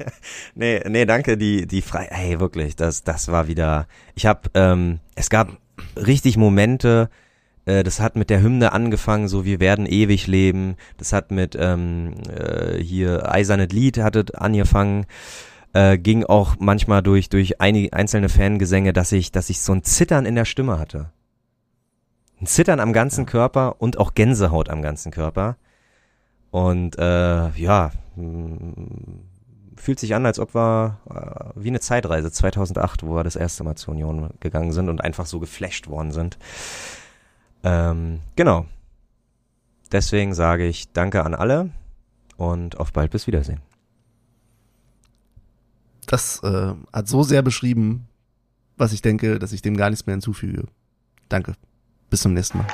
Nee, 0.55 0.81
nee, 0.87 1.05
danke, 1.05 1.37
die, 1.37 1.65
die 1.65 1.81
frei, 1.81 2.07
ey, 2.11 2.39
wirklich, 2.39 2.75
das, 2.75 3.03
das 3.03 3.31
war 3.31 3.47
wieder, 3.47 3.87
ich 4.15 4.25
hab, 4.25 4.49
ähm, 4.53 4.99
es 5.15 5.29
gab 5.29 5.57
richtig 5.95 6.37
Momente, 6.37 7.09
äh, 7.65 7.83
das 7.83 7.99
hat 7.99 8.15
mit 8.15 8.29
der 8.29 8.41
Hymne 8.41 8.71
angefangen, 8.71 9.27
so 9.27 9.45
wir 9.45 9.59
werden 9.59 9.85
ewig 9.85 10.27
leben, 10.27 10.75
das 10.97 11.13
hat 11.13 11.31
mit, 11.31 11.57
ähm, 11.59 12.15
äh, 12.29 12.77
hier 12.77 13.31
Eisernes 13.31 13.69
Lied 13.69 13.97
hattet 13.97 14.35
angefangen, 14.35 15.05
äh, 15.73 15.97
ging 15.97 16.23
auch 16.23 16.55
manchmal 16.59 17.01
durch, 17.01 17.29
durch 17.29 17.59
einige 17.61 17.93
einzelne 17.93 18.29
Fangesänge, 18.29 18.93
dass 18.93 19.11
ich, 19.11 19.31
dass 19.31 19.49
ich 19.49 19.61
so 19.61 19.73
ein 19.73 19.83
Zittern 19.83 20.25
in 20.25 20.35
der 20.35 20.45
Stimme 20.45 20.79
hatte. 20.79 21.11
Ein 22.39 22.47
Zittern 22.47 22.79
am 22.79 22.93
ganzen 22.93 23.25
Körper 23.25 23.75
und 23.79 23.97
auch 23.97 24.13
Gänsehaut 24.15 24.69
am 24.69 24.81
ganzen 24.81 25.11
Körper. 25.11 25.57
Und 26.51 26.99
äh, 26.99 27.49
ja, 27.55 27.91
fühlt 29.75 29.99
sich 29.99 30.13
an, 30.13 30.25
als 30.25 30.39
ob 30.39 30.53
wir 30.53 30.99
äh, 31.09 31.59
wie 31.59 31.69
eine 31.69 31.79
Zeitreise 31.79 32.31
2008, 32.31 33.05
wo 33.05 33.15
wir 33.15 33.23
das 33.23 33.35
erste 33.35 33.63
Mal 33.63 33.75
zur 33.75 33.93
Union 33.93 34.29
gegangen 34.39 34.71
sind 34.71 34.89
und 34.89 35.01
einfach 35.01 35.25
so 35.25 35.39
geflasht 35.39 35.87
worden 35.87 36.11
sind. 36.11 36.37
Ähm, 37.63 38.19
genau. 38.35 38.65
Deswegen 39.91 40.33
sage 40.33 40.65
ich 40.67 40.91
Danke 40.91 41.23
an 41.23 41.33
alle 41.33 41.69
und 42.37 42.79
auf 42.79 42.91
bald 42.91 43.11
bis 43.11 43.27
Wiedersehen. 43.27 43.61
Das 46.05 46.43
äh, 46.43 46.73
hat 46.91 47.07
so 47.07 47.23
sehr 47.23 47.41
beschrieben, 47.41 48.07
was 48.77 48.91
ich 48.91 49.01
denke, 49.01 49.39
dass 49.39 49.53
ich 49.53 49.61
dem 49.61 49.77
gar 49.77 49.89
nichts 49.89 50.05
mehr 50.05 50.15
hinzufüge. 50.15 50.65
Danke. 51.29 51.53
Bis 52.09 52.21
zum 52.21 52.33
nächsten 52.33 52.59
Mal. 52.59 52.67